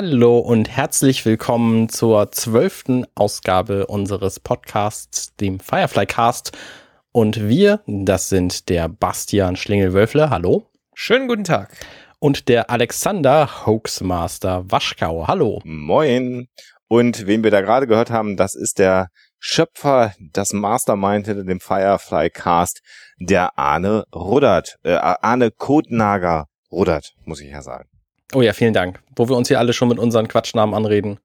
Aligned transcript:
Hallo 0.00 0.38
und 0.38 0.68
herzlich 0.68 1.26
willkommen 1.26 1.88
zur 1.88 2.30
zwölften 2.30 3.04
Ausgabe 3.16 3.88
unseres 3.88 4.38
Podcasts, 4.38 5.34
dem 5.34 5.58
Firefly 5.58 6.06
Cast. 6.06 6.56
Und 7.10 7.48
wir, 7.48 7.80
das 7.88 8.28
sind 8.28 8.68
der 8.68 8.88
Bastian 8.88 9.56
Schlingel-Wölfle, 9.56 10.30
hallo. 10.30 10.70
Schönen 10.94 11.26
guten 11.26 11.42
Tag. 11.42 11.76
Und 12.20 12.48
der 12.48 12.70
Alexander 12.70 13.66
Hoaxmaster 13.66 14.70
Waschkau, 14.70 15.26
hallo. 15.26 15.60
Moin. 15.64 16.46
Und 16.86 17.26
wen 17.26 17.42
wir 17.42 17.50
da 17.50 17.60
gerade 17.60 17.88
gehört 17.88 18.12
haben, 18.12 18.36
das 18.36 18.54
ist 18.54 18.78
der 18.78 19.08
Schöpfer, 19.40 20.14
das 20.20 20.52
Mastermind 20.52 21.26
hinter 21.26 21.42
dem 21.42 21.58
Firefly 21.58 22.30
Cast, 22.30 22.82
der 23.18 23.58
Arne 23.58 24.04
Ruddert, 24.14 24.76
äh, 24.84 24.92
Arne 24.92 25.50
Kotnager 25.50 26.46
Ruddert, 26.70 27.14
muss 27.24 27.40
ich 27.40 27.50
ja 27.50 27.62
sagen. 27.62 27.88
Oh 28.34 28.42
ja, 28.42 28.52
vielen 28.52 28.74
Dank. 28.74 29.00
Wo 29.16 29.28
wir 29.28 29.36
uns 29.36 29.48
hier 29.48 29.58
alle 29.58 29.72
schon 29.72 29.88
mit 29.88 29.98
unseren 29.98 30.28
Quatschnamen 30.28 30.74
anreden. 30.74 31.18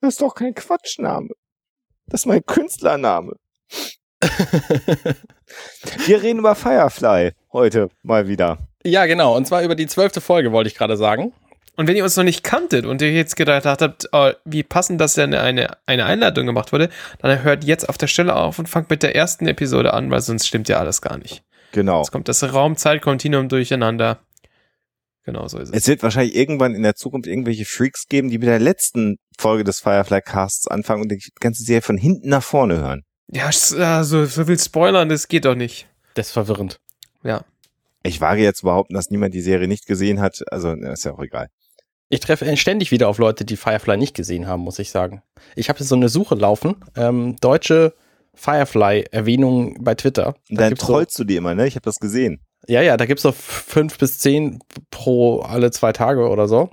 Das 0.00 0.14
ist 0.14 0.22
doch 0.22 0.34
kein 0.34 0.54
Quatschname. 0.54 1.30
Das 2.06 2.22
ist 2.22 2.26
mein 2.26 2.44
Künstlername. 2.44 3.36
wir 6.06 6.22
reden 6.22 6.40
über 6.40 6.54
Firefly 6.54 7.32
heute 7.52 7.90
mal 8.02 8.26
wieder. 8.26 8.58
Ja, 8.84 9.06
genau. 9.06 9.36
Und 9.36 9.46
zwar 9.46 9.62
über 9.62 9.74
die 9.74 9.86
zwölfte 9.86 10.20
Folge, 10.20 10.52
wollte 10.52 10.68
ich 10.68 10.76
gerade 10.76 10.96
sagen. 10.96 11.32
Und 11.76 11.86
wenn 11.86 11.94
ihr 11.94 12.02
uns 12.02 12.16
noch 12.16 12.24
nicht 12.24 12.42
kanntet 12.42 12.86
und 12.86 13.00
ihr 13.02 13.12
jetzt 13.12 13.36
gedacht 13.36 13.64
habt, 13.64 14.08
oh, 14.10 14.30
wie 14.44 14.64
passend, 14.64 15.00
dass 15.00 15.14
ja 15.14 15.24
eine, 15.24 15.76
eine 15.86 16.06
Einladung 16.06 16.46
gemacht 16.46 16.72
wurde, 16.72 16.88
dann 17.20 17.44
hört 17.44 17.62
jetzt 17.62 17.88
auf 17.88 17.96
der 17.96 18.08
Stelle 18.08 18.34
auf 18.34 18.58
und 18.58 18.68
fangt 18.68 18.90
mit 18.90 19.04
der 19.04 19.14
ersten 19.14 19.46
Episode 19.46 19.94
an, 19.94 20.10
weil 20.10 20.20
sonst 20.20 20.48
stimmt 20.48 20.68
ja 20.68 20.80
alles 20.80 21.02
gar 21.02 21.18
nicht. 21.18 21.44
Genau. 21.70 21.98
Jetzt 22.00 22.10
kommt 22.10 22.28
das 22.28 22.52
Raum-Zeit-Kontinuum 22.52 23.48
durcheinander. 23.48 24.18
Genau 25.28 25.46
so 25.46 25.58
ist 25.58 25.68
es. 25.68 25.82
Es 25.82 25.86
wird 25.88 26.02
wahrscheinlich 26.02 26.34
irgendwann 26.34 26.74
in 26.74 26.82
der 26.82 26.94
Zukunft 26.94 27.26
irgendwelche 27.26 27.66
Freaks 27.66 28.06
geben, 28.06 28.30
die 28.30 28.38
mit 28.38 28.48
der 28.48 28.58
letzten 28.58 29.18
Folge 29.38 29.62
des 29.62 29.78
Firefly 29.78 30.22
Casts 30.22 30.66
anfangen 30.66 31.02
und 31.02 31.12
die 31.12 31.22
ganze 31.38 31.64
Serie 31.64 31.82
von 31.82 31.98
hinten 31.98 32.30
nach 32.30 32.42
vorne 32.42 32.78
hören. 32.78 33.02
Ja, 33.30 33.52
so, 33.52 34.24
so 34.24 34.44
viel 34.46 34.58
spoilern, 34.58 35.10
das 35.10 35.28
geht 35.28 35.44
doch 35.44 35.54
nicht. 35.54 35.86
Das 36.14 36.28
ist 36.28 36.32
verwirrend. 36.32 36.80
Ja. 37.22 37.44
Ich 38.02 38.22
wage 38.22 38.40
jetzt 38.40 38.62
behaupten, 38.62 38.94
dass 38.94 39.10
niemand 39.10 39.34
die 39.34 39.42
Serie 39.42 39.68
nicht 39.68 39.84
gesehen 39.84 40.18
hat. 40.18 40.42
Also, 40.50 40.72
ist 40.72 41.04
ja 41.04 41.12
auch 41.12 41.20
egal. 41.20 41.48
Ich 42.08 42.20
treffe 42.20 42.56
ständig 42.56 42.90
wieder 42.90 43.06
auf 43.10 43.18
Leute, 43.18 43.44
die 43.44 43.58
Firefly 43.58 43.98
nicht 43.98 44.16
gesehen 44.16 44.46
haben, 44.46 44.62
muss 44.62 44.78
ich 44.78 44.88
sagen. 44.88 45.22
Ich 45.56 45.68
habe 45.68 45.84
so 45.84 45.94
eine 45.94 46.08
Suche 46.08 46.36
laufen, 46.36 46.76
ähm, 46.96 47.36
deutsche 47.42 47.92
Firefly-Erwähnungen 48.32 49.76
bei 49.84 49.94
Twitter. 49.94 50.36
Da 50.48 50.70
dann 50.70 50.74
trollst 50.76 51.18
so, 51.18 51.24
du 51.24 51.26
die 51.26 51.36
immer, 51.36 51.54
ne? 51.54 51.66
Ich 51.66 51.74
habe 51.74 51.84
das 51.84 51.96
gesehen. 51.96 52.40
Ja, 52.68 52.82
ja, 52.82 52.96
da 52.98 53.06
gibt's 53.06 53.22
so 53.22 53.32
fünf 53.32 53.98
bis 53.98 54.18
zehn 54.18 54.60
pro 54.90 55.40
alle 55.40 55.70
zwei 55.70 55.92
Tage 55.92 56.28
oder 56.28 56.46
so. 56.46 56.70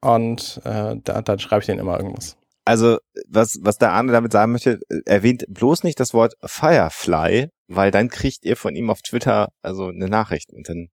Und 0.00 0.60
äh, 0.64 0.96
da, 1.02 1.22
dann 1.22 1.38
schreibe 1.40 1.60
ich 1.60 1.66
denen 1.66 1.80
immer 1.80 1.98
irgendwas. 1.98 2.36
Also, 2.64 2.98
was, 3.28 3.58
was 3.60 3.78
der 3.78 3.90
Arne 3.90 4.12
damit 4.12 4.32
sagen 4.32 4.52
möchte, 4.52 4.78
erwähnt 5.04 5.44
bloß 5.48 5.82
nicht 5.82 5.98
das 5.98 6.14
Wort 6.14 6.34
Firefly, 6.44 7.48
weil 7.66 7.90
dann 7.90 8.08
kriegt 8.08 8.44
ihr 8.44 8.56
von 8.56 8.76
ihm 8.76 8.88
auf 8.88 9.02
Twitter 9.02 9.48
also 9.62 9.88
eine 9.88 10.06
Nachricht 10.06 10.52
und 10.52 10.68
dann 10.68 10.88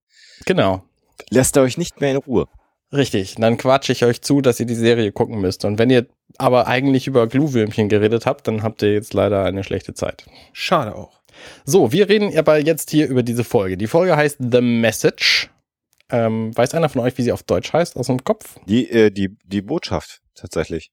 genau. 0.46 0.84
lässt 1.30 1.56
er 1.56 1.64
euch 1.64 1.78
nicht 1.78 2.02
mehr 2.02 2.12
in 2.12 2.18
Ruhe. 2.18 2.48
Richtig, 2.92 3.36
dann 3.36 3.58
quatsche 3.58 3.92
ich 3.92 4.04
euch 4.04 4.24
zu, 4.24 4.42
dass 4.42 4.60
ihr 4.60 4.66
die 4.66 4.74
Serie 4.74 5.12
gucken 5.12 5.40
müsst. 5.42 5.64
Und 5.64 5.78
wenn 5.78 5.92
ihr 5.92 6.08
aber 6.40 6.66
eigentlich 6.66 7.06
über 7.06 7.28
Glühwürmchen 7.28 7.88
geredet 7.88 8.26
habt, 8.26 8.48
dann 8.48 8.64
habt 8.64 8.82
ihr 8.82 8.94
jetzt 8.94 9.14
leider 9.14 9.44
eine 9.44 9.64
schlechte 9.64 9.94
Zeit. 9.94 10.26
Schade 10.54 10.96
auch. 10.96 11.19
So, 11.66 11.92
wir 11.92 12.10
reden 12.10 12.38
aber 12.38 12.60
jetzt 12.60 12.90
hier 12.92 13.08
über 13.08 13.24
diese 13.24 13.44
Folge. 13.44 13.78
Die 13.78 13.88
Folge 13.88 14.16
heißt 14.16 14.38
The 14.40 14.62
Message. 14.62 15.50
Ähm, 16.12 16.56
weiß 16.58 16.74
einer 16.74 16.90
von 16.90 17.02
euch, 17.02 17.18
wie 17.18 17.22
sie 17.22 17.32
auf 17.32 17.44
Deutsch 17.44 17.72
heißt, 17.72 17.96
aus 17.96 18.08
dem 18.08 18.24
Kopf? 18.24 18.60
Die, 18.66 18.90
äh, 18.90 19.12
die, 19.12 19.38
die 19.46 19.62
Botschaft, 19.62 20.22
tatsächlich. 20.34 20.92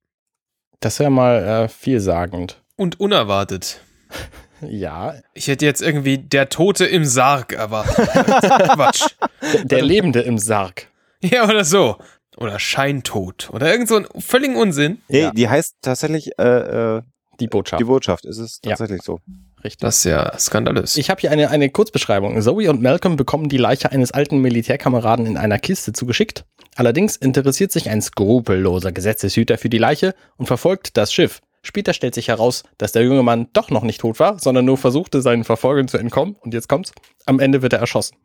Das 0.80 0.98
ja 0.98 1.08
mal 1.08 1.42
äh, 1.42 1.68
vielsagend. 1.68 2.62
Und 2.76 3.00
unerwartet. 3.00 3.80
ja. 4.60 5.14
Ich 5.32 5.48
hätte 5.48 5.64
jetzt 5.64 5.80
irgendwie 5.80 6.18
der 6.18 6.50
Tote 6.50 6.84
im 6.84 7.04
Sarg 7.06 7.54
erwartet. 7.54 8.08
Quatsch. 8.74 9.06
Der, 9.42 9.64
der 9.64 9.82
Lebende 9.82 10.20
im 10.20 10.38
Sarg. 10.38 10.88
Ja, 11.22 11.48
oder 11.48 11.64
so. 11.64 11.96
Oder 12.36 12.58
Scheintod. 12.58 13.48
Oder 13.52 13.72
irgend 13.72 13.88
so 13.88 13.96
ein 13.96 14.06
völligen 14.18 14.56
Unsinn. 14.56 15.00
Nee, 15.08 15.22
ja. 15.22 15.30
die 15.30 15.48
heißt 15.48 15.76
tatsächlich 15.80 16.38
äh, 16.38 16.96
äh, 16.96 17.02
die 17.40 17.48
Botschaft. 17.48 17.80
Die 17.80 17.84
Botschaft 17.84 18.26
ist 18.26 18.38
es 18.38 18.60
tatsächlich 18.60 19.00
ja. 19.00 19.04
so. 19.04 19.20
Richtig. 19.64 19.80
Das 19.80 19.98
ist 19.98 20.04
ja 20.04 20.38
skandalös. 20.38 20.96
Ich 20.96 21.10
habe 21.10 21.20
hier 21.20 21.30
eine, 21.30 21.50
eine 21.50 21.70
Kurzbeschreibung. 21.70 22.40
Zoe 22.40 22.70
und 22.70 22.82
Malcolm 22.82 23.16
bekommen 23.16 23.48
die 23.48 23.56
Leiche 23.56 23.90
eines 23.90 24.12
alten 24.12 24.38
Militärkameraden 24.38 25.26
in 25.26 25.36
einer 25.36 25.58
Kiste 25.58 25.92
zugeschickt. 25.92 26.44
Allerdings 26.76 27.16
interessiert 27.16 27.72
sich 27.72 27.88
ein 27.88 28.02
skrupelloser 28.02 28.92
Gesetzeshüter 28.92 29.58
für 29.58 29.70
die 29.70 29.78
Leiche 29.78 30.14
und 30.36 30.46
verfolgt 30.46 30.96
das 30.96 31.12
Schiff. 31.12 31.40
Später 31.62 31.94
stellt 31.94 32.14
sich 32.14 32.28
heraus, 32.28 32.62
dass 32.78 32.92
der 32.92 33.02
junge 33.02 33.24
Mann 33.24 33.48
doch 33.52 33.70
noch 33.70 33.82
nicht 33.82 34.00
tot 34.00 34.20
war, 34.20 34.38
sondern 34.38 34.66
nur 34.66 34.78
versuchte, 34.78 35.20
seinen 35.20 35.42
Verfolgern 35.42 35.88
zu 35.88 35.98
entkommen. 35.98 36.36
Und 36.40 36.54
jetzt 36.54 36.68
kommt's. 36.68 36.92
Am 37.24 37.40
Ende 37.40 37.62
wird 37.62 37.72
er 37.72 37.80
erschossen. 37.80 38.16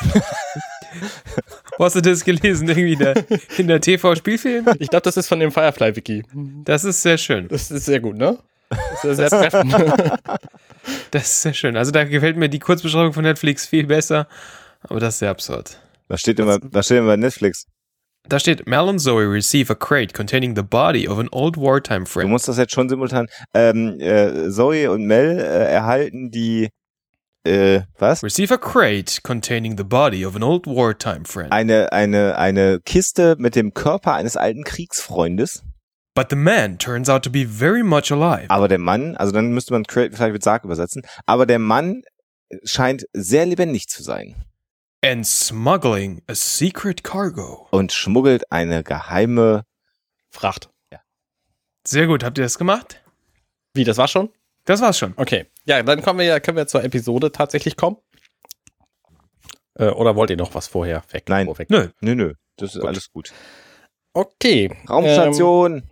Wo 1.78 1.84
hast 1.84 1.96
du 1.96 2.02
das 2.02 2.24
gelesen? 2.24 2.68
Irgendwie 2.68 2.92
in 2.92 2.98
der, 2.98 3.24
in 3.56 3.68
der 3.68 3.80
TV-Spielfilm? 3.80 4.66
Ich 4.78 4.90
glaube, 4.90 5.04
das 5.04 5.16
ist 5.16 5.28
von 5.28 5.40
dem 5.40 5.52
Firefly-Wiki. 5.52 6.24
Das 6.64 6.84
ist 6.84 7.00
sehr 7.00 7.16
schön. 7.16 7.48
Das 7.48 7.70
ist 7.70 7.86
sehr 7.86 8.00
gut, 8.00 8.16
ne? 8.16 8.38
Das 8.70 9.04
ist 9.04 9.16
sehr 9.16 9.30
treffend. 9.30 9.72
das 11.10 11.22
ist 11.22 11.42
sehr 11.42 11.54
schön. 11.54 11.76
Also 11.76 11.90
da 11.90 12.04
gefällt 12.04 12.36
mir 12.36 12.48
die 12.48 12.58
Kurzbeschreibung 12.58 13.12
von 13.12 13.24
Netflix 13.24 13.66
viel 13.66 13.86
besser, 13.86 14.28
aber 14.82 15.00
das 15.00 15.14
ist 15.14 15.18
sehr 15.20 15.30
absurd. 15.30 15.78
Was 16.08 16.20
steht 16.20 16.38
immer, 16.38 16.58
was 16.62 16.86
steht 16.86 16.98
immer 16.98 17.08
bei 17.08 17.16
Netflix? 17.16 17.66
Da 18.28 18.38
steht, 18.38 18.66
Mel 18.66 18.80
und 18.80 18.98
Zoe 18.98 19.30
receive 19.30 19.72
a 19.72 19.74
crate 19.74 20.12
containing 20.12 20.54
the 20.54 20.62
body 20.62 21.08
of 21.08 21.18
an 21.18 21.28
old 21.32 21.56
wartime 21.56 22.06
friend. 22.06 22.28
Du 22.28 22.32
musst 22.32 22.48
das 22.48 22.58
jetzt 22.58 22.72
schon 22.72 22.88
simultan. 22.88 23.26
Ähm, 23.54 23.98
äh, 23.98 24.50
Zoe 24.50 24.90
und 24.90 25.06
Mel 25.06 25.38
äh, 25.38 25.72
erhalten 25.72 26.30
die 26.30 26.68
äh, 27.44 27.80
was? 27.98 28.22
Receive 28.22 28.52
a 28.52 28.58
crate 28.58 29.22
containing 29.22 29.76
the 29.78 29.84
body 29.84 30.26
of 30.26 30.36
an 30.36 30.42
old 30.42 30.66
wartime 30.66 31.24
friend. 31.24 31.52
Eine, 31.52 31.92
eine, 31.92 32.36
eine 32.36 32.80
Kiste 32.80 33.36
mit 33.38 33.56
dem 33.56 33.72
Körper 33.72 34.14
eines 34.14 34.36
alten 34.36 34.64
Kriegsfreundes. 34.64 35.64
But 36.14 36.30
the 36.30 36.36
man 36.36 36.78
turns 36.78 37.08
out 37.08 37.22
to 37.22 37.30
be 37.30 37.46
very 37.46 37.82
much 37.82 38.10
alive. 38.10 38.46
Aber 38.48 38.68
der 38.68 38.78
Mann, 38.78 39.16
also 39.16 39.32
dann 39.32 39.52
müsste 39.52 39.72
man 39.72 39.84
vielleicht 39.84 40.32
mit 40.32 40.42
Sarg 40.42 40.64
übersetzen, 40.64 41.02
aber 41.24 41.46
der 41.46 41.58
Mann 41.58 42.02
scheint 42.64 43.06
sehr 43.12 43.46
lebendig 43.46 43.88
zu 43.88 44.02
sein. 44.02 44.44
And 45.02 45.26
smuggling 45.26 46.22
a 46.26 46.34
secret 46.34 47.04
cargo. 47.04 47.68
Und 47.70 47.92
schmuggelt 47.92 48.50
eine 48.50 48.82
geheime 48.82 49.64
Fracht. 50.30 50.68
Ja. 50.92 51.00
Sehr 51.86 52.06
gut, 52.06 52.24
habt 52.24 52.38
ihr 52.38 52.44
das 52.44 52.58
gemacht? 52.58 53.02
Wie, 53.72 53.84
das 53.84 53.96
war 53.96 54.08
schon? 54.08 54.30
Das 54.64 54.80
war's 54.80 54.98
schon. 54.98 55.14
Okay. 55.16 55.46
Ja, 55.64 55.82
dann 55.82 56.02
kommen 56.02 56.18
wir 56.18 56.26
ja, 56.26 56.40
können 56.40 56.56
wir 56.56 56.66
zur 56.66 56.84
Episode 56.84 57.32
tatsächlich 57.32 57.76
kommen. 57.76 57.96
Äh, 59.74 59.88
oder 59.88 60.16
wollt 60.16 60.30
ihr 60.30 60.36
noch 60.36 60.54
was 60.54 60.68
vorher 60.68 61.02
weg? 61.12 61.24
Nein. 61.28 61.46
Vorweg? 61.46 61.70
Nö, 61.70 61.88
nö, 62.00 62.14
nö. 62.14 62.34
Das 62.56 62.74
ist 62.74 62.80
gut. 62.80 62.88
alles 62.88 63.10
gut. 63.10 63.32
Okay. 64.12 64.76
Raumstation. 64.88 65.76
Ähm, 65.76 65.82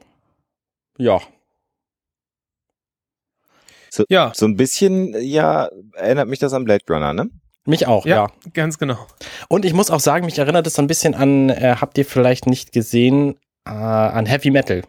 ja. 0.98 1.20
So, 3.91 4.04
ja. 4.09 4.32
So 4.34 4.47
ein 4.47 4.56
bisschen, 4.56 5.14
ja, 5.20 5.69
erinnert 5.94 6.28
mich 6.28 6.38
das 6.38 6.53
an 6.53 6.64
Blade 6.64 6.84
Runner, 6.88 7.14
ne? 7.14 7.31
Mich 7.64 7.86
auch, 7.86 8.06
ja, 8.06 8.16
ja. 8.16 8.50
Ganz 8.54 8.78
genau. 8.78 9.06
Und 9.48 9.64
ich 9.64 9.75
muss 9.75 9.91
auch 9.91 10.00
sagen, 10.00 10.25
mich 10.25 10.38
erinnert 10.38 10.66
es 10.66 10.75
so 10.75 10.82
ein 10.82 10.87
bisschen 10.87 11.14
an, 11.14 11.50
äh, 11.50 11.76
habt 11.81 11.98
ihr 11.98 12.06
vielleicht 12.06 12.47
nicht 12.47 12.72
gesehen, 12.72 13.37
äh, 13.66 13.70
an 13.70 14.26
Heavy 14.26 14.50
Metal. 14.50 14.82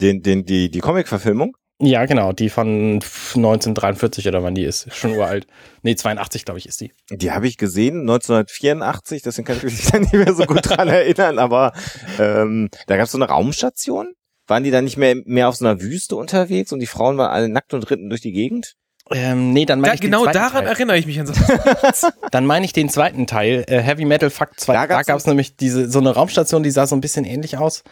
Den, 0.00 0.22
den, 0.22 0.44
die, 0.44 0.70
die 0.70 0.80
Comic-Verfilmung? 0.80 1.56
Ja, 1.80 2.06
genau, 2.06 2.32
die 2.32 2.50
von 2.50 3.00
1943 3.00 4.26
oder 4.28 4.42
wann 4.42 4.54
die 4.54 4.64
ist. 4.64 4.92
Schon 4.94 5.12
uralt. 5.12 5.46
Nee, 5.82 5.96
82, 5.96 6.44
glaube 6.44 6.58
ich, 6.58 6.66
ist 6.66 6.80
die. 6.80 6.92
Die 7.10 7.32
habe 7.32 7.48
ich 7.48 7.58
gesehen, 7.58 8.00
1984, 8.00 9.22
deswegen 9.22 9.46
kann 9.46 9.56
ich 9.56 9.64
mich 9.64 9.86
da 9.92 9.98
nicht 9.98 10.12
mehr 10.12 10.34
so 10.34 10.44
gut 10.44 10.68
dran 10.68 10.88
erinnern, 10.88 11.38
aber 11.38 11.72
ähm, 12.18 12.68
da 12.86 12.96
gab 12.96 13.06
es 13.06 13.12
so 13.12 13.18
eine 13.18 13.28
Raumstation. 13.28 14.14
Waren 14.46 14.64
die 14.64 14.70
dann 14.70 14.84
nicht 14.84 14.96
mehr, 14.96 15.16
mehr 15.24 15.48
auf 15.48 15.56
so 15.56 15.64
einer 15.64 15.80
Wüste 15.80 16.16
unterwegs 16.16 16.72
und 16.72 16.80
die 16.80 16.86
Frauen 16.86 17.16
waren 17.16 17.30
alle 17.30 17.48
nackt 17.48 17.72
und 17.74 17.90
ritten 17.90 18.08
durch 18.10 18.20
die 18.20 18.32
Gegend? 18.32 18.74
Ähm, 19.10 19.52
nee, 19.52 19.66
dann 19.66 19.80
meine 19.80 19.90
da, 19.90 19.94
ich 19.94 20.00
Genau 20.00 20.24
daran 20.26 20.64
Teil. 20.64 20.72
erinnere 20.72 20.96
ich 20.96 21.06
mich 21.06 21.20
an 21.20 21.26
so. 21.26 21.34
dann 22.30 22.46
meine 22.46 22.64
ich 22.64 22.72
den 22.72 22.88
zweiten 22.88 23.26
Teil, 23.26 23.64
äh, 23.68 23.80
Heavy 23.80 24.06
Metal 24.06 24.30
Fakt 24.30 24.60
2. 24.60 24.72
Da 24.72 25.02
gab 25.02 25.18
es 25.18 25.26
nämlich 25.26 25.56
diese 25.56 25.90
so 25.90 25.98
eine 25.98 26.10
Raumstation, 26.10 26.62
die 26.62 26.70
sah 26.70 26.86
so 26.86 26.96
ein 26.96 27.00
bisschen 27.02 27.24
ähnlich 27.24 27.58
aus. 27.58 27.82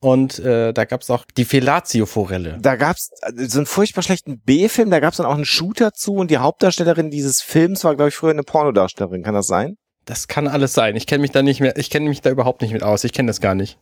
Und 0.00 0.38
äh, 0.38 0.72
da 0.72 0.84
gab's 0.84 1.10
auch 1.10 1.24
die 1.36 1.44
Fellatio-Forelle. 1.44 2.58
Da 2.60 2.76
gab's 2.76 3.10
äh, 3.22 3.46
so 3.46 3.58
einen 3.58 3.66
furchtbar 3.66 4.02
schlechten 4.02 4.40
B-Film, 4.40 4.90
da 4.90 5.00
gab's 5.00 5.16
dann 5.16 5.26
auch 5.26 5.34
einen 5.34 5.44
Shooter 5.44 5.92
zu 5.92 6.14
und 6.14 6.30
die 6.30 6.38
Hauptdarstellerin 6.38 7.10
dieses 7.10 7.40
Films 7.40 7.82
war, 7.82 7.96
glaube 7.96 8.10
ich, 8.10 8.14
früher 8.14 8.30
eine 8.30 8.44
Pornodarstellerin. 8.44 9.24
Kann 9.24 9.34
das 9.34 9.46
sein? 9.46 9.76
Das 10.04 10.28
kann 10.28 10.46
alles 10.46 10.72
sein. 10.72 10.94
Ich 10.96 11.06
kenne 11.06 11.22
mich 11.22 11.32
da 11.32 11.42
nicht 11.42 11.60
mehr, 11.60 11.76
ich 11.76 11.90
kenne 11.90 12.08
mich 12.08 12.20
da 12.20 12.30
überhaupt 12.30 12.62
nicht 12.62 12.72
mit 12.72 12.82
aus. 12.82 13.04
Ich 13.04 13.12
kenne 13.12 13.26
das 13.26 13.40
gar 13.40 13.54
nicht. 13.54 13.78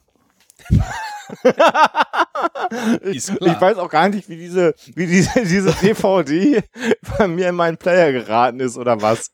ich, 3.03 3.29
ich 3.29 3.61
weiß 3.61 3.79
auch 3.79 3.89
gar 3.91 4.09
nicht, 4.09 4.29
wie 4.29 4.37
diese, 4.37 4.75
ich, 4.79 4.89
ich 4.89 4.97
wie 4.97 5.07
diese, 5.07 5.31
diese, 5.45 5.73
DVD 5.73 6.63
bei 7.19 7.29
mir 7.29 7.49
in 7.49 7.55
meinen 7.55 7.77
Player 7.77 8.13
geraten 8.13 8.61
ist 8.61 8.77
oder 8.77 9.01
was. 9.01 9.31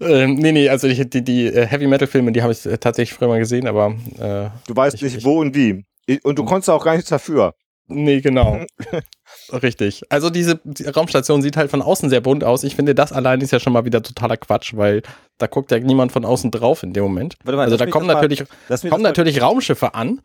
Ähm, 0.00 0.34
nee, 0.34 0.52
nee, 0.52 0.68
also 0.68 0.88
die, 0.88 1.08
die, 1.08 1.22
die 1.22 1.46
äh, 1.46 1.66
Heavy 1.66 1.86
Metal 1.86 2.08
Filme, 2.08 2.32
die 2.32 2.42
habe 2.42 2.52
ich 2.52 2.64
äh, 2.66 2.78
tatsächlich 2.78 3.14
früher 3.16 3.28
mal 3.28 3.38
gesehen, 3.38 3.66
aber 3.66 3.94
äh, 4.18 4.50
Du 4.66 4.74
weißt 4.76 4.96
Ich- 4.96 5.02
nicht, 5.02 5.16
ich- 5.18 5.24
wo 5.24 5.40
und 5.40 5.54
wie. 5.54 5.84
Ich- 6.06 6.24
Und 6.24 6.38
du 6.38 6.44
konntest 6.44 6.70
auch 6.70 6.84
gar 6.84 6.94
nichts 6.94 7.10
dafür. 7.10 7.54
nee, 7.86 8.20
genau. 8.20 8.60
Richtig. 9.52 10.02
Also 10.10 10.28
diese 10.30 10.60
die 10.64 10.84
Raumstation 10.86 11.40
sieht 11.42 11.56
halt 11.56 11.70
von 11.70 11.82
außen 11.82 12.08
sehr 12.10 12.20
bunt 12.20 12.42
aus. 12.44 12.64
Ich 12.64 12.74
finde, 12.76 12.94
das 12.94 13.12
allein 13.12 13.40
ist 13.40 13.52
ja 13.52 13.60
schon 13.60 13.72
mal 13.72 13.84
wieder 13.84 14.02
totaler 14.02 14.36
Quatsch, 14.36 14.72
weil 14.76 15.02
da 15.38 15.46
guckt 15.46 15.70
ja 15.70 15.78
niemand 15.78 16.10
von 16.12 16.24
außen 16.24 16.50
drauf 16.50 16.82
in 16.82 16.92
dem 16.92 17.04
Moment. 17.04 17.36
Mal, 17.44 17.58
Also 17.60 17.76
da 17.76 17.86
kommen 17.86 18.06
mal- 18.06 18.14
natürlich, 18.14 18.40
mich 18.40 18.80
kommen 18.90 19.02
mal- 19.02 19.08
natürlich 19.08 19.40
Raumschiffe 19.42 19.94
an, 19.94 20.20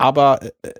aber 0.00 0.40
äh, 0.42 0.48
äh, 0.68 0.72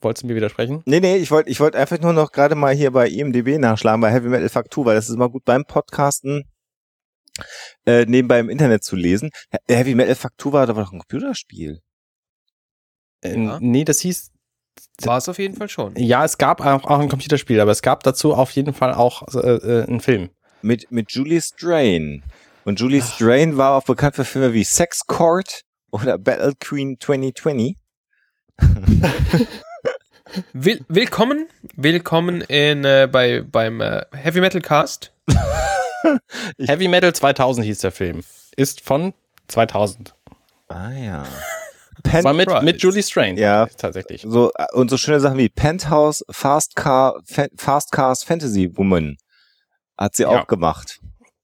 wolltest 0.00 0.22
du 0.24 0.26
mir 0.28 0.34
widersprechen? 0.34 0.82
Nee, 0.84 1.00
nee, 1.00 1.16
ich 1.16 1.30
wollte 1.30 1.50
ich 1.50 1.60
wollte 1.60 1.78
einfach 1.78 1.98
nur 2.00 2.12
noch 2.12 2.32
gerade 2.32 2.54
mal 2.54 2.74
hier 2.74 2.90
bei 2.90 3.08
IMDB 3.08 3.58
nachschlagen, 3.58 4.00
bei 4.00 4.10
Heavy 4.12 4.28
Metal 4.28 4.48
Faktur, 4.48 4.84
weil 4.84 4.94
das 4.96 5.08
ist 5.08 5.14
immer 5.14 5.28
gut 5.28 5.44
beim 5.44 5.64
Podcasten 5.64 6.44
äh, 7.86 8.04
nebenbei 8.06 8.40
im 8.40 8.50
Internet 8.50 8.82
zu 8.84 8.96
lesen. 8.96 9.30
He- 9.50 9.74
Heavy 9.74 9.94
Metal 9.94 10.14
Faktur 10.14 10.52
war 10.52 10.66
doch 10.66 10.76
ein 10.76 10.84
Computerspiel. 10.98 11.80
Äh, 13.22 13.38
Ja. 13.44 13.58
Nee, 13.60 13.84
das 13.84 14.00
hieß, 14.00 14.30
War 15.02 15.18
es 15.18 15.28
auf 15.28 15.38
jeden 15.38 15.54
Fall 15.56 15.68
schon. 15.68 15.94
ja, 15.96 16.24
es 16.24 16.38
gab 16.38 16.60
auch, 16.60 16.84
auch 16.84 16.98
ein 16.98 17.08
Computerspiel, 17.08 17.60
aber 17.60 17.70
es 17.72 17.82
gab 17.82 18.02
dazu 18.02 18.34
auf 18.34 18.50
jeden 18.52 18.74
Fall 18.74 18.92
auch 18.94 19.22
äh, 19.34 19.38
äh, 19.56 19.86
einen 19.86 20.00
Film. 20.00 20.30
Mit, 20.62 20.90
mit 20.90 21.12
Julie 21.12 21.40
Strain. 21.40 22.24
Und 22.64 22.80
Julie 22.80 23.00
Strain 23.02 23.56
war 23.56 23.76
auch 23.76 23.84
bekannt 23.84 24.16
für 24.16 24.24
Filme 24.24 24.52
wie 24.52 24.64
Sex 24.64 25.06
Court 25.06 25.62
oder 25.92 26.18
Battle 26.18 26.52
Queen 26.60 26.96
2020. 27.00 27.76
Will, 30.52 30.84
willkommen, 30.88 31.48
willkommen 31.76 32.40
in, 32.42 32.84
äh, 32.84 33.08
bei, 33.10 33.42
beim 33.42 33.80
äh, 33.80 34.04
Heavy 34.12 34.40
Metal 34.40 34.60
Cast. 34.60 35.12
Heavy 36.58 36.88
Metal 36.88 37.12
2000 37.14 37.64
hieß 37.66 37.78
der 37.80 37.92
Film. 37.92 38.22
Ist 38.56 38.80
von 38.82 39.14
2000. 39.48 40.14
Ah 40.68 40.90
ja. 40.90 41.24
Das 42.02 42.22
war 42.24 42.32
mit, 42.34 42.48
mit 42.62 42.80
Julie 42.82 43.02
Strain. 43.02 43.36
Ja. 43.36 43.66
Tatsächlich. 43.66 44.22
So, 44.26 44.52
äh, 44.54 44.66
und 44.72 44.88
so 44.90 44.96
schöne 44.96 45.20
Sachen 45.20 45.38
wie 45.38 45.48
Penthouse, 45.48 46.24
Fast 46.30 46.76
Car, 46.76 47.20
Fa 47.24 47.46
Fast 47.56 47.90
Cars 47.92 48.22
Fantasy 48.22 48.76
Woman. 48.76 49.16
Hat 49.96 50.14
sie 50.14 50.22
Ja. 50.24 50.28
auch 50.28 50.46
gemacht. 50.46 51.00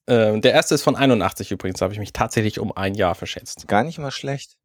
Äh, 0.06 0.38
der 0.40 0.52
erste 0.52 0.74
ist 0.74 0.82
von 0.82 0.94
81 0.96 1.50
übrigens, 1.50 1.78
da 1.80 1.84
habe 1.84 1.94
ich 1.94 1.98
mich 2.00 2.12
tatsächlich 2.12 2.60
um 2.60 2.76
ein 2.76 2.94
Jahr 2.94 3.14
verschätzt. 3.14 3.66
Gar 3.66 3.82
nicht 3.84 3.98
mal 3.98 4.10
schlecht. 4.10 4.56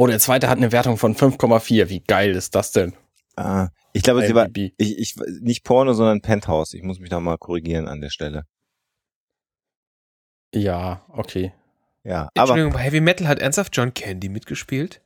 Oh, 0.00 0.06
der 0.06 0.18
zweite 0.18 0.48
hat 0.48 0.56
eine 0.56 0.72
Wertung 0.72 0.96
von 0.96 1.14
5,4. 1.14 1.90
Wie 1.90 2.00
geil 2.00 2.30
ist 2.30 2.54
das 2.54 2.72
denn? 2.72 2.94
Ah, 3.36 3.68
ich 3.92 4.02
glaube, 4.02 4.26
sie 4.26 4.34
war, 4.34 4.48
ich, 4.54 4.72
ich, 4.78 5.16
nicht 5.42 5.62
Porno, 5.62 5.92
sondern 5.92 6.22
Penthouse. 6.22 6.72
Ich 6.72 6.82
muss 6.82 7.00
mich 7.00 7.10
da 7.10 7.20
mal 7.20 7.36
korrigieren 7.36 7.86
an 7.86 8.00
der 8.00 8.08
Stelle. 8.08 8.46
Ja, 10.54 11.04
okay. 11.10 11.52
Ja, 12.02 12.30
aber, 12.34 12.52
Entschuldigung, 12.52 12.72
bei 12.72 12.78
Heavy 12.78 13.02
Metal 13.02 13.28
hat 13.28 13.40
ernsthaft 13.40 13.76
John 13.76 13.92
Candy 13.92 14.30
mitgespielt? 14.30 15.02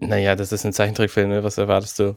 Naja, 0.00 0.34
das 0.34 0.50
ist 0.50 0.66
ein 0.66 0.72
Zeichentrickfilm, 0.72 1.28
ne? 1.28 1.44
was 1.44 1.56
erwartest 1.56 2.00
du? 2.00 2.16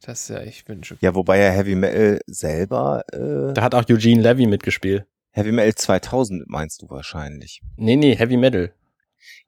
Das 0.00 0.22
ist 0.22 0.28
ja, 0.30 0.40
ich 0.40 0.64
bin 0.64 0.82
schon. 0.84 0.96
ja, 1.02 1.14
wobei 1.14 1.38
ja 1.38 1.50
Heavy 1.50 1.74
Metal 1.74 2.18
selber, 2.26 3.04
äh, 3.12 3.52
Da 3.52 3.60
hat 3.60 3.74
auch 3.74 3.84
Eugene 3.90 4.22
Levy 4.22 4.46
mitgespielt. 4.46 5.04
Heavy 5.32 5.52
Metal 5.52 5.74
2000 5.74 6.48
meinst 6.48 6.80
du 6.80 6.88
wahrscheinlich. 6.88 7.60
Nee, 7.76 7.96
nee, 7.96 8.16
Heavy 8.16 8.38
Metal. 8.38 8.72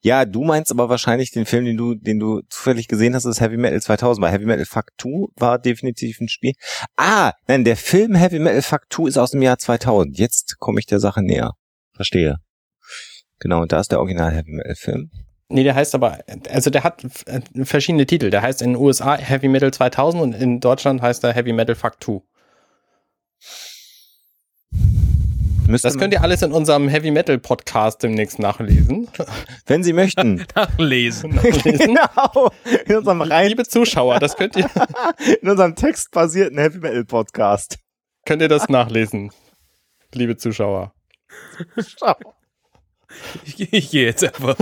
Ja, 0.00 0.25
du 0.25 0.44
meinst 0.44 0.71
aber 0.71 0.88
wahrscheinlich 0.88 1.31
den 1.31 1.47
Film, 1.47 1.65
den 1.65 1.76
du, 1.76 1.94
den 1.94 2.19
du 2.19 2.43
zufällig 2.49 2.88
gesehen 2.88 3.15
hast, 3.15 3.25
ist 3.25 3.41
Heavy 3.41 3.56
Metal 3.56 3.81
2000, 3.81 4.23
weil 4.23 4.32
Heavy 4.32 4.47
Metal 4.47 4.65
Fuck 4.65 4.93
2 5.00 5.29
war 5.37 5.59
definitiv 5.59 6.21
ein 6.21 6.29
Spiel. 6.29 6.53
Ah, 6.97 7.32
nein, 7.47 7.65
der 7.65 7.76
Film 7.76 8.15
Heavy 8.15 8.38
Metal 8.38 8.62
Fuck 8.62 8.82
2 8.91 9.09
ist 9.09 9.19
aus 9.19 9.31
dem 9.32 9.43
Jahr 9.43 9.59
2000. 9.59 10.19
Jetzt 10.19 10.59
komme 10.59 10.79
ich 10.81 10.87
der 10.87 11.00
Sache 11.00 11.23
näher. 11.23 11.53
Verstehe. 11.94 12.37
Genau, 13.38 13.62
und 13.62 13.73
da 13.73 13.81
ist 13.81 13.93
der 13.93 14.00
Original 14.00 14.32
Heavy 14.32 14.53
Metal 14.53 14.75
Film. 14.75 15.11
Nee, 15.49 15.62
der 15.62 15.75
heißt 15.75 15.94
aber, 15.94 16.19
also 16.50 16.70
der 16.70 16.85
hat 16.85 17.05
äh, 17.27 17.65
verschiedene 17.65 18.06
Titel. 18.06 18.31
Der 18.31 18.43
heißt 18.43 18.62
in 18.62 18.73
den 18.73 18.82
USA 18.82 19.17
Heavy 19.17 19.49
Metal 19.49 19.73
2000 19.73 20.23
und 20.23 20.35
in 20.35 20.61
Deutschland 20.61 21.03
heißt 21.03 21.23
er 21.25 21.32
Heavy 21.32 21.53
Metal 21.53 21.75
Fuck 21.75 22.03
2. 22.03 22.20
Müsste 25.67 25.89
Das 25.89 25.97
könnt 25.97 26.13
ihr 26.13 26.23
alles 26.23 26.43
in 26.43 26.53
unserem 26.53 26.89
Heavy 26.89 27.11
Metal 27.11 27.39
Podcast 27.39 28.03
demnächst 28.03 28.39
nachlesen. 28.39 29.09
wenn 29.67 29.83
Sie 29.83 29.93
möchten. 29.95 30.45
Nachlesen. 30.55 31.41
genau. 31.41 32.51
In 32.87 32.97
unserem 32.97 33.23
rein, 33.23 33.49
Liebe 33.49 33.65
Zuschauer, 33.65 34.19
das 34.19 34.37
könnt 34.37 34.57
ihr, 34.57 34.69
in 35.41 35.49
unserem 35.49 35.75
textbasierten 35.75 36.59
Heavy 36.59 36.79
Metal 36.79 37.05
Podcast. 37.05 37.79
könnt 38.27 38.43
ihr 38.43 38.49
das 38.49 38.69
nachlesen. 38.69 39.33
Liebe 40.13 40.37
Zuschauer. 40.37 40.93
Ich, 43.45 43.73
ich 43.73 43.91
gehe 43.91 44.05
jetzt 44.07 44.23
einfach. 44.25 44.57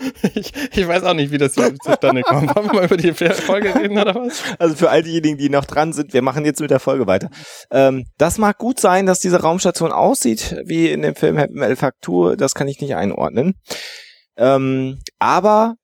Ich, 0.34 0.52
ich 0.76 0.88
weiß 0.88 1.02
auch 1.04 1.14
nicht, 1.14 1.30
wie 1.30 1.38
das 1.38 1.54
hier 1.54 1.74
zustande 1.76 2.22
kommt. 2.22 2.54
Wollen 2.54 2.66
wir 2.66 2.74
mal 2.74 2.84
über 2.84 2.96
die 2.96 3.12
Folge 3.12 3.74
reden 3.74 3.98
oder 3.98 4.14
was? 4.14 4.42
Also 4.58 4.74
für 4.76 4.90
all 4.90 5.02
diejenigen, 5.02 5.38
die 5.38 5.48
noch 5.48 5.64
dran 5.64 5.92
sind, 5.92 6.12
wir 6.12 6.22
machen 6.22 6.44
jetzt 6.44 6.60
mit 6.60 6.70
der 6.70 6.80
Folge 6.80 7.06
weiter. 7.06 7.30
Ähm, 7.70 8.04
das 8.18 8.38
mag 8.38 8.58
gut 8.58 8.80
sein, 8.80 9.06
dass 9.06 9.20
diese 9.20 9.40
Raumstation 9.40 9.92
aussieht 9.92 10.56
wie 10.64 10.90
in 10.90 11.02
dem 11.02 11.14
Film 11.14 11.36
Heavy 11.36 11.54
Metal 11.54 11.76
Faktur. 11.76 12.36
Das 12.36 12.54
kann 12.54 12.68
ich 12.68 12.80
nicht 12.80 12.94
einordnen. 12.94 13.54
Ähm, 14.36 15.00
aber 15.18 15.74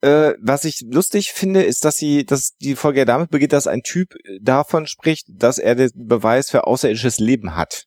äh, 0.00 0.34
was 0.40 0.64
ich 0.64 0.84
lustig 0.90 1.32
finde, 1.32 1.62
ist, 1.62 1.84
dass 1.84 1.96
sie, 1.96 2.24
dass 2.24 2.54
die 2.60 2.76
Folge 2.76 3.00
ja 3.00 3.04
damit 3.04 3.30
beginnt, 3.30 3.52
dass 3.52 3.66
ein 3.66 3.82
Typ 3.82 4.14
davon 4.40 4.86
spricht, 4.86 5.26
dass 5.28 5.58
er 5.58 5.74
den 5.74 5.90
Beweis 5.94 6.50
für 6.50 6.66
außerirdisches 6.66 7.18
Leben 7.18 7.56
hat. 7.56 7.84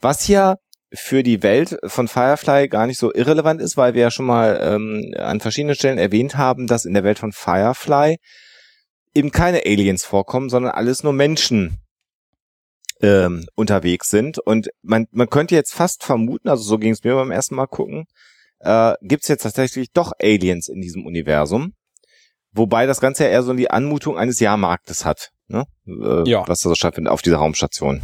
Was 0.00 0.26
ja 0.28 0.56
für 0.92 1.22
die 1.22 1.42
Welt 1.42 1.78
von 1.84 2.08
Firefly 2.08 2.68
gar 2.68 2.86
nicht 2.86 2.98
so 2.98 3.12
irrelevant 3.12 3.60
ist, 3.60 3.76
weil 3.76 3.94
wir 3.94 4.02
ja 4.02 4.10
schon 4.10 4.26
mal 4.26 4.58
ähm, 4.60 5.14
an 5.16 5.40
verschiedenen 5.40 5.76
Stellen 5.76 5.98
erwähnt 5.98 6.36
haben, 6.36 6.66
dass 6.66 6.84
in 6.84 6.94
der 6.94 7.04
Welt 7.04 7.18
von 7.18 7.32
Firefly 7.32 8.16
eben 9.14 9.30
keine 9.30 9.62
Aliens 9.64 10.04
vorkommen, 10.04 10.50
sondern 10.50 10.72
alles 10.72 11.02
nur 11.02 11.12
Menschen 11.12 11.78
ähm, 13.00 13.46
unterwegs 13.54 14.08
sind. 14.08 14.38
Und 14.38 14.68
man, 14.82 15.06
man 15.12 15.30
könnte 15.30 15.54
jetzt 15.54 15.74
fast 15.74 16.04
vermuten, 16.04 16.48
also 16.48 16.62
so 16.62 16.78
ging 16.78 16.92
es 16.92 17.04
mir 17.04 17.14
beim 17.14 17.30
ersten 17.30 17.54
Mal 17.54 17.66
gucken, 17.66 18.06
äh, 18.60 18.94
gibt 19.02 19.22
es 19.22 19.28
jetzt 19.28 19.42
tatsächlich 19.42 19.92
doch 19.92 20.12
Aliens 20.20 20.68
in 20.68 20.80
diesem 20.80 21.06
Universum. 21.06 21.74
Wobei 22.52 22.86
das 22.86 23.00
Ganze 23.00 23.24
ja 23.24 23.30
eher 23.30 23.42
so 23.42 23.54
die 23.54 23.70
Anmutung 23.70 24.18
eines 24.18 24.40
Jahrmarktes 24.40 25.04
hat, 25.04 25.30
ne? 25.46 25.66
Äh, 25.86 26.28
Ja. 26.28 26.46
was 26.48 26.60
da 26.60 26.68
so 26.68 26.74
stattfindet 26.74 27.12
auf 27.12 27.22
dieser 27.22 27.36
Raumstation. 27.36 28.02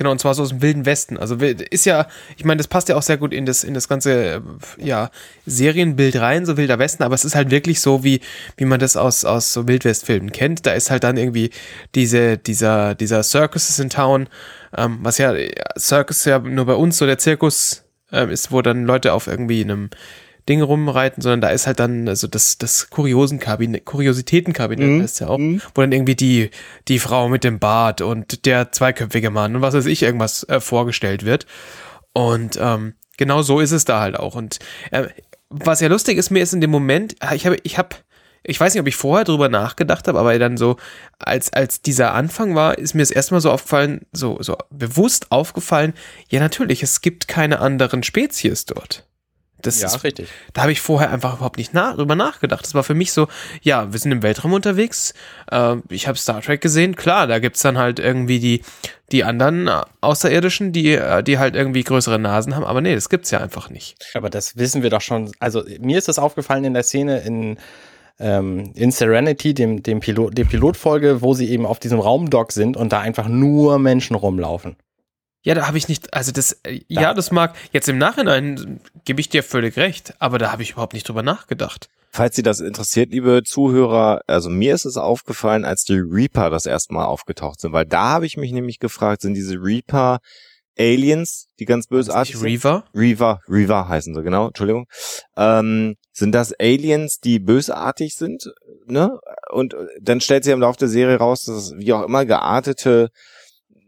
Genau, 0.00 0.12
und 0.12 0.18
zwar 0.18 0.32
so 0.32 0.42
aus 0.42 0.48
dem 0.48 0.62
Wilden 0.62 0.86
Westen. 0.86 1.18
Also 1.18 1.34
ist 1.34 1.84
ja, 1.84 2.06
ich 2.38 2.46
meine, 2.46 2.56
das 2.56 2.68
passt 2.68 2.88
ja 2.88 2.96
auch 2.96 3.02
sehr 3.02 3.18
gut 3.18 3.34
in 3.34 3.44
das, 3.44 3.64
in 3.64 3.74
das 3.74 3.86
ganze, 3.86 4.36
äh, 4.36 4.40
ja, 4.78 5.10
Serienbild 5.44 6.16
rein, 6.16 6.46
so 6.46 6.56
Wilder 6.56 6.78
Westen, 6.78 7.02
aber 7.02 7.14
es 7.14 7.26
ist 7.26 7.34
halt 7.34 7.50
wirklich 7.50 7.82
so, 7.82 8.02
wie, 8.02 8.22
wie 8.56 8.64
man 8.64 8.80
das 8.80 8.96
aus, 8.96 9.26
aus 9.26 9.52
so 9.52 9.68
Wildwestfilmen 9.68 10.32
kennt. 10.32 10.64
Da 10.64 10.72
ist 10.72 10.90
halt 10.90 11.04
dann 11.04 11.18
irgendwie 11.18 11.50
diese, 11.94 12.38
dieser, 12.38 12.94
dieser 12.94 13.22
Circus 13.22 13.68
is 13.68 13.78
in 13.78 13.90
Town, 13.90 14.30
ähm, 14.74 15.00
was 15.02 15.18
ja, 15.18 15.34
ja, 15.34 15.50
Circus 15.78 16.24
ja 16.24 16.38
nur 16.38 16.64
bei 16.64 16.76
uns 16.76 16.96
so 16.96 17.04
der 17.04 17.18
Zirkus 17.18 17.84
ähm, 18.10 18.30
ist, 18.30 18.50
wo 18.50 18.62
dann 18.62 18.86
Leute 18.86 19.12
auf 19.12 19.26
irgendwie 19.26 19.62
einem 19.62 19.90
Ding 20.48 20.62
rumreiten, 20.62 21.22
sondern 21.22 21.40
da 21.40 21.48
ist 21.50 21.66
halt 21.66 21.78
dann 21.80 22.08
also 22.08 22.26
das, 22.26 22.58
das 22.58 22.90
Kuriosenkabinett, 22.90 23.84
Kuriositätenkabinett 23.84 24.88
Mhm. 24.88 25.02
heißt 25.02 25.20
ja 25.20 25.28
auch, 25.28 25.38
Mhm. 25.38 25.60
wo 25.74 25.80
dann 25.80 25.92
irgendwie 25.92 26.16
die, 26.16 26.50
die 26.88 26.98
Frau 26.98 27.28
mit 27.28 27.44
dem 27.44 27.58
Bart 27.58 28.00
und 28.00 28.46
der 28.46 28.72
zweiköpfige 28.72 29.30
Mann 29.30 29.56
und 29.56 29.62
was 29.62 29.74
weiß 29.74 29.86
ich 29.86 30.02
irgendwas 30.02 30.44
äh, 30.48 30.60
vorgestellt 30.60 31.24
wird. 31.24 31.46
Und 32.12 32.58
ähm, 32.60 32.94
genau 33.16 33.42
so 33.42 33.60
ist 33.60 33.72
es 33.72 33.84
da 33.84 34.00
halt 34.00 34.16
auch. 34.18 34.34
Und 34.34 34.58
äh, 34.90 35.08
was 35.48 35.80
ja 35.80 35.88
lustig 35.88 36.16
ist, 36.18 36.30
mir 36.30 36.42
ist 36.42 36.52
in 36.54 36.60
dem 36.60 36.70
Moment, 36.70 37.16
äh, 37.22 37.36
ich 37.36 37.46
habe, 37.46 37.56
ich 37.62 37.78
habe, 37.78 37.96
ich 38.42 38.58
weiß 38.58 38.72
nicht, 38.74 38.80
ob 38.80 38.86
ich 38.88 38.96
vorher 38.96 39.24
drüber 39.24 39.48
nachgedacht 39.48 40.08
habe, 40.08 40.18
aber 40.18 40.38
dann 40.38 40.56
so, 40.56 40.76
als, 41.18 41.52
als 41.52 41.82
dieser 41.82 42.14
Anfang 42.14 42.54
war, 42.54 42.78
ist 42.78 42.94
mir 42.94 43.02
das 43.02 43.10
erstmal 43.10 43.40
so 43.40 43.50
aufgefallen, 43.50 44.06
so, 44.12 44.38
so 44.40 44.56
bewusst 44.70 45.30
aufgefallen, 45.30 45.92
ja 46.30 46.40
natürlich, 46.40 46.82
es 46.82 47.00
gibt 47.02 47.28
keine 47.28 47.60
anderen 47.60 48.02
Spezies 48.02 48.64
dort. 48.64 49.06
Das 49.66 49.80
Ja, 49.80 49.88
ist, 49.88 50.04
richtig. 50.04 50.28
da 50.52 50.62
habe 50.62 50.72
ich 50.72 50.80
vorher 50.80 51.10
einfach 51.10 51.34
überhaupt 51.36 51.56
nicht 51.58 51.74
na 51.74 51.94
drüber 51.94 52.14
nachgedacht. 52.14 52.64
Das 52.64 52.74
war 52.74 52.82
für 52.82 52.94
mich 52.94 53.12
so, 53.12 53.28
ja, 53.62 53.92
wir 53.92 53.98
sind 53.98 54.12
im 54.12 54.22
Weltraum 54.22 54.52
unterwegs. 54.52 55.14
Äh, 55.50 55.76
ich 55.88 56.08
habe 56.08 56.18
Star 56.18 56.40
Trek 56.42 56.60
gesehen. 56.60 56.96
Klar, 56.96 57.26
da 57.26 57.38
gibt's 57.38 57.62
dann 57.62 57.78
halt 57.78 57.98
irgendwie 57.98 58.38
die, 58.40 58.62
die 59.12 59.24
anderen 59.24 59.68
äh, 59.68 59.82
Außerirdischen, 60.00 60.72
die, 60.72 60.92
äh, 60.92 61.22
die 61.22 61.38
halt 61.38 61.54
irgendwie 61.54 61.84
größere 61.84 62.18
Nasen 62.18 62.54
haben. 62.56 62.64
Aber 62.64 62.80
nee, 62.80 62.94
das 62.94 63.08
gibt's 63.08 63.30
ja 63.30 63.40
einfach 63.40 63.70
nicht. 63.70 63.96
Aber 64.14 64.30
das 64.30 64.56
wissen 64.56 64.82
wir 64.82 64.90
doch 64.90 65.00
schon. 65.00 65.32
Also 65.40 65.64
mir 65.80 65.98
ist 65.98 66.08
das 66.08 66.18
aufgefallen 66.18 66.64
in 66.64 66.74
der 66.74 66.82
Szene 66.82 67.20
in, 67.20 67.58
ähm, 68.18 68.72
in 68.74 68.90
Serenity, 68.90 69.54
dem, 69.54 69.82
dem 69.82 70.00
Pilot, 70.00 70.36
der 70.36 70.44
Pilotfolge, 70.44 71.22
wo 71.22 71.34
sie 71.34 71.48
eben 71.50 71.66
auf 71.66 71.78
diesem 71.78 72.00
Raumdock 72.00 72.52
sind 72.52 72.76
und 72.76 72.92
da 72.92 73.00
einfach 73.00 73.28
nur 73.28 73.78
Menschen 73.78 74.14
rumlaufen. 74.14 74.76
Ja, 75.42 75.54
da 75.54 75.66
habe 75.66 75.78
ich 75.78 75.88
nicht, 75.88 76.12
also 76.12 76.32
das, 76.32 76.52
äh, 76.64 76.80
ja, 76.88 77.14
das 77.14 77.30
mag, 77.30 77.54
jetzt 77.72 77.88
im 77.88 77.98
Nachhinein 77.98 78.80
gebe 79.04 79.20
ich 79.20 79.28
dir 79.28 79.42
völlig 79.42 79.76
recht, 79.76 80.14
aber 80.18 80.38
da 80.38 80.52
habe 80.52 80.62
ich 80.62 80.72
überhaupt 80.72 80.92
nicht 80.92 81.08
drüber 81.08 81.22
nachgedacht. 81.22 81.88
Falls 82.12 82.36
Sie 82.36 82.42
das 82.42 82.60
interessiert, 82.60 83.12
liebe 83.12 83.42
Zuhörer, 83.44 84.20
also 84.26 84.50
mir 84.50 84.74
ist 84.74 84.84
es 84.84 84.96
aufgefallen, 84.96 85.64
als 85.64 85.84
die 85.84 85.98
Reaper 85.98 86.50
das 86.50 86.66
erste 86.66 86.92
Mal 86.92 87.04
aufgetaucht 87.04 87.60
sind, 87.60 87.72
weil 87.72 87.86
da 87.86 88.08
habe 88.10 88.26
ich 88.26 88.36
mich 88.36 88.52
nämlich 88.52 88.80
gefragt, 88.80 89.22
sind 89.22 89.34
diese 89.34 89.54
Reaper 89.54 90.18
Aliens, 90.78 91.48
die 91.58 91.66
ganz 91.66 91.86
bösartig 91.86 92.36
sind? 92.36 92.44
Reaver? 92.46 92.84
Reaver, 92.94 93.40
Reaver 93.48 93.88
heißen 93.88 94.14
sie, 94.14 94.22
genau, 94.22 94.48
Entschuldigung. 94.48 94.86
Ähm, 95.36 95.96
sind 96.12 96.32
das 96.32 96.52
Aliens, 96.58 97.18
die 97.22 97.38
bösartig 97.38 98.14
sind, 98.14 98.52
ne? 98.86 99.18
Und 99.50 99.76
dann 100.00 100.20
stellt 100.20 100.44
sich 100.44 100.52
im 100.52 100.60
Laufe 100.60 100.78
der 100.78 100.88
Serie 100.88 101.16
raus, 101.16 101.42
dass 101.42 101.56
es 101.56 101.74
wie 101.76 101.92
auch 101.92 102.02
immer 102.02 102.24
geartete, 102.24 103.10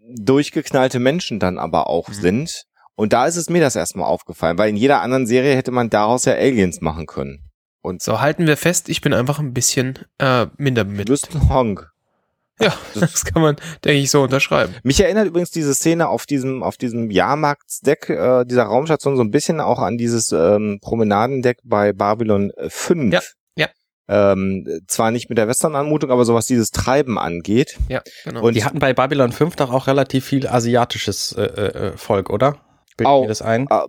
durchgeknallte 0.08 0.98
Menschen 0.98 1.38
dann 1.38 1.58
aber 1.58 1.86
auch 1.88 2.08
Mhm. 2.08 2.14
sind. 2.14 2.64
Und 2.94 3.12
da 3.12 3.26
ist 3.26 3.36
es 3.36 3.48
mir 3.48 3.60
das 3.60 3.76
erstmal 3.76 4.06
aufgefallen, 4.06 4.58
weil 4.58 4.68
in 4.68 4.76
jeder 4.76 5.00
anderen 5.00 5.26
Serie 5.26 5.56
hätte 5.56 5.70
man 5.70 5.90
daraus 5.90 6.24
ja 6.24 6.34
Aliens 6.34 6.80
machen 6.80 7.06
können. 7.06 7.48
Und 7.80 8.02
So, 8.02 8.20
halten 8.20 8.46
wir 8.46 8.56
fest, 8.56 8.88
ich 8.88 9.00
bin 9.00 9.12
einfach 9.14 9.38
ein 9.38 9.54
bisschen 9.54 9.98
äh, 10.18 10.46
minder 10.56 10.84
du 10.84 10.90
mit. 10.90 11.08
bist 11.08 11.34
ein 11.34 11.48
Honk. 11.48 11.90
Ja, 12.60 12.72
das 12.94 13.24
kann 13.24 13.42
man, 13.42 13.56
denke 13.84 13.98
ich, 13.98 14.10
so 14.10 14.22
unterschreiben. 14.22 14.74
Mich 14.84 15.00
erinnert 15.00 15.26
übrigens 15.26 15.50
diese 15.50 15.74
Szene 15.74 16.08
auf 16.08 16.26
diesem, 16.26 16.62
auf 16.62 16.76
diesem 16.76 17.10
Jahrmarktsdeck 17.10 18.08
äh, 18.10 18.44
dieser 18.44 18.64
Raumstation 18.64 19.16
so 19.16 19.22
ein 19.22 19.30
bisschen 19.32 19.60
auch 19.60 19.78
an 19.80 19.96
dieses 19.98 20.30
ähm, 20.32 20.78
Promenadendeck 20.80 21.58
bei 21.64 21.92
Babylon 21.92 22.52
5. 22.68 23.12
Ja, 23.12 23.20
ja. 23.20 23.26
Ähm, 24.08 24.66
zwar 24.88 25.10
nicht 25.10 25.28
mit 25.28 25.38
der 25.38 25.48
Western-Anmutung, 25.48 26.10
aber 26.10 26.24
so 26.24 26.34
was 26.34 26.46
dieses 26.46 26.70
Treiben 26.70 27.18
angeht. 27.18 27.78
Ja, 27.88 28.02
genau. 28.24 28.42
Und 28.42 28.54
Die 28.54 28.64
hatten 28.64 28.78
bei 28.80 28.92
Babylon 28.92 29.32
5 29.32 29.56
doch 29.56 29.72
auch 29.72 29.86
relativ 29.86 30.24
viel 30.24 30.48
asiatisches 30.48 31.32
äh, 31.32 31.42
äh, 31.42 31.96
Volk, 31.96 32.28
oder? 32.30 32.56
Bildet 32.96 33.10
Au. 33.12 33.22
mir 33.22 33.28
das 33.28 33.42
ein? 33.42 33.66
ah, 33.70 33.86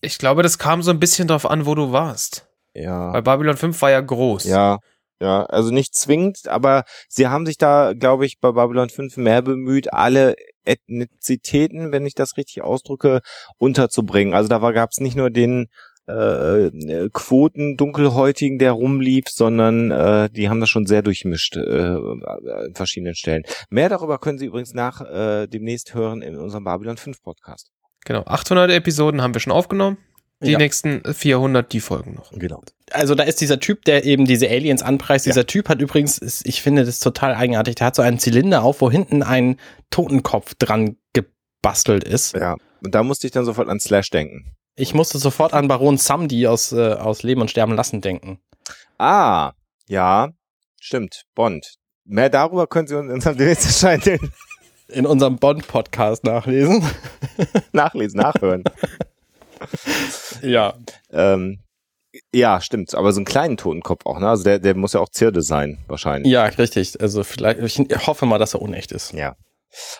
ich 0.00 0.18
glaube, 0.18 0.42
das 0.42 0.58
kam 0.58 0.82
so 0.82 0.90
ein 0.90 1.00
bisschen 1.00 1.28
drauf 1.28 1.46
an, 1.48 1.64
wo 1.66 1.74
du 1.74 1.90
warst. 1.90 2.46
ja. 2.74 3.12
Weil 3.14 3.22
Babylon 3.22 3.56
5 3.56 3.80
war 3.80 3.90
ja 3.90 4.00
groß. 4.02 4.44
Ja, 4.44 4.78
ja, 5.20 5.44
also 5.46 5.70
nicht 5.70 5.94
zwingend, 5.94 6.48
aber 6.48 6.84
sie 7.08 7.28
haben 7.28 7.46
sich 7.46 7.56
da, 7.56 7.94
glaube 7.94 8.26
ich, 8.26 8.40
bei 8.40 8.52
Babylon 8.52 8.90
5 8.90 9.16
mehr 9.16 9.40
bemüht, 9.40 9.92
alle 9.92 10.34
Ethnizitäten, 10.64 11.92
wenn 11.92 12.04
ich 12.04 12.14
das 12.14 12.36
richtig 12.36 12.62
ausdrücke, 12.62 13.20
unterzubringen. 13.58 14.34
Also 14.34 14.48
da 14.48 14.58
gab 14.72 14.90
es 14.90 15.00
nicht 15.00 15.16
nur 15.16 15.30
den 15.30 15.68
äh, 16.08 16.66
äh, 16.66 17.08
Quoten 17.12 17.76
Dunkelhäutigen, 17.76 18.58
der 18.58 18.72
rumlief, 18.72 19.24
sondern 19.30 19.90
äh, 19.90 20.28
die 20.30 20.48
haben 20.48 20.60
das 20.60 20.68
schon 20.70 20.86
sehr 20.86 21.02
durchmischt 21.02 21.56
äh, 21.56 21.94
in 21.96 22.74
verschiedenen 22.74 23.14
Stellen. 23.14 23.42
Mehr 23.70 23.88
darüber 23.88 24.18
können 24.18 24.38
Sie 24.38 24.46
übrigens 24.46 24.74
nach 24.74 25.00
äh, 25.00 25.46
demnächst 25.46 25.94
hören 25.94 26.22
in 26.22 26.36
unserem 26.36 26.64
Babylon 26.64 26.96
5 26.96 27.22
Podcast. 27.22 27.70
Genau. 28.04 28.22
800 28.26 28.70
Episoden 28.70 29.22
haben 29.22 29.34
wir 29.34 29.40
schon 29.40 29.52
aufgenommen. 29.52 29.96
Die 30.42 30.50
Ja. 30.50 30.58
nächsten 30.58 31.00
400, 31.14 31.72
die 31.72 31.80
folgen 31.80 32.14
noch. 32.16 32.30
Genau. 32.32 32.60
Also 32.90 33.14
da 33.14 33.22
ist 33.22 33.40
dieser 33.40 33.60
Typ, 33.60 33.84
der 33.86 34.04
eben 34.04 34.26
diese 34.26 34.48
Aliens 34.50 34.82
anpreist. 34.82 35.24
Dieser 35.24 35.46
Typ 35.46 35.70
hat 35.70 35.80
übrigens, 35.80 36.42
ich 36.44 36.60
finde 36.60 36.84
das 36.84 36.98
total 36.98 37.34
eigenartig, 37.34 37.76
der 37.76 37.86
hat 37.86 37.94
so 37.94 38.02
einen 38.02 38.18
Zylinder 38.18 38.62
auf, 38.62 38.82
wo 38.82 38.90
hinten 38.90 39.22
ein 39.22 39.56
Totenkopf 39.90 40.54
dran 40.56 40.96
gebastelt 41.14 42.04
ist. 42.04 42.34
Ja, 42.34 42.56
und 42.82 42.94
da 42.94 43.02
musste 43.02 43.26
ich 43.26 43.32
dann 43.32 43.46
sofort 43.46 43.68
an 43.68 43.80
Slash 43.80 44.10
denken. 44.10 44.54
Ich 44.76 44.92
musste 44.92 45.18
sofort 45.18 45.52
an 45.52 45.68
Baron 45.68 45.98
Samdi 45.98 46.48
aus, 46.48 46.72
äh, 46.72 46.94
aus 46.94 47.22
Leben 47.22 47.40
und 47.40 47.50
Sterben 47.50 47.74
lassen 47.74 48.00
denken. 48.00 48.40
Ah, 48.98 49.52
ja, 49.86 50.30
stimmt, 50.80 51.22
Bond. 51.34 51.74
Mehr 52.04 52.28
darüber 52.28 52.66
können 52.66 52.88
Sie 52.88 52.96
uns 52.96 53.06
in 53.08 53.14
unserem 53.14 53.38
erscheinenden 53.38 54.32
In 54.88 55.06
unserem 55.06 55.36
Bond-Podcast 55.36 56.24
nachlesen. 56.24 56.84
nachlesen, 57.72 58.20
nachhören. 58.20 58.64
Ja. 60.42 60.74
ähm, 61.10 61.60
ja, 62.34 62.60
stimmt, 62.60 62.94
aber 62.94 63.12
so 63.12 63.18
einen 63.18 63.24
kleinen 63.24 63.56
Totenkopf 63.56 64.04
auch, 64.04 64.18
ne? 64.18 64.28
Also 64.28 64.44
der, 64.44 64.58
der 64.58 64.76
muss 64.76 64.92
ja 64.92 65.00
auch 65.00 65.08
Zirde 65.08 65.40
sein, 65.40 65.78
wahrscheinlich. 65.86 66.30
Ja, 66.30 66.44
richtig. 66.44 67.00
Also 67.00 67.24
vielleicht, 67.24 67.60
ich 67.60 68.06
hoffe 68.06 68.26
mal, 68.26 68.38
dass 68.38 68.52
er 68.52 68.60
unecht 68.60 68.92
ist. 68.92 69.14
Ja. 69.14 69.36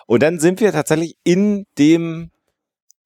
Und 0.05 0.21
dann 0.21 0.39
sind 0.39 0.61
wir 0.61 0.71
tatsächlich 0.71 1.17
in 1.23 1.65
dem, 1.79 2.29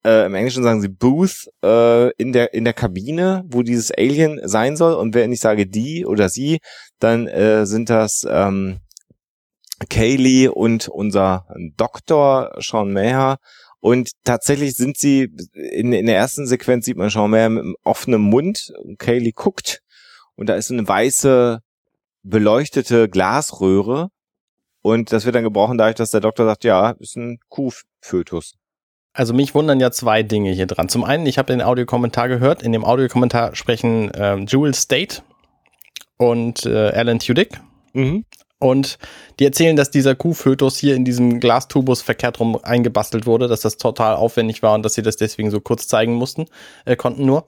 äh, 0.04 0.26
im 0.26 0.34
Englischen 0.34 0.62
sagen 0.62 0.80
sie 0.80 0.88
Booth, 0.88 1.48
äh, 1.62 2.10
in 2.12 2.32
der, 2.32 2.54
in 2.54 2.64
der 2.64 2.72
Kabine, 2.72 3.44
wo 3.46 3.62
dieses 3.62 3.90
Alien 3.90 4.40
sein 4.44 4.76
soll. 4.76 4.94
Und 4.94 5.14
wenn 5.14 5.32
ich 5.32 5.40
sage 5.40 5.66
die 5.66 6.06
oder 6.06 6.28
sie, 6.28 6.60
dann 6.98 7.26
äh, 7.26 7.66
sind 7.66 7.90
das 7.90 8.26
ähm, 8.28 8.80
Kaylee 9.88 10.48
und 10.48 10.88
unser 10.88 11.46
Doktor 11.76 12.52
Sean 12.58 12.92
Maher. 12.92 13.38
Und 13.80 14.10
tatsächlich 14.24 14.74
sind 14.74 14.98
sie, 14.98 15.28
in, 15.54 15.92
in 15.92 16.06
der 16.06 16.16
ersten 16.16 16.46
Sequenz 16.46 16.84
sieht 16.84 16.96
man 16.96 17.10
Sean 17.10 17.30
Maher 17.30 17.48
mit 17.48 17.62
einem 17.62 17.76
offenen 17.84 18.22
Mund. 18.22 18.72
Und 18.82 18.98
Kaylee 18.98 19.32
guckt 19.32 19.80
und 20.36 20.48
da 20.48 20.54
ist 20.54 20.68
so 20.68 20.74
eine 20.74 20.88
weiße, 20.88 21.60
beleuchtete 22.22 23.08
Glasröhre. 23.08 24.08
Und 24.82 25.12
das 25.12 25.26
wird 25.26 25.34
dann 25.34 25.44
gebrochen 25.44 25.76
dadurch, 25.76 25.96
dass 25.96 26.10
der 26.10 26.20
Doktor 26.20 26.46
sagt, 26.46 26.64
ja, 26.64 26.92
ist 26.92 27.16
ein 27.16 27.38
Kuhfötus. 27.48 28.59
Also 29.12 29.34
mich 29.34 29.54
wundern 29.54 29.80
ja 29.80 29.90
zwei 29.90 30.22
Dinge 30.22 30.52
hier 30.52 30.66
dran. 30.66 30.88
Zum 30.88 31.04
einen, 31.04 31.26
ich 31.26 31.38
habe 31.38 31.52
den 31.52 31.62
Audiokommentar 31.62 32.28
gehört. 32.28 32.62
In 32.62 32.72
dem 32.72 32.84
Audiokommentar 32.84 33.56
sprechen 33.56 34.10
ähm, 34.14 34.46
Jewel 34.46 34.74
State 34.74 35.22
und 36.16 36.64
äh, 36.64 36.90
Alan 36.90 37.18
Tudyk. 37.18 37.60
Mhm. 37.92 38.24
Und 38.60 38.98
die 39.38 39.46
erzählen, 39.46 39.74
dass 39.74 39.90
dieser 39.90 40.14
Kuhfötus 40.14 40.76
hier 40.76 40.94
in 40.94 41.04
diesem 41.04 41.40
Glastubus 41.40 42.02
verkehrt 42.02 42.38
rum 42.40 42.58
eingebastelt 42.62 43.26
wurde, 43.26 43.48
dass 43.48 43.62
das 43.62 43.78
total 43.78 44.16
aufwendig 44.16 44.62
war 44.62 44.74
und 44.74 44.84
dass 44.84 44.94
sie 44.94 45.02
das 45.02 45.16
deswegen 45.16 45.50
so 45.50 45.60
kurz 45.60 45.88
zeigen 45.88 46.14
mussten, 46.14 46.44
äh, 46.84 46.94
konnten 46.94 47.24
nur. 47.24 47.46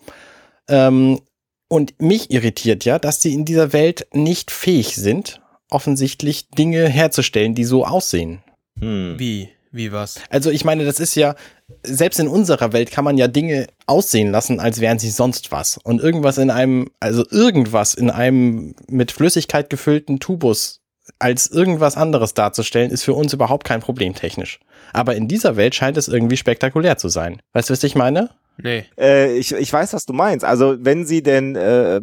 Ähm, 0.68 1.20
und 1.68 2.00
mich 2.00 2.30
irritiert 2.30 2.84
ja, 2.84 2.98
dass 2.98 3.20
sie 3.20 3.34
in 3.34 3.44
dieser 3.44 3.72
Welt 3.72 4.06
nicht 4.12 4.50
fähig 4.50 4.96
sind, 4.96 5.40
offensichtlich 5.70 6.48
Dinge 6.48 6.88
herzustellen, 6.88 7.54
die 7.54 7.64
so 7.64 7.84
aussehen. 7.84 8.42
Hm. 8.78 9.14
Wie? 9.18 9.50
Wie 9.72 9.90
was? 9.90 10.20
Also 10.28 10.50
ich 10.50 10.64
meine, 10.64 10.84
das 10.84 11.00
ist 11.00 11.14
ja, 11.14 11.34
selbst 11.82 12.20
in 12.20 12.28
unserer 12.28 12.74
Welt 12.74 12.90
kann 12.90 13.04
man 13.04 13.16
ja 13.16 13.26
Dinge 13.26 13.66
aussehen 13.86 14.30
lassen, 14.30 14.60
als 14.60 14.80
wären 14.80 14.98
sie 14.98 15.10
sonst 15.10 15.50
was. 15.50 15.78
Und 15.82 16.02
irgendwas 16.02 16.36
in 16.36 16.50
einem, 16.50 16.90
also 17.00 17.24
irgendwas 17.30 17.94
in 17.94 18.10
einem 18.10 18.74
mit 18.88 19.12
Flüssigkeit 19.12 19.70
gefüllten 19.70 20.20
Tubus 20.20 20.80
als 21.18 21.50
irgendwas 21.50 21.96
anderes 21.96 22.34
darzustellen, 22.34 22.90
ist 22.90 23.02
für 23.02 23.14
uns 23.14 23.32
überhaupt 23.32 23.64
kein 23.64 23.80
Problem 23.80 24.14
technisch. 24.14 24.60
Aber 24.92 25.16
in 25.16 25.26
dieser 25.26 25.56
Welt 25.56 25.74
scheint 25.74 25.96
es 25.96 26.06
irgendwie 26.06 26.36
spektakulär 26.36 26.98
zu 26.98 27.08
sein. 27.08 27.40
Weißt 27.54 27.70
du, 27.70 27.72
was 27.72 27.82
ich 27.82 27.94
meine? 27.94 28.30
Nee. 28.58 28.84
Äh, 28.98 29.36
ich, 29.36 29.52
ich 29.52 29.72
weiß, 29.72 29.94
was 29.94 30.04
du 30.04 30.12
meinst. 30.12 30.44
Also 30.44 30.76
wenn 30.78 31.06
sie 31.06 31.22
denn 31.22 31.56
äh, 31.56 31.96
äh, 31.96 32.00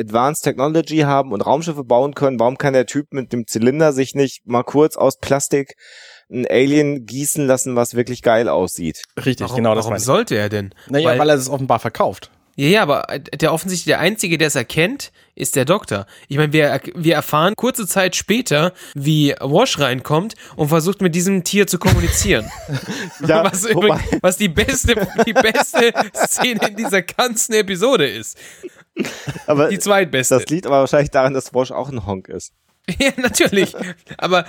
Advanced 0.00 0.42
Technology 0.42 1.00
haben 1.00 1.32
und 1.32 1.42
Raumschiffe 1.42 1.84
bauen 1.84 2.14
können, 2.14 2.40
warum 2.40 2.56
kann 2.56 2.72
der 2.72 2.86
Typ 2.86 3.12
mit 3.12 3.32
dem 3.32 3.46
Zylinder 3.46 3.92
sich 3.92 4.14
nicht 4.14 4.46
mal 4.46 4.62
kurz 4.62 4.96
aus 4.96 5.18
Plastik 5.18 5.76
ein 6.30 6.46
Alien 6.48 7.06
gießen 7.06 7.46
lassen, 7.46 7.76
was 7.76 7.94
wirklich 7.94 8.22
geil 8.22 8.48
aussieht? 8.48 9.02
Richtig, 9.16 9.44
Warum, 9.44 9.56
genau 9.56 9.74
das 9.74 9.84
warum 9.86 9.98
sollte 9.98 10.36
er 10.36 10.48
denn? 10.48 10.74
Naja, 10.88 11.10
weil, 11.10 11.18
weil, 11.18 11.28
er 11.30 11.36
es 11.36 11.48
offenbar 11.48 11.78
verkauft. 11.78 12.30
ja, 12.56 12.68
ja, 12.68 12.82
aber 12.82 13.06
der 13.40 13.52
offensichtlich 13.52 13.86
der 13.86 14.00
Einzige, 14.00 14.38
der 14.38 14.48
es 14.48 14.54
erkennt, 14.54 15.12
ist 15.34 15.56
der 15.56 15.64
Doktor. 15.64 16.06
Ich 16.28 16.36
meine, 16.36 16.52
wir, 16.52 16.80
wir 16.94 17.14
erfahren 17.14 17.54
kurze 17.56 17.86
Zeit 17.86 18.14
später, 18.14 18.72
wie 18.94 19.34
Wash 19.40 19.78
reinkommt 19.80 20.34
und 20.56 20.68
versucht 20.68 21.00
mit 21.00 21.14
diesem 21.14 21.42
Tier 21.44 21.66
zu 21.66 21.78
kommunizieren. 21.78 22.50
Ja, 23.26 23.44
was, 23.44 23.64
übrigens, 23.64 24.02
was 24.20 24.36
die 24.36 24.48
beste, 24.48 24.94
die 25.26 25.32
beste 25.32 25.92
Szene 26.14 26.68
in 26.68 26.76
dieser 26.76 27.02
ganzen 27.02 27.54
Episode 27.54 28.06
ist. 28.06 28.36
Aber 29.46 29.68
Die 29.68 29.78
zweitbeste. 29.78 30.34
das 30.36 30.46
liegt 30.46 30.66
aber 30.66 30.80
wahrscheinlich 30.80 31.10
daran, 31.10 31.32
dass 31.34 31.54
Wash 31.54 31.72
auch 31.72 31.90
ein 31.90 32.06
Honk 32.06 32.28
ist. 32.28 32.52
Ja, 32.98 33.12
natürlich. 33.16 33.74
Aber 34.18 34.44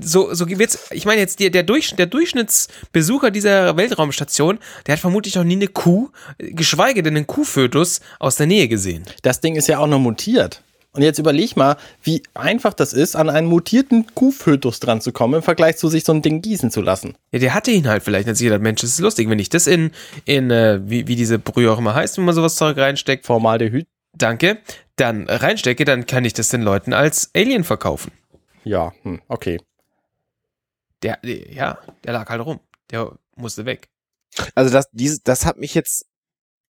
so, 0.00 0.32
so 0.34 0.48
wird's. 0.48 0.90
Ich 0.92 1.04
meine 1.04 1.20
jetzt, 1.20 1.40
der, 1.40 1.50
der, 1.50 1.62
Durch, 1.62 1.94
der 1.96 2.06
Durchschnittsbesucher 2.06 3.30
dieser 3.30 3.76
Weltraumstation, 3.76 4.58
der 4.86 4.94
hat 4.94 5.00
vermutlich 5.00 5.34
noch 5.34 5.44
nie 5.44 5.56
eine 5.56 5.68
Kuh, 5.68 6.10
geschweige 6.38 7.02
denn 7.02 7.16
einen 7.16 7.26
Kuhfötus 7.26 8.00
aus 8.18 8.36
der 8.36 8.46
Nähe 8.46 8.68
gesehen. 8.68 9.04
Das 9.22 9.40
Ding 9.40 9.56
ist 9.56 9.68
ja 9.68 9.78
auch 9.78 9.86
noch 9.86 9.98
mutiert. 9.98 10.62
Und 10.94 11.02
jetzt 11.02 11.18
überleg 11.18 11.56
mal, 11.56 11.76
wie 12.02 12.22
einfach 12.34 12.74
das 12.74 12.92
ist, 12.92 13.16
an 13.16 13.30
einen 13.30 13.46
mutierten 13.46 14.06
Kuhfötus 14.14 14.78
dran 14.78 15.00
zu 15.00 15.10
kommen, 15.10 15.34
im 15.34 15.42
Vergleich 15.42 15.78
zu 15.78 15.88
sich 15.88 16.04
so 16.04 16.12
ein 16.12 16.20
Ding 16.20 16.42
gießen 16.42 16.70
zu 16.70 16.82
lassen. 16.82 17.14
Ja, 17.30 17.38
der 17.38 17.54
hatte 17.54 17.70
ihn 17.70 17.88
halt 17.88 18.02
vielleicht. 18.02 18.28
Sich 18.36 18.44
gedacht, 18.46 18.60
Mensch, 18.60 18.82
das 18.82 18.90
ist 18.90 19.00
lustig, 19.00 19.30
wenn 19.30 19.38
ich 19.38 19.48
das 19.48 19.66
in, 19.66 19.90
in 20.26 20.50
äh, 20.50 20.80
wie, 20.84 21.08
wie 21.08 21.16
diese 21.16 21.38
Brühe 21.38 21.72
auch 21.72 21.78
immer 21.78 21.94
heißt, 21.94 22.18
wenn 22.18 22.26
man 22.26 22.34
sowas 22.34 22.56
Zeug 22.56 22.76
reinsteckt, 22.76 23.24
Formaldehyd. 23.24 23.86
danke, 24.16 24.58
dann 24.96 25.28
reinstecke, 25.28 25.84
dann 25.84 26.06
kann 26.06 26.24
ich 26.24 26.32
das 26.34 26.48
den 26.50 26.62
Leuten 26.62 26.92
als 26.92 27.30
Alien 27.34 27.64
verkaufen. 27.64 28.12
Ja, 28.64 28.92
hm, 29.02 29.20
okay. 29.28 29.58
Der, 31.02 31.16
der- 31.18 31.52
ja, 31.52 31.78
der 32.04 32.12
lag 32.12 32.28
halt 32.28 32.44
rum. 32.44 32.60
Der 32.90 33.18
musste 33.34 33.64
weg. 33.64 33.88
Also 34.54 34.72
das, 34.72 34.88
dieses, 34.92 35.22
das 35.22 35.44
hat 35.46 35.56
mich 35.58 35.74
jetzt 35.74 36.06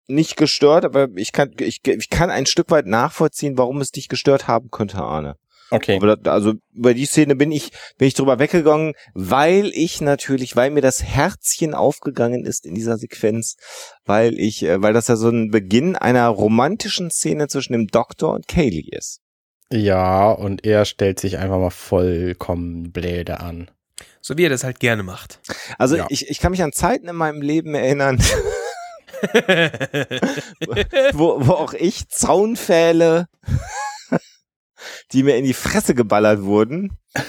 nicht 0.07 0.37
gestört, 0.37 0.85
aber 0.85 1.09
ich 1.17 1.33
kann, 1.33 1.53
ich, 1.59 1.81
ich 1.87 2.11
kann 2.11 2.31
ein 2.31 2.47
Stück 2.47 2.71
weit 2.71 2.87
nachvollziehen, 2.87 3.57
warum 3.59 3.81
es 3.81 3.91
dich 3.93 4.09
gestört 4.09 4.49
haben 4.49 4.71
könnte, 4.71 4.99
Arne. 4.99 5.37
Okay. 5.71 5.97
Aber 5.97 6.17
da, 6.17 6.33
also 6.33 6.55
über 6.75 6.95
die 6.95 7.07
Szene 7.07 7.37
bin 7.37 7.53
ich 7.53 7.71
bin 7.97 8.09
ich 8.09 8.15
drüber 8.15 8.39
weggegangen, 8.39 8.95
weil 9.15 9.71
ich 9.73 10.01
natürlich, 10.01 10.57
weil 10.57 10.71
mir 10.71 10.81
das 10.81 11.03
Herzchen 11.03 11.75
aufgegangen 11.75 12.45
ist 12.45 12.67
in 12.67 12.75
dieser 12.75 12.99
Sequenz, 12.99 13.57
weil 14.05 14.39
ich, 14.39 14.63
äh, 14.65 14.83
weil 14.83 14.93
das 14.93 15.09
ja 15.09 15.17
so 15.17 15.29
ein 15.29 15.51
Beginn 15.51 15.97
einer 15.97 16.27
romantischen 16.29 17.11
Szene 17.11 17.49
zwischen 17.49 17.73
dem 17.73 17.87
Doktor 17.87 18.35
und 18.35 18.49
Kaylee 18.49 18.89
ist. 18.91 19.21
Ja, 19.73 20.33
und 20.33 20.67
er 20.67 20.85
stellt 20.85 21.21
sich 21.21 21.39
einfach 21.39 21.59
mal 21.59 21.71
vollkommen 21.71 22.91
bläde 22.91 23.39
an. 23.41 23.71
So 24.21 24.37
wie 24.37 24.45
er 24.45 24.51
das 24.51 24.65
halt 24.65 24.81
gerne 24.81 25.03
macht. 25.05 25.39
Also 25.79 25.97
Ja. 25.97 26.07
ich, 26.09 26.29
ich 26.29 26.41
kann 26.41 26.51
mich 26.51 26.63
an 26.63 26.73
Zeiten 26.73 27.09
in 27.09 27.17
meinem 27.17 27.41
Leben 27.41 27.75
erinnern, 27.75 28.19
wo, 31.13 31.47
wo 31.47 31.53
auch 31.53 31.73
ich 31.75 32.09
Zaunpfähle, 32.09 33.29
die 35.13 35.23
mir 35.23 35.37
in 35.37 35.45
die 35.45 35.55
Fresse 35.55 35.95
geballert 35.95 36.43
wurden, 36.43 36.97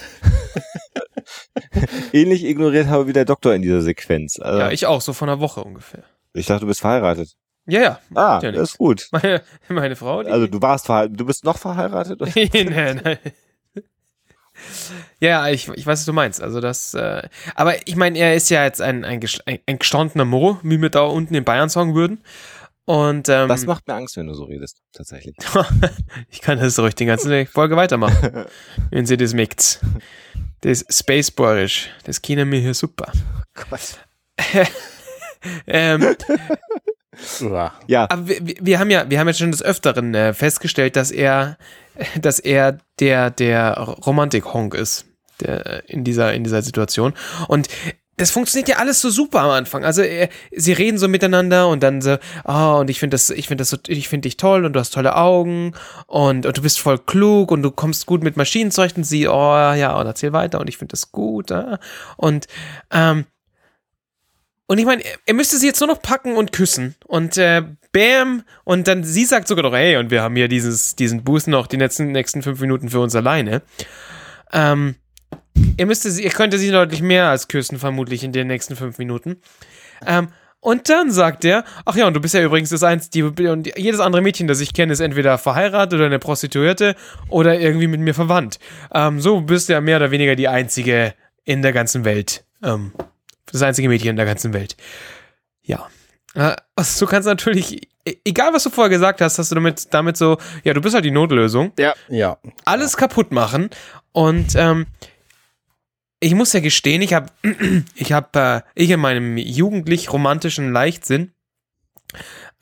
ähnlich 2.14 2.44
ignoriert 2.44 2.88
habe 2.88 3.08
wie 3.08 3.14
der 3.14 3.26
Doktor 3.26 3.54
in 3.54 3.62
dieser 3.62 3.82
Sequenz. 3.82 4.40
Also, 4.40 4.60
ja, 4.60 4.72
ich 4.72 4.86
auch, 4.86 5.02
so 5.02 5.14
von 5.14 5.30
einer 5.30 5.40
Woche 5.40 5.64
ungefähr. 5.64 6.04
ich 6.34 6.46
dachte, 6.46 6.62
du 6.62 6.68
bist 6.68 6.82
verheiratet. 6.82 7.36
Ja, 7.68 7.82
ja. 7.82 8.00
Ah, 8.16 8.40
Ja, 8.42 8.52
das 8.52 8.72
ist 8.72 8.78
gut. 8.78 9.08
Meine, 9.12 9.42
meine 9.70 9.96
Frau, 9.96 10.24
die. 10.24 10.32
Also 10.32 10.48
du 10.48 10.62
warst 10.62 10.88
verheiratet, 10.88 11.20
du 11.20 11.26
bist 11.26 11.46
noch 11.46 11.58
verheiratet? 11.60 12.20
nein, 12.54 13.02
nein. 13.04 13.18
Ja, 15.20 15.48
ich, 15.48 15.68
ich 15.70 15.86
weiß, 15.86 16.00
was 16.00 16.06
du 16.06 16.14
meinst. 16.14 16.42
Also 16.42 16.60
das, 16.60 16.94
äh, 16.94 17.22
aber 17.56 17.88
ich 17.88 17.96
meine, 17.96 18.18
er 18.18 18.36
ist 18.36 18.50
ja 18.50 18.64
jetzt 18.64 18.82
ein, 18.82 19.06
ein, 19.06 19.20
ein 19.66 19.80
gestandener 19.80 20.26
Mo, 20.26 20.60
wie 20.64 20.82
wir 20.82 20.90
da 20.90 21.04
unten 21.04 21.36
in 21.36 21.44
Bayern 21.44 21.70
sagen 21.70 21.96
würden. 21.96 22.24
Und 22.86 23.30
ähm, 23.30 23.48
Das 23.48 23.66
macht 23.66 23.88
mir 23.88 23.94
Angst, 23.94 24.18
wenn 24.18 24.28
du 24.28 24.34
so 24.34 24.44
redest, 24.46 24.82
tatsächlich. 24.94 25.36
ich 26.30 26.42
kann 26.42 26.60
das 26.60 26.78
ruhig 26.80 26.96
die 26.96 27.06
ganze 27.06 27.46
Folge 27.46 27.76
weitermachen, 27.76 28.46
wenn 28.92 29.06
sie 29.06 29.18
das 29.18 29.34
mögt. 29.34 29.80
Das 30.62 30.86
Spaceborisch, 30.90 31.90
das 32.06 32.22
kennen 32.22 32.52
wir 32.52 32.60
hier 32.60 32.74
super. 32.74 33.12
Gott. 33.54 34.00
Ähm. 35.66 36.16
Ja, 37.88 38.04
aber 38.10 38.28
wir, 38.28 38.40
wir- 38.62 38.80
haben 38.80 38.90
ja, 38.92 39.10
wir 39.10 39.20
haben 39.20 39.28
jetzt 39.28 39.40
schon 39.40 39.52
des 39.52 39.62
Öfteren 39.64 40.14
äh, 40.14 40.34
festgestellt, 40.34 40.96
dass 40.96 41.12
er, 41.12 41.58
dass 42.20 42.40
er 42.40 42.78
der, 43.00 43.32
der 43.32 43.74
Romantik-Honk 43.78 44.74
ist, 44.76 45.06
der, 45.40 45.90
in 45.90 46.04
dieser, 46.04 46.34
in 46.34 46.44
dieser 46.44 46.62
Situation. 46.62 47.14
Und 47.48 47.70
das 48.22 48.32
funktioniert 48.32 48.70
ja 48.70 48.78
alles 48.78 49.02
so 49.02 49.10
super 49.10 49.42
am 49.42 49.50
Anfang. 49.50 49.84
Also 49.84 50.02
er, 50.04 50.30
sie 50.52 50.74
reden 50.74 50.98
so 50.98 51.08
miteinander 51.08 51.68
und 51.68 51.82
dann 51.82 52.02
so, 52.02 52.18
ah, 52.44 52.76
und 52.76 52.90
ich 52.90 53.00
finde 53.00 53.16
das, 53.16 53.30
ich 53.32 53.48
finde 53.48 53.64
das 53.64 53.70
so, 53.70 53.78
ich 53.88 54.08
finde 54.08 54.28
dich 54.28 54.38
toll 54.38 54.64
und 54.64 54.74
du 54.74 54.80
hast 54.80 54.92
tolle 54.94 55.16
Augen 55.16 55.74
und, 56.08 56.46
und 56.46 56.58
du 56.58 56.62
bist 56.62 56.80
voll 56.80 57.00
klug 57.00 57.52
und 57.52 57.64
du 57.64 57.72
kommst 57.72 58.06
gut 58.06 58.24
mit 58.24 58.38
Maschinenzeug 58.38 58.94
und 58.96 59.04
sie, 59.04 59.28
oh 59.28 59.32
ja, 59.74 60.00
und 60.00 60.06
erzähl 60.06 60.32
weiter 60.34 60.60
und 60.60 60.70
ich 60.70 60.78
finde 60.78 60.92
das 60.92 61.12
gut. 61.12 61.52
ah. 61.52 61.80
Und 62.16 62.48
ähm, 62.92 63.26
und 64.68 64.78
ich 64.78 64.86
meine, 64.86 65.04
er- 65.04 65.18
er 65.26 65.34
müsste 65.34 65.58
sie 65.58 65.68
jetzt 65.68 65.82
nur 65.82 65.88
noch 65.90 66.02
packen 66.02 66.38
und 66.38 66.54
küssen. 66.54 66.96
Und 67.06 67.38
äh, 67.38 67.62
bam. 67.92 68.44
Und 68.64 68.88
dann 68.88 69.04
sie 69.04 69.26
sagt 69.26 69.50
sogar 69.50 69.64
noch, 69.64 69.74
hey, 69.74 69.98
und 69.98 70.12
wir 70.12 70.22
haben 70.22 70.36
hier 70.38 70.48
dieses, 70.48 70.96
diesen 70.96 71.26
Boost 71.26 71.50
noch 71.50 71.68
die 71.68 71.76
letzten, 71.76 72.14
nächsten 72.14 72.42
fünf 72.42 72.62
Minuten 72.62 72.90
für 72.90 73.02
uns 73.02 73.14
alleine. 73.14 73.64
Ähm, 74.54 74.96
er 75.78 75.86
müsste 75.86 76.12
sie, 76.12 76.24
er 76.24 76.32
könnte 76.32 76.58
sie 76.58 76.72
deutlich 76.72 77.02
mehr 77.02 77.30
als 77.30 77.48
küssen, 77.48 77.80
vermutlich 77.80 78.24
in 78.24 78.32
den 78.32 78.48
nächsten 78.48 78.76
fünf 78.76 78.98
Minuten. 78.98 79.38
Ähm, 80.06 80.30
und 80.60 80.90
dann 80.90 81.10
sagt 81.12 81.44
er, 81.44 81.64
ach 81.86 81.96
ja, 81.96 82.06
und 82.06 82.14
du 82.14 82.20
bist 82.22 82.36
ja 82.36 82.42
übrigens 82.44 82.70
das 82.70 82.84
einzige, 82.84 83.52
und 83.52 83.76
jedes 83.78 84.00
andere 84.00 84.22
Mädchen, 84.22 84.48
das 84.48 84.60
ich 84.60 84.74
kenne, 84.76 84.94
ist 84.94 85.00
entweder 85.00 85.38
verheiratet 85.40 85.96
oder 85.96 86.06
eine 86.06 86.20
Prostituierte 86.20 86.96
oder 87.30 87.60
irgendwie 87.60 87.88
mit 87.88 88.00
mir 88.00 88.14
verwandt. 88.14 88.60
Ähm, 88.94 89.20
so 89.20 89.42
bist 89.42 89.70
du 89.70 89.74
ja 89.74 89.82
mehr 89.82 89.98
oder 89.98 90.12
weniger 90.12 90.36
die 90.36 90.48
einzige 90.48 91.16
in 91.46 91.64
der 91.64 91.74
ganzen 91.74 92.06
Welt. 92.06 92.46
Ähm, 92.64 92.92
das 93.52 93.64
einzige 93.64 93.90
Mädchen 93.90 94.10
in 94.12 94.16
der 94.18 94.26
ganzen 94.28 94.54
Welt. 94.54 94.78
Ja. 95.64 95.90
Äh, 96.36 96.56
Also 96.76 97.06
du 97.06 97.12
kannst 97.12 97.28
natürlich, 97.28 97.88
e- 98.06 98.18
egal 98.24 98.54
was 98.54 98.62
du 98.64 98.70
vorher 98.70 98.90
gesagt 98.92 99.20
hast, 99.20 99.40
hast 99.40 99.50
du 99.50 99.56
damit, 99.56 99.92
damit 99.94 100.16
so, 100.16 100.38
ja, 100.64 100.74
du 100.76 100.82
bist 100.82 100.94
halt 100.94 101.06
die 101.06 101.12
Notlösung, 101.12 101.74
Ja. 102.08 102.38
alles 102.66 102.98
kaputt 102.98 103.32
machen. 103.32 103.72
Und 104.12 104.54
ähm, 104.56 104.86
ich 106.22 106.36
muss 106.36 106.54
ja 106.54 106.62
gestehen, 106.62 107.02
ich 107.02 107.14
habe, 107.14 107.28
ich 107.96 108.14
habe, 108.14 108.40
äh, 108.40 108.62
ich 108.82 108.92
in 108.92 109.00
meinem 109.00 109.38
jugendlich 109.38 110.14
romantischen 110.14 110.72
Leichtsinn, 110.72 111.34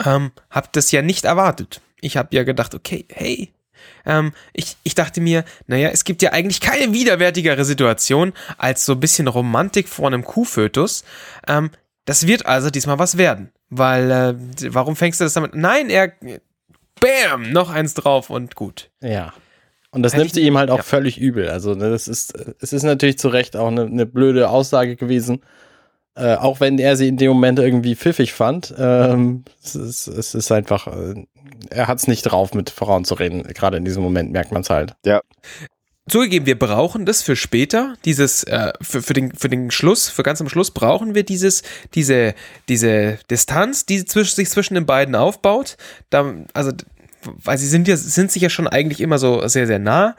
ähm, 0.04 0.32
habe 0.50 0.70
das 0.72 0.92
ja 0.92 1.02
nicht 1.02 1.26
erwartet. 1.26 1.82
Ich 2.02 2.18
habe 2.18 2.36
ja 2.36 2.44
gedacht, 2.44 2.74
okay, 2.74 3.06
hey, 3.12 3.54
ähm, 4.06 4.32
ich, 4.54 4.78
ich 4.84 4.96
dachte 4.96 5.20
mir, 5.20 5.44
naja, 5.68 5.90
es 5.90 6.06
gibt 6.06 6.22
ja 6.22 6.32
eigentlich 6.32 6.62
keine 6.62 6.94
widerwärtigere 6.94 7.66
Situation 7.66 8.34
als 8.58 8.86
so 8.86 8.94
ein 8.94 9.00
bisschen 9.00 9.28
Romantik 9.28 9.90
vor 9.90 10.08
einem 10.08 10.24
Kuhfötus. 10.24 11.04
Ähm, 11.48 11.70
das 12.06 12.28
wird 12.28 12.46
also 12.46 12.70
diesmal 12.70 12.98
was 12.98 13.18
werden. 13.18 13.52
Weil, 13.70 14.10
äh, 14.10 14.36
warum 14.74 14.96
fängst 14.96 15.20
du 15.20 15.26
das 15.26 15.34
damit? 15.34 15.54
Nein, 15.54 15.90
er, 15.90 16.14
bam, 17.00 17.52
noch 17.52 17.70
eins 17.70 17.94
drauf 17.94 18.30
und 18.30 18.56
gut. 18.56 18.90
Ja. 19.02 19.34
Und 19.92 20.04
das 20.04 20.16
nimmt 20.16 20.34
sie 20.34 20.42
ihm 20.42 20.58
halt 20.58 20.70
auch 20.70 20.78
ja. 20.78 20.84
völlig 20.84 21.18
übel. 21.18 21.50
Also 21.50 21.74
ne, 21.74 21.90
das 21.90 22.08
ist, 22.08 22.34
es 22.60 22.74
ist 22.74 22.84
natürlich 22.84 23.18
zu 23.18 23.30
Recht 23.30 23.56
auch 23.56 23.68
eine, 23.68 23.86
eine 23.86 24.06
blöde 24.06 24.50
Aussage 24.50 24.96
gewesen. 24.96 25.42
Äh, 26.16 26.36
auch 26.36 26.60
wenn 26.60 26.80
er 26.80 26.96
sie 26.96 27.08
in 27.08 27.18
dem 27.18 27.30
Moment 27.30 27.60
irgendwie 27.60 27.96
pfiffig 27.96 28.34
fand. 28.34 28.74
Ähm, 28.78 29.46
es, 29.64 29.76
ist, 29.76 30.08
es 30.08 30.36
ist 30.36 30.52
einfach, 30.52 30.88
äh, 30.88 31.26
er 31.70 31.88
hat 31.88 32.00
es 32.00 32.08
nicht 32.08 32.24
drauf, 32.24 32.54
mit 32.54 32.70
Frauen 32.70 33.06
zu 33.06 33.16
reden. 33.16 33.44
Gerade 33.44 33.78
in 33.78 33.86
diesem 33.86 34.04
Moment 34.04 34.32
merkt 34.32 34.52
man 34.52 34.62
es 34.62 34.70
halt. 34.70 34.96
Zugegeben, 36.10 36.46
wir 36.46 36.58
brauchen 36.58 37.06
das 37.06 37.22
für 37.22 37.36
später, 37.36 37.96
dieses, 38.04 38.44
äh, 38.44 38.74
für, 38.82 39.02
für, 39.02 39.14
den, 39.14 39.32
für 39.34 39.48
den 39.48 39.70
Schluss, 39.70 40.10
für 40.10 40.24
ganz 40.24 40.42
am 40.42 40.50
Schluss 40.50 40.72
brauchen 40.72 41.14
wir 41.14 41.24
dieses, 41.24 41.62
diese, 41.94 42.34
diese 42.68 43.20
Distanz, 43.30 43.86
die 43.86 44.04
zwisch, 44.06 44.34
sich 44.34 44.50
zwischen 44.50 44.74
den 44.74 44.86
beiden 44.86 45.16
aufbaut. 45.16 45.78
Da, 46.10 46.34
also, 46.54 46.72
weil 47.24 47.58
sie 47.58 47.68
sind 47.68 47.88
ja, 47.88 47.98
sind 47.98 48.32
sich 48.32 48.42
ja 48.42 48.50
schon 48.50 48.68
eigentlich 48.68 49.02
immer 49.02 49.18
so 49.18 49.46
sehr, 49.48 49.68
sehr 49.68 49.80
nah. 49.80 50.16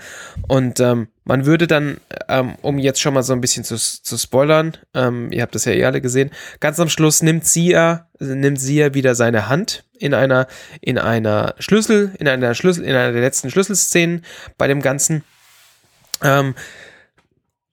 Und 0.49 0.81
ähm, 0.81 1.09
man 1.25 1.47
würde 1.47 1.67
dann, 1.67 1.99
ähm, 2.29 2.57
um 2.63 2.79
jetzt 2.79 3.01
schon 3.01 3.15
mal 3.15 3.23
so 3.23 3.33
ein 3.33 3.41
bisschen 3.41 3.65
zu, 3.65 3.77
zu 3.77 4.19
spoilern, 4.19 4.77
ähm, 4.95 5.33
ihr 5.33 5.43
habt 5.43 5.55
das 5.55 5.65
ja 5.65 5.73
eh 5.73 5.85
alle 5.85 6.01
gesehen, 6.01 6.31
ganz 6.61 6.79
am 6.81 6.89
Schluss 6.89 7.23
nimmt 7.23 7.47
sie 7.47 7.71
ja, 7.71 8.09
nimmt 8.19 8.61
sie 8.61 8.77
ja 8.77 8.95
wieder 8.95 9.15
seine 9.15 9.49
Hand 9.49 9.85
in 9.99 10.15
einer, 10.15 10.47
in 10.81 10.99
einer 10.99 11.55
Schlüssel, 11.59 12.13
in 12.19 12.29
einer 12.29 12.55
Schlüssel, 12.55 12.85
in 12.85 12.95
einer 12.95 13.13
der 13.13 13.23
letzten 13.23 13.51
Schlüsselszenen 13.51 14.25
bei 14.59 14.67
dem 14.67 14.83
Ganzen. 14.83 15.25
Ähm, 16.23 16.55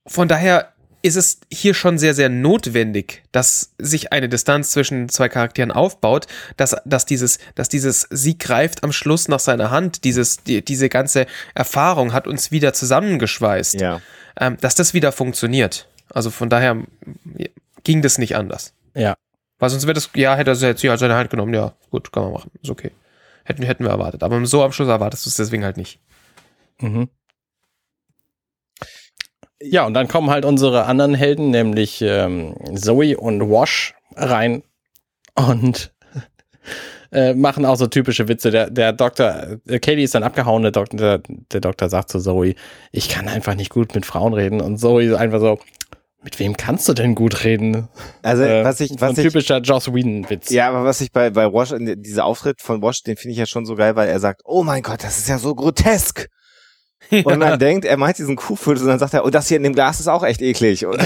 von 0.06 0.28
daher 0.28 0.74
ist 1.08 1.16
es 1.16 1.40
hier 1.52 1.74
schon 1.74 1.98
sehr, 1.98 2.14
sehr 2.14 2.30
notwendig, 2.30 3.24
dass 3.32 3.74
sich 3.78 4.12
eine 4.12 4.30
Distanz 4.30 4.72
zwischen 4.72 5.10
zwei 5.10 5.30
Charakteren 5.30 5.72
aufbaut, 5.72 6.28
dass, 6.58 6.76
dass 6.86 7.06
dieses, 7.06 7.40
dass 7.56 7.70
dieses 7.70 8.08
sie 8.12 8.38
greift 8.38 8.84
am 8.84 8.92
Schluss 8.92 9.28
nach 9.28 9.40
seiner 9.40 9.72
Hand, 9.72 10.04
dieses, 10.04 10.44
die, 10.44 10.64
diese 10.64 10.90
ganze 10.90 11.26
Erfahrung 11.56 12.14
hat 12.14 12.28
uns 12.28 12.52
wieder 12.52 12.74
zusammengeschweißt, 12.74 13.80
ja. 13.80 14.02
ähm, 14.40 14.58
dass 14.62 14.76
das 14.76 14.94
wieder 14.94 15.12
funktioniert. 15.12 15.88
Also 16.14 16.30
von 16.30 16.50
daher 16.50 16.84
ja, 17.38 17.48
ging 17.84 18.02
das 18.02 18.18
nicht 18.18 18.36
anders. 18.36 18.74
Ja. 18.94 19.16
Weil 19.60 19.70
sonst 19.70 19.84
wäre 19.84 19.94
das, 19.94 20.10
ja, 20.14 20.36
hätte 20.36 20.52
er 20.52 20.58
jetzt 20.58 20.82
sie 20.82 20.90
halt 20.90 21.00
seine 21.00 21.16
Hand 21.16 21.30
genommen, 21.30 21.54
ja, 21.54 21.74
gut, 21.90 22.12
kann 22.12 22.24
man 22.24 22.34
machen, 22.34 22.52
ist 22.62 22.70
okay. 22.70 22.92
Hätten, 23.46 23.64
hätten 23.64 23.86
wir 23.86 23.92
erwartet. 23.92 24.24
Aber 24.24 24.46
so 24.46 24.62
am 24.62 24.74
Schluss 24.74 24.90
erwartest 24.90 25.26
du 25.26 25.30
es 25.30 25.38
deswegen 25.38 25.64
halt 25.64 25.78
nicht. 25.78 26.00
Mhm. 26.80 27.10
Ja, 29.62 29.86
und 29.86 29.94
dann 29.94 30.08
kommen 30.08 30.30
halt 30.30 30.46
unsere 30.46 30.86
anderen 30.86 31.16
Helden, 31.16 31.50
nämlich 31.50 32.02
ähm, 32.02 32.56
Zoe 32.76 33.18
und 33.18 33.50
Wash 33.50 33.96
rein 34.16 34.64
und 35.36 35.92
äh, 37.12 37.34
machen 37.34 37.66
auch 37.66 37.76
so 37.76 37.88
typische 37.88 38.28
Witze. 38.28 38.52
Der, 38.52 38.70
der 38.70 38.94
Doktor, 38.94 39.58
äh, 39.68 39.80
Katie 39.80 40.04
ist 40.04 40.14
dann 40.14 40.24
abgehauen, 40.24 40.62
der 40.62 40.72
Doktor, 40.72 40.98
der, 40.98 41.22
der 41.52 41.62
Doktor 41.62 41.90
sagt 41.90 42.10
zu 42.10 42.20
Zoe, 42.20 42.54
ich 42.92 43.10
kann 43.10 43.28
einfach 43.28 43.56
nicht 43.56 43.72
gut 43.72 43.96
mit 43.96 44.06
Frauen 44.06 44.34
reden. 44.34 44.62
Und 44.62 44.78
Zoe 44.78 45.04
ist 45.04 45.16
einfach 45.16 45.40
so, 45.40 45.60
mit 46.22 46.40
wem 46.40 46.58
kannst 46.58 46.88
du 46.90 46.94
denn 46.94 47.16
gut 47.16 47.44
reden? 47.44 47.88
Also 48.22 48.44
Äh, 48.44 48.64
was 48.64 48.80
ich, 48.80 48.90
so 48.90 49.02
was 49.02 49.12
ein 49.12 49.16
ich, 49.18 49.24
typischer 49.24 49.60
Joss 49.60 49.94
Whedon-Witz. 49.94 50.50
ja, 50.50 50.70
aber 50.70 50.84
was 50.84 51.02
ich 51.02 51.12
bei 51.12 51.30
bei 51.30 51.52
Wash, 51.52 51.74
dieser 51.78 52.26
Auftritt 52.26 52.62
von 52.62 52.82
Wash, 52.82 53.02
den 53.04 53.18
finde 53.18 53.32
ich 53.32 53.38
ja 53.38 53.46
schon 53.46 53.66
so 53.66 53.76
geil, 53.76 53.96
weil 53.96 54.10
er 54.10 54.20
sagt, 54.20 54.42
oh 54.44 54.64
mein 54.64 54.82
Gott, 54.82 55.04
das 55.04 55.18
ist 55.18 55.30
ja 55.30 55.38
so 55.38 55.56
grotesk. 55.56 56.28
Und 57.24 57.40
man 57.40 57.60
denkt, 57.60 57.86
er 57.86 57.98
meint 57.98 58.18
diesen 58.18 58.36
Kuhfuß 58.36 58.82
und 58.82 58.88
dann 58.88 59.00
sagt 59.00 59.14
er, 59.14 59.26
oh, 59.26 59.30
das 59.30 59.48
hier 59.48 59.58
in 59.58 59.64
dem 59.64 59.74
Glas 59.74 60.00
ist 60.00 60.08
auch 60.08 60.24
echt 60.24 60.42
eklig. 60.42 60.86
Und 60.86 60.98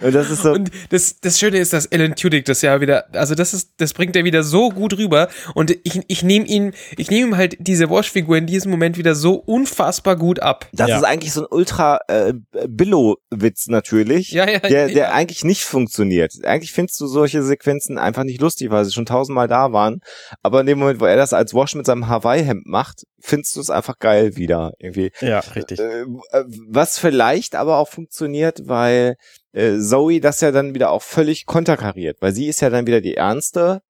Und 0.00 0.14
das 0.14 0.30
ist 0.30 0.42
so. 0.42 0.52
Und 0.52 0.70
das, 0.90 1.20
das 1.20 1.38
Schöne 1.38 1.58
ist, 1.58 1.72
dass 1.72 1.90
Alan 1.90 2.14
Tudyk 2.14 2.44
das 2.44 2.62
ja 2.62 2.80
wieder, 2.80 3.06
also 3.12 3.34
das 3.34 3.54
ist, 3.54 3.72
das 3.78 3.92
bringt 3.92 4.14
er 4.16 4.24
wieder 4.24 4.42
so 4.42 4.70
gut 4.70 4.96
rüber. 4.96 5.28
Und 5.54 5.70
ich, 5.84 6.00
ich 6.06 6.22
nehme 6.22 6.46
ihn, 6.46 6.72
ich 6.96 7.10
nehme 7.10 7.28
ihm 7.28 7.36
halt 7.36 7.56
diese 7.58 7.90
Wash-Figur 7.90 8.36
in 8.36 8.46
diesem 8.46 8.70
Moment 8.70 8.96
wieder 8.96 9.14
so 9.14 9.34
unfassbar 9.34 10.16
gut 10.16 10.40
ab. 10.40 10.66
Das 10.72 10.88
Ja. 10.88 10.98
ist 10.98 11.04
eigentlich 11.04 11.32
so 11.32 11.42
ein 11.42 11.46
ultra 11.50 12.00
äh, 12.08 12.34
Billo-Witz 12.68 13.66
natürlich, 13.68 14.30
Ja, 14.30 14.48
ja, 14.48 14.58
der, 14.60 14.86
der 14.86 14.96
ja. 14.96 15.12
eigentlich 15.12 15.44
nicht 15.44 15.64
funktioniert. 15.64 16.32
Eigentlich 16.44 16.72
findest 16.72 17.00
du 17.00 17.06
solche 17.06 17.42
Sequenzen 17.42 17.98
einfach 17.98 18.24
nicht 18.24 18.40
lustig, 18.40 18.70
weil 18.70 18.84
sie 18.84 18.92
schon 18.92 19.06
tausendmal 19.06 19.48
da 19.48 19.72
waren. 19.72 20.00
Aber 20.42 20.60
in 20.60 20.66
dem 20.66 20.78
Moment, 20.78 21.00
wo 21.00 21.06
er 21.06 21.16
das 21.16 21.32
als 21.32 21.54
Wash 21.54 21.74
mit 21.74 21.86
seinem 21.86 22.08
Hawaii-Hemd 22.08 22.66
macht, 22.66 23.02
findest 23.28 23.56
du 23.56 23.60
es 23.60 23.70
einfach 23.70 23.98
geil 23.98 24.36
wieder 24.36 24.72
irgendwie. 24.78 25.12
Ja, 25.20 25.40
richtig. 25.40 25.78
Äh, 25.78 26.02
äh, 26.02 26.44
was 26.68 26.98
vielleicht 26.98 27.54
aber 27.54 27.78
auch 27.78 27.88
funktioniert, 27.88 28.62
weil 28.64 29.16
äh, 29.52 29.78
Zoe 29.78 30.20
das 30.20 30.40
ja 30.40 30.50
dann 30.50 30.74
wieder 30.74 30.90
auch 30.90 31.02
völlig 31.02 31.46
konterkariert, 31.46 32.18
weil 32.20 32.32
sie 32.32 32.46
ist 32.46 32.60
ja 32.60 32.70
dann 32.70 32.86
wieder 32.86 33.00
die 33.00 33.14
Ernste, 33.14 33.82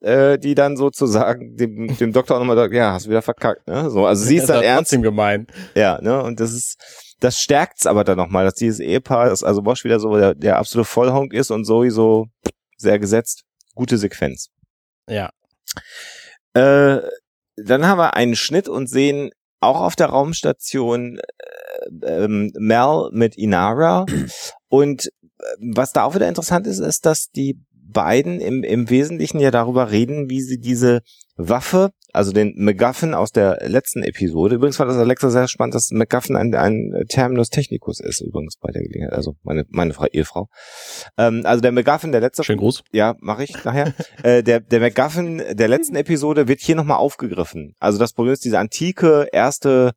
äh, 0.00 0.38
die 0.38 0.54
dann 0.54 0.76
sozusagen 0.76 1.56
dem, 1.56 1.96
dem 1.96 2.12
Doktor 2.12 2.36
auch 2.36 2.40
nochmal 2.40 2.56
sagt, 2.56 2.74
ja, 2.74 2.92
hast 2.92 3.06
du 3.06 3.10
wieder 3.10 3.22
verkackt, 3.22 3.66
ne? 3.66 3.90
So, 3.90 4.06
also 4.06 4.24
sie 4.24 4.36
ist 4.38 4.48
dann 4.48 4.62
ernst, 4.62 4.90
trotzdem 4.90 5.02
gemein. 5.02 5.46
ja, 5.74 6.00
ne? 6.00 6.22
Und 6.22 6.40
das 6.40 6.52
ist, 6.52 6.78
das 7.20 7.40
stärkt's 7.40 7.86
aber 7.86 8.04
dann 8.04 8.16
nochmal, 8.16 8.44
dass 8.44 8.54
dieses 8.54 8.80
Ehepaar, 8.80 9.30
ist, 9.30 9.42
also 9.42 9.62
Bosch 9.62 9.84
wieder 9.84 10.00
so 10.00 10.16
der, 10.16 10.34
der 10.34 10.56
absolute 10.56 10.88
Vollhonk 10.88 11.32
ist 11.32 11.50
und 11.50 11.64
Zoe 11.64 11.90
so 11.90 12.26
sehr 12.76 12.98
gesetzt. 12.98 13.42
Gute 13.74 13.98
Sequenz. 13.98 14.48
Ja. 15.08 15.30
Äh, 16.54 17.00
dann 17.64 17.86
haben 17.86 17.98
wir 17.98 18.14
einen 18.14 18.36
Schnitt 18.36 18.68
und 18.68 18.88
sehen 18.88 19.30
auch 19.60 19.80
auf 19.80 19.96
der 19.96 20.08
Raumstation 20.08 21.18
äh, 21.18 22.24
ähm, 22.24 22.52
Mel 22.58 23.10
mit 23.12 23.36
Inara. 23.36 24.06
Und 24.68 25.06
äh, 25.06 25.10
was 25.74 25.92
da 25.92 26.04
auch 26.04 26.14
wieder 26.14 26.28
interessant 26.28 26.66
ist, 26.66 26.78
ist, 26.78 27.06
dass 27.06 27.30
die 27.30 27.58
beiden 27.72 28.40
im, 28.40 28.62
im 28.62 28.90
Wesentlichen 28.90 29.40
ja 29.40 29.50
darüber 29.50 29.90
reden, 29.90 30.28
wie 30.28 30.42
sie 30.42 30.58
diese 30.58 31.00
Waffe, 31.40 31.90
also 32.12 32.32
den 32.32 32.52
MacGuffin 32.56 33.14
aus 33.14 33.30
der 33.30 33.60
letzten 33.64 34.02
Episode, 34.02 34.56
übrigens 34.56 34.76
fand 34.76 34.90
das 34.90 34.98
Alexa 34.98 35.30
sehr 35.30 35.46
spannend, 35.46 35.76
dass 35.76 35.90
MacGuffin 35.92 36.34
ein, 36.34 36.52
ein 36.54 36.92
Terminus 37.08 37.48
technicus 37.48 38.00
ist, 38.00 38.20
übrigens 38.20 38.56
bei 38.60 38.72
der 38.72 38.82
Gelegenheit, 38.82 39.12
also 39.12 39.36
meine, 39.44 39.64
meine 39.68 39.94
Frau, 39.94 40.06
Ehefrau. 40.06 40.48
Ähm, 41.16 41.42
also 41.44 41.60
der 41.60 41.70
MacGuffin 41.70 42.10
der 42.10 42.20
letzte 42.20 42.42
Schönen 42.42 42.58
Gruß. 42.58 42.82
ja, 42.92 43.14
mache 43.20 43.44
ich 43.44 43.64
nachher. 43.64 43.94
äh, 44.24 44.42
der, 44.42 44.58
der 44.58 44.80
MacGuffin 44.80 45.42
der 45.52 45.68
letzten 45.68 45.94
Episode 45.94 46.48
wird 46.48 46.60
hier 46.60 46.74
nochmal 46.74 46.98
aufgegriffen. 46.98 47.74
Also 47.78 47.98
das 47.98 48.12
Problem 48.12 48.32
ist, 48.32 48.44
diese 48.44 48.58
antike 48.58 49.28
erste 49.32 49.92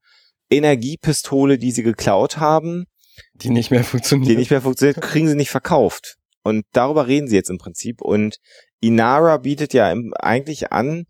Energiepistole, 0.51 1.57
die 1.57 1.71
sie 1.71 1.81
geklaut 1.83 2.37
haben, 2.37 2.85
Die 3.33 3.49
nicht 3.49 3.71
mehr 3.71 3.83
funktioniert. 3.83 4.29
die 4.29 4.35
nicht 4.35 4.51
mehr 4.51 4.61
funktioniert, 4.61 5.01
kriegen 5.01 5.27
sie 5.27 5.35
nicht 5.35 5.49
verkauft. 5.49 6.17
Und 6.43 6.65
darüber 6.73 7.07
reden 7.07 7.27
sie 7.27 7.35
jetzt 7.35 7.49
im 7.49 7.57
Prinzip. 7.57 8.01
Und 8.01 8.37
Inara 8.79 9.37
bietet 9.37 9.73
ja 9.73 9.93
eigentlich 10.19 10.71
an, 10.71 11.05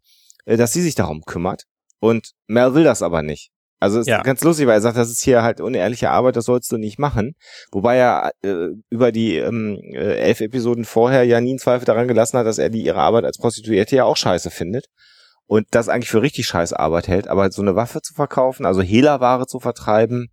dass 0.45 0.73
sie 0.73 0.81
sich 0.81 0.95
darum 0.95 1.21
kümmert. 1.21 1.63
Und 1.99 2.31
Mel 2.47 2.73
will 2.73 2.83
das 2.83 3.01
aber 3.01 3.21
nicht. 3.21 3.49
Also 3.79 3.99
es 3.99 4.07
Ja. 4.07 4.17
ist 4.17 4.23
ganz 4.25 4.43
lustig, 4.43 4.67
weil 4.67 4.75
er 4.75 4.81
sagt, 4.81 4.97
das 4.97 5.09
ist 5.09 5.23
hier 5.23 5.41
halt 5.41 5.59
unehrliche 5.59 6.11
Arbeit, 6.11 6.35
das 6.35 6.45
sollst 6.45 6.71
du 6.71 6.77
nicht 6.77 6.99
machen. 6.99 7.33
Wobei 7.71 7.97
er 7.97 8.31
äh, 8.43 8.67
über 8.91 9.11
die 9.11 9.37
ähm, 9.37 9.79
äh, 9.93 10.17
elf 10.17 10.39
Episoden 10.41 10.85
vorher 10.85 11.23
ja 11.23 11.41
nie 11.41 11.51
einen 11.51 11.59
Zweifel 11.59 11.85
daran 11.85 12.07
gelassen 12.07 12.37
hat, 12.37 12.45
dass 12.45 12.59
er 12.59 12.69
die 12.69 12.83
ihre 12.83 12.99
Arbeit 12.99 13.25
als 13.25 13.37
Prostituierte 13.39 13.95
ja 13.95 14.03
auch 14.03 14.17
scheiße 14.17 14.51
findet. 14.51 14.85
Und 15.47 15.65
das 15.71 15.89
eigentlich 15.89 16.09
für 16.09 16.21
richtig 16.21 16.45
scheiße 16.45 16.79
Arbeit 16.79 17.07
hält. 17.07 17.27
Aber 17.27 17.51
so 17.51 17.61
eine 17.61 17.75
Waffe 17.75 18.01
zu 18.01 18.13
verkaufen, 18.13 18.65
also 18.65 18.81
Hehlerware 18.81 19.47
zu 19.47 19.59
vertreiben, 19.59 20.29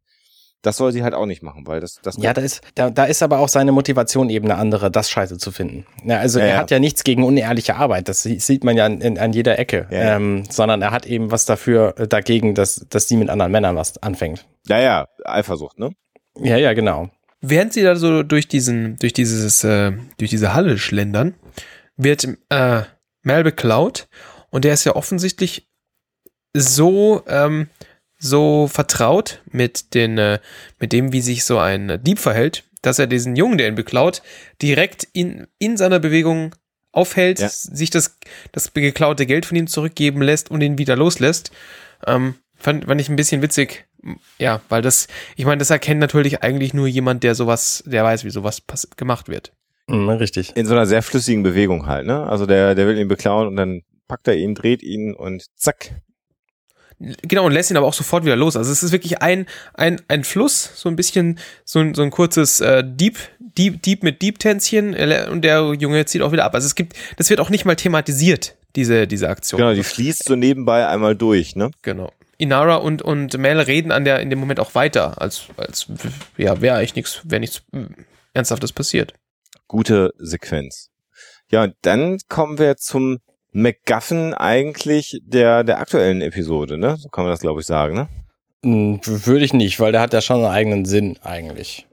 das 0.63 0.77
soll 0.77 0.93
sie 0.93 1.03
halt 1.03 1.15
auch 1.15 1.27
nicht 1.27 1.43
machen, 1.43 1.67
weil 1.67 1.81
das, 1.81 2.01
das 2.03 2.17
Ja, 2.19 2.33
da 2.35 2.41
ist, 2.43 2.61
da, 2.75 2.91
da 2.91 3.05
ist 3.05 3.23
aber 3.23 3.39
auch 3.39 3.49
seine 3.49 3.71
Motivation 3.73 4.29
eben 4.29 4.47
eine 4.51 4.57
andere, 4.61 4.91
das 4.91 5.09
Scheiße 5.11 5.39
zu 5.39 5.53
finden. 5.53 5.87
Ja, 6.05 6.19
also 6.19 6.39
Ja, 6.41 6.45
er 6.47 6.51
ja. 6.55 6.57
hat 6.59 6.71
ja 6.71 6.79
nichts 6.79 7.05
gegen 7.05 7.23
unehrliche 7.25 7.77
Arbeit, 7.77 8.09
das 8.09 8.23
sie- 8.23 8.41
sieht 8.41 8.65
man 8.65 8.77
ja 8.77 8.87
in, 8.87 9.19
an 9.19 9.33
jeder 9.33 9.59
Ecke, 9.59 9.87
Ja, 9.91 9.99
ja. 9.99 10.17
Ähm, 10.17 10.45
sondern 10.51 10.83
er 10.83 10.91
hat 10.91 11.07
eben 11.07 11.31
was 11.31 11.45
dafür, 11.45 11.95
äh, 11.99 12.09
dagegen, 12.09 12.55
dass, 12.55 12.85
dass 12.91 13.07
sie 13.09 13.17
mit 13.17 13.31
anderen 13.31 13.53
Männern 13.53 13.77
was 13.77 13.99
anfängt. 14.03 14.47
Ja, 14.67 14.79
ja, 14.81 15.07
Eifersucht, 15.25 15.79
ne? 15.79 15.91
Ja, 16.41 16.57
ja, 16.57 16.73
genau. 16.73 17.09
Während 17.41 17.73
sie 17.73 17.83
da 17.83 17.95
so 17.95 18.25
durch 18.25 18.49
diesen, 18.49 18.97
durch 18.97 19.13
dieses, 19.13 19.63
äh, 19.63 19.93
durch 20.19 20.31
diese 20.31 20.55
Halle 20.55 20.77
schlendern, 20.77 21.35
wird 21.97 22.27
äh, 22.49 22.83
Mel 23.23 23.45
beklaut 23.45 24.09
und 24.51 24.65
der 24.65 24.75
ist 24.75 24.85
ja 24.85 24.97
offensichtlich 24.97 25.69
so, 26.55 27.23
ähm, 27.29 27.69
so 28.19 28.69
vertraut 28.69 29.43
mit 29.51 29.95
den, 29.95 30.19
äh, 30.19 30.39
mit 30.81 30.93
dem, 30.93 31.13
wie 31.13 31.21
sich 31.21 31.45
so 31.45 31.59
ein 31.59 32.01
Dieb 32.03 32.19
verhält, 32.19 32.65
dass 32.83 32.99
er 32.99 33.07
diesen 33.07 33.37
Jungen, 33.37 33.59
der 33.59 33.69
ihn 33.69 33.75
beklaut, 33.75 34.23
direkt 34.63 35.07
in, 35.13 35.47
in 35.59 35.77
seiner 35.77 35.99
Bewegung 36.01 36.55
aufhält, 36.93 37.39
Ja. 37.39 37.49
sich 37.49 37.91
das, 37.91 38.19
das 38.53 38.73
geklaute 38.73 39.27
Geld 39.27 39.47
von 39.47 39.57
ihm 39.57 39.67
zurückgeben 39.67 40.23
lässt 40.23 40.51
und 40.51 40.61
ihn 40.63 40.79
wieder 40.79 40.97
loslässt. 40.97 41.51
Ähm, 42.07 42.35
fand, 42.57 42.87
fand 42.87 43.01
ich 43.01 43.09
ein 43.09 43.17
bisschen 43.17 43.43
witzig. 43.43 43.87
Ja, 44.39 44.61
weil 44.69 44.81
das, 44.83 45.09
ich 45.37 45.45
meine, 45.45 45.59
das 45.59 45.71
erkennt 45.71 46.01
natürlich 46.01 46.43
eigentlich 46.43 46.73
nur 46.73 46.87
jemand, 46.87 47.25
der 47.25 47.35
sowas, 47.35 47.83
der 47.87 48.05
weiß, 48.05 48.25
wie 48.25 48.31
sowas 48.31 48.63
gemacht 48.97 49.29
wird. 49.29 49.53
Mhm, 49.89 50.09
richtig. 50.11 50.57
In 50.57 50.67
so 50.67 50.75
einer 50.75 50.87
sehr 50.87 51.03
flüssigen 51.03 51.43
Bewegung 51.43 51.87
halt, 51.87 52.07
ne? 52.07 52.25
Also 52.27 52.47
der, 52.47 52.75
der 52.75 52.87
will 52.87 52.99
ihn 52.99 53.09
beklauen 53.09 53.49
und 53.49 53.57
dann 53.57 53.83
packt 54.07 54.29
er 54.29 54.37
ihn, 54.37 54.55
dreht 54.55 54.83
ihn 54.83 55.15
und 55.15 55.47
zack. 55.57 56.01
Genau, 57.01 57.47
und 57.47 57.53
lässt 57.53 57.71
ihn 57.71 57.77
aber 57.77 57.87
auch 57.87 57.95
sofort 57.95 58.25
wieder 58.25 58.35
los. 58.35 58.57
Also 58.57 58.73
es 58.73 58.83
ist 58.83 58.91
wirklich 58.91 59.23
ein, 59.23 59.47
ein, 59.75 60.01
ein 60.09 60.25
Fluss, 60.25 60.73
so 60.75 60.89
ein 60.89 60.97
bisschen, 60.97 61.39
so 61.65 61.79
ein, 61.79 61.95
so 61.95 62.03
ein 62.03 62.11
kurzes 62.11 62.61
äh, 62.61 62.83
Dieb, 62.85 63.19
Dieb, 63.39 63.83
Dieb 63.83 64.03
mit 64.03 64.21
Dieb-Tänzchen 64.21 64.95
äh, 64.95 65.29
und 65.31 65.43
der 65.43 65.75
Junge 65.79 66.05
zieht 66.07 66.23
auch 66.23 66.33
wieder 66.33 66.45
ab. 66.45 66.55
Also 66.55 66.67
es 66.67 66.75
gibt, 66.75 66.95
das 67.17 67.31
wird 67.31 67.39
auch 67.39 67.51
nicht 67.51 67.65
mal 67.65 67.77
thematisiert, 67.77 68.57
diese, 68.75 69.07
diese 69.07 69.29
Aktion. 69.29 69.59
Genau, 69.59 69.75
die 69.75 69.85
fließt 69.85 70.25
so 70.25 70.35
nebenbei 70.35 70.89
einmal 70.89 71.15
durch, 71.15 71.55
ne? 71.55 71.71
Genau. 71.83 72.13
Inara 72.37 72.77
und, 72.77 73.03
und 73.03 73.37
Mel 73.39 73.61
reden 73.61 73.93
an 73.93 74.05
der, 74.05 74.21
in 74.21 74.31
dem 74.31 74.39
Moment 74.41 74.59
auch 74.59 74.75
weiter, 74.75 75.21
als, 75.21 75.47
als 75.57 75.87
ja, 76.37 76.61
wäre 76.61 76.79
eigentlich 76.79 76.97
nichts, 76.97 77.21
wäre 77.25 77.41
nichts 77.41 77.63
äh, 77.73 77.87
Ernsthaftes 78.35 78.73
passiert. 78.73 79.15
Gute 79.69 80.15
Sequenz. 80.19 80.91
Ja, 81.51 81.69
dann 81.83 82.19
kommen 82.29 82.59
wir 82.59 82.77
zum 82.77 83.19
MacGuffin 83.53 84.35
eigentlich 84.35 85.21
der, 85.25 85.65
der 85.65 85.79
aktuellen 85.81 86.21
Episode, 86.21 86.79
ne? 86.79 86.97
So 86.99 87.09
kann 87.09 87.25
man 87.25 87.33
das, 87.33 87.41
glaube 87.41 87.61
ich, 87.61 87.67
sagen, 87.67 87.95
ne? 87.95 88.09
Mhm, 88.63 89.01
Würde 89.05 89.45
ich 89.45 89.53
nicht, 89.55 89.79
weil 89.81 89.93
der 89.93 90.01
hat 90.01 90.13
ja 90.13 90.21
schon 90.21 90.37
einen 90.39 90.53
eigenen 90.53 90.85
Sinn 90.85 91.19
eigentlich. 91.23 91.87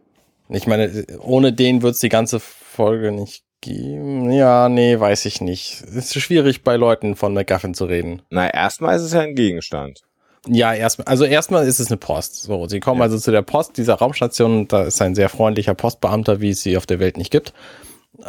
Ich 0.50 0.68
meine, 0.68 1.06
ohne 1.20 1.54
den 1.54 1.82
wird 1.82 1.96
es 1.96 2.02
die 2.02 2.10
ganze 2.10 2.40
Folge 2.40 3.12
nicht 3.12 3.44
geben. 3.62 4.32
Ja, 4.32 4.70
nee, 4.70 5.00
weiß 5.00 5.26
ich 5.26 5.42
nicht. 5.42 5.82
Es 5.88 5.96
ist 5.96 6.22
schwierig, 6.22 6.64
bei 6.64 6.76
Leuten 6.76 7.16
von 7.16 7.34
MacGuffin 7.34 7.74
zu 7.74 7.86
reden. 7.86 8.22
Na, 8.30 8.50
erstmal 8.50 8.96
ist 8.96 9.02
es 9.04 9.14
ja 9.14 9.22
ein 9.22 9.36
Gegenstand. 9.36 10.02
Ja, 10.48 10.74
erstmal, 10.76 11.08
also 11.08 11.26
erstmal 11.26 11.66
ist 11.66 11.80
es 11.80 11.88
eine 11.88 11.98
Post. 11.98 12.44
So, 12.44 12.68
sie 12.68 12.80
kommen 12.80 13.00
Ja. 13.00 13.06
also 13.06 13.18
zu 13.18 13.32
der 13.32 13.42
Post 13.42 13.78
dieser 13.78 13.96
Raumstation 13.96 14.68
da 14.68 14.84
ist 14.84 15.02
ein 15.02 15.16
sehr 15.16 15.30
freundlicher 15.30 15.74
Postbeamter, 15.74 16.40
wie 16.42 16.52
es 16.52 16.62
sie 16.62 16.78
auf 16.78 16.86
der 16.86 17.00
Welt 17.00 17.18
nicht 17.18 17.32
gibt. 17.32 17.54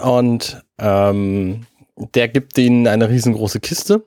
Und 0.02 0.62
ähm, 0.78 1.66
der 1.96 2.28
gibt 2.28 2.59
ihnen 2.59 2.87
eine 2.87 3.09
riesengroße 3.09 3.61
Kiste. 3.61 4.04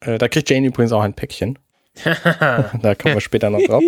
Äh, 0.00 0.18
da 0.18 0.28
kriegt 0.28 0.50
Jane 0.50 0.66
übrigens 0.66 0.92
auch 0.92 1.02
ein 1.02 1.14
Päckchen. 1.14 1.58
da 2.04 2.94
kommen 2.94 3.14
wir 3.14 3.20
später 3.20 3.50
noch 3.50 3.62
drauf. 3.62 3.82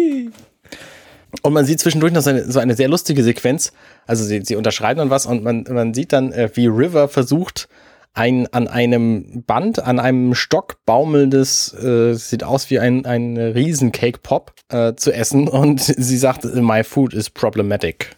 Und 1.42 1.52
man 1.52 1.66
sieht 1.66 1.80
zwischendurch 1.80 2.12
noch 2.12 2.22
so 2.22 2.30
eine, 2.30 2.50
so 2.50 2.58
eine 2.58 2.74
sehr 2.74 2.88
lustige 2.88 3.22
Sequenz. 3.22 3.72
Also 4.06 4.24
sie, 4.24 4.42
sie 4.42 4.56
unterschreiben 4.56 4.98
dann 4.98 5.10
was 5.10 5.26
und 5.26 5.44
man, 5.44 5.64
man 5.68 5.92
sieht 5.92 6.12
dann, 6.12 6.32
äh, 6.32 6.48
wie 6.54 6.66
River 6.66 7.08
versucht, 7.08 7.68
ein 8.14 8.52
an 8.52 8.66
einem 8.66 9.44
Band, 9.46 9.78
an 9.78 10.00
einem 10.00 10.34
Stock 10.34 10.84
baumelndes, 10.86 11.72
äh, 11.74 12.14
sieht 12.14 12.42
aus 12.42 12.70
wie 12.70 12.78
ein, 12.78 13.04
ein 13.04 13.36
riesen 13.36 13.92
Cake 13.92 14.20
Pop 14.22 14.54
äh, 14.70 14.94
zu 14.94 15.12
essen. 15.12 15.48
Und 15.48 15.80
sie 15.96 16.16
sagt, 16.16 16.44
my 16.44 16.82
food 16.82 17.14
is 17.14 17.30
problematic. 17.30 18.16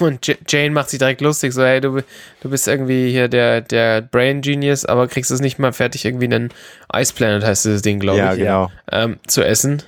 Und 0.00 0.26
Jane 0.48 0.70
macht 0.70 0.90
sich 0.90 0.98
direkt 0.98 1.20
lustig, 1.20 1.52
so, 1.52 1.62
hey, 1.62 1.80
du, 1.80 2.02
du 2.40 2.50
bist 2.50 2.66
irgendwie 2.66 3.10
hier 3.10 3.28
der, 3.28 3.60
der 3.60 4.02
Brain 4.02 4.40
Genius, 4.40 4.84
aber 4.84 5.06
kriegst 5.06 5.30
es 5.30 5.40
nicht 5.40 5.60
mal 5.60 5.72
fertig, 5.72 6.04
irgendwie 6.04 6.24
einen 6.24 6.52
Ice 6.92 7.14
Planet 7.14 7.44
heißt 7.44 7.64
dieses 7.64 7.82
Ding, 7.82 8.00
glaube 8.00 8.18
ja, 8.18 8.32
ich, 8.32 8.40
genau. 8.40 8.72
ähm, 8.90 9.20
zu 9.28 9.42
essen. 9.44 9.82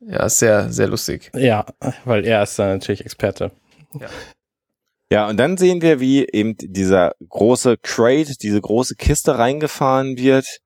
Ja, 0.00 0.24
ist 0.24 0.38
sehr, 0.38 0.72
sehr 0.72 0.88
lustig. 0.88 1.30
Ja, 1.34 1.66
weil 2.06 2.24
er 2.24 2.42
ist 2.42 2.58
da 2.58 2.68
natürlich 2.68 3.04
Experte. 3.04 3.50
Ja, 5.10 5.28
und 5.28 5.38
dann 5.38 5.56
sehen 5.56 5.82
wir, 5.82 6.00
wie 6.00 6.26
eben 6.26 6.54
dieser 6.58 7.12
große 7.26 7.76
Crate, 7.82 8.36
diese 8.36 8.60
große 8.60 8.94
Kiste 8.94 9.38
reingefahren 9.38 10.18
wird 10.18 10.58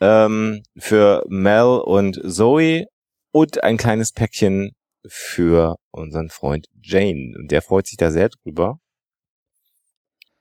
ähm, 0.00 0.62
für 0.76 1.24
Mel 1.28 1.82
und 1.84 2.20
Zoe 2.24 2.86
und 3.32 3.62
ein 3.62 3.76
kleines 3.76 4.12
Päckchen 4.12 4.72
für 5.06 5.76
unseren 5.90 6.28
Freund 6.28 6.66
Jane. 6.82 7.34
Und 7.36 7.50
der 7.50 7.62
freut 7.62 7.86
sich 7.86 7.96
da 7.96 8.10
sehr 8.10 8.28
drüber. 8.28 8.78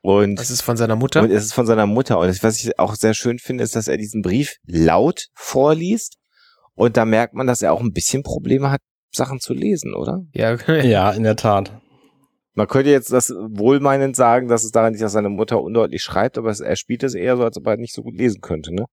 Und, 0.02 0.38
Das 0.38 0.52
ist 0.52 0.62
von 0.62 0.78
seiner 0.78 0.96
Mutter. 0.96 1.22
und 1.22 1.32
es 1.32 1.44
ist 1.44 1.54
von 1.54 1.66
seiner 1.66 1.86
Mutter. 1.86 2.20
Und 2.20 2.44
was 2.44 2.64
ich 2.64 2.80
auch 2.80 2.96
sehr 2.96 3.14
schön 3.14 3.40
finde, 3.40 3.64
ist, 3.64 3.76
dass 3.76 3.88
er 3.88 3.98
diesen 3.98 4.22
Brief 4.22 4.56
laut 4.66 5.28
vorliest. 5.34 6.16
Und 6.76 6.96
da 6.96 7.06
merkt 7.06 7.34
man, 7.34 7.48
dass 7.48 7.62
er 7.62 7.74
auch 7.74 7.82
ein 7.82 7.92
bisschen 7.92 8.24
Probleme 8.24 8.72
hat, 8.72 8.82
Sachen 9.12 9.40
zu 9.40 9.54
lesen, 9.54 9.94
oder? 9.94 10.22
ja, 10.34 10.56
Ja, 10.84 11.12
in 11.12 11.24
der 11.24 11.36
Tat. 11.36 11.72
Man 12.54 12.68
könnte 12.68 12.90
jetzt 12.90 13.12
das 13.12 13.30
wohlmeinend 13.30 14.16
sagen, 14.16 14.48
dass 14.48 14.64
es 14.64 14.72
daran 14.72 14.94
liegt, 14.94 15.04
dass 15.04 15.12
seine 15.12 15.30
Mutter 15.30 15.62
undeutlich 15.62 16.02
schreibt, 16.02 16.38
aber 16.38 16.50
es, 16.50 16.60
er 16.60 16.76
spielt 16.76 17.04
es 17.04 17.14
eher 17.14 17.38
so, 17.38 17.44
als 17.44 17.58
ob 17.58 17.68
er 17.68 17.78
nicht 17.78 17.94
so 17.94 18.02
gut 18.02 18.16
lesen 18.16 18.42
könnte, 18.42 18.74
ne? 18.74 18.86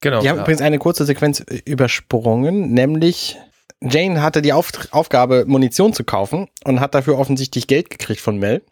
Genau. 0.00 0.20
Die 0.20 0.28
haben 0.28 0.36
ja. 0.36 0.42
übrigens 0.42 0.62
eine 0.62 0.78
kurze 0.78 1.04
Sequenz 1.04 1.44
übersprungen, 1.64 2.72
nämlich 2.72 3.36
Jane 3.82 4.22
hatte 4.22 4.42
die 4.42 4.52
Auf 4.52 4.72
Aufgabe, 4.90 5.44
Munition 5.46 5.92
zu 5.92 6.04
kaufen 6.04 6.48
und 6.64 6.80
hat 6.80 6.94
dafür 6.94 7.18
offensichtlich 7.18 7.66
Geld 7.66 7.90
gekriegt 7.90 8.20
von 8.20 8.38
Mel 8.38 8.62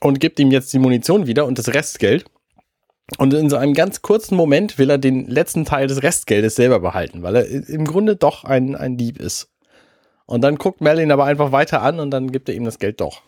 und 0.00 0.20
gibt 0.20 0.40
ihm 0.40 0.50
jetzt 0.50 0.72
die 0.72 0.78
Munition 0.78 1.26
wieder 1.26 1.46
und 1.46 1.58
das 1.58 1.68
Restgeld. 1.68 2.24
Und 3.18 3.34
in 3.34 3.50
so 3.50 3.56
einem 3.56 3.74
ganz 3.74 4.02
kurzen 4.02 4.36
Moment 4.36 4.78
will 4.78 4.90
er 4.90 4.98
den 4.98 5.28
letzten 5.28 5.64
Teil 5.64 5.86
des 5.86 6.02
Restgeldes 6.02 6.54
selber 6.54 6.80
behalten, 6.80 7.22
weil 7.22 7.36
er 7.36 7.46
im 7.46 7.84
Grunde 7.84 8.16
doch 8.16 8.44
ein, 8.44 8.74
ein 8.74 8.96
Dieb 8.96 9.20
ist. 9.20 9.48
Und 10.26 10.40
dann 10.40 10.56
guckt 10.56 10.80
Mel 10.80 10.98
ihn 10.98 11.12
aber 11.12 11.24
einfach 11.24 11.52
weiter 11.52 11.82
an 11.82 12.00
und 12.00 12.10
dann 12.10 12.32
gibt 12.32 12.48
er 12.48 12.54
ihm 12.54 12.64
das 12.64 12.78
Geld 12.78 13.00
doch. 13.00 13.22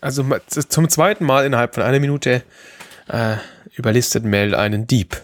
Also 0.00 0.24
zum 0.68 0.88
zweiten 0.88 1.24
Mal 1.24 1.46
innerhalb 1.46 1.74
von 1.74 1.84
einer 1.84 2.00
Minute 2.00 2.42
äh, 3.08 3.36
überlistet 3.74 4.24
Mel 4.24 4.54
einen 4.54 4.86
Dieb. 4.86 5.22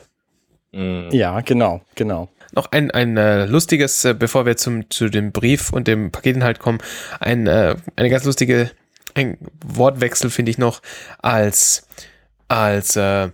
Mhm. 0.72 1.08
Ja, 1.10 1.40
genau, 1.40 1.82
genau. 1.94 2.28
Noch 2.52 2.70
ein, 2.70 2.90
ein 2.90 3.16
äh, 3.16 3.46
lustiges, 3.46 4.04
äh, 4.04 4.14
bevor 4.14 4.46
wir 4.46 4.56
zum, 4.56 4.90
zu 4.90 5.08
dem 5.08 5.32
Brief 5.32 5.72
und 5.72 5.88
dem 5.88 6.12
Paketinhalt 6.12 6.58
kommen, 6.58 6.78
ein, 7.18 7.46
äh, 7.46 7.76
eine 7.96 8.10
ganz 8.10 8.24
lustige 8.24 8.70
ein 9.14 9.38
Wortwechsel 9.64 10.30
finde 10.30 10.50
ich 10.50 10.58
noch, 10.58 10.80
als, 11.18 11.86
als 12.48 12.96
äh, 12.96 13.30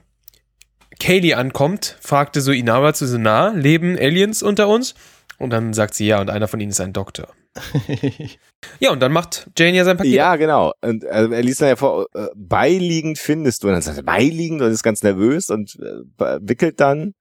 Kaylee 1.00 1.34
ankommt, 1.34 1.96
fragte 2.00 2.40
so 2.40 2.52
Inawa 2.52 2.94
zu 2.94 3.06
so, 3.06 3.18
na, 3.18 3.50
leben 3.50 3.96
Aliens 3.98 4.42
unter 4.42 4.68
uns? 4.68 4.94
Und 5.38 5.50
dann 5.50 5.72
sagt 5.72 5.94
sie 5.94 6.06
ja, 6.06 6.20
und 6.20 6.30
einer 6.30 6.48
von 6.48 6.60
ihnen 6.60 6.70
ist 6.70 6.80
ein 6.80 6.92
Doktor. 6.92 7.28
Ja, 8.80 8.90
und 8.90 9.00
dann 9.00 9.12
macht 9.12 9.48
Jane 9.56 9.76
ja 9.76 9.84
sein 9.84 9.96
Paket. 9.96 10.14
Ja, 10.14 10.34
genau. 10.34 10.72
Und 10.80 11.04
äh, 11.04 11.28
er 11.28 11.42
liest 11.42 11.60
dann 11.60 11.68
ja 11.68 11.76
vor, 11.76 12.06
äh, 12.14 12.26
beiliegend 12.34 13.16
findest 13.16 13.62
du. 13.62 13.68
Und 13.68 13.74
dann 13.74 13.82
sagt 13.82 13.98
er, 13.98 14.02
beiliegend 14.02 14.60
und 14.60 14.72
ist 14.72 14.82
ganz 14.82 15.04
nervös 15.04 15.48
und 15.48 15.78
äh, 15.80 16.38
wickelt 16.40 16.80
dann. 16.80 17.14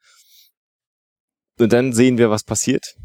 Und 1.60 1.74
dann 1.74 1.94
sehen 1.94 2.18
wir, 2.18 2.30
was 2.30 2.44
passiert. 2.44 2.96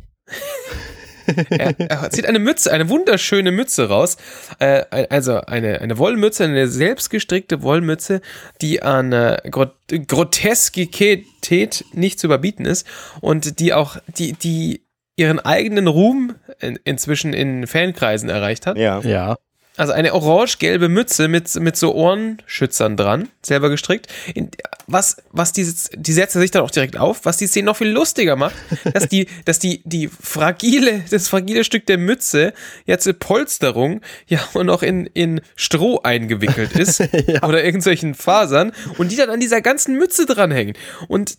er, 1.51 1.79
er 1.79 2.11
zieht 2.11 2.27
eine 2.27 2.39
Mütze, 2.39 2.73
eine 2.73 2.89
wunderschöne 2.89 3.51
Mütze 3.51 3.89
raus. 3.89 4.17
Äh, 4.59 5.07
also 5.11 5.41
eine, 5.41 5.81
eine 5.81 5.99
Wollmütze, 5.99 6.45
eine 6.45 6.69
selbstgestrickte 6.69 7.63
Wollmütze, 7.63 8.21
die 8.61 8.83
an 8.83 9.13
äh, 9.13 9.39
Grot 9.51 9.75
Groteskität 9.89 11.85
nicht 11.93 12.19
zu 12.19 12.27
überbieten 12.27 12.65
ist 12.65 12.87
und 13.21 13.61
die 13.61 13.75
auch, 13.75 13.99
die, 14.07 14.33
die 14.33 14.87
ihren 15.17 15.39
eigenen 15.39 15.87
Ruhm 15.87 16.37
in, 16.61 16.79
inzwischen 16.85 17.33
in 17.35 17.67
Fankreisen 17.67 18.29
erreicht 18.29 18.67
hat. 18.67 18.79
Ja. 18.79 19.01
Ja. 19.01 19.37
Also 19.77 19.95
eine 19.95 20.13
orange-gelbe 20.13 20.91
Mütze 20.91 21.29
mit, 21.29 21.55
mit 21.55 21.77
so 21.77 21.95
Ohrenschützern 21.95 22.97
dran, 22.97 23.31
selber 23.43 23.71
gestrickt. 23.71 24.07
In, 24.35 24.51
was, 24.87 25.17
was 25.31 25.53
diese, 25.53 25.89
die 25.97 26.13
setzt 26.13 26.35
er 26.35 26.43
sich 26.43 26.51
dann 26.51 26.63
auch 26.63 26.71
direkt 26.71 26.99
auf, 26.99 27.25
was 27.25 27.39
die 27.39 27.47
Szene 27.47 27.67
noch 27.67 27.77
viel 27.77 27.89
lustiger 27.89 28.37
macht, 28.37 28.55
dass 28.93 29.09
die, 29.09 29.29
dass 29.47 29.59
die, 29.59 29.81
die 29.85 30.09
fragile, 30.09 31.03
das 31.11 31.29
fragile 31.29 31.65
Stück 31.65 31.87
der 31.87 31.97
Mütze 31.97 32.53
jetzt 32.85 33.07
eine 33.07 33.15
Polsterung 33.15 34.03
ja 34.27 34.41
auch 34.53 34.63
noch 34.63 34.83
in, 34.83 35.07
in 35.07 35.41
Stroh 35.57 36.01
eingewickelt 36.03 36.73
ist 36.77 37.01
oder 37.43 37.65
irgendwelchen 37.65 38.15
Fasern 38.15 38.73
und 38.99 39.11
die 39.11 39.17
dann 39.17 39.31
an 39.31 39.41
dieser 39.41 39.63
ganzen 39.63 39.97
Mütze 39.97 40.27
dranhängen. 40.27 40.77
Und 41.09 41.39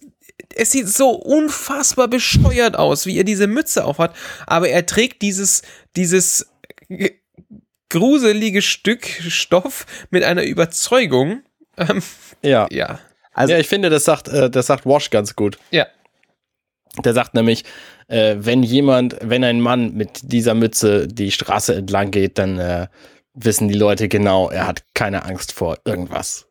es 0.56 0.72
sieht 0.72 0.88
so 0.88 1.12
unfassbar 1.12 2.08
bescheuert 2.08 2.76
aus, 2.76 3.06
wie 3.06 3.17
er 3.17 3.24
diese 3.24 3.46
Mütze 3.46 3.86
aufhat, 3.86 4.15
aber 4.48 4.69
er 4.69 4.86
trägt 4.88 5.22
dieses, 5.22 5.62
dieses 5.96 6.48
gruselige 7.93 8.63
Stück 8.63 9.06
Stoff 9.06 9.86
mit 10.10 10.23
einer 10.23 10.43
Überzeugung. 10.43 11.43
Ähm, 11.77 12.01
Ja. 12.41 12.67
ja. 12.71 12.99
Also 13.34 13.53
ja, 13.53 13.60
ich 13.60 13.67
finde, 13.67 13.89
das 13.89 14.03
sagt, 14.03 14.27
äh, 14.27 14.49
das 14.49 14.67
sagt 14.67 14.86
Wash 14.86 15.10
ganz 15.12 15.36
gut. 15.36 15.58
Ja. 15.71 15.88
Der 17.03 17.13
sagt 17.13 17.34
nämlich, 17.36 17.63
äh, 18.08 18.36
wenn 18.38 18.63
jemand, 18.63 19.17
wenn 19.21 19.43
ein 19.43 19.62
Mann 19.62 19.93
mit 19.93 20.19
dieser 20.23 20.53
Mütze 20.56 21.08
die 21.08 21.32
Straße 21.32 21.75
entlang 21.75 22.12
geht, 22.12 22.38
dann 22.38 22.60
äh, 22.60 22.88
wissen 23.34 23.67
die 23.67 23.77
Leute 23.77 24.08
genau, 24.08 24.49
er 24.49 24.67
hat 24.67 24.84
keine 24.93 25.25
Angst 25.25 25.51
vor 25.51 25.77
irgendwas. 25.86 26.47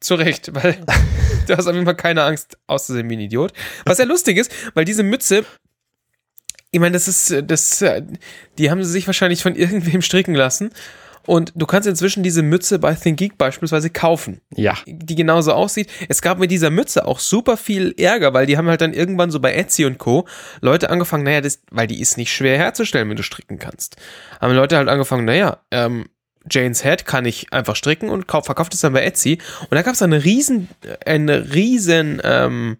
Zu 0.00 0.14
Recht, 0.16 0.54
weil 0.54 0.78
du 1.46 1.56
hast 1.56 1.66
auf 1.66 1.74
jeden 1.74 1.86
Fall 1.86 1.96
keine 1.96 2.22
Angst 2.22 2.58
auszusehen 2.66 3.08
wie 3.10 3.16
ein 3.16 3.20
Idiot. 3.20 3.52
Was 3.84 3.98
ja 3.98 4.04
lustig 4.04 4.36
ist, 4.36 4.52
weil 4.74 4.84
diese 4.84 5.02
Mütze, 5.02 5.44
ich 6.70 6.80
meine, 6.80 6.92
das 6.92 7.08
ist, 7.08 7.34
das, 7.46 7.84
die 8.58 8.70
haben 8.70 8.82
sie 8.82 8.90
sich 8.90 9.06
wahrscheinlich 9.06 9.42
von 9.42 9.54
irgendwem 9.56 10.02
stricken 10.02 10.34
lassen. 10.34 10.70
Und 11.28 11.52
du 11.54 11.66
kannst 11.66 11.86
inzwischen 11.86 12.22
diese 12.22 12.40
Mütze 12.40 12.78
bei 12.78 12.94
ThinkGeek 12.94 13.36
beispielsweise 13.36 13.90
kaufen. 13.90 14.40
Ja. 14.54 14.78
die 14.86 15.14
genauso 15.14 15.52
aussieht. 15.52 15.90
Es 16.08 16.22
gab 16.22 16.38
mit 16.38 16.50
dieser 16.50 16.70
Mütze 16.70 17.06
auch 17.06 17.18
super 17.18 17.58
viel 17.58 17.94
Ärger, 17.98 18.32
weil 18.32 18.46
die 18.46 18.56
haben 18.56 18.66
halt 18.66 18.80
dann 18.80 18.94
irgendwann 18.94 19.30
so 19.30 19.38
bei 19.38 19.52
Etsy 19.52 19.84
und 19.84 19.98
Co. 19.98 20.26
Leute 20.62 20.88
angefangen, 20.88 21.24
naja, 21.24 21.42
das, 21.42 21.60
weil 21.70 21.86
die 21.86 22.00
ist 22.00 22.16
nicht 22.16 22.32
schwer 22.32 22.56
herzustellen, 22.56 23.10
wenn 23.10 23.16
du 23.18 23.22
stricken 23.22 23.58
kannst. 23.58 23.96
Haben 24.40 24.54
Leute 24.54 24.78
halt 24.78 24.88
angefangen, 24.88 25.26
naja, 25.26 25.58
ähm, 25.70 26.06
Janes 26.50 26.82
Head 26.82 27.04
kann 27.04 27.26
ich 27.26 27.52
einfach 27.52 27.76
stricken 27.76 28.08
und 28.08 28.26
kauf, 28.26 28.46
verkauft 28.46 28.72
es 28.72 28.80
dann 28.80 28.94
bei 28.94 29.02
Etsy. 29.02 29.36
Und 29.68 29.74
da 29.74 29.82
gab 29.82 29.92
es 29.92 30.00
eine 30.00 30.24
riesen, 30.24 30.68
eine 31.04 31.52
riesen 31.52 32.22
ähm, 32.24 32.78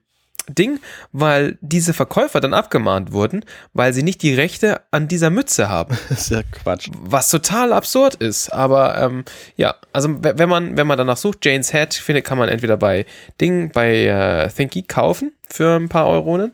Ding, 0.48 0.80
weil 1.12 1.58
diese 1.60 1.94
Verkäufer 1.94 2.40
dann 2.40 2.54
abgemahnt 2.54 3.12
wurden, 3.12 3.44
weil 3.72 3.92
sie 3.92 4.02
nicht 4.02 4.22
die 4.22 4.34
Rechte 4.34 4.80
an 4.90 5.08
dieser 5.08 5.30
Mütze 5.30 5.68
haben. 5.68 5.96
Das 6.08 6.22
ist 6.22 6.30
ja 6.30 6.42
Quatsch. 6.42 6.88
Was 7.00 7.28
total 7.28 7.72
absurd 7.72 8.14
ist, 8.16 8.52
aber 8.52 8.98
ähm, 8.98 9.24
ja, 9.56 9.74
also 9.92 10.08
wenn 10.20 10.48
man, 10.48 10.76
wenn 10.76 10.86
man 10.86 10.98
danach 10.98 11.16
sucht, 11.16 11.44
Jane's 11.44 11.72
Head, 11.72 11.94
findet, 11.94 12.24
kann 12.24 12.38
man 12.38 12.48
entweder 12.48 12.76
bei 12.76 13.04
Ding, 13.40 13.70
bei 13.72 14.06
äh, 14.06 14.48
Thinky 14.48 14.82
kaufen 14.82 15.32
für 15.48 15.76
ein 15.76 15.88
paar 15.88 16.06
Euronen 16.06 16.52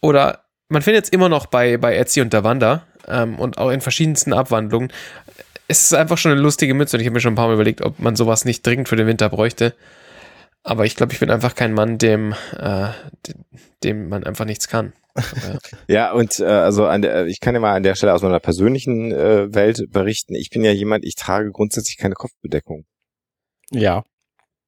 oder 0.00 0.44
man 0.68 0.82
findet 0.82 1.04
es 1.04 1.10
immer 1.10 1.28
noch 1.28 1.46
bei, 1.46 1.76
bei 1.76 1.96
Etsy 1.96 2.20
und 2.20 2.32
Davanda 2.32 2.82
ähm, 3.08 3.38
und 3.38 3.58
auch 3.58 3.70
in 3.70 3.80
verschiedensten 3.80 4.32
Abwandlungen. 4.32 4.92
Es 5.68 5.82
ist 5.82 5.94
einfach 5.94 6.18
schon 6.18 6.32
eine 6.32 6.40
lustige 6.40 6.74
Mütze 6.74 6.96
und 6.96 7.00
ich 7.00 7.06
habe 7.06 7.14
mir 7.14 7.20
schon 7.20 7.32
ein 7.32 7.36
paar 7.36 7.48
Mal 7.48 7.54
überlegt, 7.54 7.82
ob 7.82 7.98
man 7.98 8.16
sowas 8.16 8.44
nicht 8.44 8.66
dringend 8.66 8.88
für 8.88 8.96
den 8.96 9.06
Winter 9.06 9.28
bräuchte. 9.28 9.74
Aber 10.64 10.86
ich 10.86 10.96
glaube, 10.96 11.12
ich 11.12 11.20
bin 11.20 11.30
einfach 11.30 11.54
kein 11.54 11.74
Mann, 11.74 11.98
dem, 11.98 12.34
äh, 12.56 12.88
dem, 13.26 13.44
dem 13.84 14.08
man 14.08 14.24
einfach 14.24 14.46
nichts 14.46 14.66
kann. 14.66 14.94
Aber, 15.14 15.58
Ja, 15.86 16.12
und 16.12 16.40
äh, 16.40 16.44
also 16.44 16.86
an 16.86 17.02
der, 17.02 17.26
ich 17.26 17.40
kann 17.40 17.54
ja 17.54 17.60
mal 17.60 17.76
an 17.76 17.82
der 17.82 17.94
Stelle 17.94 18.14
aus 18.14 18.22
meiner 18.22 18.40
persönlichen 18.40 19.12
äh, 19.12 19.54
Welt 19.54 19.84
berichten. 19.90 20.34
Ich 20.34 20.48
bin 20.48 20.64
ja 20.64 20.72
jemand, 20.72 21.04
ich 21.04 21.16
trage 21.16 21.52
grundsätzlich 21.52 21.98
keine 21.98 22.14
Kopfbedeckung. 22.14 22.86
Ja. 23.70 24.04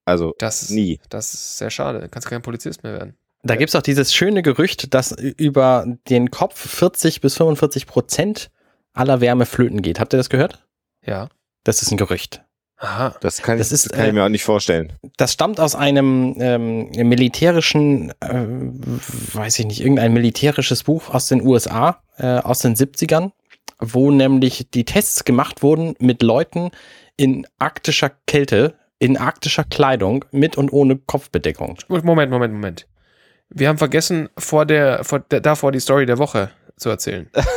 Also 0.05 0.35
das, 0.37 0.61
ist, 0.61 0.69
nie. 0.69 0.99
das 1.09 1.33
ist 1.33 1.57
sehr 1.57 1.71
schade. 1.71 1.99
Dann 1.99 2.11
kannst 2.11 2.27
du 2.27 2.29
kein 2.29 2.43
Polizist 2.43 2.83
mehr 2.83 2.93
werden. 2.93 3.17
Da 3.43 3.55
gibt's 3.55 3.75
auch 3.75 3.81
dieses 3.81 4.13
schöne 4.13 4.41
Gerücht, 4.41 4.93
dass 4.93 5.11
über 5.11 5.85
den 6.09 6.31
Kopf 6.31 6.57
40 6.57 7.21
bis 7.21 7.35
45 7.35 7.87
Prozent 7.87 8.51
aller 8.93 9.19
Wärme 9.19 9.45
flöten 9.45 9.81
geht. 9.81 9.99
Habt 9.99 10.13
ihr 10.13 10.17
das 10.17 10.29
gehört? 10.29 10.65
Ja. 11.05 11.29
Das 11.63 11.81
ist 11.81 11.91
ein 11.91 11.97
Gerücht. 11.97 12.43
Aha. 12.79 13.15
Das 13.21 13.41
kann, 13.41 13.57
Das 13.57 13.67
ich, 13.67 13.73
ist, 13.73 13.85
das 13.85 13.91
kann 13.93 14.05
ich 14.05 14.09
äh, 14.09 14.13
mir 14.13 14.23
auch 14.23 14.29
nicht 14.29 14.43
vorstellen. 14.43 14.93
Das 15.17 15.33
stammt 15.33 15.59
aus 15.59 15.73
einem 15.73 16.35
ähm, 16.39 16.89
militärischen, 16.91 18.11
äh, 18.19 18.45
weiß 19.33 19.59
ich 19.59 19.65
nicht, 19.65 19.81
irgendein 19.81 20.13
militärisches 20.13 20.83
Buch 20.83 21.13
aus 21.13 21.27
den 21.27 21.41
USA, 21.41 22.01
äh, 22.17 22.37
aus 22.37 22.59
den 22.59 22.75
70ern, 22.75 23.31
wo 23.79 24.11
nämlich 24.11 24.69
die 24.71 24.85
Tests 24.85 25.25
gemacht 25.25 25.63
wurden 25.63 25.95
mit 25.99 26.21
Leuten 26.21 26.69
in 27.15 27.47
arktischer 27.57 28.11
Kälte, 28.27 28.75
in 28.99 29.17
arktischer 29.17 29.63
Kleidung, 29.63 30.25
mit 30.31 30.55
und 30.55 30.71
ohne 30.71 30.97
Kopfbedeckung. 30.97 31.79
Moment, 31.87 32.31
Moment, 32.31 32.53
Moment. 32.53 32.87
Wir 33.49 33.69
haben 33.69 33.77
vergessen, 33.79 34.29
vor 34.37 34.65
der, 34.67 35.03
vor 35.03 35.19
der, 35.19 35.41
davor 35.41 35.71
die 35.71 35.79
Story 35.79 36.05
der 36.05 36.19
Woche 36.19 36.51
zu 36.75 36.89
erzählen. 36.89 37.27
das 37.31 37.47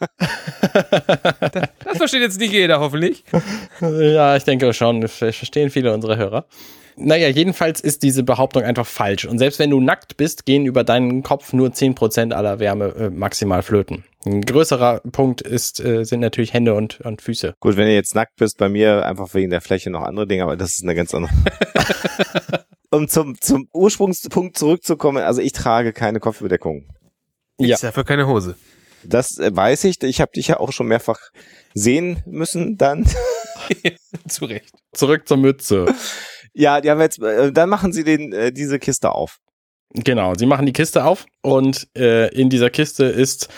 versteht 1.98 2.22
jetzt 2.22 2.40
nicht 2.40 2.52
jeder, 2.52 2.80
hoffentlich. 2.80 3.24
Ja, 3.80 4.36
ich 4.36 4.44
denke 4.44 4.72
schon, 4.72 5.00
das 5.00 5.12
verstehen 5.12 5.70
viele 5.70 5.92
unserer 5.92 6.16
Hörer. 6.16 6.46
Naja, 7.00 7.28
jedenfalls 7.28 7.80
ist 7.80 8.02
diese 8.02 8.24
Behauptung 8.24 8.64
einfach 8.64 8.86
falsch. 8.86 9.24
Und 9.24 9.38
selbst 9.38 9.60
wenn 9.60 9.70
du 9.70 9.80
nackt 9.80 10.16
bist, 10.16 10.46
gehen 10.46 10.66
über 10.66 10.82
deinen 10.82 11.22
Kopf 11.22 11.52
nur 11.52 11.68
10% 11.68 12.32
aller 12.32 12.58
Wärme 12.58 12.86
äh, 12.96 13.10
maximal 13.10 13.62
flöten. 13.62 14.04
Ein 14.26 14.40
größerer 14.40 15.02
Punkt 15.12 15.40
ist, 15.40 15.78
äh, 15.78 16.04
sind 16.04 16.20
natürlich 16.20 16.52
Hände 16.52 16.74
und, 16.74 17.00
und 17.02 17.22
Füße. 17.22 17.54
Gut, 17.60 17.76
wenn 17.76 17.86
du 17.86 17.94
jetzt 17.94 18.16
nackt 18.16 18.34
bist, 18.36 18.58
bei 18.58 18.68
mir 18.68 19.06
einfach 19.06 19.32
wegen 19.34 19.50
der 19.50 19.60
Fläche 19.60 19.90
noch 19.90 20.02
andere 20.02 20.26
Dinge, 20.26 20.42
aber 20.42 20.56
das 20.56 20.70
ist 20.70 20.82
eine 20.82 20.96
ganz 20.96 21.14
andere. 21.14 21.32
um 22.90 23.06
zum, 23.06 23.40
zum 23.40 23.68
Ursprungspunkt 23.72 24.58
zurückzukommen, 24.58 25.22
also 25.22 25.40
ich 25.40 25.52
trage 25.52 25.92
keine 25.92 26.18
Kopfbedeckung. 26.18 26.88
Ja. 27.60 27.74
Ist 27.74 27.84
dafür 27.84 28.04
keine 28.04 28.26
Hose. 28.26 28.56
Das 29.04 29.38
äh, 29.38 29.54
weiß 29.54 29.84
ich. 29.84 30.02
Ich 30.02 30.20
habe 30.20 30.32
dich 30.32 30.48
ja 30.48 30.58
auch 30.58 30.72
schon 30.72 30.88
mehrfach 30.88 31.18
sehen 31.74 32.22
müssen 32.26 32.76
dann. 32.76 33.06
Zu 34.28 34.46
Recht. 34.46 34.74
Zurück 34.92 35.28
zur 35.28 35.36
Mütze. 35.36 35.86
ja, 36.54 36.80
die 36.80 36.90
haben 36.90 37.00
jetzt, 37.00 37.20
äh, 37.22 37.52
dann 37.52 37.68
machen 37.68 37.92
sie 37.92 38.04
den, 38.04 38.32
äh, 38.32 38.52
diese 38.52 38.78
Kiste 38.78 39.12
auf. 39.12 39.38
Genau, 39.94 40.34
sie 40.34 40.46
machen 40.46 40.66
die 40.66 40.72
Kiste 40.72 41.04
auf 41.04 41.26
und 41.42 41.88
äh, 41.96 42.28
in 42.34 42.50
dieser 42.50 42.70
Kiste 42.70 43.04
ist 43.04 43.48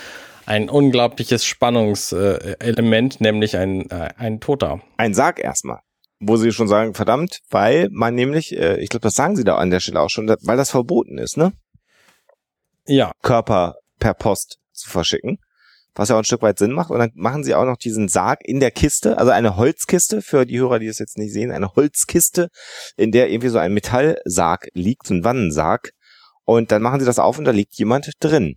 ein 0.45 0.69
unglaubliches 0.69 1.45
Spannungselement, 1.45 3.21
nämlich 3.21 3.57
ein, 3.57 3.89
äh, 3.89 4.09
ein 4.17 4.39
Toter. 4.39 4.81
Ein 4.97 5.13
Sarg 5.13 5.39
erstmal. 5.39 5.79
Wo 6.19 6.37
sie 6.37 6.51
schon 6.51 6.67
sagen, 6.67 6.93
verdammt, 6.93 7.39
weil 7.49 7.89
man 7.91 8.15
nämlich, 8.15 8.55
äh, 8.55 8.79
ich 8.79 8.89
glaube, 8.89 9.03
das 9.03 9.15
sagen 9.15 9.35
sie 9.35 9.43
da 9.43 9.55
an 9.55 9.71
der 9.71 9.79
Stelle 9.79 9.99
auch 9.99 10.09
schon, 10.09 10.27
weil 10.27 10.57
das 10.57 10.69
verboten 10.69 11.17
ist, 11.17 11.35
ne? 11.35 11.51
Ja. 12.85 13.11
Körper 13.21 13.75
per 13.99 14.13
Post 14.13 14.57
zu 14.71 14.89
verschicken. 14.89 15.37
Was 15.95 16.09
ja 16.09 16.15
auch 16.15 16.19
ein 16.19 16.25
Stück 16.25 16.41
weit 16.41 16.57
Sinn 16.57 16.71
macht. 16.71 16.89
Und 16.89 16.99
dann 16.99 17.11
machen 17.15 17.43
sie 17.43 17.53
auch 17.53 17.65
noch 17.65 17.77
diesen 17.77 18.07
Sarg 18.07 18.39
in 18.43 18.59
der 18.59 18.71
Kiste, 18.71 19.17
also 19.17 19.31
eine 19.31 19.57
Holzkiste, 19.57 20.21
für 20.21 20.45
die 20.45 20.59
Hörer, 20.59 20.79
die 20.79 20.87
es 20.87 20.99
jetzt 20.99 21.17
nicht 21.17 21.33
sehen, 21.33 21.51
eine 21.51 21.73
Holzkiste, 21.75 22.49
in 22.95 23.11
der 23.11 23.29
irgendwie 23.29 23.49
so 23.49 23.57
ein 23.57 23.73
Metallsarg 23.73 24.67
liegt, 24.73 25.07
so 25.07 25.13
ein 25.13 25.23
Wannensarg. 25.23 25.91
Und 26.45 26.71
dann 26.71 26.81
machen 26.81 26.99
sie 26.99 27.05
das 27.05 27.19
auf 27.19 27.37
und 27.37 27.45
da 27.45 27.51
liegt 27.51 27.75
jemand 27.75 28.11
drin. 28.19 28.55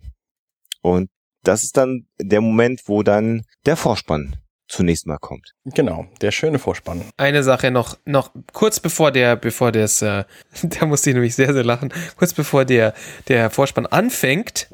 Und 0.81 1.09
das 1.43 1.63
ist 1.63 1.77
dann 1.77 2.07
der 2.19 2.41
Moment, 2.41 2.81
wo 2.85 3.03
dann 3.03 3.43
der 3.65 3.75
Vorspann 3.75 4.37
zunächst 4.67 5.05
mal 5.07 5.17
kommt. 5.17 5.53
Genau, 5.65 6.07
der 6.21 6.31
schöne 6.31 6.59
Vorspann. 6.59 7.03
Eine 7.17 7.43
Sache 7.43 7.71
noch, 7.71 7.97
noch 8.05 8.31
kurz 8.53 8.79
bevor 8.79 9.11
der, 9.11 9.35
bevor 9.35 9.71
das, 9.71 10.01
äh, 10.01 10.23
da 10.63 10.85
musste 10.85 11.09
ich 11.09 11.13
nämlich 11.13 11.35
sehr, 11.35 11.53
sehr 11.53 11.63
lachen, 11.63 11.93
kurz 12.17 12.33
bevor 12.33 12.65
der, 12.65 12.93
der 13.27 13.49
Vorspann 13.49 13.85
anfängt, 13.85 14.67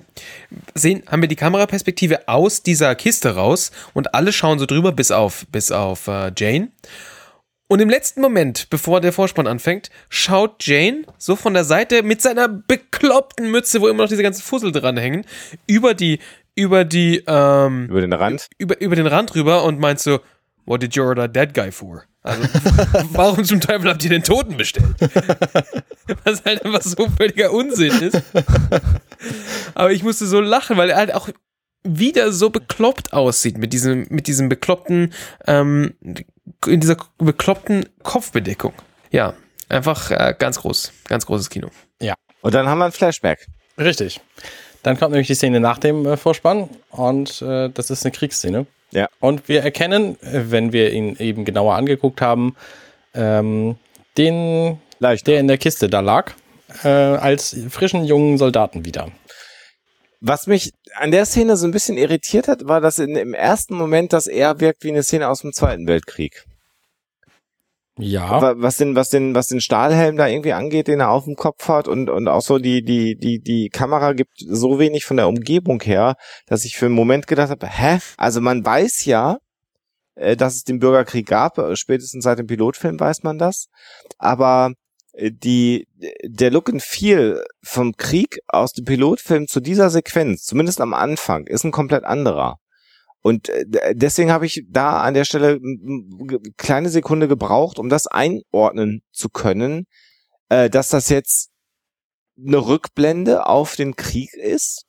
sehen, 0.73 1.04
haben 1.08 1.21
wir 1.21 1.30
die 1.30 1.36
Kameraperspektive 1.36 2.27
aus 2.27 2.63
dieser 2.63 2.95
Kiste 2.95 3.36
raus 3.36 3.71
und 3.93 4.13
alle 4.13 4.32
schauen 4.32 4.60
so 4.60 4.65
drüber, 4.65 4.91
bis 4.91 5.12
auf, 5.12 5.45
bis 5.51 5.71
auf 5.71 6.08
äh, 6.08 6.32
Jane. 6.36 6.69
Und 7.71 7.80
im 7.80 7.89
letzten 7.89 8.19
Moment, 8.19 8.69
bevor 8.69 8.99
der 8.99 9.13
Vorspann 9.13 9.47
anfängt, 9.47 9.91
schaut 10.10 10.67
Jane 10.67 11.04
so 11.17 11.38
von 11.38 11.54
der 11.54 11.63
Seite 11.63 12.04
mit 12.04 12.21
seiner 12.21 12.49
bekloppten 12.49 13.49
Mütze, 13.49 13.80
wo 13.80 13.88
immer 13.88 14.04
noch 14.04 14.10
diese 14.10 14.23
ganzen 14.23 14.41
Fussel 14.41 14.73
dranhängen, 14.73 15.23
über 15.67 15.93
die, 15.93 16.19
über 16.56 16.86
die, 16.86 17.24
ähm, 17.28 17.88
Über 17.88 18.02
den 18.02 18.14
Rand. 18.14 18.48
über, 18.58 18.80
über 18.82 18.96
den 18.96 19.08
Rand 19.08 19.36
rüber 19.36 19.64
und 19.64 19.80
meinst 19.80 20.04
so, 20.04 20.20
what 20.66 20.82
did 20.82 20.96
you 20.96 21.04
order 21.04 21.32
that 21.32 21.54
guy 21.54 21.72
for? 21.72 22.04
Also, 22.24 22.44
warum 23.12 23.44
zum 23.44 23.62
Teufel 23.62 23.90
habt 23.90 24.04
ihr 24.04 24.10
den 24.12 24.24
Toten 24.24 24.58
bestellt? 24.58 24.94
Was 26.24 26.44
halt 26.46 26.64
einfach 26.64 26.82
so 26.84 27.08
völliger 27.18 27.52
Unsinn 27.52 27.94
ist. 28.00 28.22
Aber 29.74 29.92
ich 29.92 30.04
musste 30.04 30.28
so 30.28 30.40
lachen, 30.40 30.78
weil 30.78 30.92
er 30.92 30.98
halt 30.98 31.14
auch 31.16 31.30
wieder 31.84 32.32
so 32.32 32.52
bekloppt 32.52 33.12
aussieht 33.14 33.58
mit 33.58 33.74
diesem, 33.74 34.06
mit 34.10 34.28
diesem 34.28 34.50
bekloppten, 34.50 35.14
ähm, 35.48 35.96
in 36.68 36.80
dieser 36.80 36.98
bekloppten 37.18 37.86
Kopfbedeckung. 38.04 38.74
Ja, 39.10 39.34
einfach 39.68 40.12
äh, 40.12 40.36
ganz 40.38 40.60
groß, 40.60 40.92
ganz 41.08 41.26
großes 41.26 41.50
Kino. 41.50 41.70
Und 42.44 42.56
dann 42.56 42.68
haben 42.68 42.80
wir 42.80 42.86
ein 42.86 42.92
Flashback. 42.92 43.48
Richtig. 43.78 44.20
Dann 44.84 44.98
kommt 44.98 45.12
nämlich 45.12 45.28
die 45.28 45.36
Szene 45.36 45.60
nach 45.60 45.78
dem 45.78 46.06
äh, 46.06 46.17
Vorspann 46.17 46.70
und 46.89 47.41
äh, 47.41 47.70
das 47.70 47.89
ist 47.89 48.06
eine 48.06 48.12
Kriegsszene. 48.12 48.65
Ja. 48.91 49.08
Und 49.20 49.48
wir 49.48 49.63
erkennen, 49.63 50.17
äh, 50.22 50.46
wenn 50.50 50.74
wir 50.74 50.91
ihn 50.91 51.15
eben 51.17 51.46
genauer 51.46 51.76
angeguckt 51.76 52.22
haben, 52.22 52.56
ähm, 53.13 53.78
den, 54.17 54.80
Leicht. 55.00 55.28
der 55.28 55.39
in 55.39 55.48
der 55.48 55.58
Kiste 55.58 55.89
da 55.89 56.00
lag, 56.00 56.34
äh, 56.84 56.88
als 56.88 57.56
frischen 57.70 58.06
jungen 58.06 58.38
Soldaten 58.38 58.86
wieder. 58.86 59.10
Was 60.20 60.48
mich 60.48 60.72
an 60.96 61.12
der 61.12 61.26
Szene 61.26 61.58
so 61.58 61.65
ein 61.65 61.72
bisschen 61.72 61.98
irritiert 61.98 62.48
hat, 62.48 62.67
war, 62.67 62.82
dass 62.82 63.00
in, 63.00 63.15
im 63.15 63.34
ersten 63.34 63.76
Moment 63.76 64.13
das 64.13 64.28
eher 64.28 64.60
wirkt 64.60 64.84
wie 64.84 64.89
eine 64.89 65.04
Szene 65.04 65.28
aus 65.28 65.41
dem 65.41 65.54
Zweiten 65.54 65.88
Weltkrieg. 65.88 66.46
Ja. 67.97 68.41
Wa- 68.41 68.56
Was 68.58 68.77
den, 68.77 68.95
was 68.95 69.10
den, 69.10 69.36
was 69.36 69.47
den 69.47 69.62
Stahlhelm 69.62 70.15
da 70.17 70.27
irgendwie 70.27 70.54
angeht, 70.54 70.88
den 70.88 71.01
er 71.01 71.10
auf 71.12 71.25
dem 71.25 71.36
Kopf 71.36 71.67
hat 71.67 71.88
und, 71.88 72.10
und 72.10 72.27
auch 72.27 72.41
so 72.41 72.58
die, 72.58 72.84
die, 72.84 73.15
die, 73.17 73.39
die 73.39 73.69
Kamera 73.69 74.13
gibt 74.13 74.32
so 74.38 74.80
wenig 74.80 75.06
von 75.06 75.17
der 75.17 75.27
Umgebung 75.27 75.82
her, 75.82 76.15
dass 76.47 76.63
ich 76.65 76.77
für 76.77 76.86
einen 76.86 76.95
Moment 76.95 77.27
gedacht 77.27 77.49
habe, 77.49 77.67
hä? 77.67 77.99
Also 78.17 78.39
man 78.41 78.65
weiß 78.65 79.06
ja, 79.06 79.38
äh, 80.15 80.36
dass 80.38 80.56
es 80.56 80.63
den 80.63 80.80
Bürgerkrieg 80.80 81.27
gab, 81.27 81.58
äh, 81.58 81.75
spätestens 81.75 82.23
seit 82.23 82.39
dem 82.39 82.47
Pilotfilm 82.47 82.99
weiß 82.99 83.23
man 83.23 83.38
das, 83.38 83.67
aber 84.17 84.71
äh, 85.12 85.30
die, 85.32 85.86
der 86.23 86.49
Look 86.49 86.69
and 86.69 86.82
Feel 86.82 87.43
vom 87.62 87.97
Krieg 87.97 88.39
aus 88.47 88.71
dem 88.71 88.86
Pilotfilm 88.86 89.47
zu 89.47 89.60
dieser 89.60 89.89
Sequenz, 89.89 90.43
zumindest 90.45 90.80
am 90.80 90.93
Anfang, 90.93 91.45
ist 91.45 91.65
ein 91.65 91.71
komplett 91.71 92.06
anderer. 92.06 92.58
Und 93.21 93.49
äh, 93.49 93.65
d- 93.67 93.79
deswegen 93.93 94.31
habe 94.31 94.45
ich 94.45 94.63
da 94.69 95.01
an 95.01 95.13
der 95.13 95.25
Stelle 95.25 95.60
ge- 95.60 96.39
kleine 96.57 96.89
Sekunde 96.89 97.27
gebraucht, 97.27 97.77
um 97.79 97.89
das 97.89 98.07
einordnen 98.07 99.03
zu 99.12 99.29
können, 99.29 99.86
äh, 100.49 100.69
dass 100.69 100.89
das 100.89 101.10
jetzt 101.10 101.49
eine 102.38 102.57
Rückblende 102.57 103.45
auf 103.45 103.75
den 103.75 103.95
Krieg 103.95 104.34
ist. 104.34 104.86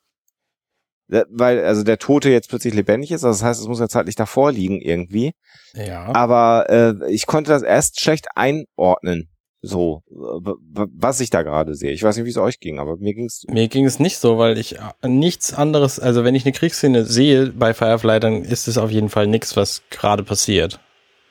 Äh, 1.10 1.24
Weil 1.28 1.64
also 1.64 1.82
der 1.82 1.98
Tote 1.98 2.30
jetzt 2.30 2.48
plötzlich 2.48 2.72
lebendig 2.74 3.10
ist, 3.10 3.24
also 3.24 3.38
das 3.38 3.42
heißt, 3.46 3.60
es 3.60 3.68
muss 3.68 3.80
jetzt 3.80 3.94
halt 3.94 4.06
nicht 4.06 4.18
davor 4.20 4.50
liegen 4.50 4.80
irgendwie. 4.80 5.32
Ja. 5.74 6.14
Aber 6.14 6.70
äh, 6.70 7.12
ich 7.12 7.26
konnte 7.26 7.50
das 7.50 7.62
erst 7.62 8.00
schlecht 8.00 8.28
einordnen, 8.34 9.28
so 9.62 10.03
was 10.09 11.20
ich 11.20 11.31
da 11.31 11.42
gerade 11.42 11.75
sehe. 11.77 11.92
Ich 11.92 12.03
weiß 12.03 12.16
nicht, 12.16 12.27
wie 12.27 12.31
es 12.31 12.37
euch 12.37 12.59
ging, 12.59 12.81
aber 12.81 12.96
mir 12.96 13.14
ging's 13.14 13.44
Mir 13.48 13.68
ging 13.68 13.87
es 13.87 14.01
nicht 14.01 14.18
so, 14.18 14.37
weil 14.37 14.59
ich 14.59 14.77
äh, 14.77 15.09
nichts 15.09 15.55
anderes, 15.55 16.01
also 16.01 16.25
wenn 16.25 16.35
ich 16.35 16.44
eine 16.44 16.53
Kriegsszene 16.53 17.05
sehe 17.05 17.46
bei 17.46 17.72
Firefly, 17.72 18.18
dann 18.18 18.42
ist 18.42 18.66
es 18.66 18.77
auf 18.77 18.90
jeden 18.90 19.09
Fall 19.09 19.29
nichts, 19.29 19.57
was 19.57 19.83
gerade 19.90 20.25
passiert. 20.25 20.81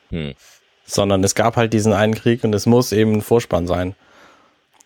Hm. 0.10 0.34
Sondern 0.86 1.24
es 1.24 1.36
gab 1.36 1.58
halt 1.58 1.74
diesen 1.74 1.91
einen 1.91 2.15
Krieg 2.15 2.44
und 2.46 2.56
es 2.56 2.65
muss 2.65 2.94
eben 2.94 3.15
ein 3.15 3.22
Vorspann 3.22 3.67
sein. 3.67 3.96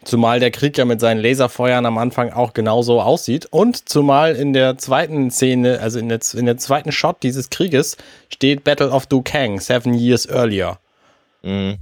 Zumal 0.03 0.39
der 0.39 0.51
Krieg 0.51 0.77
ja 0.77 0.85
mit 0.85 0.99
seinen 0.99 1.19
Laserfeuern 1.21 1.85
am 1.85 1.97
Anfang 1.97 2.31
auch 2.31 2.53
genauso 2.53 3.01
aussieht. 3.01 3.47
Und 3.47 3.89
zumal 3.89 4.35
in 4.35 4.53
der 4.53 4.77
zweiten 4.77 5.31
Szene, 5.31 5.79
also 5.79 5.97
in 5.97 6.09
der, 6.09 6.19
in 6.35 6.45
der 6.45 6.57
zweiten 6.57 6.91
Shot 6.91 7.23
dieses 7.23 7.49
Krieges, 7.49 7.97
steht 8.29 8.63
Battle 8.63 8.91
of 8.91 9.07
Dukang, 9.07 9.59
seven 9.59 9.95
years 9.95 10.27
earlier. 10.27 10.77
Mhm. 11.41 11.77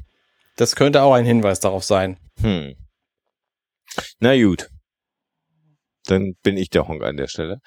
Das 0.55 0.75
könnte 0.75 1.01
auch 1.01 1.13
ein 1.13 1.25
Hinweis 1.25 1.59
darauf 1.59 1.83
sein. 1.83 2.17
Hm. 2.41 2.75
Na 4.19 4.41
gut. 4.41 4.69
Dann 6.05 6.33
bin 6.43 6.57
ich 6.57 6.69
der 6.69 6.87
Honk 6.87 7.01
an 7.03 7.15
der 7.15 7.27
Stelle. 7.27 7.59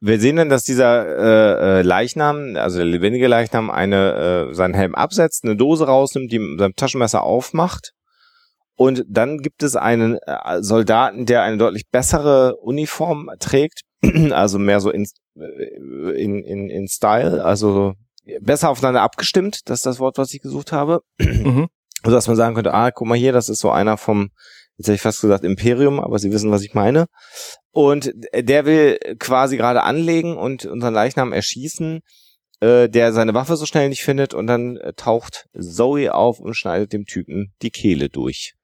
Wir 0.00 0.18
sehen 0.18 0.36
dann, 0.36 0.48
dass 0.48 0.64
dieser 0.64 1.06
äh, 1.06 1.80
äh, 1.80 1.82
Leichnam, 1.82 2.56
also 2.56 2.78
der 2.78 2.86
lebendige 2.86 3.28
Leichnam, 3.28 3.70
eine 3.70 4.48
äh, 4.50 4.54
seinen 4.54 4.74
Helm 4.74 4.94
absetzt, 4.94 5.44
eine 5.44 5.56
Dose 5.56 5.86
rausnimmt, 5.86 6.32
die 6.32 6.38
mit 6.38 6.58
seinem 6.58 6.74
Taschenmesser 6.74 7.22
aufmacht. 7.22 7.92
Und 8.76 9.04
dann 9.06 9.38
gibt 9.38 9.62
es 9.62 9.76
einen 9.76 10.18
äh, 10.26 10.62
Soldaten, 10.62 11.26
der 11.26 11.42
eine 11.42 11.58
deutlich 11.58 11.90
bessere 11.90 12.56
Uniform 12.56 13.28
trägt, 13.38 13.82
also 14.30 14.58
mehr 14.58 14.80
so 14.80 14.90
in, 14.90 15.06
äh, 15.38 16.22
in, 16.22 16.42
in, 16.42 16.70
in 16.70 16.88
Style, 16.88 17.44
also 17.44 17.92
besser 18.40 18.70
aufeinander 18.70 19.02
abgestimmt, 19.02 19.60
das 19.68 19.80
ist 19.80 19.86
das 19.86 20.00
Wort, 20.00 20.16
was 20.16 20.32
ich 20.32 20.40
gesucht 20.40 20.72
habe. 20.72 21.00
Mhm. 21.18 21.68
Also 22.02 22.16
dass 22.16 22.26
man 22.26 22.36
sagen 22.36 22.54
könnte, 22.54 22.74
ah, 22.74 22.90
guck 22.90 23.06
mal 23.06 23.18
hier, 23.18 23.32
das 23.32 23.48
ist 23.48 23.60
so 23.60 23.70
einer 23.70 23.96
vom, 23.96 24.30
jetzt 24.76 24.86
hätte 24.86 24.96
ich 24.96 25.00
fast 25.02 25.20
gesagt 25.20 25.44
Imperium, 25.44 26.00
aber 26.00 26.18
Sie 26.18 26.32
wissen, 26.32 26.50
was 26.50 26.62
ich 26.62 26.74
meine. 26.74 27.06
Und 27.70 28.12
der 28.34 28.64
will 28.66 28.98
quasi 29.18 29.56
gerade 29.56 29.82
anlegen 29.82 30.36
und 30.36 30.64
unseren 30.66 30.94
Leichnam 30.94 31.32
erschießen, 31.32 32.00
äh, 32.60 32.88
der 32.88 33.12
seine 33.12 33.34
Waffe 33.34 33.56
so 33.56 33.66
schnell 33.66 33.88
nicht 33.88 34.02
findet 34.02 34.34
und 34.34 34.46
dann 34.46 34.76
äh, 34.76 34.92
taucht 34.94 35.46
Zoe 35.58 36.14
auf 36.14 36.38
und 36.38 36.54
schneidet 36.54 36.92
dem 36.92 37.06
Typen 37.06 37.52
die 37.62 37.70
Kehle 37.70 38.08
durch. 38.08 38.54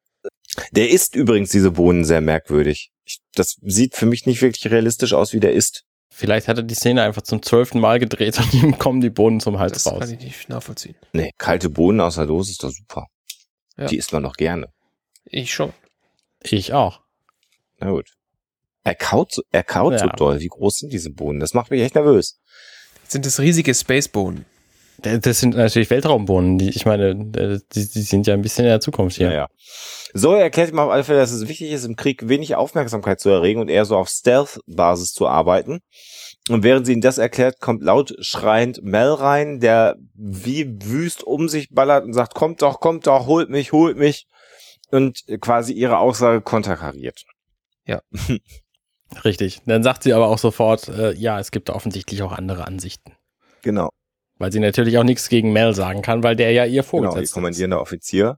Der 0.72 0.90
isst 0.90 1.14
übrigens 1.14 1.50
diese 1.50 1.72
Bohnen 1.72 2.04
sehr 2.04 2.20
merkwürdig. 2.20 2.90
Ich, 3.04 3.20
das 3.34 3.56
sieht 3.62 3.94
für 3.94 4.06
mich 4.06 4.26
nicht 4.26 4.42
wirklich 4.42 4.70
realistisch 4.70 5.14
aus, 5.14 5.32
wie 5.32 5.40
der 5.40 5.52
isst. 5.52 5.84
Vielleicht 6.12 6.48
hat 6.48 6.56
er 6.56 6.62
die 6.64 6.74
Szene 6.74 7.02
einfach 7.02 7.22
zum 7.22 7.42
zwölften 7.42 7.80
Mal 7.80 7.98
gedreht 7.98 8.38
und 8.38 8.52
ihm 8.54 8.78
kommen 8.78 9.00
die 9.00 9.10
Bohnen 9.10 9.40
zum 9.40 9.58
Hals 9.58 9.72
Das 9.72 9.86
raus. 9.86 10.00
kann 10.00 10.10
ich 10.12 10.18
nicht 10.18 10.48
nachvollziehen. 10.48 10.96
Nee, 11.12 11.30
kalte 11.38 11.70
Bohnen 11.70 12.00
aus 12.00 12.16
der 12.16 12.26
Dose 12.26 12.50
ist 12.50 12.62
doch 12.64 12.70
super. 12.70 13.06
Ja. 13.78 13.86
Die 13.86 13.96
isst 13.96 14.12
man 14.12 14.22
doch 14.22 14.34
gerne. 14.34 14.68
Ich 15.24 15.52
schon. 15.54 15.72
Ich 16.42 16.72
auch. 16.72 17.00
Na 17.78 17.90
gut. 17.90 18.10
Er 18.84 18.94
kaut, 18.94 19.32
so- 19.32 19.42
er 19.52 19.64
kaut 19.64 19.98
so 19.98 20.06
Ja. 20.06 20.12
doll. 20.16 20.40
Wie 20.40 20.48
groß 20.48 20.76
sind 20.76 20.92
diese 20.92 21.10
Bohnen? 21.10 21.40
Das 21.40 21.54
macht 21.54 21.70
mich 21.70 21.82
echt 21.82 21.94
nervös. 21.94 22.38
Sind 23.06 23.24
das 23.26 23.38
riesige 23.40 23.74
Spacebohnen? 23.74 24.44
Das 25.00 25.38
sind 25.38 25.54
natürlich 25.54 25.90
Weltraumbohnen. 25.90 26.58
Die, 26.58 26.70
ich 26.70 26.84
meine, 26.84 27.14
die, 27.14 27.60
die 27.72 28.02
sind 28.02 28.26
ja 28.26 28.34
ein 28.34 28.42
bisschen 28.42 28.64
in 28.64 28.70
der 28.70 28.80
Zukunft 28.80 29.16
hier. 29.16 29.28
Ja, 29.28 29.32
ja. 29.34 29.48
So 30.12 30.32
erklärt 30.34 30.70
ihm 30.70 30.78
auf 30.80 30.90
alle 30.90 31.04
Fälle, 31.04 31.18
dass 31.20 31.30
es 31.30 31.46
wichtig 31.46 31.70
ist, 31.70 31.84
im 31.84 31.94
Krieg 31.94 32.28
wenig 32.28 32.56
Aufmerksamkeit 32.56 33.20
zu 33.20 33.28
erregen 33.28 33.60
und 33.60 33.68
eher 33.68 33.84
so 33.84 33.96
auf 33.96 34.08
Stealth-Basis 34.08 35.12
zu 35.12 35.28
arbeiten. 35.28 35.80
Und 36.48 36.62
während 36.62 36.86
sie 36.86 36.92
ihm 36.92 37.00
das 37.00 37.18
erklärt, 37.18 37.60
kommt 37.60 37.82
laut 37.82 38.14
schreiend 38.20 38.82
Mel 38.82 39.12
rein, 39.12 39.60
der 39.60 39.96
wie 40.14 40.66
wüst 40.82 41.22
um 41.22 41.48
sich 41.48 41.70
ballert 41.70 42.04
und 42.04 42.14
sagt, 42.14 42.34
kommt 42.34 42.62
doch, 42.62 42.80
kommt 42.80 43.06
doch, 43.06 43.26
holt 43.26 43.50
mich, 43.50 43.72
holt 43.72 43.96
mich. 43.96 44.26
Und 44.90 45.24
quasi 45.40 45.74
ihre 45.74 45.98
Aussage 45.98 46.40
konterkariert. 46.40 47.24
Richtig. 49.24 49.60
Dann 49.66 49.82
sagt 49.82 50.02
sie 50.02 50.12
aber 50.12 50.28
auch 50.28 50.38
sofort, 50.38 50.88
äh, 50.88 51.12
ja, 51.14 51.40
es 51.40 51.50
gibt 51.50 51.70
offensichtlich 51.70 52.22
auch 52.22 52.32
andere 52.32 52.66
Ansichten. 52.66 53.12
Genau. 53.62 53.90
Weil 54.36 54.52
sie 54.52 54.60
natürlich 54.60 54.98
auch 54.98 55.04
nichts 55.04 55.28
gegen 55.28 55.52
Mel 55.52 55.74
sagen 55.74 56.02
kann, 56.02 56.22
weil 56.22 56.36
der 56.36 56.52
ja 56.52 56.64
ihr 56.64 56.68
Genau, 56.68 56.76
ihr 56.76 56.84
Vorgesetzter 56.84 57.22
ist. 57.22 57.32
kommandierender 57.32 57.80
Offizier. 57.80 58.36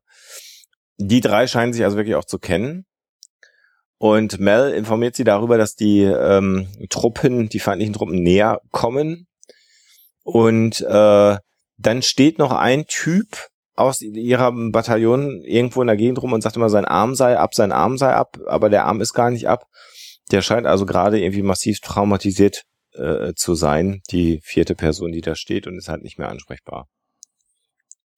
Die 0.99 1.21
drei 1.21 1.47
scheinen 1.47 1.73
sich 1.73 1.85
also 1.85 1.97
wirklich 1.97 2.15
auch 2.15 2.25
zu 2.25 2.39
kennen. 2.39 2.87
Und 4.03 4.41
Mel 4.41 4.73
informiert 4.73 5.15
sie 5.15 5.25
darüber, 5.25 5.59
dass 5.59 5.75
die 5.75 6.01
ähm, 6.01 6.69
Truppen, 6.89 7.51
die 7.51 7.61
feindlichen 7.61 7.93
Truppen 7.93 8.23
näher 8.23 8.63
kommen. 8.71 9.27
Und 10.23 10.81
äh, 10.81 11.37
dann 11.77 12.03
steht 12.03 12.39
noch 12.39 12.51
ein 12.51 12.87
Typ 12.87 13.49
aus 13.75 14.01
ihrem 14.01 14.73
Bataillon 14.73 15.43
irgendwo 15.45 15.83
in 15.83 15.87
der 15.87 15.99
Gegend 15.99 16.23
rum 16.23 16.33
und 16.33 16.41
sagt 16.41 16.57
immer, 16.57 16.71
sein 16.71 16.87
Arm 16.87 17.15
sei 17.15 17.37
ab, 17.37 17.55
sein 17.55 17.73
Arm 17.73 17.99
sei 17.99 18.15
ab, 18.15 18.39
aber 18.47 18.71
der 18.71 18.87
Arm 18.87 19.03
ist 19.03 19.13
gar 19.13 19.31
nicht 19.31 19.49
ab. 19.49 19.67
Der 20.31 20.41
scheint 20.41 20.67
also 20.67 20.87
gerade 20.87 21.21
irgendwie 21.21 21.43
massiv 21.43 21.81
traumatisiert 21.81 22.63
äh, 22.95 23.35
zu 23.35 23.55
sein, 23.55 24.01
die 24.11 24.41
vierte 24.43 24.75
Person, 24.75 25.13
die 25.13 25.21
da 25.21 25.35
steht 25.35 25.67
und 25.67 25.77
ist 25.77 25.91
halt 25.91 26.03
nicht 26.03 26.19
mehr 26.19 26.31
ansprechbar. 26.31 26.89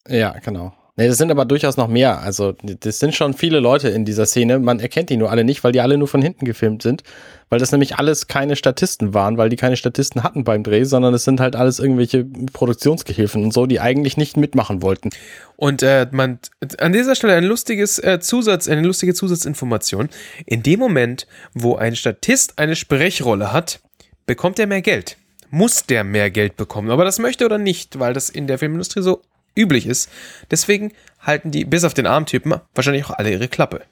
Ja, 0.07 0.39
genau. 0.39 0.74
Nee, 0.97 1.09
das 1.09 1.16
sind 1.16 1.30
aber 1.30 1.47
durchaus 1.47 1.78
noch 1.78 1.88
mehr. 1.88 2.20
Also, 2.20 2.53
das 2.62 2.99
sind 2.99 3.14
schon 3.14 3.32
viele 3.32 3.61
Leute 3.61 3.88
in 3.88 4.05
dieser 4.05 4.26
Szene. 4.26 4.59
Man 4.59 4.78
erkennt 4.78 5.09
die 5.09 5.16
nur 5.16 5.30
alle 5.30 5.43
nicht, 5.43 5.64
weil 5.64 5.72
die 5.72 5.80
alle 5.80 5.97
nur 5.97 6.07
von 6.07 6.20
hinten 6.20 6.45
gefilmt 6.45 6.82
sind. 6.82 7.03
Weil 7.49 7.59
das 7.59 7.72
nämlich 7.72 7.97
alles 7.97 8.26
keine 8.26 8.57
Statisten 8.57 9.14
waren, 9.14 9.38
weil 9.38 9.49
die 9.49 9.57
keine 9.57 9.78
Statisten 9.78 10.22
hatten 10.22 10.45
beim 10.45 10.62
Dreh, 10.62 10.84
sondern 10.84 11.14
es 11.14 11.24
sind 11.24 11.40
halt 11.40 11.57
alles 11.57 11.78
irgendwelche 11.78 12.26
Produktionsgehilfen 12.53 13.43
und 13.43 13.55
so, 13.55 13.64
die 13.64 13.80
eigentlich 13.80 14.18
nicht 14.18 14.36
mitmachen 14.36 14.82
wollten. 14.82 15.09
Und 15.57 15.82
äh, 15.82 16.09
man 16.11 16.38
an 16.76 16.93
dieser 16.93 17.14
Stelle 17.14 17.36
ein 17.36 17.45
lustiges 17.45 17.99
äh, 17.99 18.20
Zusatz, 18.20 18.68
eine 18.68 18.82
lustige 18.82 19.14
Zusatzinformation. 19.14 20.11
In 20.45 20.62
dem 20.62 20.78
Moment, 20.78 21.26
wo 21.55 21.74
ein 21.74 21.97
Statist 21.97 22.59
eine 22.59 22.76
Sprechrolle 22.76 23.51
hat, 23.51 23.80
bekommt 24.26 24.59
er 24.59 24.66
mehr 24.66 24.82
Geld. 24.82 25.16
Muss 25.49 25.86
der 25.86 26.05
mehr 26.05 26.30
Geld 26.30 26.59
bekommen. 26.59 26.90
Aber 26.90 27.07
das 27.07 27.18
möchte 27.18 27.47
oder 27.47 27.57
nicht, 27.57 27.99
weil 27.99 28.12
das 28.12 28.28
in 28.28 28.47
der 28.47 28.59
Filmindustrie 28.59 29.03
so 29.03 29.22
üblich 29.57 29.86
ist. 29.86 30.11
Deswegen 30.50 30.92
halten 31.20 31.50
die, 31.50 31.64
bis 31.64 31.84
auf 31.84 31.94
den 31.94 32.07
Armtypen, 32.07 32.55
wahrscheinlich 32.74 33.05
auch 33.07 33.11
alle 33.11 33.30
ihre 33.30 33.48
Klappe. 33.48 33.82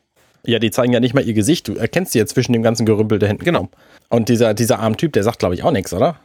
Ja, 0.44 0.58
die 0.58 0.70
zeigen 0.70 0.92
ja 0.92 1.00
nicht 1.00 1.14
mal 1.14 1.26
ihr 1.26 1.34
Gesicht. 1.34 1.68
Du 1.68 1.74
erkennst 1.74 2.12
sie 2.12 2.18
ja 2.18 2.26
zwischen 2.26 2.52
dem 2.52 2.62
ganzen 2.62 2.86
Gerümpel 2.86 3.18
da 3.18 3.26
hinten. 3.26 3.44
Genau. 3.44 3.68
Und 4.08 4.28
dieser, 4.28 4.54
dieser 4.54 4.78
Armtyp, 4.78 5.12
der 5.12 5.22
sagt, 5.22 5.38
glaube 5.38 5.54
ich, 5.54 5.62
auch 5.62 5.70
nichts, 5.70 5.92
oder? 5.92 6.18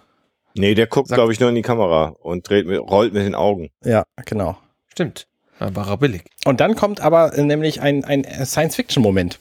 Nee, 0.57 0.73
der 0.73 0.87
guckt, 0.87 1.09
glaube 1.09 1.33
ich, 1.33 1.39
nur 1.39 1.49
in 1.49 1.55
die 1.55 1.61
Kamera 1.61 2.15
und 2.21 2.47
dreht 2.49 2.65
mit, 2.65 2.79
rollt 2.79 3.13
mit 3.13 3.25
den 3.25 3.35
Augen. 3.35 3.71
Ja, 3.83 4.05
genau. 4.25 4.57
Stimmt. 4.87 5.27
Aber 5.59 5.97
billig. 5.97 6.23
Und 6.45 6.61
dann 6.61 6.75
kommt 6.75 7.01
aber 7.01 7.37
äh, 7.37 7.43
nämlich 7.43 7.81
ein, 7.81 8.03
ein 8.05 8.23
Science-Fiction-Moment. 8.45 9.39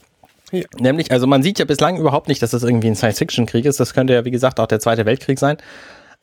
Ja. 0.51 0.65
Nämlich, 0.79 1.11
also 1.11 1.27
man 1.27 1.43
sieht 1.43 1.59
ja 1.59 1.65
bislang 1.65 1.97
überhaupt 1.97 2.29
nicht, 2.29 2.43
dass 2.43 2.51
das 2.51 2.63
irgendwie 2.63 2.89
ein 2.89 2.97
Science-Fiction-Krieg 2.97 3.65
ist. 3.65 3.81
Das 3.81 3.95
könnte 3.95 4.13
ja, 4.13 4.25
wie 4.25 4.31
gesagt, 4.31 4.61
auch 4.61 4.67
der 4.67 4.81
Zweite 4.81 5.07
Weltkrieg 5.07 5.39
sein. 5.39 5.57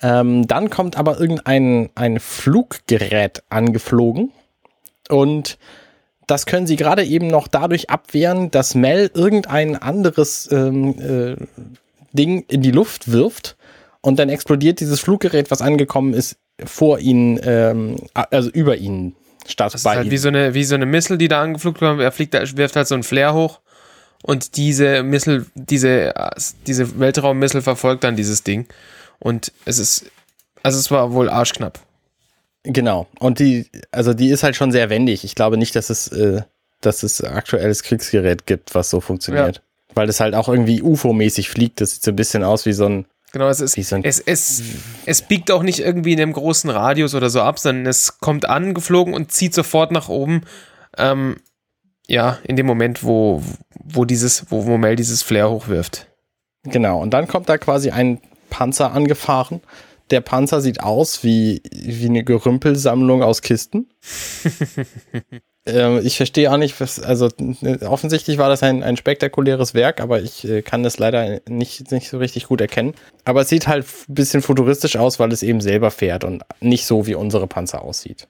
Ähm, 0.02 0.47
dann 0.47 0.70
kommt 0.70 0.97
aber 0.97 1.20
irgendein 1.20 1.89
ein 1.95 2.20
Fluggerät 2.20 3.43
angeflogen 3.49 4.32
und 5.10 5.58
das 6.28 6.45
können 6.45 6.66
sie 6.66 6.76
gerade 6.76 7.04
eben 7.04 7.28
noch 7.28 7.47
dadurch 7.47 7.89
abwehren, 7.89 8.52
dass 8.52 8.74
Mel 8.74 9.12
irgendein 9.14 9.76
anderes 9.76 10.49
ähm, 10.52 10.95
äh, 10.99 11.36
Ding 12.14 12.45
in 12.47 12.62
die 12.62 12.72
Luft 12.72 13.12
wirft 13.12 13.58
und 14.02 14.18
dann 14.18 14.30
explodiert 14.30 14.80
dieses 14.80 14.99
Fluggerät, 14.99 15.52
was 15.52 15.62
angekommen 15.62 16.14
ist, 16.14 16.38
vor 16.64 16.99
ihnen, 16.99 17.39
ähm, 17.43 17.97
also 18.14 18.49
über 18.49 18.78
ihnen 18.78 19.16
statt 19.47 19.74
das 19.74 19.84
bei 19.84 19.91
ist 19.91 19.95
halt 19.97 20.06
ihnen. 20.06 20.12
Wie 20.12 20.18
so 20.18 20.28
eine 20.28 20.54
wie 20.54 20.64
so 20.64 20.76
eine 20.76 20.86
Missile, 20.86 21.18
die 21.18 21.28
da 21.28 21.41
angeflogen 21.41 21.80
kommt. 21.80 22.02
Er 22.02 22.12
fliegt, 22.12 22.34
da 22.34 22.43
wirft 22.56 22.76
halt 22.76 22.88
so 22.88 22.95
ein 22.95 23.04
Flair 23.04 23.34
hoch 23.34 23.60
und 24.24 24.58
diese 24.58 25.04
Missile, 25.04 25.45
diese 25.56 26.14
diese 26.68 26.99
Weltraummissile 26.99 27.62
verfolgt 27.62 28.04
dann 28.04 28.16
dieses 28.16 28.43
Ding. 28.43 28.68
Und 29.22 29.53
es 29.65 29.78
ist, 29.80 30.05
also 30.63 30.80
es 30.80 30.91
war 30.91 31.13
wohl 31.13 31.30
arschknapp. 31.30 31.80
Genau. 32.63 33.07
Und 33.19 33.39
die, 33.39 33.67
also 33.91 34.13
die 34.13 34.30
ist 34.30 34.43
halt 34.43 34.55
schon 34.55 34.72
sehr 34.72 34.89
wendig. 34.89 35.24
Ich 35.24 35.36
glaube 35.36 35.57
nicht, 35.57 35.76
dass 35.76 35.89
es, 35.89 36.07
äh, 36.09 36.41
dass 36.82 37.03
es 37.03 37.24
aktuelles 37.24 37.84
Kriegsgerät 37.84 38.45
gibt, 38.45 38.76
was 38.76 38.89
so 38.89 38.99
funktioniert. 38.99 39.57
Ja. 39.57 39.61
Weil 39.93 40.09
es 40.09 40.19
halt 40.19 40.36
auch 40.36 40.49
irgendwie 40.49 40.82
UFO-mäßig 40.82 41.49
fliegt. 41.49 41.82
Das 41.82 41.91
sieht 41.91 42.03
so 42.03 42.11
ein 42.11 42.15
bisschen 42.15 42.43
aus 42.43 42.65
wie 42.65 42.74
so 42.74 42.86
ein. 42.86 43.05
Genau, 43.32 43.47
es 43.47 43.61
ist, 43.61 43.76
so 43.88 43.95
es, 44.03 44.19
es, 44.19 44.61
es 45.05 45.22
biegt 45.22 45.51
auch 45.51 45.63
nicht 45.63 45.80
irgendwie 45.80 46.13
in 46.13 46.19
einem 46.19 46.34
großen 46.34 46.69
Radius 46.69 47.15
oder 47.15 47.30
so 47.30 47.41
ab, 47.41 47.59
sondern 47.59 47.86
es 47.86 48.19
kommt 48.19 48.45
angeflogen 48.49 49.13
und 49.13 49.32
zieht 49.32 49.53
sofort 49.53 49.91
nach 49.91 50.09
oben. 50.09 50.41
Ähm, 50.97 51.38
ja, 52.07 52.39
in 52.43 52.57
dem 52.57 52.65
Moment, 52.65 53.03
wo, 53.03 53.41
wo 53.74 54.03
dieses, 54.03 54.51
wo, 54.51 54.65
wo 54.65 54.78
Mel 54.78 54.97
dieses 54.97 55.24
Flair 55.24 55.49
hochwirft. 55.49 56.07
Genau, 56.63 57.01
und 57.01 57.11
dann 57.11 57.28
kommt 57.28 57.47
da 57.47 57.57
quasi 57.57 57.91
ein 57.91 58.19
Panzer 58.52 58.91
angefahren. 58.91 59.62
Der 60.12 60.22
Panzer 60.22 60.62
sieht 60.62 60.82
aus 60.82 61.24
wie, 61.24 61.64
wie 61.72 62.06
eine 62.06 62.24
Gerümpelsammlung 62.24 63.24
aus 63.24 63.41
Kisten. 63.41 63.89
ähm, 65.66 66.02
ich 66.04 66.18
verstehe 66.18 66.52
auch 66.52 66.58
nicht, 66.58 66.80
was, 66.82 66.99
also 66.99 67.30
offensichtlich 67.88 68.38
war 68.38 68.49
das 68.49 68.62
ein, 68.62 68.84
ein 68.84 68.97
spektakuläres 68.97 69.74
Werk, 69.74 70.02
aber 70.02 70.22
ich 70.22 70.47
äh, 70.47 70.62
kann 70.62 70.84
das 70.84 70.99
leider 70.99 71.39
nicht, 71.47 71.91
nicht 71.91 72.10
so 72.10 72.18
richtig 72.18 72.47
gut 72.47 72.62
erkennen. 72.62 72.93
Aber 73.24 73.41
es 73.41 73.49
sieht 73.49 73.68
halt 73.68 73.86
ein 74.10 74.14
bisschen 74.14 74.41
futuristisch 74.41 74.97
aus, 74.97 75.18
weil 75.18 75.32
es 75.32 75.43
eben 75.43 75.62
selber 75.62 75.89
fährt 75.89 76.26
und 76.26 76.43
nicht 76.60 76.86
so 76.86 77.08
wie 77.08 77.16
unsere 77.16 77.47
Panzer 77.47 77.82
aussieht. 77.82 78.28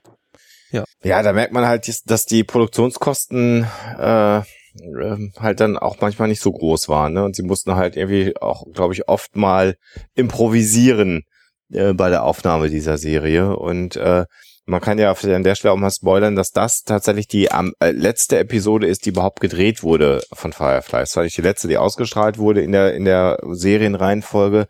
Ja, 0.72 0.86
ja 1.04 1.24
da 1.24 1.34
merkt 1.34 1.52
man 1.52 1.66
halt, 1.66 1.90
dass 2.06 2.26
die 2.26 2.44
Produktionskosten 2.44 3.66
äh, 4.00 4.42
ähm, 4.80 5.32
halt 5.38 5.60
dann 5.60 5.78
auch 5.78 5.98
manchmal 6.02 6.28
nicht 6.28 6.42
so 6.42 6.52
groß 6.52 6.90
waren. 6.90 7.14
Ne? 7.14 7.24
Und 7.24 7.36
sie 7.36 7.44
mussten 7.44 7.76
halt 7.76 7.96
irgendwie 7.96 8.36
auch, 8.40 8.64
glaube 8.74 8.94
ich, 8.94 9.08
oft 9.08 9.36
mal 9.36 9.76
improvisieren 10.16 11.24
äh, 11.72 11.94
bei 11.94 12.10
der 12.10 12.24
Aufnahme 12.24 12.70
dieser 12.70 12.98
Serie. 12.98 13.56
Und 13.56 13.96
äh, 13.96 14.26
man 14.66 14.82
kann 14.82 15.00
ja 15.00 15.12
an 15.12 15.44
der 15.44 15.56
Stelle 15.56 15.74
auch 15.74 15.78
mal 15.78 15.92
spoilern, 15.92 16.36
dass 16.36 16.52
das 16.52 16.84
tatsächlich 16.84 17.28
die 17.28 17.46
ähm, 17.46 17.74
äh, 17.80 17.92
letzte 17.92 18.38
Episode 18.40 18.88
ist, 18.88 19.06
die 19.06 19.10
überhaupt 19.10 19.40
gedreht 19.40 19.84
wurde 19.84 20.22
von 20.32 20.54
Firefly. 20.54 21.00
Das 21.00 21.16
war 21.16 21.24
nicht 21.24 21.38
die 21.38 21.42
letzte, 21.42 21.68
die 21.68 21.78
ausgestrahlt 21.78 22.38
wurde 22.38 22.62
in 22.62 22.72
der, 22.72 22.94
in 22.94 23.06
der 23.06 23.40
Serienreihenfolge, 23.50 24.68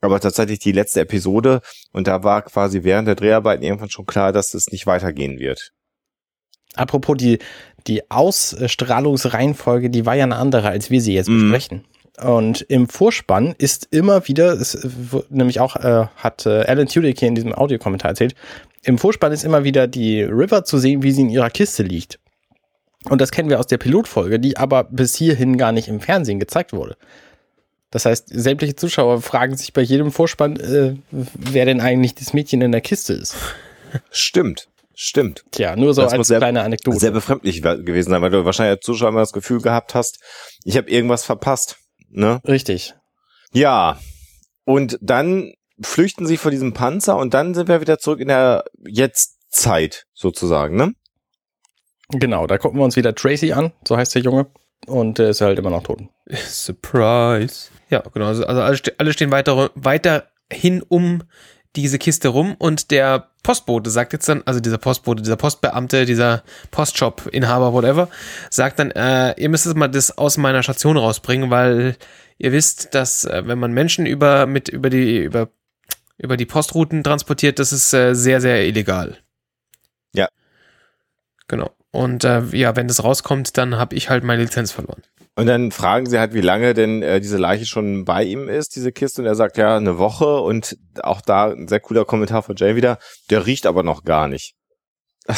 aber 0.00 0.20
tatsächlich 0.20 0.58
die 0.58 0.72
letzte 0.72 1.00
Episode. 1.00 1.60
Und 1.92 2.06
da 2.06 2.24
war 2.24 2.42
quasi 2.42 2.84
während 2.84 3.06
der 3.06 3.14
Dreharbeiten 3.16 3.62
irgendwann 3.62 3.90
schon 3.90 4.06
klar, 4.06 4.32
dass 4.32 4.54
es 4.54 4.72
nicht 4.72 4.86
weitergehen 4.86 5.38
wird. 5.38 5.70
Apropos 6.74 7.16
die, 7.16 7.38
die 7.86 8.10
Ausstrahlungsreihenfolge, 8.10 9.90
die 9.90 10.06
war 10.06 10.14
ja 10.14 10.24
eine 10.24 10.36
andere, 10.36 10.68
als 10.68 10.90
wir 10.90 11.00
sie 11.00 11.14
jetzt 11.14 11.28
mhm. 11.28 11.50
besprechen. 11.50 11.84
Und 12.22 12.62
im 12.62 12.88
Vorspann 12.88 13.54
ist 13.58 13.88
immer 13.90 14.28
wieder, 14.28 14.52
es, 14.52 14.86
nämlich 15.30 15.58
auch 15.60 15.76
äh, 15.76 16.06
hat 16.16 16.46
äh, 16.46 16.64
Alan 16.64 16.86
Tudyk 16.86 17.18
hier 17.18 17.28
in 17.28 17.34
diesem 17.34 17.52
Audiokommentar 17.52 18.10
erzählt, 18.10 18.34
im 18.82 18.98
Vorspann 18.98 19.32
ist 19.32 19.44
immer 19.44 19.64
wieder 19.64 19.86
die 19.86 20.22
River 20.22 20.64
zu 20.64 20.78
sehen, 20.78 21.02
wie 21.02 21.10
sie 21.10 21.22
in 21.22 21.30
ihrer 21.30 21.50
Kiste 21.50 21.82
liegt. 21.82 22.20
Und 23.08 23.20
das 23.20 23.32
kennen 23.32 23.50
wir 23.50 23.58
aus 23.58 23.66
der 23.66 23.78
Pilotfolge, 23.78 24.38
die 24.38 24.56
aber 24.56 24.84
bis 24.84 25.14
hierhin 25.14 25.56
gar 25.58 25.72
nicht 25.72 25.88
im 25.88 26.00
Fernsehen 26.00 26.38
gezeigt 26.38 26.72
wurde. 26.72 26.96
Das 27.90 28.06
heißt, 28.06 28.28
sämtliche 28.28 28.76
Zuschauer 28.76 29.20
fragen 29.22 29.56
sich 29.56 29.72
bei 29.72 29.82
jedem 29.82 30.10
Vorspann, 30.10 30.56
äh, 30.56 30.94
wer 31.10 31.64
denn 31.64 31.80
eigentlich 31.80 32.14
das 32.14 32.32
Mädchen 32.32 32.60
in 32.60 32.72
der 32.72 32.80
Kiste 32.80 33.12
ist. 33.12 33.36
Stimmt. 34.10 34.68
Stimmt. 34.94 35.44
Tja, 35.50 35.76
nur 35.76 35.92
so 35.94 36.02
das 36.02 36.12
als 36.12 36.28
sehr, 36.28 36.38
kleine 36.38 36.62
Anekdote. 36.62 36.98
Sehr 36.98 37.10
befremdlich 37.10 37.62
gewesen 37.62 38.10
sein, 38.10 38.22
weil 38.22 38.30
du 38.30 38.44
wahrscheinlich 38.44 38.76
als 38.76 38.84
Zuschauer 38.84 39.08
immer 39.08 39.20
das 39.20 39.32
Gefühl 39.32 39.60
gehabt 39.60 39.94
hast, 39.94 40.20
ich 40.64 40.76
habe 40.76 40.90
irgendwas 40.90 41.24
verpasst. 41.24 41.78
Ne? 42.10 42.40
Richtig. 42.46 42.94
Ja. 43.52 43.98
Und 44.64 44.98
dann 45.02 45.52
flüchten 45.80 46.26
sie 46.26 46.36
vor 46.36 46.50
diesem 46.50 46.72
Panzer 46.72 47.16
und 47.16 47.34
dann 47.34 47.54
sind 47.54 47.68
wir 47.68 47.80
wieder 47.80 47.98
zurück 47.98 48.20
in 48.20 48.28
der 48.28 48.64
Jetztzeit 48.86 50.06
sozusagen, 50.14 50.76
ne? 50.76 50.94
Genau, 52.10 52.46
da 52.46 52.58
gucken 52.58 52.78
wir 52.78 52.84
uns 52.84 52.96
wieder 52.96 53.14
Tracy 53.14 53.52
an, 53.52 53.72
so 53.86 53.96
heißt 53.96 54.14
der 54.14 54.22
Junge. 54.22 54.46
Und 54.86 55.18
der 55.18 55.30
ist 55.30 55.40
halt 55.40 55.58
immer 55.58 55.70
noch 55.70 55.82
tot. 55.82 56.02
Surprise. 56.30 57.70
Ja, 57.88 58.00
genau. 58.12 58.26
Also, 58.26 58.44
also 58.44 58.90
alle 58.98 59.12
stehen 59.12 59.30
weiter, 59.30 59.70
weiterhin 59.74 60.82
um 60.82 61.22
diese 61.76 61.98
Kiste 61.98 62.28
rum 62.28 62.54
und 62.58 62.90
der 62.90 63.28
Postbote 63.42 63.90
sagt 63.90 64.12
jetzt 64.12 64.28
dann, 64.28 64.42
also 64.46 64.60
dieser 64.60 64.78
Postbote, 64.78 65.22
dieser 65.22 65.36
Postbeamte, 65.36 66.06
dieser 66.06 66.42
Postshop-Inhaber, 66.70 67.72
whatever, 67.72 68.08
sagt 68.50 68.78
dann, 68.78 68.90
äh, 68.92 69.38
ihr 69.40 69.48
müsst 69.48 69.72
mal 69.74 69.88
das 69.88 70.16
aus 70.16 70.36
meiner 70.36 70.62
Station 70.62 70.96
rausbringen, 70.96 71.50
weil 71.50 71.96
ihr 72.38 72.52
wisst, 72.52 72.94
dass 72.94 73.24
äh, 73.24 73.42
wenn 73.46 73.58
man 73.58 73.72
Menschen 73.72 74.06
über 74.06 74.46
mit 74.46 74.68
über 74.68 74.90
die 74.90 75.22
über 75.22 75.48
über 76.16 76.36
die 76.36 76.46
Postrouten 76.46 77.02
transportiert, 77.02 77.58
das 77.58 77.72
ist 77.72 77.92
äh, 77.92 78.14
sehr 78.14 78.40
sehr 78.40 78.66
illegal. 78.66 79.18
Ja. 80.14 80.28
Genau. 81.48 81.70
Und 81.90 82.24
äh, 82.24 82.42
ja, 82.52 82.74
wenn 82.76 82.88
das 82.88 83.04
rauskommt, 83.04 83.56
dann 83.56 83.76
habe 83.76 83.94
ich 83.94 84.10
halt 84.10 84.24
meine 84.24 84.42
Lizenz 84.42 84.72
verloren. 84.72 85.02
Und 85.36 85.46
dann 85.46 85.72
fragen 85.72 86.06
sie 86.06 86.18
halt, 86.18 86.32
wie 86.32 86.40
lange 86.40 86.74
denn 86.74 87.02
äh, 87.02 87.20
diese 87.20 87.38
Leiche 87.38 87.66
schon 87.66 88.04
bei 88.04 88.22
ihm 88.22 88.48
ist, 88.48 88.76
diese 88.76 88.92
Kiste. 88.92 89.22
Und 89.22 89.26
er 89.26 89.34
sagt, 89.34 89.56
ja, 89.56 89.76
eine 89.76 89.98
Woche. 89.98 90.40
Und 90.40 90.78
auch 91.02 91.20
da 91.20 91.50
ein 91.50 91.66
sehr 91.66 91.80
cooler 91.80 92.04
Kommentar 92.04 92.42
von 92.42 92.54
Jay 92.56 92.76
wieder. 92.76 92.98
Der 93.30 93.46
riecht 93.46 93.66
aber 93.66 93.82
noch 93.82 94.04
gar 94.04 94.28
nicht. 94.28 94.54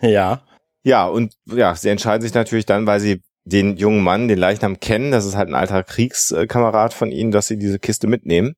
ja. 0.00 0.42
Ja, 0.82 1.06
und 1.06 1.34
ja, 1.46 1.74
sie 1.74 1.88
entscheiden 1.88 2.22
sich 2.22 2.34
natürlich 2.34 2.66
dann, 2.66 2.86
weil 2.86 3.00
sie 3.00 3.22
den 3.44 3.76
jungen 3.76 4.02
Mann, 4.02 4.28
den 4.28 4.38
Leichnam 4.38 4.80
kennen, 4.80 5.12
das 5.12 5.24
ist 5.24 5.36
halt 5.36 5.48
ein 5.48 5.54
alter 5.54 5.84
Kriegskamerad 5.84 6.92
von 6.92 7.12
ihnen, 7.12 7.30
dass 7.30 7.46
sie 7.46 7.56
diese 7.56 7.78
Kiste 7.78 8.08
mitnehmen. 8.08 8.54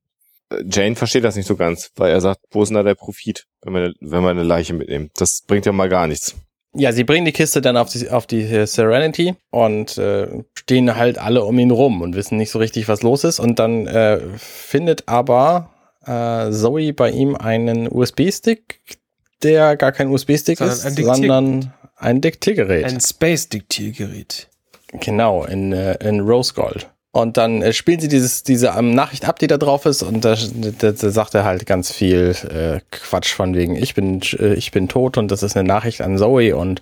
Äh, 0.51 0.65
Jane 0.71 0.97
versteht 0.97 1.25
das 1.25 1.37
nicht 1.37 1.47
so 1.47 1.57
ganz, 1.57 1.91
weil 1.97 2.11
er 2.11 2.23
sagt, 2.23 2.41
wo 2.51 2.63
ist 2.63 2.69
denn 2.69 2.77
da 2.77 2.83
der 2.83 2.95
Profit, 2.95 3.45
wenn 3.63 3.75
wir, 3.75 3.93
wenn 4.01 4.23
wir 4.23 4.31
eine 4.31 4.43
Leiche 4.43 4.73
mitnehmen? 4.73 5.11
Das 5.17 5.43
bringt 5.47 5.67
ja 5.67 5.73
mal 5.73 5.91
gar 5.91 6.07
nichts. 6.07 6.35
Ja, 6.75 6.93
sie 6.93 7.05
bringen 7.05 7.25
die 7.25 7.33
Kiste 7.33 7.61
dann 7.61 7.77
auf 7.77 7.89
die, 7.89 8.11
auf 8.11 8.27
die 8.27 8.67
Serenity 8.67 9.35
und 9.51 9.97
äh, 9.97 10.29
stehen 10.55 10.95
halt 10.97 11.19
alle 11.19 11.45
um 11.45 11.59
ihn 11.59 11.71
rum 11.71 12.03
und 12.03 12.15
wissen 12.15 12.37
nicht 12.37 12.51
so 12.51 12.59
richtig, 12.59 12.89
was 12.89 13.03
los 13.03 13.25
ist. 13.25 13.41
Und 13.41 13.59
dann 13.59 13.87
äh, 13.87 14.21
findet 14.37 15.09
aber 15.09 15.71
äh, 16.05 16.51
Zoe 16.51 16.93
bei 16.93 17.11
ihm 17.11 17.35
einen 17.35 17.91
USB-Stick, 17.91 18.81
der 19.43 19.77
gar 19.77 19.93
kein 19.93 20.09
USB-Stick 20.09 20.61
ist, 20.61 20.85
ein 20.85 20.95
sondern 20.97 21.73
ein 21.97 22.21
Diktiergerät. 22.21 22.85
Ein 22.85 23.01
Space-Diktiergerät. 23.01 24.49
Genau, 24.93 25.45
in, 25.45 25.73
äh, 25.73 25.95
in 26.07 26.21
Rose 26.21 26.55
Gold. 26.55 26.89
Und 27.19 27.37
dann 27.37 27.63
äh, 27.63 27.73
spielen 27.73 27.99
sie 27.99 28.07
dieses, 28.07 28.45
diese 28.45 28.75
ähm, 28.79 28.95
Nachricht 28.95 29.27
ab, 29.27 29.41
die 29.41 29.49
da 29.49 29.59
drauf 29.59 29.87
ist, 29.87 30.05
und 30.05 30.25
da, 30.25 30.37
da, 30.79 30.93
da 30.93 31.11
sagt 31.11 31.35
er 31.35 31.45
halt 31.45 31.67
ganz 31.67 31.93
viel 31.93 32.35
äh, 32.49 32.81
Quatsch 32.93 33.33
von 33.35 33.57
wegen, 33.57 33.75
ich 33.75 33.95
bin, 33.95 34.21
äh, 34.39 34.55
ich 34.55 34.71
bin 34.71 34.89
tot 34.89 35.19
und 35.19 35.31
das 35.33 35.43
ist 35.43 35.57
eine 35.57 35.67
Nachricht 35.67 36.01
an 36.01 36.17
Zoe 36.17 36.55
und 36.55 36.81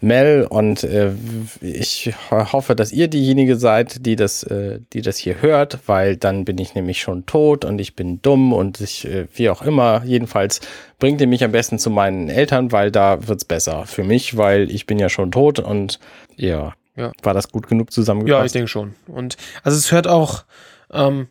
Mel 0.00 0.44
und 0.50 0.82
äh, 0.82 1.12
ich 1.60 2.12
hoffe, 2.30 2.74
dass 2.74 2.92
ihr 2.92 3.06
diejenige 3.06 3.54
seid, 3.56 4.04
die 4.04 4.16
das, 4.16 4.42
äh, 4.42 4.80
die 4.92 5.02
das 5.02 5.18
hier 5.18 5.40
hört, 5.40 5.78
weil 5.86 6.16
dann 6.16 6.44
bin 6.44 6.58
ich 6.58 6.74
nämlich 6.74 7.00
schon 7.00 7.24
tot 7.24 7.64
und 7.64 7.80
ich 7.80 7.94
bin 7.94 8.20
dumm 8.20 8.52
und 8.52 8.80
ich, 8.80 9.06
äh, 9.06 9.26
wie 9.34 9.50
auch 9.50 9.62
immer, 9.62 10.02
jedenfalls 10.04 10.60
bringt 10.98 11.20
ihr 11.20 11.28
mich 11.28 11.44
am 11.44 11.52
besten 11.52 11.78
zu 11.78 11.90
meinen 11.90 12.28
Eltern, 12.28 12.72
weil 12.72 12.90
da 12.90 13.28
wird's 13.28 13.44
besser 13.44 13.86
für 13.86 14.02
mich, 14.02 14.36
weil 14.36 14.68
ich 14.68 14.86
bin 14.86 14.98
ja 14.98 15.08
schon 15.08 15.30
tot 15.30 15.60
und 15.60 16.00
ja, 16.34 16.74
ja. 16.96 17.12
war 17.22 17.34
das 17.34 17.50
gut 17.50 17.68
genug 17.68 17.92
zusammengefasst? 17.92 18.38
Ja, 18.38 18.44
ich 18.44 18.52
denke 18.52 18.68
schon. 18.68 18.94
Und 19.06 19.36
also 19.62 19.76
es 19.76 19.92
hört 19.92 20.08
auch 20.08 20.44
ähm, 20.92 21.28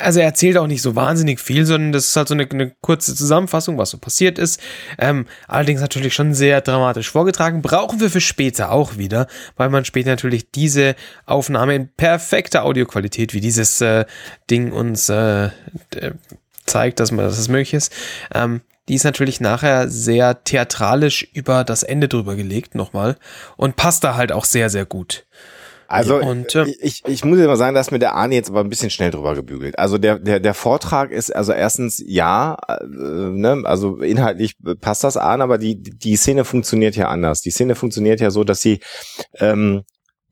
also 0.00 0.20
er 0.20 0.26
erzählt 0.26 0.56
auch 0.56 0.66
nicht 0.66 0.82
so 0.82 0.94
wahnsinnig 0.94 1.40
viel, 1.40 1.66
sondern 1.66 1.92
das 1.92 2.08
ist 2.08 2.16
halt 2.16 2.28
so 2.28 2.34
eine, 2.34 2.48
eine 2.50 2.72
kurze 2.80 3.14
Zusammenfassung, 3.14 3.76
was 3.76 3.90
so 3.90 3.98
passiert 3.98 4.38
ist. 4.38 4.60
Ähm, 4.98 5.26
allerdings 5.48 5.80
natürlich 5.80 6.14
schon 6.14 6.34
sehr 6.34 6.60
dramatisch 6.60 7.10
vorgetragen. 7.10 7.62
Brauchen 7.62 8.00
wir 8.00 8.10
für 8.10 8.20
später 8.20 8.70
auch 8.70 8.96
wieder, 8.96 9.26
weil 9.56 9.70
man 9.70 9.84
später 9.84 10.10
natürlich 10.10 10.50
diese 10.50 10.94
Aufnahme 11.26 11.74
in 11.74 11.88
perfekter 11.88 12.64
Audioqualität, 12.64 13.34
wie 13.34 13.40
dieses 13.40 13.80
äh, 13.80 14.04
Ding 14.50 14.72
uns 14.72 15.08
äh, 15.08 15.50
zeigt, 16.64 17.00
dass, 17.00 17.10
man, 17.10 17.24
dass 17.24 17.38
es 17.38 17.48
möglich 17.48 17.74
ist, 17.74 17.92
ähm, 18.32 18.60
die 18.88 18.94
ist 18.94 19.04
natürlich 19.04 19.40
nachher 19.40 19.88
sehr 19.88 20.44
theatralisch 20.44 21.26
über 21.32 21.64
das 21.64 21.82
Ende 21.82 22.08
drüber 22.08 22.36
gelegt 22.36 22.74
nochmal 22.74 23.16
und 23.56 23.76
passt 23.76 24.04
da 24.04 24.16
halt 24.16 24.32
auch 24.32 24.44
sehr, 24.44 24.70
sehr 24.70 24.84
gut. 24.84 25.26
Also 25.86 26.16
und, 26.16 26.54
äh, 26.54 26.64
ich, 26.80 27.02
ich 27.06 27.24
muss 27.24 27.38
immer 27.38 27.56
sagen, 27.56 27.74
dass 27.74 27.90
mir 27.90 27.98
der 27.98 28.14
Arne 28.14 28.34
jetzt 28.34 28.50
aber 28.50 28.60
ein 28.60 28.68
bisschen 28.68 28.90
schnell 28.90 29.10
drüber 29.10 29.34
gebügelt. 29.34 29.78
Also 29.78 29.98
der, 29.98 30.18
der, 30.18 30.40
der 30.40 30.54
Vortrag 30.54 31.10
ist, 31.10 31.34
also 31.34 31.52
erstens 31.52 32.02
ja, 32.04 32.56
äh, 32.68 32.84
ne, 32.84 33.62
also 33.64 33.98
inhaltlich 33.98 34.56
passt 34.80 35.04
das 35.04 35.16
an, 35.16 35.40
aber 35.40 35.58
die, 35.58 35.80
die 35.80 36.16
Szene 36.16 36.44
funktioniert 36.44 36.96
ja 36.96 37.08
anders. 37.08 37.42
Die 37.42 37.50
Szene 37.50 37.74
funktioniert 37.74 38.20
ja 38.20 38.30
so, 38.30 38.44
dass 38.44 38.60
sie 38.60 38.80
ähm, 39.38 39.82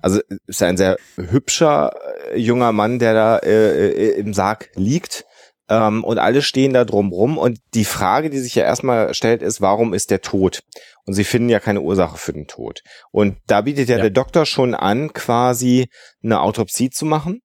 also 0.01 0.21
ist 0.47 0.63
ein 0.63 0.77
sehr 0.77 0.97
hübscher 1.17 1.93
äh, 2.33 2.39
junger 2.39 2.73
Mann, 2.73 2.99
der 2.99 3.15
da 3.15 3.39
äh, 3.39 3.89
äh 3.89 4.19
im 4.19 4.35
Sarg 4.35 4.71
liegt 4.75 5.25
ähm, 5.73 6.05
und 6.05 6.19
alle 6.19 6.43
stehen 6.43 6.75
da 6.75 6.85
drumrum 6.85 7.39
und 7.39 7.59
die 7.73 7.87
Frage, 7.87 8.29
die 8.29 8.41
sich 8.41 8.55
ja 8.55 8.65
erstmal 8.65 9.15
stellt, 9.15 9.41
ist, 9.41 9.63
warum 9.63 9.95
ist 9.95 10.11
der 10.11 10.21
tot? 10.21 10.61
Und 11.07 11.15
sie 11.15 11.25
finden 11.25 11.49
ja 11.49 11.61
keine 11.61 11.81
Ursache 11.81 12.19
für 12.19 12.35
den 12.35 12.47
Tod. 12.47 12.83
Und 13.11 13.39
da 13.47 13.63
bietet 13.63 13.89
ja, 13.89 13.97
ja. 13.97 14.03
der 14.03 14.11
Doktor 14.11 14.45
schon 14.45 14.75
an, 14.75 15.15
quasi 15.15 15.89
eine 16.23 16.43
Autopsie 16.43 16.91
zu 16.91 17.07
machen, 17.07 17.41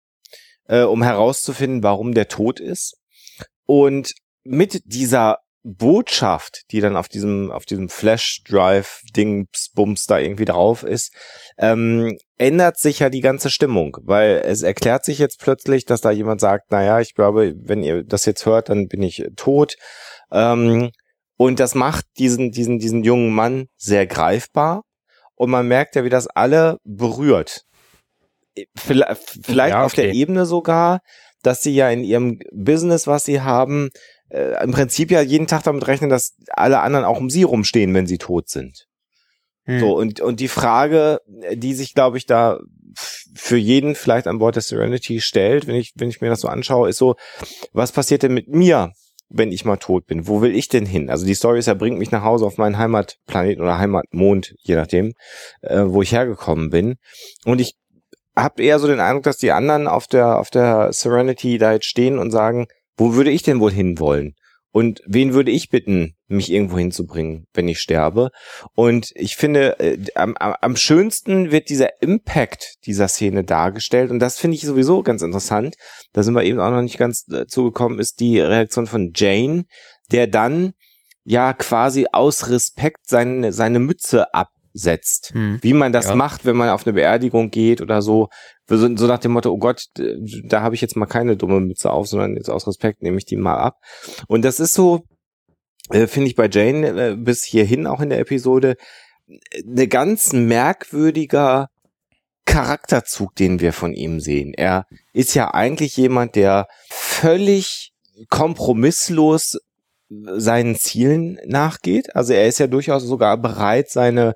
äh, 0.67 0.81
um 0.81 1.03
herauszufinden, 1.03 1.83
warum 1.83 2.13
der 2.13 2.27
tot 2.27 2.59
ist. 2.59 2.97
Und 3.65 4.13
mit 4.43 4.81
dieser 4.83 5.39
Botschaft, 5.63 6.63
die 6.71 6.81
dann 6.81 6.97
auf 6.97 7.07
diesem, 7.07 7.51
auf 7.51 7.65
diesem 7.65 7.87
Flash-Drive-Ding, 7.87 9.47
Bums 9.73 10.05
da 10.05 10.17
irgendwie 10.17 10.45
drauf 10.45 10.83
ist, 10.83 11.13
ähm, 11.57 12.17
ändert 12.37 12.77
sich 12.77 12.99
ja 12.99 13.09
die 13.09 13.21
ganze 13.21 13.49
Stimmung, 13.49 13.97
weil 14.01 14.41
es 14.45 14.61
erklärt 14.61 15.03
sich 15.03 15.17
jetzt 15.17 15.39
plötzlich, 15.39 15.85
dass 15.85 16.01
da 16.01 16.11
jemand 16.11 16.39
sagt, 16.39 16.71
naja, 16.71 16.99
ich 16.99 17.15
glaube, 17.15 17.53
wenn 17.57 17.83
ihr 17.83 18.03
das 18.03 18.25
jetzt 18.25 18.45
hört, 18.45 18.69
dann 18.69 18.87
bin 18.87 19.01
ich 19.01 19.25
tot. 19.35 19.75
Ähm, 20.31 20.91
und 21.37 21.59
das 21.59 21.75
macht 21.75 22.05
diesen, 22.17 22.51
diesen, 22.51 22.79
diesen 22.79 23.03
jungen 23.03 23.31
Mann 23.31 23.67
sehr 23.75 24.05
greifbar. 24.07 24.83
Und 25.35 25.51
man 25.51 25.67
merkt 25.67 25.95
ja, 25.95 26.03
wie 26.03 26.09
das 26.09 26.27
alle 26.27 26.77
berührt. 26.83 27.63
Vielleicht, 28.75 29.21
vielleicht 29.43 29.71
ja, 29.71 29.77
okay. 29.77 29.85
auf 29.85 29.93
der 29.93 30.13
Ebene 30.13 30.45
sogar, 30.47 30.99
dass 31.43 31.61
sie 31.61 31.75
ja 31.75 31.89
in 31.89 32.03
ihrem 32.03 32.39
Business, 32.51 33.05
was 33.05 33.23
sie 33.23 33.41
haben, 33.41 33.89
äh, 34.29 34.63
im 34.63 34.71
Prinzip 34.71 35.11
ja 35.11 35.21
jeden 35.21 35.45
Tag 35.45 35.63
damit 35.63 35.85
rechnen, 35.87 36.09
dass 36.09 36.35
alle 36.49 36.79
anderen 36.79 37.05
auch 37.05 37.19
um 37.19 37.29
sie 37.29 37.43
rumstehen, 37.43 37.93
wenn 37.93 38.07
sie 38.07 38.17
tot 38.17 38.49
sind. 38.49 38.86
Hm. 39.67 39.79
So, 39.79 39.95
und, 39.95 40.21
und 40.21 40.39
die 40.39 40.47
Frage, 40.47 41.19
die 41.53 41.73
sich, 41.73 41.93
glaube 41.93 42.17
ich, 42.17 42.25
da 42.25 42.59
für 42.95 43.57
jeden 43.57 43.95
vielleicht 43.95 44.27
an 44.27 44.39
Bord 44.39 44.55
der 44.55 44.63
Serenity 44.63 45.21
stellt, 45.21 45.67
wenn 45.67 45.75
ich, 45.75 45.93
wenn 45.95 46.09
ich 46.09 46.21
mir 46.21 46.29
das 46.29 46.41
so 46.41 46.47
anschaue, 46.47 46.89
ist 46.89 46.97
so, 46.97 47.15
was 47.73 47.91
passiert 47.91 48.23
denn 48.23 48.33
mit 48.33 48.47
mir, 48.47 48.93
wenn 49.29 49.51
ich 49.51 49.65
mal 49.65 49.77
tot 49.77 50.07
bin? 50.07 50.27
Wo 50.27 50.41
will 50.41 50.55
ich 50.55 50.69
denn 50.69 50.85
hin? 50.85 51.09
Also 51.09 51.25
die 51.25 51.35
Story 51.35 51.59
ist 51.59 51.67
ja, 51.67 51.73
bringt 51.73 51.99
mich 51.99 52.11
nach 52.11 52.23
Hause 52.23 52.45
auf 52.45 52.57
meinen 52.57 52.77
Heimatplaneten 52.77 53.61
oder 53.61 53.77
Heimatmond, 53.77 54.55
je 54.59 54.75
nachdem, 54.75 55.13
äh, 55.61 55.83
wo 55.85 56.01
ich 56.01 56.13
hergekommen 56.13 56.69
bin. 56.69 56.95
Und 57.45 57.59
ich 57.59 57.75
habe 58.35 58.63
eher 58.63 58.79
so 58.79 58.87
den 58.87 59.01
Eindruck, 59.01 59.23
dass 59.23 59.37
die 59.37 59.51
anderen 59.51 59.87
auf 59.87 60.07
der, 60.07 60.39
auf 60.39 60.49
der 60.49 60.93
Serenity 60.93 61.57
da 61.57 61.73
jetzt 61.73 61.87
stehen 61.87 62.19
und 62.19 62.31
sagen, 62.31 62.67
wo 62.95 63.15
würde 63.15 63.31
ich 63.31 63.43
denn 63.43 63.59
wohl 63.59 63.71
hinwollen? 63.71 64.33
Und 64.71 65.01
wen 65.05 65.33
würde 65.33 65.51
ich 65.51 65.69
bitten, 65.69 66.15
mich 66.27 66.51
irgendwo 66.51 66.77
hinzubringen, 66.77 67.45
wenn 67.53 67.67
ich 67.67 67.79
sterbe? 67.79 68.29
Und 68.75 69.11
ich 69.15 69.35
finde, 69.35 69.79
äh, 69.79 69.97
am, 70.15 70.35
am 70.37 70.75
schönsten 70.75 71.51
wird 71.51 71.69
dieser 71.69 72.01
Impact 72.01 72.75
dieser 72.85 73.07
Szene 73.07 73.43
dargestellt. 73.43 74.11
Und 74.11 74.19
das 74.19 74.37
finde 74.37 74.55
ich 74.55 74.61
sowieso 74.61 75.03
ganz 75.03 75.21
interessant. 75.21 75.75
Da 76.13 76.23
sind 76.23 76.35
wir 76.35 76.43
eben 76.43 76.59
auch 76.59 76.71
noch 76.71 76.81
nicht 76.81 76.97
ganz 76.97 77.25
äh, 77.31 77.47
zugekommen, 77.47 77.99
ist 77.99 78.19
die 78.19 78.39
Reaktion 78.39 78.87
von 78.87 79.13
Jane, 79.15 79.65
der 80.11 80.27
dann 80.27 80.73
ja 81.23 81.53
quasi 81.53 82.07
aus 82.11 82.49
Respekt 82.49 83.07
seine, 83.07 83.51
seine 83.51 83.79
Mütze 83.79 84.33
ab 84.33 84.49
setzt. 84.77 85.31
Hm. 85.33 85.59
Wie 85.61 85.73
man 85.73 85.91
das 85.91 86.07
ja. 86.07 86.15
macht, 86.15 86.45
wenn 86.45 86.55
man 86.55 86.69
auf 86.69 86.85
eine 86.85 86.93
Beerdigung 86.93 87.49
geht 87.49 87.81
oder 87.81 88.01
so. 88.01 88.29
So, 88.67 88.77
so 88.77 89.07
nach 89.07 89.19
dem 89.19 89.31
Motto, 89.31 89.51
oh 89.51 89.57
Gott, 89.57 89.85
da 89.95 90.61
habe 90.61 90.75
ich 90.75 90.81
jetzt 90.81 90.95
mal 90.95 91.05
keine 91.05 91.37
dumme 91.37 91.59
Mütze 91.59 91.91
auf, 91.91 92.07
sondern 92.07 92.35
jetzt 92.35 92.49
aus 92.49 92.67
Respekt 92.67 93.01
nehme 93.01 93.17
ich 93.17 93.25
die 93.25 93.37
mal 93.37 93.57
ab. 93.57 93.77
Und 94.27 94.43
das 94.43 94.59
ist 94.59 94.73
so, 94.73 95.03
äh, 95.89 96.07
finde 96.07 96.27
ich 96.27 96.35
bei 96.35 96.49
Jane 96.51 96.87
äh, 96.87 97.15
bis 97.15 97.43
hierhin 97.43 97.87
auch 97.87 98.01
in 98.01 98.09
der 98.09 98.19
Episode, 98.19 98.75
eine 99.65 99.87
ganz 99.87 100.33
merkwürdiger 100.33 101.67
Charakterzug, 102.45 103.35
den 103.35 103.59
wir 103.59 103.73
von 103.73 103.93
ihm 103.93 104.19
sehen. 104.19 104.53
Er 104.53 104.85
ist 105.13 105.33
ja 105.33 105.53
eigentlich 105.53 105.97
jemand, 105.97 106.35
der 106.35 106.67
völlig 106.89 107.91
kompromisslos 108.29 109.57
seinen 110.09 110.75
Zielen 110.75 111.37
nachgeht. 111.45 112.15
Also 112.15 112.33
er 112.33 112.47
ist 112.47 112.59
ja 112.59 112.67
durchaus 112.67 113.03
sogar 113.03 113.37
bereit, 113.37 113.89
seine 113.89 114.33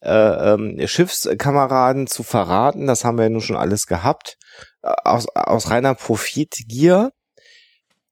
äh, 0.00 0.52
ähm, 0.52 0.78
Schiffskameraden 0.86 2.06
zu 2.06 2.22
verraten. 2.22 2.86
Das 2.86 3.04
haben 3.04 3.18
wir 3.18 3.24
ja 3.24 3.30
nun 3.30 3.40
schon 3.40 3.56
alles 3.56 3.86
gehabt. 3.86 4.36
Äh, 4.82 4.92
aus, 5.04 5.26
aus 5.34 5.70
reiner 5.70 5.94
Profitgier. 5.94 7.10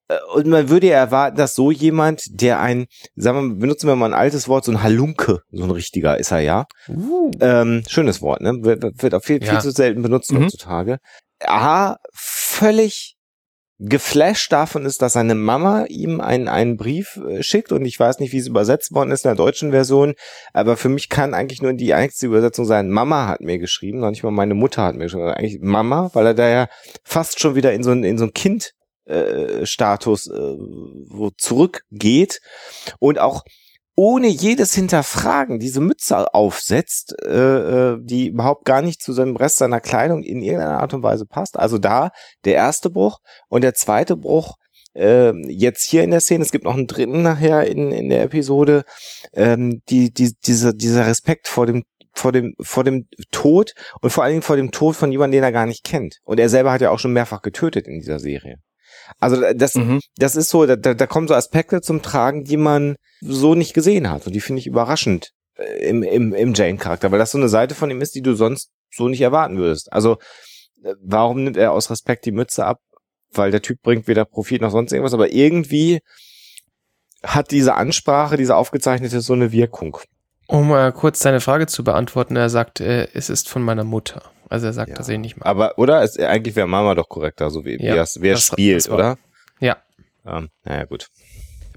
Äh, 0.08 0.18
und 0.34 0.46
man 0.46 0.68
würde 0.68 0.88
ja 0.88 0.96
erwarten, 0.96 1.36
dass 1.36 1.54
so 1.54 1.70
jemand, 1.70 2.24
der 2.28 2.60
ein, 2.60 2.86
sagen 3.14 3.50
wir, 3.50 3.58
benutzen 3.60 3.88
wir 3.88 3.96
mal 3.96 4.06
ein 4.06 4.18
altes 4.18 4.48
Wort, 4.48 4.64
so 4.64 4.72
ein 4.72 4.82
Halunke, 4.82 5.42
so 5.50 5.64
ein 5.64 5.70
richtiger 5.70 6.18
ist 6.18 6.32
er 6.32 6.40
ja. 6.40 6.66
Uh. 6.88 7.30
Ähm, 7.40 7.82
schönes 7.88 8.22
Wort, 8.22 8.40
ne? 8.40 8.52
Wird, 8.62 8.82
wird 9.02 9.14
auch 9.14 9.22
viel, 9.22 9.42
ja. 9.42 9.52
viel 9.52 9.60
zu 9.60 9.70
selten 9.70 10.02
benutzt 10.02 10.32
mhm. 10.32 10.44
heutzutage. 10.44 10.98
A, 11.44 11.96
völlig 12.12 13.15
geflasht 13.78 14.52
davon 14.52 14.86
ist, 14.86 15.02
dass 15.02 15.12
seine 15.12 15.34
Mama 15.34 15.84
ihm 15.88 16.20
einen, 16.20 16.48
einen 16.48 16.76
Brief 16.76 17.20
äh, 17.28 17.42
schickt 17.42 17.72
und 17.72 17.84
ich 17.84 18.00
weiß 18.00 18.20
nicht, 18.20 18.32
wie 18.32 18.38
es 18.38 18.46
übersetzt 18.46 18.92
worden 18.94 19.10
ist 19.10 19.24
in 19.24 19.30
der 19.30 19.36
deutschen 19.36 19.70
Version, 19.70 20.14
aber 20.54 20.76
für 20.76 20.88
mich 20.88 21.08
kann 21.08 21.34
eigentlich 21.34 21.60
nur 21.60 21.74
die 21.74 21.92
einzige 21.92 22.28
Übersetzung 22.28 22.64
sein, 22.64 22.90
Mama 22.90 23.26
hat 23.26 23.40
mir 23.40 23.58
geschrieben, 23.58 23.98
noch 24.00 24.10
nicht 24.10 24.22
mal 24.22 24.30
meine 24.30 24.54
Mutter 24.54 24.82
hat 24.82 24.96
mir 24.96 25.04
geschrieben, 25.04 25.28
eigentlich 25.28 25.60
Mama, 25.60 26.10
weil 26.14 26.26
er 26.26 26.34
da 26.34 26.48
ja 26.48 26.68
fast 27.04 27.38
schon 27.40 27.54
wieder 27.54 27.72
in 27.72 27.82
so 27.82 27.90
ein, 27.90 28.02
in 28.02 28.16
so 28.16 28.24
ein 28.24 28.32
Kind 28.32 28.72
äh, 29.06 29.64
Status 29.66 30.26
äh, 30.26 30.32
wo 30.34 31.30
zurückgeht. 31.30 32.40
Und 32.98 33.18
auch 33.18 33.44
ohne 33.96 34.28
jedes 34.28 34.74
Hinterfragen 34.74 35.58
diese 35.58 35.80
Mütze 35.80 36.32
aufsetzt, 36.34 37.14
äh, 37.24 37.94
äh, 37.94 37.98
die 38.00 38.28
überhaupt 38.28 38.66
gar 38.66 38.82
nicht 38.82 39.02
zu 39.02 39.14
seinem 39.14 39.36
Rest 39.36 39.56
seiner 39.56 39.80
Kleidung 39.80 40.22
in 40.22 40.42
irgendeiner 40.42 40.80
Art 40.80 40.92
und 40.92 41.02
Weise 41.02 41.24
passt. 41.24 41.58
Also 41.58 41.78
da 41.78 42.10
der 42.44 42.54
erste 42.54 42.90
Bruch 42.90 43.18
und 43.48 43.64
der 43.64 43.74
zweite 43.74 44.16
Bruch 44.16 44.56
äh, 44.94 45.32
jetzt 45.50 45.82
hier 45.82 46.04
in 46.04 46.10
der 46.10 46.20
Szene. 46.20 46.44
Es 46.44 46.52
gibt 46.52 46.64
noch 46.64 46.74
einen 46.74 46.86
dritten 46.86 47.22
nachher 47.22 47.66
in, 47.66 47.90
in 47.90 48.10
der 48.10 48.22
Episode. 48.22 48.84
Ähm, 49.32 49.82
die, 49.88 50.12
die, 50.12 50.34
dieser, 50.44 50.74
dieser 50.74 51.06
Respekt 51.06 51.48
vor 51.48 51.66
dem 51.66 51.84
vor 52.12 52.32
dem, 52.32 52.54
vor 52.60 52.82
dem 52.82 53.08
Tod 53.30 53.74
und 54.00 54.08
vor 54.10 54.24
allen 54.24 54.32
Dingen 54.32 54.42
vor 54.42 54.56
dem 54.56 54.70
Tod 54.70 54.96
von 54.96 55.12
jemandem, 55.12 55.38
den 55.38 55.44
er 55.44 55.52
gar 55.52 55.66
nicht 55.66 55.84
kennt. 55.84 56.20
Und 56.24 56.40
er 56.40 56.48
selber 56.48 56.72
hat 56.72 56.80
ja 56.80 56.90
auch 56.90 56.98
schon 56.98 57.12
mehrfach 57.12 57.42
getötet 57.42 57.86
in 57.86 57.98
dieser 57.98 58.18
Serie. 58.18 58.56
Also 59.18 59.42
das, 59.54 59.74
mhm. 59.74 60.00
das 60.16 60.36
ist 60.36 60.48
so, 60.48 60.66
da, 60.66 60.76
da 60.76 61.06
kommen 61.06 61.28
so 61.28 61.34
Aspekte 61.34 61.80
zum 61.80 62.02
Tragen, 62.02 62.44
die 62.44 62.56
man 62.56 62.96
so 63.20 63.54
nicht 63.54 63.74
gesehen 63.74 64.10
hat. 64.10 64.26
Und 64.26 64.34
die 64.34 64.40
finde 64.40 64.60
ich 64.60 64.66
überraschend 64.66 65.32
äh, 65.56 65.88
im, 65.88 66.02
im, 66.02 66.34
im 66.34 66.54
Jane-Charakter, 66.54 67.10
weil 67.10 67.18
das 67.18 67.32
so 67.32 67.38
eine 67.38 67.48
Seite 67.48 67.74
von 67.74 67.90
ihm 67.90 68.00
ist, 68.00 68.14
die 68.14 68.22
du 68.22 68.34
sonst 68.34 68.70
so 68.90 69.08
nicht 69.08 69.20
erwarten 69.20 69.58
würdest. 69.58 69.92
Also, 69.92 70.18
äh, 70.82 70.94
warum 71.00 71.44
nimmt 71.44 71.56
er 71.56 71.72
aus 71.72 71.90
Respekt 71.90 72.24
die 72.24 72.32
Mütze 72.32 72.64
ab? 72.64 72.80
Weil 73.32 73.50
der 73.50 73.62
Typ 73.62 73.82
bringt 73.82 74.08
weder 74.08 74.24
Profit 74.24 74.62
noch 74.62 74.70
sonst 74.70 74.92
irgendwas, 74.92 75.14
aber 75.14 75.32
irgendwie 75.32 76.00
hat 77.22 77.50
diese 77.50 77.74
Ansprache, 77.74 78.36
diese 78.36 78.56
aufgezeichnete 78.56 79.20
so 79.20 79.32
eine 79.32 79.52
Wirkung. 79.52 79.98
Um 80.48 80.72
äh, 80.72 80.92
kurz 80.92 81.20
seine 81.20 81.40
Frage 81.40 81.66
zu 81.66 81.82
beantworten, 81.82 82.36
er 82.36 82.50
sagt, 82.50 82.80
äh, 82.80 83.08
es 83.14 83.30
ist 83.30 83.48
von 83.48 83.62
meiner 83.62 83.84
Mutter. 83.84 84.22
Also 84.48 84.66
er 84.66 84.72
sagt 84.72 84.90
Ja. 84.90 84.94
das 84.96 85.08
eh 85.08 85.18
nicht 85.18 85.36
mal. 85.36 85.46
Aber, 85.46 85.78
oder? 85.78 86.02
Ist, 86.02 86.18
eigentlich 86.20 86.56
wäre 86.56 86.66
Mama 86.66 86.94
doch 86.94 87.08
korrekter, 87.08 87.50
so 87.50 87.64
wie, 87.64 87.76
Ja, 87.82 88.04
wer 88.18 88.34
das- 88.34 88.46
spielt, 88.46 88.76
das 88.76 88.88
oder? 88.90 89.18
Ja. 89.60 89.76
Ähm, 90.26 90.48
naja, 90.64 90.84
gut. 90.84 91.08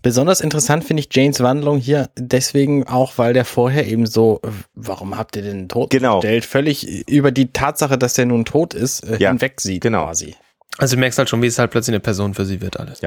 Besonders 0.01 0.39
interessant 0.39 0.86
finde 0.86 1.01
ich 1.01 1.09
Janes 1.13 1.41
Wandlung 1.41 1.78
hier 1.78 2.09
deswegen 2.17 2.88
auch, 2.88 3.17
weil 3.17 3.34
der 3.34 3.43
vorher 3.43 3.86
eben 3.86 4.05
so, 4.05 4.39
äh, 4.43 4.47
warum 4.74 5.17
habt 5.17 5.36
ihr 5.36 5.41
den 5.41 5.67
tot 5.67 5.89
Genau. 5.89 6.22
gestellt, 6.22 6.45
völlig 6.45 7.07
über 7.09 7.32
die 7.32 7.51
Tatsache, 7.51 7.97
dass 7.97 8.13
der 8.13 8.26
nun 8.26 8.45
tot 8.45 8.74
ist, 8.74 9.01
äh, 9.03 9.17
Ja, 9.17 9.30
hinweg 9.30 9.59
sieht 9.59 9.82
genau. 9.82 10.05
quasi. 10.05 10.36
Also 10.78 10.95
du 10.95 11.01
merkst 11.01 11.20
halt 11.20 11.28
schon, 11.30 11.41
wie 11.41 11.47
es 11.47 11.59
halt 11.59 11.72
plötzlich 11.72 11.93
eine 11.93 11.99
Person 11.99 12.34
für 12.34 12.45
sie 12.45 12.61
wird 12.61 12.80
alles. 12.80 13.01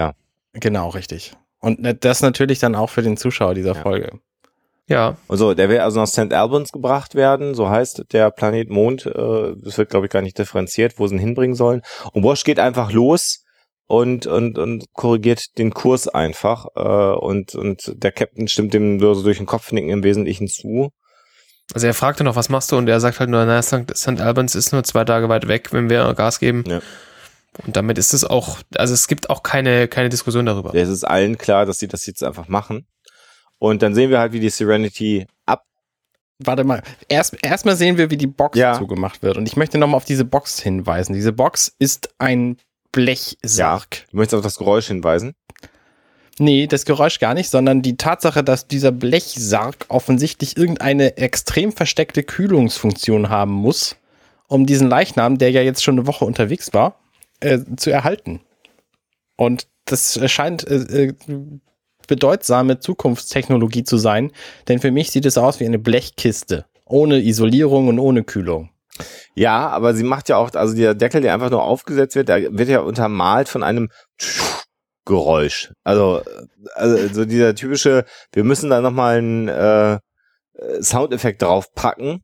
Genau, 0.54 0.90
richtig. 0.90 1.32
Und 1.60 1.82
äh, 1.86 1.94
das 1.98 2.20
natürlich 2.20 2.58
dann 2.58 2.74
auch 2.74 2.90
für 2.90 3.00
den 3.02 3.16
Zuschauer 3.16 3.54
dieser 3.54 3.74
Ja. 3.74 3.80
Folge. 3.82 4.18
Ja. 4.88 5.16
Und 5.28 5.38
so, 5.38 5.54
der 5.54 5.68
will 5.68 5.78
also 5.78 6.00
nach 6.00 6.08
St. 6.08 6.32
Albans 6.32 6.72
gebracht 6.72 7.14
werden, 7.14 7.54
so 7.54 7.68
heißt 7.68 8.04
der 8.12 8.30
Planet 8.30 8.68
Mond. 8.68 9.06
Äh, 9.06 9.54
das 9.62 9.78
wird, 9.78 9.90
glaube 9.90 10.06
ich, 10.06 10.12
gar 10.12 10.22
nicht 10.22 10.38
differenziert, 10.38 10.98
wo 10.98 11.06
sie 11.06 11.14
ihn 11.14 11.20
hinbringen 11.20 11.54
sollen. 11.54 11.82
Und 12.12 12.24
Wash 12.24 12.44
geht 12.44 12.58
einfach 12.58 12.92
los 12.92 13.44
und, 13.86 14.26
und, 14.26 14.58
und 14.58 14.84
korrigiert 14.92 15.58
den 15.58 15.72
Kurs 15.72 16.08
einfach. 16.08 16.66
Äh, 16.74 16.80
und, 16.80 17.54
und 17.54 17.92
der 17.94 18.12
Captain 18.12 18.48
stimmt 18.48 18.74
dem 18.74 18.96
nur 18.96 19.14
so 19.14 19.22
durch 19.22 19.38
den 19.38 19.46
Kopfnicken 19.46 19.90
im 19.90 20.02
Wesentlichen 20.02 20.48
zu. 20.48 20.90
Also 21.74 21.86
er 21.86 21.94
fragte 21.94 22.24
noch, 22.24 22.36
was 22.36 22.48
machst 22.48 22.72
du? 22.72 22.76
Und 22.76 22.88
er 22.88 23.00
sagt 23.00 23.20
halt 23.20 23.30
nur, 23.30 23.44
na, 23.44 23.62
St. 23.62 23.96
St. 23.96 24.20
Albans 24.20 24.54
ist 24.54 24.72
nur 24.72 24.82
zwei 24.84 25.04
Tage 25.04 25.28
weit 25.28 25.48
weg, 25.48 25.72
wenn 25.72 25.88
wir 25.88 26.12
Gas 26.14 26.38
geben. 26.38 26.64
Ja. 26.66 26.80
Und 27.64 27.76
damit 27.76 27.98
ist 27.98 28.14
es 28.14 28.24
auch, 28.24 28.58
also 28.76 28.94
es 28.94 29.08
gibt 29.08 29.30
auch 29.30 29.42
keine, 29.42 29.88
keine 29.88 30.08
Diskussion 30.08 30.46
darüber. 30.46 30.74
Es 30.74 30.88
ist 30.88 31.04
allen 31.04 31.36
klar, 31.38 31.66
dass 31.66 31.78
sie 31.78 31.88
das 31.88 32.06
jetzt 32.06 32.24
einfach 32.24 32.48
machen. 32.48 32.86
Und 33.62 33.80
dann 33.80 33.94
sehen 33.94 34.10
wir 34.10 34.18
halt, 34.18 34.32
wie 34.32 34.40
die 34.40 34.50
Serenity 34.50 35.24
ab. 35.46 35.64
Warte 36.40 36.64
mal, 36.64 36.82
erst 37.08 37.36
erstmal 37.44 37.76
sehen 37.76 37.96
wir, 37.96 38.10
wie 38.10 38.16
die 38.16 38.26
Box 38.26 38.58
Ja. 38.58 38.76
zugemacht 38.76 39.22
wird. 39.22 39.36
Und 39.36 39.46
ich 39.46 39.54
möchte 39.56 39.78
nochmal 39.78 39.98
auf 39.98 40.04
diese 40.04 40.24
Box 40.24 40.58
hinweisen. 40.58 41.12
Diese 41.12 41.32
Box 41.32 41.72
ist 41.78 42.12
ein 42.18 42.56
Blechsarg. 42.90 44.06
Du 44.10 44.16
möchtest 44.16 44.34
auf 44.34 44.42
das 44.42 44.58
Geräusch 44.58 44.88
hinweisen. 44.88 45.36
Nee, 46.40 46.66
das 46.66 46.84
Geräusch 46.86 47.20
gar 47.20 47.34
nicht, 47.34 47.50
sondern 47.50 47.82
die 47.82 47.96
Tatsache, 47.96 48.42
dass 48.42 48.66
dieser 48.66 48.90
Blechsarg 48.90 49.86
offensichtlich 49.86 50.56
irgendeine 50.56 51.16
extrem 51.16 51.70
versteckte 51.70 52.24
Kühlungsfunktion 52.24 53.28
haben 53.28 53.52
muss, 53.52 53.94
um 54.48 54.66
diesen 54.66 54.88
Leichnam, 54.88 55.38
der 55.38 55.52
ja 55.52 55.62
jetzt 55.62 55.84
schon 55.84 55.94
eine 56.00 56.08
Woche 56.08 56.24
unterwegs 56.24 56.74
war, 56.74 56.98
äh, 57.38 57.60
zu 57.76 57.90
erhalten. 57.92 58.40
Und 59.36 59.68
das 59.84 60.18
scheint 60.32 60.66
äh, 60.66 61.04
äh, 61.10 61.14
bedeutsame 62.12 62.78
Zukunftstechnologie 62.78 63.84
zu 63.84 63.96
sein, 63.96 64.32
denn 64.68 64.80
für 64.80 64.90
mich 64.90 65.10
sieht 65.10 65.24
es 65.24 65.38
aus 65.38 65.60
wie 65.60 65.64
eine 65.64 65.78
Blechkiste, 65.78 66.66
ohne 66.84 67.22
Isolierung 67.22 67.88
und 67.88 67.98
ohne 67.98 68.22
Kühlung. 68.22 68.68
Ja, 69.34 69.70
aber 69.70 69.94
sie 69.94 70.04
macht 70.04 70.28
ja 70.28 70.36
auch, 70.36 70.52
also 70.52 70.76
der 70.76 70.94
Deckel, 70.94 71.22
der 71.22 71.32
einfach 71.32 71.48
nur 71.48 71.62
aufgesetzt 71.62 72.14
wird, 72.14 72.28
der 72.28 72.52
wird 72.52 72.68
ja 72.68 72.80
untermalt 72.80 73.48
von 73.48 73.62
einem 73.62 73.88
Geräusch. 75.06 75.72
Also, 75.84 76.20
also 76.74 77.14
so 77.14 77.24
dieser 77.24 77.54
typische, 77.54 78.04
wir 78.34 78.44
müssen 78.44 78.68
da 78.68 78.82
nochmal 78.82 79.16
einen 79.16 79.48
äh, 79.48 79.98
Soundeffekt 80.82 81.40
draufpacken, 81.40 82.22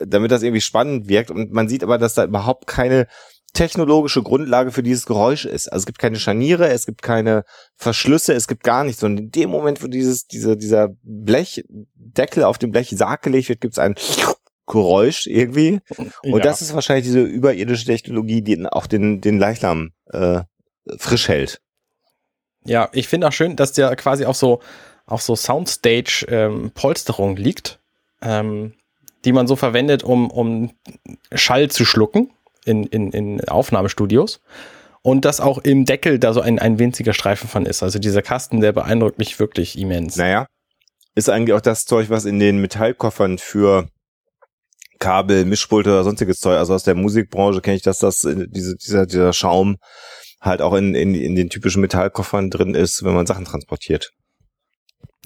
damit 0.00 0.32
das 0.32 0.42
irgendwie 0.42 0.60
spannend 0.60 1.08
wirkt. 1.08 1.30
Und 1.30 1.50
man 1.50 1.68
sieht 1.68 1.82
aber, 1.82 1.96
dass 1.96 2.12
da 2.12 2.24
überhaupt 2.24 2.66
keine 2.66 3.06
technologische 3.54 4.22
Grundlage 4.22 4.70
für 4.72 4.82
dieses 4.82 5.06
Geräusch 5.06 5.46
ist. 5.46 5.68
Also 5.68 5.82
es 5.82 5.86
gibt 5.86 5.98
keine 5.98 6.18
Scharniere, 6.18 6.68
es 6.68 6.86
gibt 6.86 7.02
keine 7.02 7.44
Verschlüsse, 7.76 8.34
es 8.34 8.48
gibt 8.48 8.64
gar 8.64 8.84
nichts. 8.84 9.02
Und 9.02 9.18
in 9.18 9.30
dem 9.30 9.48
Moment, 9.48 9.82
wo 9.82 9.86
dieses, 9.86 10.26
diese, 10.26 10.58
dieser 10.58 10.90
Blechdeckel 11.02 12.44
auf 12.44 12.58
dem 12.58 12.72
Blechsarg 12.72 13.22
gelegt 13.22 13.48
wird, 13.48 13.62
gibt 13.62 13.72
es 13.74 13.78
ein 13.78 13.94
Geräusch 14.66 15.26
irgendwie. 15.26 15.80
Und 16.22 16.42
das 16.44 16.62
ist 16.62 16.74
wahrscheinlich 16.74 17.04
diese 17.04 17.22
überirdische 17.22 17.86
Technologie, 17.86 18.42
die 18.42 18.66
auch 18.66 18.86
den, 18.86 19.20
den 19.20 19.38
Leichnam 19.38 19.92
äh, 20.06 20.40
frisch 20.98 21.28
hält. 21.28 21.60
Ja, 22.66 22.88
ich 22.92 23.08
finde 23.08 23.28
auch 23.28 23.32
schön, 23.32 23.56
dass 23.56 23.72
der 23.72 23.94
quasi 23.94 24.24
auf 24.24 24.36
so, 24.36 24.60
auf 25.06 25.22
so 25.22 25.36
Soundstage-Polsterung 25.36 27.36
liegt, 27.36 27.78
ähm, 28.20 28.74
die 29.24 29.32
man 29.32 29.46
so 29.46 29.54
verwendet, 29.54 30.02
um, 30.02 30.30
um 30.30 30.72
Schall 31.32 31.70
zu 31.70 31.84
schlucken 31.84 32.33
in, 32.64 32.84
in, 32.84 33.10
in 33.12 33.48
Aufnahmestudios. 33.48 34.40
Und 35.02 35.26
dass 35.26 35.40
auch 35.40 35.58
im 35.58 35.84
Deckel 35.84 36.18
da 36.18 36.32
so 36.32 36.40
ein, 36.40 36.58
ein 36.58 36.78
winziger 36.78 37.12
Streifen 37.12 37.48
von 37.48 37.66
ist. 37.66 37.82
Also 37.82 37.98
dieser 37.98 38.22
Kasten, 38.22 38.60
der 38.60 38.72
beeindruckt 38.72 39.18
mich 39.18 39.38
wirklich 39.38 39.78
immens. 39.78 40.16
Naja, 40.16 40.46
ist 41.14 41.28
eigentlich 41.28 41.54
auch 41.54 41.60
das 41.60 41.84
Zeug, 41.84 42.08
was 42.08 42.24
in 42.24 42.38
den 42.38 42.58
Metallkoffern 42.58 43.38
für 43.38 43.88
Kabel, 44.98 45.44
Mischpulte 45.44 45.90
oder 45.90 46.04
sonstiges 46.04 46.40
Zeug, 46.40 46.56
also 46.56 46.72
aus 46.72 46.84
der 46.84 46.94
Musikbranche 46.94 47.60
kenne 47.60 47.76
ich, 47.76 47.82
dass 47.82 47.98
das 47.98 48.24
äh, 48.24 48.46
diese, 48.48 48.76
dieser, 48.76 49.04
dieser 49.04 49.32
Schaum 49.34 49.76
halt 50.40 50.62
auch 50.62 50.74
in, 50.74 50.94
in, 50.94 51.14
in 51.14 51.36
den 51.36 51.50
typischen 51.50 51.82
Metallkoffern 51.82 52.50
drin 52.50 52.74
ist, 52.74 53.04
wenn 53.04 53.14
man 53.14 53.26
Sachen 53.26 53.44
transportiert. 53.44 54.10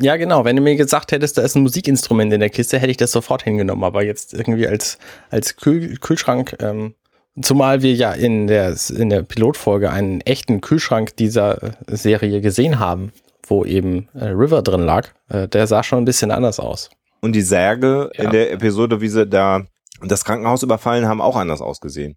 Ja, 0.00 0.16
genau. 0.16 0.44
Wenn 0.44 0.56
du 0.56 0.62
mir 0.62 0.76
gesagt 0.76 1.10
hättest, 1.10 1.38
da 1.38 1.42
ist 1.42 1.56
ein 1.56 1.62
Musikinstrument 1.62 2.32
in 2.32 2.40
der 2.40 2.50
Kiste, 2.50 2.78
hätte 2.78 2.90
ich 2.90 2.96
das 2.96 3.10
sofort 3.10 3.42
hingenommen. 3.42 3.82
Aber 3.82 4.04
jetzt 4.04 4.32
irgendwie 4.32 4.68
als, 4.68 4.98
als 5.30 5.56
Kühl 5.56 5.96
Kühlschrank, 5.96 6.56
ähm, 6.60 6.94
zumal 7.42 7.82
wir 7.82 7.94
ja 7.94 8.12
in 8.12 8.46
der, 8.46 8.74
in 8.96 9.10
der 9.10 9.22
Pilotfolge 9.22 9.90
einen 9.90 10.20
echten 10.22 10.60
Kühlschrank 10.60 11.16
dieser 11.16 11.62
äh, 11.62 11.70
Serie 11.88 12.40
gesehen 12.40 12.78
haben, 12.78 13.12
wo 13.46 13.64
eben 13.64 14.08
äh, 14.14 14.26
River 14.26 14.62
drin 14.62 14.82
lag, 14.82 15.08
äh, 15.28 15.48
der 15.48 15.66
sah 15.66 15.82
schon 15.82 15.98
ein 16.00 16.04
bisschen 16.04 16.30
anders 16.30 16.60
aus. 16.60 16.90
Und 17.20 17.32
die 17.32 17.42
Särge 17.42 18.10
Ja. 18.14 18.24
in 18.24 18.30
der 18.30 18.52
Episode, 18.52 19.00
wie 19.00 19.08
sie 19.08 19.26
da 19.26 19.62
das 20.02 20.24
Krankenhaus 20.24 20.62
überfallen 20.62 21.06
haben, 21.08 21.20
auch 21.20 21.34
anders 21.36 21.60
ausgesehen. 21.60 22.16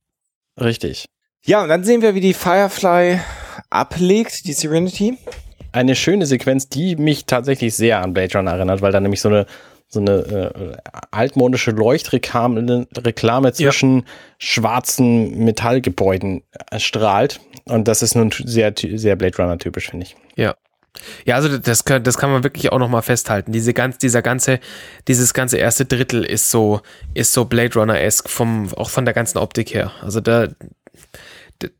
Richtig. 0.59 1.05
Ja, 1.43 1.63
und 1.63 1.69
dann 1.69 1.83
sehen 1.83 2.01
wir, 2.03 2.13
wie 2.13 2.21
die 2.21 2.33
Firefly 2.35 3.19
ablegt, 3.69 4.45
die 4.45 4.53
Serenity. 4.53 5.17
Eine 5.71 5.95
schöne 5.95 6.25
Sequenz, 6.25 6.67
die 6.67 6.97
mich 6.97 7.25
tatsächlich 7.25 7.75
sehr 7.75 8.01
an 8.01 8.13
Blade 8.13 8.37
Runner 8.37 8.51
erinnert, 8.51 8.81
weil 8.81 8.91
da 8.91 8.99
nämlich 8.99 9.21
so 9.21 9.29
eine 9.29 9.45
so 9.91 9.99
eine 9.99 10.11
äh, 10.11 10.77
altmodische 11.11 11.71
Leuchtreklame 11.71 12.87
Reklame 12.97 13.51
zwischen 13.51 14.05
schwarzen 14.37 15.43
Metallgebäuden 15.43 16.43
strahlt. 16.77 17.41
Und 17.65 17.87
das 17.87 18.01
ist 18.01 18.15
nun 18.15 18.31
sehr, 18.31 18.73
sehr 18.77 19.15
Blade 19.17 19.37
Runner 19.37 19.57
typisch, 19.57 19.89
finde 19.89 20.05
ich. 20.05 20.15
Ja, 21.25 21.35
also 21.35 21.57
das 21.57 21.85
kann, 21.85 22.03
das 22.03 22.17
kann 22.17 22.31
man 22.31 22.43
wirklich 22.43 22.71
auch 22.71 22.79
nochmal 22.79 23.01
festhalten. 23.01 23.51
Diese 23.51 23.73
ganz, 23.73 23.97
dieser 23.97 24.21
ganze, 24.21 24.59
dieses 25.07 25.33
ganze 25.33 25.57
erste 25.57 25.85
Drittel 25.85 26.25
ist 26.25 26.51
so, 26.51 26.81
ist 27.13 27.33
so 27.33 27.45
Blade 27.45 27.73
Runner-esque 27.75 28.29
vom, 28.29 28.73
auch 28.75 28.89
von 28.89 29.05
der 29.05 29.13
ganzen 29.13 29.37
Optik 29.37 29.73
her. 29.73 29.91
Also 30.01 30.19
da, 30.19 30.47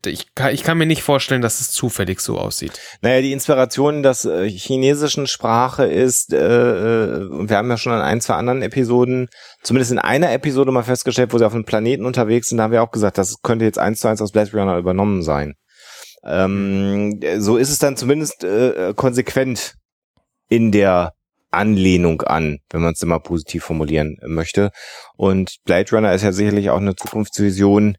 ich 0.06 0.34
kann, 0.34 0.54
ich 0.54 0.62
kann 0.62 0.78
mir 0.78 0.86
nicht 0.86 1.02
vorstellen, 1.02 1.42
dass 1.42 1.60
es 1.60 1.70
zufällig 1.70 2.20
so 2.20 2.38
aussieht. 2.38 2.80
Naja, 3.00 3.20
die 3.20 3.32
Inspiration 3.32 4.02
des 4.02 4.24
äh, 4.24 4.48
chinesischen 4.48 5.26
Sprache 5.26 5.84
ist, 5.84 6.32
äh, 6.32 6.36
äh, 6.36 7.48
wir 7.48 7.56
haben 7.56 7.70
ja 7.70 7.76
schon 7.76 7.92
an 7.92 8.00
ein, 8.00 8.20
zwei 8.20 8.34
anderen 8.34 8.62
Episoden, 8.62 9.28
zumindest 9.62 9.92
in 9.92 9.98
einer 9.98 10.32
Episode 10.32 10.72
mal 10.72 10.82
festgestellt, 10.82 11.32
wo 11.32 11.38
sie 11.38 11.46
auf 11.46 11.54
einem 11.54 11.64
Planeten 11.64 12.06
unterwegs 12.06 12.48
sind, 12.48 12.58
da 12.58 12.64
haben 12.64 12.72
wir 12.72 12.82
auch 12.82 12.90
gesagt, 12.90 13.18
das 13.18 13.42
könnte 13.42 13.64
jetzt 13.64 13.78
eins 13.78 14.00
zu 14.00 14.08
eins 14.08 14.22
aus 14.22 14.32
Blade 14.32 14.52
Runner 14.52 14.78
übernommen 14.78 15.22
sein. 15.22 15.54
Ähm, 16.24 17.20
so 17.38 17.56
ist 17.56 17.70
es 17.70 17.78
dann 17.78 17.96
zumindest 17.96 18.44
äh, 18.44 18.92
konsequent 18.94 19.74
in 20.48 20.70
der 20.70 21.12
Anlehnung 21.52 22.22
an, 22.22 22.58
wenn 22.70 22.80
man 22.80 22.92
es 22.92 23.04
mal 23.04 23.18
positiv 23.18 23.64
formulieren 23.64 24.16
möchte. 24.26 24.70
Und 25.16 25.56
Blade 25.64 25.90
Runner 25.92 26.12
ist 26.14 26.22
ja 26.22 26.32
sicherlich 26.32 26.70
auch 26.70 26.78
eine 26.78 26.96
Zukunftsvision, 26.96 27.96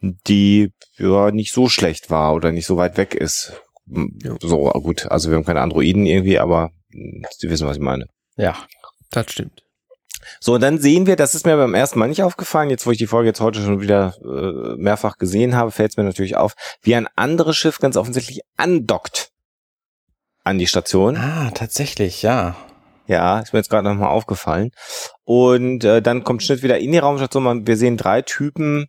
die 0.00 0.72
ja 0.96 1.30
nicht 1.30 1.52
so 1.52 1.68
schlecht 1.68 2.10
war 2.10 2.34
oder 2.34 2.52
nicht 2.52 2.66
so 2.66 2.76
weit 2.76 2.96
weg 2.96 3.14
ist. 3.14 3.52
Ja. 3.86 4.36
So, 4.40 4.70
gut, 4.82 5.06
also 5.06 5.30
wir 5.30 5.36
haben 5.36 5.44
keine 5.44 5.60
Androiden 5.60 6.06
irgendwie, 6.06 6.38
aber 6.38 6.70
mh, 6.90 7.28
Sie 7.38 7.50
wissen, 7.50 7.66
was 7.66 7.76
ich 7.76 7.82
meine. 7.82 8.06
Ja. 8.36 8.56
Das 9.10 9.30
stimmt. 9.30 9.62
So, 10.40 10.54
und 10.54 10.60
dann 10.60 10.78
sehen 10.78 11.06
wir, 11.06 11.16
das 11.16 11.34
ist 11.34 11.46
mir 11.46 11.56
beim 11.56 11.74
ersten 11.74 11.98
Mal 11.98 12.08
nicht 12.08 12.22
aufgefallen, 12.22 12.70
jetzt 12.70 12.86
wo 12.86 12.90
ich 12.90 12.98
die 12.98 13.06
Folge 13.06 13.28
jetzt 13.28 13.40
heute 13.40 13.62
schon 13.62 13.80
wieder 13.80 14.14
äh, 14.22 14.76
mehrfach 14.76 15.16
gesehen 15.16 15.56
habe, 15.56 15.70
fällt 15.70 15.92
es 15.92 15.96
mir 15.96 16.04
natürlich 16.04 16.36
auf, 16.36 16.54
wie 16.82 16.94
ein 16.94 17.08
anderes 17.16 17.56
Schiff 17.56 17.78
ganz 17.78 17.96
offensichtlich 17.96 18.42
andockt 18.56 19.30
an 20.44 20.58
die 20.58 20.66
Station. 20.66 21.16
Ah, 21.16 21.50
tatsächlich, 21.54 22.22
ja. 22.22 22.56
Ja, 23.06 23.40
ist 23.40 23.54
mir 23.54 23.60
jetzt 23.60 23.70
gerade 23.70 23.88
nochmal 23.88 24.10
aufgefallen. 24.10 24.70
Und 25.24 25.82
äh, 25.84 26.02
dann 26.02 26.24
kommt 26.24 26.42
Schnitt 26.42 26.62
wieder 26.62 26.78
in 26.78 26.92
die 26.92 26.98
Raumstation. 26.98 27.66
Wir 27.66 27.76
sehen 27.78 27.96
drei 27.96 28.20
Typen, 28.20 28.88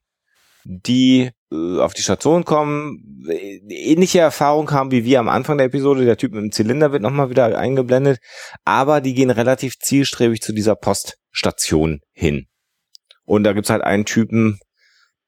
die 0.71 1.31
äh, 1.51 1.79
auf 1.79 1.95
die 1.95 2.03
Station 2.03 2.45
kommen, 2.45 3.25
äh, 3.27 3.57
ähnliche 3.67 4.19
Erfahrung 4.19 4.69
haben 4.71 4.91
wie 4.91 5.03
wir 5.03 5.19
am 5.19 5.27
Anfang 5.27 5.57
der 5.57 5.65
Episode. 5.65 6.05
Der 6.05 6.17
Typ 6.17 6.31
mit 6.33 6.43
dem 6.43 6.51
Zylinder 6.51 6.91
wird 6.91 7.01
nochmal 7.01 7.31
wieder 7.31 7.57
eingeblendet, 7.57 8.19
aber 8.65 9.01
die 9.01 9.15
gehen 9.15 9.31
relativ 9.31 9.79
zielstrebig 9.79 10.41
zu 10.41 10.53
dieser 10.53 10.75
Poststation 10.75 12.01
hin. 12.13 12.45
Und 13.25 13.43
da 13.43 13.53
gibt's 13.53 13.71
halt 13.71 13.83
einen 13.83 14.05
Typen, 14.05 14.59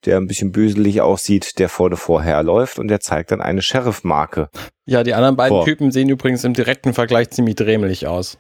der 0.06 0.18
ein 0.18 0.28
bisschen 0.28 0.52
böselig 0.52 1.02
aussieht, 1.02 1.58
der 1.58 1.70
vorne 1.70 1.98
vorher 1.98 2.44
läuft 2.44 2.78
und 2.78 2.88
der 2.88 3.00
zeigt 3.00 3.32
dann 3.32 3.42
eine 3.42 3.64
Sheriff-Marke. 3.64 4.50
Ja, 4.86 5.04
die 5.04 5.16
anderen 5.16 5.36
beiden 5.36 5.58
Boah. 5.58 5.66
Typen 5.66 5.92
sehen 5.92 6.10
übrigens 6.10 6.44
im 6.44 6.54
direkten 6.54 6.94
Vergleich 6.94 7.32
ziemlich 7.32 7.56
drämelig 7.56 8.06
aus. 8.06 8.38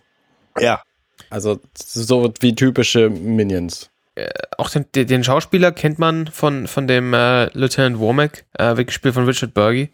Ja. 0.60 0.84
Also 1.30 1.60
so 1.76 2.32
wie 2.41 2.56
typische 2.56 3.10
Minions. 3.10 3.91
Auch 4.57 4.69
den, 4.69 4.86
den 4.93 5.24
Schauspieler 5.24 5.72
kennt 5.72 5.99
man 5.99 6.28
von, 6.28 6.67
von 6.67 6.88
dem 6.88 7.13
äh, 7.13 7.45
Lieutenant 7.57 7.99
Womack, 7.99 8.45
äh, 8.57 8.78
wird 8.78 8.88
gespielt 8.88 9.13
von 9.13 9.26
Richard 9.26 9.53
Burgi, 9.53 9.89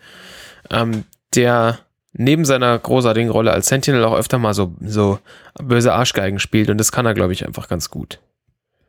ähm, 0.72 1.04
der 1.36 1.80
neben 2.14 2.46
seiner 2.46 2.78
großartigen 2.78 3.30
Rolle 3.30 3.52
als 3.52 3.68
Sentinel 3.68 4.04
auch 4.04 4.16
öfter 4.16 4.40
mal 4.40 4.54
so, 4.54 4.74
so 4.82 5.20
böse 5.62 5.94
Arschgeigen 5.94 6.40
spielt 6.40 6.70
und 6.70 6.78
das 6.78 6.92
kann 6.92 7.06
er, 7.06 7.14
glaube 7.14 7.34
ich, 7.34 7.46
einfach 7.46 7.68
ganz 7.68 7.90
gut. 7.90 8.20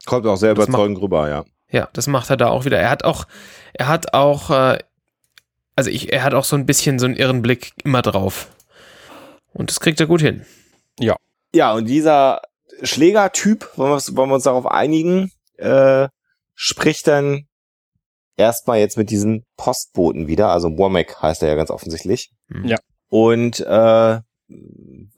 Kommt 0.06 0.26
auch 0.26 0.36
sehr 0.36 0.52
überzeugend 0.52 1.00
rüber, 1.00 1.28
ja. 1.28 1.44
Ja, 1.70 1.88
das 1.92 2.06
macht 2.06 2.30
er 2.30 2.38
da 2.38 2.48
auch 2.48 2.64
wieder. 2.64 2.78
Er 2.78 2.88
hat 2.88 3.04
auch, 3.04 3.26
er 3.74 3.88
hat 3.88 4.14
auch, 4.14 4.50
äh, 4.50 4.78
also 5.76 5.90
ich, 5.90 6.12
er 6.12 6.24
hat 6.24 6.32
auch 6.32 6.44
so 6.44 6.56
ein 6.56 6.64
bisschen 6.64 6.98
so 6.98 7.04
einen 7.04 7.16
irren 7.16 7.42
Blick 7.42 7.72
immer 7.84 8.00
drauf. 8.00 8.48
Und 9.52 9.70
das 9.70 9.80
kriegt 9.80 10.00
er 10.00 10.06
gut 10.06 10.22
hin. 10.22 10.46
Ja, 11.54 11.72
und 11.72 11.86
dieser 11.86 12.40
Schlägertyp, 12.82 13.70
wollen 13.76 13.90
wir, 13.90 14.16
wollen 14.16 14.30
wir 14.30 14.34
uns 14.34 14.44
darauf 14.44 14.66
einigen, 14.66 15.30
äh, 15.56 16.08
spricht 16.54 17.06
dann 17.06 17.46
erstmal 18.36 18.78
jetzt 18.78 18.96
mit 18.96 19.10
diesem 19.10 19.44
Postboten 19.56 20.28
wieder, 20.28 20.48
also 20.48 20.68
Womack 20.78 21.20
heißt 21.20 21.42
er 21.42 21.48
ja 21.48 21.54
ganz 21.54 21.70
offensichtlich. 21.70 22.30
Hm. 22.48 22.64
Ja. 22.64 22.78
Und 23.08 23.60
äh, 23.60 24.20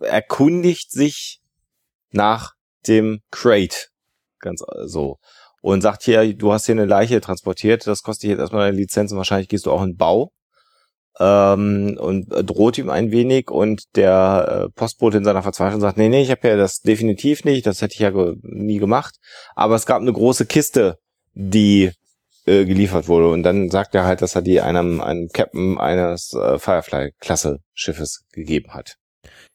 erkundigt 0.01 0.91
sich 0.91 1.41
nach 2.11 2.53
dem 2.87 3.21
Crate. 3.31 3.89
Ganz 4.41 4.63
äh, 4.63 4.87
so. 4.87 5.19
Und 5.63 5.83
sagt 5.83 6.03
hier, 6.03 6.35
du 6.35 6.53
hast 6.53 6.67
hier 6.67 6.75
eine 6.75 6.87
Leiche 6.87 7.21
transportiert, 7.21 7.87
das 7.87 8.03
kostet 8.03 8.31
jetzt 8.31 8.39
erstmal 8.39 8.69
eine 8.69 8.77
Lizenz 8.77 9.13
und 9.13 9.19
wahrscheinlich 9.19 9.49
gehst 9.49 9.67
du 9.67 9.73
auch 9.73 9.83
in 9.83 9.91
den 9.91 9.97
Bau. 9.97 10.33
Ähm, 11.19 11.99
und 12.01 12.33
äh, 12.33 12.45
droht 12.45 12.79
ihm 12.79 12.89
ein 12.89 13.11
wenig 13.11 13.51
und 13.51 13.97
der 13.97 14.69
äh, 14.69 14.71
Postbote 14.71 15.19
in 15.19 15.25
seiner 15.25 15.43
Verzweiflung 15.43 15.81
sagt, 15.81 15.99
nee, 15.99 16.09
nee, 16.09 16.23
ich 16.23 16.31
habe 16.31 16.49
ja 16.49 16.57
das 16.57 16.81
definitiv 16.81 17.45
nicht, 17.45 17.67
das 17.67 17.83
hätte 17.83 17.95
ich 17.95 18.01
ja 18.01 18.11
ge 18.11 18.37
nie 18.43 18.79
gemacht. 18.79 19.17
Aber 19.55 19.75
es 19.75 19.87
gab 19.87 20.01
eine 20.01 20.13
große 20.13 20.47
Kiste, 20.47 20.99
die 21.35 21.91
äh, 22.47 22.65
geliefert 22.65 23.07
wurde. 23.09 23.29
Und 23.29 23.43
dann 23.43 23.71
sagt 23.71 23.95
er 23.95 24.05
halt, 24.05 24.23
dass 24.23 24.35
er 24.35 24.43
die 24.43 24.61
einem, 24.61 25.01
einem 25.01 25.29
Captain 25.33 25.79
eines 25.79 26.33
äh, 26.33 26.59
Firefly-Klasse-Schiffes 26.59 28.25
gegeben 28.33 28.73
hat. 28.73 28.97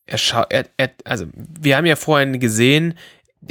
Er 0.06 0.18
schaut, 0.18 0.48
er, 0.52 0.66
er, 0.78 0.92
also 1.04 1.26
wir 1.34 1.78
haben 1.78 1.88
ja 1.88 1.96
vorhin 1.96 2.40
gesehen, 2.40 2.96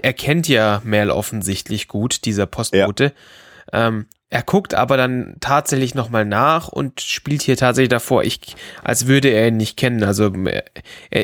er 0.03 0.13
kennt 0.13 0.49
ja 0.49 0.81
Mel 0.85 1.11
offensichtlich 1.11 1.89
gut, 1.89 2.25
dieser 2.25 2.47
Postbote. 2.47 3.13
Ähm, 3.73 4.07
er 4.35 4.43
guckt 4.43 4.75
aber 4.75 4.97
dann 4.97 5.37
tatsächlich 5.39 5.95
nochmal 5.95 6.25
nach 6.25 6.67
und 6.67 7.01
spielt 7.01 7.43
hier 7.43 7.57
tatsächlich 7.57 7.91
davor, 7.91 8.25
ich, 8.25 8.41
als 8.83 9.07
würde 9.07 9.29
er 9.29 9.47
ihn 9.47 9.59
nicht 9.59 9.77
kennen. 9.77 10.03
Also 10.03 10.33
er, 10.35 10.65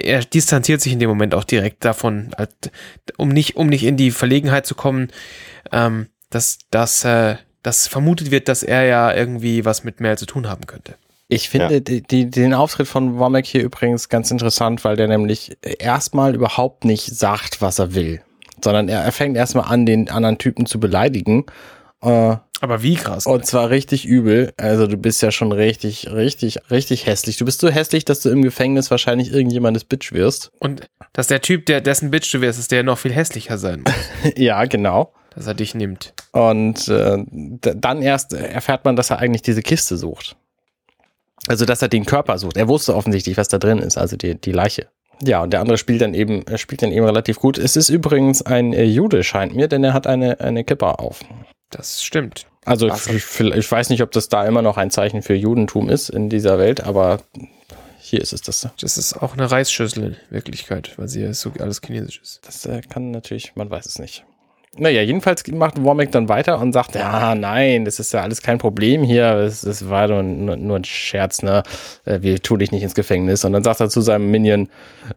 er 0.05 0.21
distanziert 0.21 0.81
sich 0.81 0.93
in 0.93 1.01
dem 1.01 1.09
Moment 1.09 1.35
auch 1.35 1.43
direkt 1.43 1.85
davon, 1.85 2.31
als- 2.37 2.71
um 3.17 3.31
nicht, 3.31 3.57
um 3.57 3.67
nicht 3.67 3.83
in 3.83 3.97
die 3.97 4.13
Verlegenheit 4.13 4.65
zu 4.65 4.77
kommen, 4.77 5.09
ähm, 5.73 6.07
dass, 6.31 6.59
dass, 6.71 7.05
äh, 7.05 7.35
dass 7.65 7.89
vermutet 7.89 8.31
wird, 8.31 8.47
dass 8.47 8.63
er 8.63 8.85
ja 8.85 9.13
irgendwie 9.13 9.65
was 9.65 9.83
mit 9.83 9.99
Mel 9.99 10.17
zu 10.17 10.27
tun 10.27 10.49
haben 10.49 10.69
könnte. 10.69 10.95
Ich 11.27 11.49
finde 11.49 11.81
die, 11.81 12.03
die, 12.03 12.31
den 12.31 12.55
Auftritt 12.55 12.87
von 12.87 13.19
Womack 13.19 13.45
hier 13.45 13.65
übrigens 13.65 14.09
ganz 14.09 14.31
interessant, 14.31 14.85
weil 14.85 14.95
der 14.95 15.09
nämlich 15.09 15.57
erstmal 15.81 16.37
überhaupt 16.37 16.85
nicht 16.85 17.07
sagt, 17.07 17.61
was 17.61 17.81
er 17.81 17.93
will, 17.97 18.23
sondern 18.65 18.89
er, 18.89 19.01
er 19.01 19.11
fängt 19.11 19.37
erstmal 19.37 19.65
an, 19.65 19.85
den 19.85 20.11
anderen 20.11 20.39
Typen 20.39 20.67
zu 20.67 20.79
beleidigen. 20.79 21.47
Äh, 22.03 22.37
Aber 22.61 22.83
wie 22.83 22.95
krass. 22.95 23.27
und 23.27 23.45
zwar 23.47 23.71
richtig 23.71 24.07
übel. 24.07 24.53
Also 24.57 24.87
du 24.87 24.97
bist 24.97 25.23
ja 25.23 25.31
schon 25.31 25.53
richtig, 25.53 26.11
richtig, 26.11 26.59
richtig 26.71 27.07
hässlich. 27.07 27.37
Du 27.37 27.45
bist 27.45 27.61
so 27.61 27.69
hässlich, 27.69 28.05
dass 28.05 28.21
du 28.21 28.31
im 28.31 28.43
Gefängnis 28.43 28.91
wahrscheinlich 28.91 29.33
irgendjemandes 29.33 29.85
Bitch 29.85 30.13
wirst. 30.13 30.51
Und 30.61 30.89
dass 31.13 31.27
der 31.27 31.41
Typ, 31.43 31.67
der 31.67 31.81
dessen 31.81 32.11
Bitch 32.11 32.33
du 32.33 32.41
wirst, 32.41 32.59
ist 32.59 32.71
der 32.71 32.83
noch 32.83 32.99
viel 32.99 33.13
hässlicher 33.13 33.59
sein 33.59 33.85
muss, 33.85 34.33
ja, 34.37 34.65
genau. 34.65 35.13
dass 35.35 35.47
er 35.47 35.55
dich 35.55 35.75
nimmt. 35.75 36.15
Und 36.33 36.89
äh, 36.89 37.19
dann 37.29 38.03
erst 38.03 38.33
erfährt 38.33 38.85
man, 38.85 38.97
dass 38.97 39.11
er 39.11 39.19
eigentlich 39.19 39.43
diese 39.43 39.63
Kiste 39.63 39.97
sucht. 39.97 40.37
Also, 41.49 41.65
dass 41.65 41.81
er 41.83 41.89
den 41.89 42.05
Körper 42.05 42.37
sucht. 42.39 42.57
Er 42.57 42.69
wusste 42.69 42.95
offensichtlich, 42.95 43.37
was 43.37 43.49
da 43.49 43.59
drin 43.59 43.79
ist, 43.79 43.97
also 43.97 44.17
die, 44.17 44.39
die 44.39 44.53
Leiche. 44.53 44.89
Ja, 45.23 45.43
und 45.43 45.53
der 45.53 45.61
andere 45.61 45.77
spielt 45.79 46.01
dann 46.03 46.15
eben, 46.15 46.47
er 46.47 46.59
spielt 46.59 46.83
dann 46.83 46.93
eben 46.93 47.05
relativ 47.05 47.39
gut. 47.39 47.59
Es 47.59 47.77
ist 47.77 47.89
übrigens 47.89 48.43
ein 48.43 48.73
äh, 48.73 48.85
Jude, 48.85 49.23
scheint 49.25 49.55
mir, 49.55 49.69
denn 49.69 49.85
er 49.85 49.93
hat 49.93 50.07
eine, 50.07 50.41
eine 50.41 50.65
Kippa 50.65 50.93
auf. 50.93 51.21
Das 51.71 52.03
stimmt. 52.03 52.47
Also 52.65 52.89
ich, 52.89 53.41
ich 53.41 53.73
weiß 53.73 53.89
nicht, 53.89 54.03
ob 54.03 54.11
das 54.11 54.29
da 54.29 54.47
immer 54.47 54.63
noch 54.63 54.77
ein 54.77 54.91
Zeichen 54.91 55.23
für 55.23 55.35
Judentum 55.35 55.89
ist 55.89 56.11
in 56.11 56.29
dieser 56.29 56.59
Welt, 56.59 56.83
aber 56.83 57.21
hier 57.99 58.21
ist 58.21 58.33
es 58.33 58.43
das. 58.43 58.69
Das 58.81 58.99
ist 58.99 59.15
auch 59.15 59.35
eine 59.35 59.51
Reisschüssel 59.51 60.05
in 60.05 60.17
Wirklichkeit, 60.31 60.93
weil 60.99 61.09
sie 61.09 61.23
ja 61.23 61.33
so 61.33 61.53
alles 61.59 61.81
chinesisch 61.81 62.21
ist. 62.23 62.41
Das 62.45 62.67
äh, 62.67 62.83
kann 62.83 63.11
natürlich, 63.13 63.55
man 63.55 63.71
weiß 63.71 63.87
es 63.87 63.99
nicht. 63.99 64.25
Naja, 64.77 65.03
jedenfalls 65.03 65.45
macht 65.49 65.83
Womack 65.83 66.13
dann 66.13 66.29
weiter 66.29 66.61
und 66.61 66.73
sagt, 66.73 66.95
ja, 66.95 67.35
nein, 67.35 67.85
das 67.85 67.99
ist 67.99 68.13
ja 68.13 68.23
alles 68.23 68.41
kein 68.41 68.59
Problem 68.59 69.03
hier, 69.03 69.35
das, 69.35 69.63
das 69.63 69.89
war 69.89 70.07
nur, 70.07 70.23
nur, 70.23 70.57
nur 70.57 70.77
ein 70.77 70.85
Scherz, 70.85 71.43
ne? 71.43 71.65
Äh, 72.05 72.21
Wir 72.23 72.41
tun 72.41 72.61
dich 72.61 72.71
nicht 72.71 72.83
ins 72.83 72.95
Gefängnis. 72.95 73.45
Und 73.45 73.53
dann 73.53 73.65
sagt 73.65 73.81
er 73.81 73.89
zu 73.89 74.01
seinem 74.01 74.31
Minion, 74.31 74.69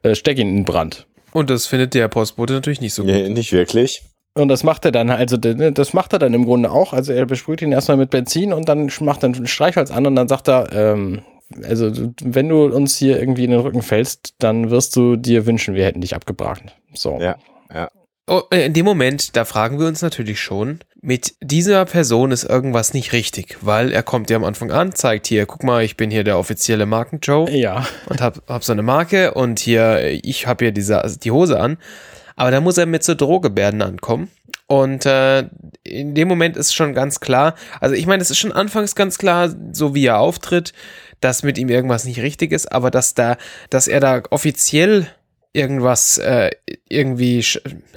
äh, 0.02 0.16
steck 0.16 0.40
ihn 0.40 0.50
in 0.50 0.56
den 0.58 0.66
Brand. 0.66 1.08
Und 1.34 1.50
das 1.50 1.68
findet 1.68 1.94
der 1.94 2.08
Postbote 2.08 2.54
natürlich 2.54 2.82
nicht 2.82 2.94
so 2.94 3.04
gut. 3.04 3.12
Nee, 3.12 3.30
nicht 3.30 3.52
wirklich. 3.52 4.04
Und 4.36 4.48
das 4.48 4.64
macht 4.64 4.86
er 4.86 4.92
dann, 4.92 5.10
also 5.12 5.38
das 5.38 5.94
macht 5.94 6.14
er 6.14 6.20
dann 6.20 6.34
im 6.34 6.46
Grunde 6.46 6.72
auch. 6.72 6.94
Also 6.94 7.14
er 7.14 7.26
besprüht 7.26 7.62
ihn 7.62 7.72
erstmal 7.72 7.98
mit 7.98 8.10
Benzin 8.10 8.52
und 8.52 8.68
dann 8.68 8.92
macht 9.02 9.24
er 9.24 9.30
ein 9.30 9.48
Streichholz 9.48 9.92
an 9.92 10.08
und 10.08 10.16
dann 10.16 10.28
sagt 10.28 10.48
er, 10.50 10.72
ähm, 10.74 11.22
also 11.64 11.92
wenn 12.24 12.50
du 12.50 12.66
uns 12.66 12.98
hier 12.98 13.20
irgendwie 13.20 13.44
in 13.44 13.52
den 13.52 13.60
Rücken 13.60 13.84
fällst, 13.84 14.34
dann 14.40 14.72
wirst 14.72 14.96
du 14.96 15.18
dir 15.18 15.46
wünschen, 15.46 15.76
wir 15.76 15.86
hätten 15.86 16.02
dich 16.02 16.16
abgebrannt. 16.16 16.76
So. 16.94 17.20
Ja. 17.20 17.36
Oh, 18.26 18.42
äh, 18.52 18.66
in 18.66 18.74
dem 18.74 18.86
Moment, 18.86 19.36
da 19.36 19.44
fragen 19.44 19.80
wir 19.80 19.88
uns 19.88 20.02
natürlich 20.02 20.40
schon, 20.40 20.80
mit 21.02 21.36
dieser 21.42 21.84
Person 21.84 22.32
ist 22.32 22.46
irgendwas 22.46 22.94
nicht 22.94 23.12
richtig, 23.12 23.58
weil 23.60 23.92
er 23.92 24.02
kommt 24.02 24.30
ja 24.30 24.38
am 24.38 24.46
Anfang 24.46 24.72
an, 24.72 24.94
zeigt 24.96 25.28
hier, 25.28 25.46
guck 25.46 25.64
mal, 25.64 25.84
ich 25.84 25.98
bin 25.98 26.10
hier 26.10 26.24
der 26.24 26.40
offizielle 26.40 26.86
Marken-Joe 26.86 27.50
Ja. 27.52 27.86
und 28.08 28.22
hab, 28.22 28.42
hab 28.48 28.64
so 28.64 28.72
eine 28.72 28.82
Marke 28.82 29.34
und 29.34 29.60
hier, 29.60 30.00
ich 30.24 30.48
hab 30.48 30.62
hier 30.62 30.72
diese, 30.72 31.04
also 31.04 31.20
die 31.20 31.32
Hose 31.32 31.60
an. 31.60 31.78
Aber 32.36 32.52
da 32.52 32.62
muss 32.62 32.78
er 32.78 32.86
mit 32.86 33.04
so 33.04 33.16
Drohgebärden 33.16 33.82
ankommen. 33.82 34.30
Und 34.68 35.06
äh, 35.06 35.50
in 35.84 36.16
dem 36.16 36.28
Moment 36.28 36.58
ist 36.58 36.74
schon 36.74 36.94
ganz 36.94 37.20
klar, 37.20 37.56
also 37.80 37.96
ich 37.96 38.08
meine, 38.08 38.22
es 38.22 38.32
ist 38.32 38.40
schon 38.40 38.52
anfangs 38.52 38.96
ganz 38.96 39.18
klar, 39.18 39.54
so 39.72 39.94
wie 39.94 40.06
er 40.06 40.20
auftritt, 40.20 40.74
dass 41.20 41.44
mit 41.44 41.58
ihm 41.58 41.70
irgendwas 41.70 42.06
nicht 42.06 42.22
richtig 42.22 42.52
ist, 42.52 42.72
aber 42.72 42.92
dass 42.92 43.14
da, 43.14 43.38
dass 43.70 43.88
er 43.88 44.00
da 44.00 44.24
offiziell 44.30 45.08
irgendwas 45.54 46.18
äh, 46.18 46.50
irgendwie, 46.90 47.46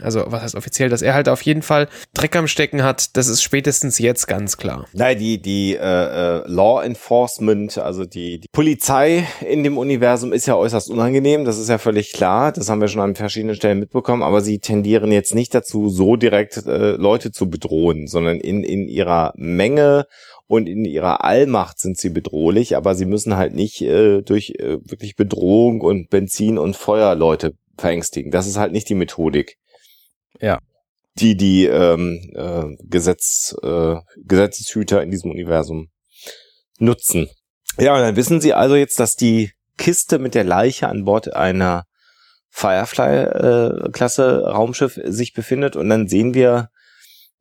also 0.02 0.24
was 0.26 0.42
heißt 0.42 0.54
offiziell, 0.54 0.90
dass 0.90 1.02
er 1.02 1.14
halt 1.14 1.28
auf 1.28 1.42
jeden 1.42 1.62
Fall 1.62 1.88
Dreck 2.14 2.36
am 2.36 2.46
Stecken 2.46 2.82
hat, 2.82 3.16
das 3.16 3.28
ist 3.28 3.42
spätestens 3.42 3.98
jetzt 3.98 4.26
ganz 4.28 4.58
klar. 4.58 4.86
Nein, 4.92 5.18
die, 5.18 5.40
die 5.40 5.74
äh, 5.74 5.78
äh, 5.80 6.42
Law 6.46 6.82
Enforcement, 6.84 7.78
also 7.78 8.04
die, 8.04 8.40
die 8.40 8.48
Polizei 8.52 9.26
in 9.40 9.64
dem 9.64 9.78
Universum 9.78 10.32
ist 10.32 10.46
ja 10.46 10.54
äußerst 10.54 10.90
unangenehm, 10.90 11.44
das 11.46 11.58
ist 11.58 11.70
ja 11.70 11.78
völlig 11.78 12.12
klar, 12.12 12.52
das 12.52 12.68
haben 12.68 12.80
wir 12.80 12.88
schon 12.88 13.00
an 13.00 13.14
verschiedenen 13.14 13.56
Stellen 13.56 13.80
mitbekommen, 13.80 14.22
aber 14.22 14.42
sie 14.42 14.58
tendieren 14.58 15.10
jetzt 15.10 15.34
nicht 15.34 15.54
dazu, 15.54 15.88
so 15.88 16.16
direkt 16.16 16.58
äh, 16.66 16.92
Leute 16.92 17.32
zu 17.32 17.48
bedrohen, 17.48 18.06
sondern 18.06 18.38
in, 18.38 18.62
in 18.62 18.86
ihrer 18.86 19.32
Menge 19.36 20.06
und 20.48 20.68
in 20.68 20.84
ihrer 20.84 21.24
Allmacht 21.24 21.80
sind 21.80 21.98
sie 21.98 22.10
bedrohlich, 22.10 22.76
aber 22.76 22.94
sie 22.94 23.06
müssen 23.06 23.36
halt 23.36 23.54
nicht 23.54 23.82
äh, 23.82 24.22
durch 24.22 24.50
äh, 24.58 24.78
wirklich 24.84 25.16
Bedrohung 25.16 25.80
und 25.80 26.08
Benzin 26.08 26.58
und 26.58 26.76
Feuer 26.76 27.14
Leute 27.14 27.54
verängstigen. 27.76 28.30
Das 28.30 28.46
ist 28.46 28.56
halt 28.56 28.72
nicht 28.72 28.88
die 28.88 28.94
Methodik. 28.94 29.56
Ja. 30.40 30.60
Die 31.18 31.36
die 31.36 31.66
ähm, 31.66 32.20
äh, 32.34 32.76
Gesetz, 32.84 33.56
äh, 33.62 33.96
Gesetzeshüter 34.24 35.02
in 35.02 35.10
diesem 35.10 35.30
Universum 35.30 35.88
nutzen. 36.78 37.28
Ja, 37.78 37.94
und 37.94 38.00
dann 38.02 38.16
wissen 38.16 38.40
sie 38.40 38.54
also 38.54 38.76
jetzt, 38.76 39.00
dass 39.00 39.16
die 39.16 39.50
Kiste 39.76 40.18
mit 40.18 40.34
der 40.34 40.44
Leiche 40.44 40.88
an 40.88 41.04
Bord 41.04 41.34
einer 41.34 41.84
Firefly-Klasse 42.50 44.44
Raumschiff 44.46 44.98
sich 45.04 45.34
befindet 45.34 45.76
und 45.76 45.90
dann 45.90 46.08
sehen 46.08 46.32
wir 46.32 46.70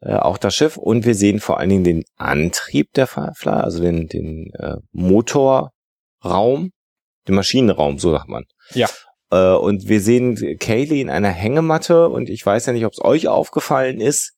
äh, 0.02 0.16
auch 0.16 0.38
das 0.38 0.56
Schiff 0.56 0.78
und 0.78 1.06
wir 1.06 1.16
sehen 1.16 1.40
vor 1.40 1.60
allen 1.60 1.70
Dingen 1.70 1.84
den 1.84 2.04
Antrieb 2.18 2.94
der 2.94 3.08
Firefly, 3.08 3.52
also 3.52 3.82
den, 3.82 4.08
den 4.08 4.52
äh, 4.54 4.78
Motorraum, 4.92 5.72
den 7.28 7.36
Maschinenraum, 7.36 7.98
so 7.98 8.12
sagt 8.12 8.28
man. 8.28 8.44
Ja. 8.74 8.88
Äh, 9.32 9.56
und 9.56 9.88
wir 9.88 10.02
sehen 10.02 10.58
Kaylee 10.60 11.02
in 11.02 11.10
einer 11.10 11.30
Hängematte 11.30 12.10
und 12.10 12.30
ich 12.30 12.46
weiß 12.46 12.66
ja 12.68 12.74
nicht, 12.74 12.86
ob 12.86 12.94
es 12.94 13.04
euch 13.04 13.28
aufgefallen 13.28 14.00
ist. 14.00 14.34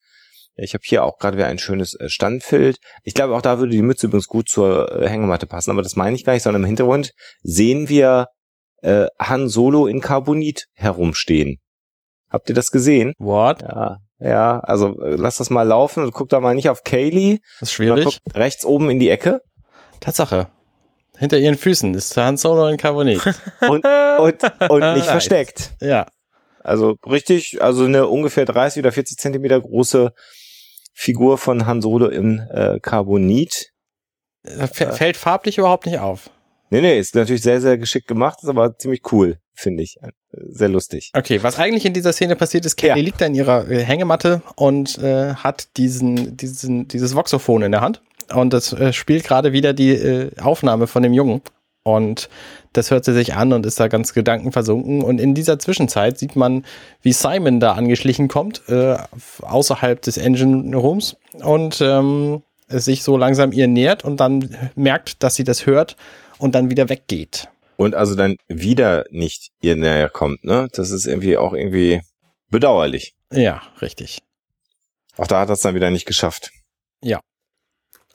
Ich 0.60 0.74
habe 0.74 0.82
hier 0.84 1.04
auch 1.04 1.20
gerade 1.20 1.38
wieder 1.38 1.48
ein 1.48 1.60
schönes 1.60 1.94
äh, 1.96 2.10
Standbild. 2.10 2.78
Ich 3.04 3.14
glaube, 3.14 3.36
auch 3.36 3.42
da 3.42 3.60
würde 3.60 3.72
die 3.72 3.82
Mütze 3.82 4.08
übrigens 4.08 4.28
gut 4.28 4.50
zur 4.50 4.92
äh, 4.92 5.08
Hängematte 5.08 5.46
passen, 5.46 5.72
aber 5.72 5.84
das 5.84 5.96
meine 5.96 6.16
ich 6.16 6.26
gar 6.26 6.34
nicht, 6.34 6.44
sondern 6.44 6.64
im 6.64 6.68
Hintergrund 6.68 7.12
sehen 7.42 7.90
wir 7.90 8.28
äh, 8.82 9.08
Han 9.20 9.50
Solo 9.50 9.88
in 9.88 10.02
Carbonit 10.02 10.66
herumstehen. 10.74 11.60
Habt 12.30 12.50
ihr 12.50 12.56
das 12.56 12.72
gesehen? 12.72 13.14
What? 13.20 13.62
Ja, 13.62 13.98
ja, 14.20 14.60
also 14.60 15.00
äh, 15.02 15.16
lass 15.16 15.38
das 15.38 15.50
mal 15.50 15.64
laufen 15.64 16.04
und 16.04 16.12
guck 16.12 16.30
da 16.30 16.40
mal 16.40 16.56
nicht 16.56 16.70
auf 16.70 16.84
Kaylee. 16.84 17.40
Das 17.60 17.70
ist 17.70 17.74
schwierig. 17.74 18.20
rechts 18.34 18.66
oben 18.66 18.90
in 18.90 19.00
die 19.00 19.10
Ecke 19.10 19.42
Tatsache. 20.00 20.48
Hinter 21.18 21.38
ihren 21.38 21.58
Füßen 21.58 21.94
ist 21.96 22.16
Han 22.18 22.38
Solo 22.38 22.68
in 22.68 22.78
Carbonit. 22.78 23.22
und, 23.68 23.84
und, 24.20 24.70
und 24.70 24.94
nicht 24.94 25.08
versteckt. 25.08 25.72
ja. 25.82 26.06
Also 26.64 26.98
richtig, 27.10 27.62
also 27.62 27.86
eine 27.86 28.08
ungefähr 28.08 28.44
30 28.44 28.82
oder 28.82 28.92
40 28.92 29.18
Zentimeter 29.18 29.62
große 29.62 30.12
Figur 30.94 31.38
von 31.38 31.66
Han 31.66 31.82
Solo 31.82 32.08
in 32.08 32.40
äh, 32.40 32.80
Carbonit. 32.82 33.72
F 34.44 34.76
fällt 34.76 35.16
farblich 35.16 35.58
überhaupt 35.60 35.86
nicht 35.86 36.00
auf. 36.00 36.30
Nee, 36.70 36.82
nee, 36.82 37.00
ist 37.00 37.16
natürlich 37.16 37.42
sehr, 37.42 37.62
sehr 37.62 37.78
geschickt 37.78 38.08
gemacht, 38.08 38.40
ist 38.42 38.50
aber 38.50 38.78
ziemlich 38.78 39.02
cool, 39.12 39.38
finde 39.54 39.84
ich. 39.84 39.98
Sehr 40.32 40.70
lustig. 40.70 41.12
Okay, 41.16 41.42
was 41.42 41.58
eigentlich 41.58 41.86
in 41.86 41.94
dieser 41.94 42.14
Szene 42.14 42.36
passiert 42.36 42.66
ist, 42.66 42.76
Kelly 42.76 43.00
Ja. 43.00 43.06
liegt 43.06 43.22
da 43.22 43.26
in 43.26 43.36
ihrer 43.36 43.70
äh, 43.70 43.84
Hängematte 43.84 44.42
und 44.56 44.98
äh, 45.00 45.34
hat 45.36 45.70
diesen, 45.78 46.36
diesen, 46.38 46.88
dieses 46.88 47.16
Voxophon 47.16 47.62
in 47.64 47.72
der 47.72 47.82
Hand. 47.82 48.02
Und 48.34 48.52
das 48.54 48.74
äh, 48.74 48.92
spielt 48.92 49.24
gerade 49.24 49.54
wieder 49.54 49.74
die 49.74 49.92
äh, 49.92 50.32
Aufnahme 50.42 50.88
von 50.88 51.04
dem 51.04 51.14
Jungen. 51.14 51.42
Und 51.84 52.28
das 52.74 52.92
hört 52.92 53.06
sie 53.06 53.14
sich 53.14 53.34
an 53.36 53.54
und 53.54 53.66
ist 53.66 53.80
da 53.80 53.88
ganz 53.88 54.14
gedankenversunken. 54.14 55.02
Und 55.02 55.22
in 55.22 55.34
dieser 55.34 55.58
Zwischenzeit 55.58 56.20
sieht 56.20 56.36
man, 56.36 56.66
wie 57.02 57.14
Simon 57.14 57.62
da 57.62 57.72
angeschlichen 57.74 58.28
kommt, 58.28 58.64
äh, 58.68 58.98
außerhalb 59.42 60.02
des 60.02 60.18
Engine 60.18 60.76
Rooms 60.76 61.16
und 61.42 61.80
ähm, 61.82 62.44
sich 62.68 63.04
so 63.04 63.16
langsam 63.16 63.54
ihr 63.54 63.68
nähert 63.68 64.04
und 64.04 64.20
dann 64.20 64.50
merkt, 64.76 65.24
dass 65.24 65.36
sie 65.36 65.46
das 65.46 65.66
hört 65.66 65.96
und 66.40 66.56
dann 66.56 66.70
wieder 66.70 66.90
weggeht. 66.90 67.50
Und 67.78 67.94
also 67.96 68.16
dann 68.16 68.38
wieder 68.48 69.06
nicht 69.12 69.50
ihr 69.62 69.76
näher 69.76 70.10
kommt, 70.10 70.44
ne? 70.44 70.68
Das 70.74 70.90
ist 70.92 71.06
irgendwie 71.06 71.38
auch 71.38 71.54
irgendwie 71.54 72.02
bedauerlich. 72.50 73.14
Ja, 73.32 73.62
richtig. 73.82 74.20
Auch 75.18 75.28
da 75.28 75.42
hat 75.42 75.50
er 75.50 75.54
es 75.54 75.62
dann 75.62 75.76
wieder 75.76 75.92
nicht 75.92 76.06
geschafft. 76.06 76.52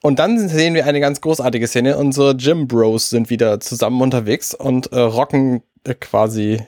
Und 0.03 0.19
dann 0.19 0.49
sehen 0.49 0.75
wir 0.75 0.85
eine 0.85 1.01
ganz 1.01 1.21
großartige 1.21 1.69
Szene. 1.69 1.97
Unsere 1.97 2.37
Gym 2.37 2.67
Bros 2.67 3.09
sind 3.09 3.31
wieder 3.31 3.61
zusammen 3.61 4.03
unterwegs 4.03 4.53
und 4.53 4.93
äh, 4.93 4.99
rocken 4.99 5.63
äh, 5.85 5.95
quasi 5.95 6.61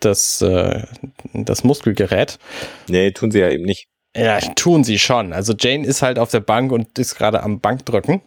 das, 0.00 0.42
äh, 0.42 0.82
das 1.32 1.62
Muskelgerät. 1.62 2.38
Nee, 2.88 3.12
tun 3.12 3.30
sie 3.30 3.38
ja 3.38 3.48
eben 3.48 3.64
nicht. 3.64 3.86
Ja, 4.16 4.40
tun 4.40 4.82
sie 4.82 4.98
schon. 4.98 5.32
Also 5.32 5.54
Jane 5.58 5.86
ist 5.86 6.02
halt 6.02 6.18
auf 6.18 6.30
der 6.30 6.40
Bank 6.40 6.72
und 6.72 6.98
ist 6.98 7.14
gerade 7.14 7.42
am 7.44 7.60
Bankdrücken. 7.60 8.22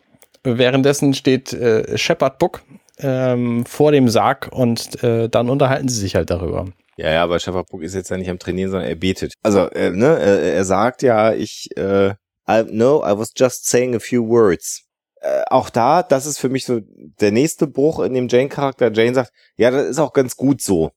Währenddessen 0.48 1.14
steht 1.14 1.54
äh, 1.54 1.98
Shepard 1.98 2.39
Book 2.39 2.62
ähm, 3.00 3.66
vor 3.66 3.91
dem 3.91 4.10
Sarg 4.10 4.50
und 4.52 5.04
äh, 5.04 5.30
dann 5.30 5.50
unterhalten 5.50 5.89
sie 5.89 6.00
sich 6.00 6.16
halt 6.16 6.30
darüber. 6.30 6.66
Ja, 6.98 7.12
ja, 7.12 7.24
aber 7.24 7.39
Shepard 7.39 7.70
Book 7.70 7.84
ist 7.84 7.93
jetzt 7.93 8.10
ja 8.10 8.18
nicht 8.18 8.30
am 8.30 8.39
Trainieren, 8.39 8.72
sondern 8.72 8.89
er 8.89 8.95
betet. 8.95 9.34
Also, 9.43 9.70
äh, 9.70 9.91
ne, 9.91 10.18
äh, 10.20 10.56
er 10.56 10.66
sagt 10.66 11.04
ja, 11.04 11.34
ich, 11.34 11.70
äh, 11.78 12.10
I, 12.50 12.64
no, 12.72 13.04
I 13.06 13.18
was 13.18 13.34
just 13.36 13.68
saying 13.68 13.95
a 13.95 14.00
few 14.00 14.28
words. 14.28 14.84
Äh, 15.22 15.43
auch 15.50 15.70
da, 15.70 16.02
das 16.02 16.26
ist 16.26 16.39
für 16.39 16.50
mich 16.50 16.66
so 16.66 16.80
der 17.20 17.32
nächste 17.32 17.68
Bruch 17.68 18.00
in 18.00 18.14
dem 18.14 18.28
Jane-Charakter. 18.28 18.91
Jane 18.91 19.14
sagt, 19.14 19.32
ja, 19.58 19.70
das 19.70 19.88
ist 19.88 20.00
auch 20.00 20.14
ganz 20.14 20.36
gut 20.36 20.62
so. 20.62 20.91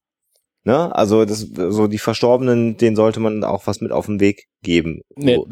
Ne? 0.65 0.95
Also, 0.95 1.25
das, 1.27 1.41
so 1.41 1.87
die 1.87 1.99
Verstorbenen, 1.99 2.79
denen 2.79 2.97
sollte 2.97 3.21
man 3.21 3.45
auch 3.45 3.67
was 3.67 3.81
mit 3.81 3.93
auf 3.93 4.07
den 4.07 4.21
Weg 4.21 4.47
geben. 4.63 5.03
Nee, 5.17 5.37
So, 5.37 5.47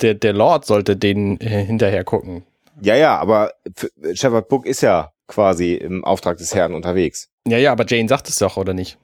der, 0.00 0.14
der 0.14 0.32
Lord 0.32 0.64
sollte 0.64 0.96
denen 0.96 1.40
äh, 1.40 1.64
hinterher 1.64 2.02
gucken. 2.02 2.44
Ja, 2.80 2.96
ja, 2.96 3.18
aber 3.18 3.52
Shepard 4.14 4.48
Book 4.48 4.66
ist 4.66 4.80
ja 4.80 5.12
quasi 5.26 5.74
im 5.74 6.04
Auftrag 6.04 6.38
des 6.38 6.54
Herrn 6.54 6.74
unterwegs. 6.74 7.28
Ja, 7.46 7.58
ja, 7.58 7.72
aber 7.72 7.84
Jane 7.86 8.08
sagt 8.08 8.28
es 8.28 8.38
doch, 8.38 8.56
oder 8.56 8.74
nicht? 8.74 8.98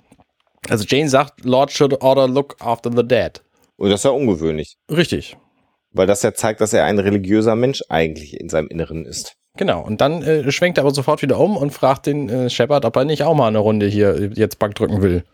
Also 0.69 0.85
Jane 0.87 1.09
sagt, 1.09 1.45
Lord 1.45 1.71
should 1.71 2.03
order 2.03 2.29
look 2.29 2.57
after 2.61 2.91
the 2.95 3.07
dead. 3.07 3.43
Und 3.77 3.91
das 3.91 4.01
ist 4.01 4.05
ja 4.05 4.11
ungewöhnlich. 4.11 4.77
Richtig. 4.91 5.37
Weil 5.93 6.07
das 6.07 6.23
ja 6.23 6.35
zeigt, 6.35 6.61
dass 6.61 6.73
er 6.73 6.85
ein 6.85 6.99
religiöser 6.99 7.57
Mensch 7.57 7.83
eigentlich 7.89 8.39
in 8.39 8.49
seinem 8.49 8.69
Inneren 8.69 9.07
ist. 9.07 9.35
Genau. 9.57 9.83
Und 9.83 10.01
dann 10.01 10.23
äh, 10.23 10.51
schwenkt 10.53 10.79
er 10.79 10.85
aber 10.85 10.95
sofort 10.95 11.23
wieder 11.23 11.39
um 11.39 11.57
und 11.57 11.73
fragt 11.73 12.07
den 12.07 12.29
äh, 12.29 12.51
Shepard, 12.51 12.85
ob 12.85 12.97
er 12.97 13.05
nicht 13.05 13.25
auch 13.25 13.35
mal 13.35 13.49
eine 13.49 13.59
Runde 13.59 13.87
hier 13.87 14.15
äh, 14.15 14.31
jetzt 14.35 14.59
Bank 14.59 14.75
drücken 14.75 15.03
will. 15.03 15.25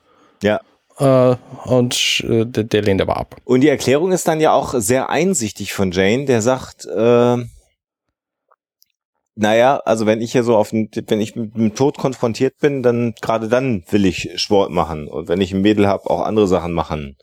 Ja. 0.43 0.61
Äh, 0.99 1.37
und 1.65 2.25
äh, 2.27 2.47
der, 2.47 2.65
der 2.65 2.83
lehnt 2.83 3.03
aber 3.03 3.17
ab. 3.19 3.37
Und 3.45 3.61
die 3.61 3.69
Erklärung 3.69 4.13
ist 4.13 4.27
dann 4.27 4.41
ja 4.41 4.53
auch 4.53 4.75
sehr 4.79 5.11
einsichtig 5.11 5.75
von 5.75 5.91
Jane, 5.91 6.25
der 6.25 6.41
sagt, 6.41 6.87
äh, 6.87 7.37
naja, 9.37 9.77
also 9.85 10.07
wenn 10.07 10.23
ich 10.23 10.33
hier 10.33 10.43
so 10.43 10.57
auf 10.57 10.71
den, 10.71 10.89
wenn 11.09 11.21
ich 11.21 11.37
mit 11.37 11.55
dem 11.55 11.75
Tod 11.75 11.99
konfrontiert 11.99 12.59
bin, 12.59 12.83
dann 12.83 13.15
gerade 13.21 13.49
dann 13.49 13.85
will 13.91 14.07
ich 14.07 14.31
Sport 14.37 14.71
machen. 14.71 15.09
Und 15.09 15.29
wenn 15.29 15.43
ich 15.43 15.53
ein 15.53 15.61
Mädel 15.61 15.87
habe, 15.87 16.09
auch 16.09 16.23
andere 16.23 16.49
Sachen 16.49 16.73
machen. 16.73 17.17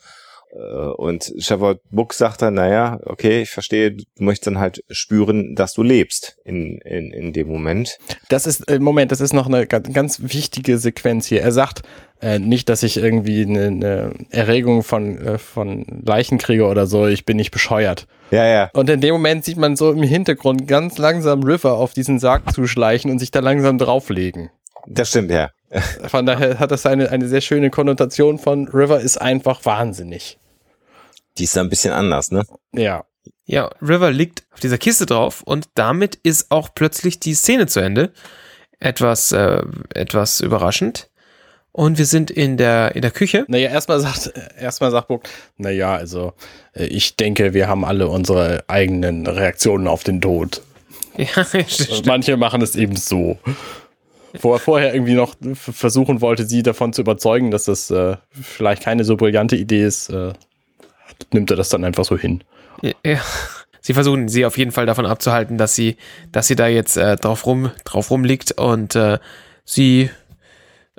Äh, 0.54 0.60
Und 0.98 1.34
Shepard 1.40 1.80
Book 1.90 2.14
sagt 2.14 2.42
dann, 2.42 2.56
naja, 2.56 3.00
okay, 3.06 3.42
ich 3.42 3.50
verstehe, 3.50 3.92
du 3.92 4.04
möchtest 4.20 4.48
dann 4.48 4.60
halt 4.60 4.84
spüren, 4.90 5.56
dass 5.56 5.74
du 5.74 5.84
lebst 5.84 6.38
in, 6.46 6.78
in, 6.80 7.12
in 7.12 7.34
dem 7.34 7.48
Moment. 7.48 7.98
Das 8.30 8.46
ist, 8.46 8.70
äh, 8.70 8.80
Moment, 8.80 9.12
das 9.12 9.22
ist 9.22 9.34
noch 9.34 9.48
eine 9.48 9.66
ganz, 9.66 9.92
ganz 9.94 10.20
wichtige 10.22 10.78
Sequenz 10.78 11.26
hier. 11.26 11.42
Er 11.42 11.52
sagt 11.52 11.82
äh, 12.22 12.40
nicht, 12.40 12.70
dass 12.70 12.84
ich 12.84 12.98
irgendwie 12.98 13.42
eine, 13.44 13.68
eine 13.68 14.14
Erregung 14.30 14.84
von, 14.84 15.18
äh, 15.18 15.38
von 15.38 15.86
Leichen 16.06 16.38
kriege 16.38 16.66
oder 16.66 16.88
so, 16.88 17.08
ich 17.08 17.26
bin 17.26 17.38
nicht 17.38 17.52
bescheuert. 17.52 18.08
Ja, 18.32 18.46
ja. 18.46 18.70
Und 18.74 18.90
in 18.90 19.02
dem 19.02 19.14
Moment 19.14 19.46
sieht 19.46 19.58
man 19.58 19.76
so 19.76 19.92
im 19.92 20.04
Hintergrund 20.04 20.68
ganz 20.68 20.98
langsam 20.98 21.44
River 21.44 21.74
auf 21.74 21.94
diesen 21.94 22.20
Sarg 22.20 22.52
zuschleichen 22.54 23.12
und 23.12 23.20
sich 23.20 23.32
da 23.32 23.40
langsam 23.40 23.78
drauflegen. 23.78 24.50
Das 24.88 25.10
stimmt, 25.10 25.32
ja. 25.32 25.50
Von 26.08 26.26
daher 26.26 26.60
hat 26.60 26.72
das 26.72 26.86
eine, 26.86 27.10
eine 27.10 27.28
sehr 27.28 27.42
schöne 27.42 27.70
Konnotation 27.70 28.38
von 28.38 28.68
River 28.68 29.00
ist 29.00 29.18
einfach 29.18 29.66
wahnsinnig. 29.66 30.38
Die 31.38 31.44
ist 31.46 31.56
da 31.56 31.62
ein 31.62 31.70
bisschen 31.70 31.94
anders, 31.94 32.32
ne? 32.32 32.46
Ja. 32.74 33.06
Ja, 33.46 33.70
River 33.82 34.12
liegt 34.12 34.44
auf 34.54 34.60
dieser 34.60 34.78
Kiste 34.78 35.06
drauf 35.06 35.42
und 35.44 35.68
damit 35.76 36.16
ist 36.16 36.50
auch 36.52 36.70
plötzlich 36.74 37.20
die 37.20 37.34
Szene 37.34 37.68
zu 37.68 37.82
Ende. 37.82 38.14
Etwas, 38.80 39.32
äh, 39.32 39.62
etwas 39.94 40.40
überraschend. 40.40 41.10
Und 41.74 41.98
wir 41.98 42.06
sind 42.06 42.30
in 42.30 42.56
der, 42.58 42.96
in 42.96 43.02
der 43.02 43.10
Küche. 43.10 43.46
Naja, 43.48 43.72
erstmal 43.72 44.00
sagt, 44.00 44.32
erstmal 44.60 44.92
sagt 44.92 45.08
Buck, 45.08 45.24
naja, 45.58 45.96
also 45.96 46.34
äh, 46.74 46.86
ich 46.86 47.16
denke, 47.16 47.54
wir 47.54 47.68
haben 47.68 47.84
alle 47.84 48.08
unsere 48.08 48.64
eigenen 48.68 49.26
Reaktionen 49.26 49.88
auf 49.88 50.04
den 50.04 50.22
Tod. 50.22 50.62
Ja, 51.18 51.44
stimmt. 51.68 52.06
manche 52.06 52.38
machen 52.38 52.62
es 52.62 52.76
eben 52.76 52.96
so. 52.96 53.40
Wo 54.40 54.54
er 54.54 54.60
vorher 54.60 54.94
irgendwie 54.94 55.14
noch 55.14 55.36
versuchen 55.54 56.22
wollte, 56.22 56.46
sie 56.46 56.64
davon 56.64 56.94
zu 56.94 57.02
überzeugen, 57.02 57.52
dass 57.52 57.66
das 57.66 57.90
äh, 57.92 58.18
vielleicht 58.32 58.84
keine 58.84 59.04
so 59.04 59.16
brillante 59.16 59.56
Idee 59.56 59.84
ist, 59.84 60.10
äh, 60.10 60.34
nimmt 61.32 61.50
er 61.52 61.58
das 61.58 61.70
dann 61.70 61.84
einfach 61.86 62.06
so 62.06 62.18
hin. 62.18 62.44
ja. 62.82 63.20
Sie 63.86 63.94
versuchen 63.94 64.30
sie 64.30 64.46
auf 64.46 64.58
jeden 64.58 64.72
Fall 64.72 64.86
davon 64.86 65.06
abzuhalten, 65.06 65.58
dass 65.58 65.76
sie, 65.76 65.98
dass 66.32 66.48
sie 66.48 66.56
da 66.56 66.68
jetzt 66.68 66.96
äh, 66.96 67.18
drauf 67.18 67.46
rum, 67.46 67.70
drauf 67.84 68.12
rumliegt 68.12 68.54
und 68.54 68.96
äh, 68.96 69.20
sie 69.66 70.10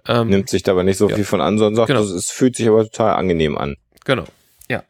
ähm, 0.06 0.28
Nimmt 0.28 0.50
sich 0.50 0.62
da 0.64 0.72
aber 0.72 0.84
nicht 0.84 0.98
so 0.98 1.08
Ja. 1.08 1.16
viel 1.16 1.24
von 1.24 1.40
an, 1.40 1.56
sondern 1.56 1.76
sagt, 1.76 1.88
Genau. 1.88 2.02
es 2.02 2.10
es 2.10 2.30
fühlt 2.30 2.56
sich 2.56 2.68
aber 2.68 2.84
total 2.84 3.14
angenehm 3.14 3.56
an. 3.56 3.76
Genau. 4.04 4.24
Ja. 4.70 4.82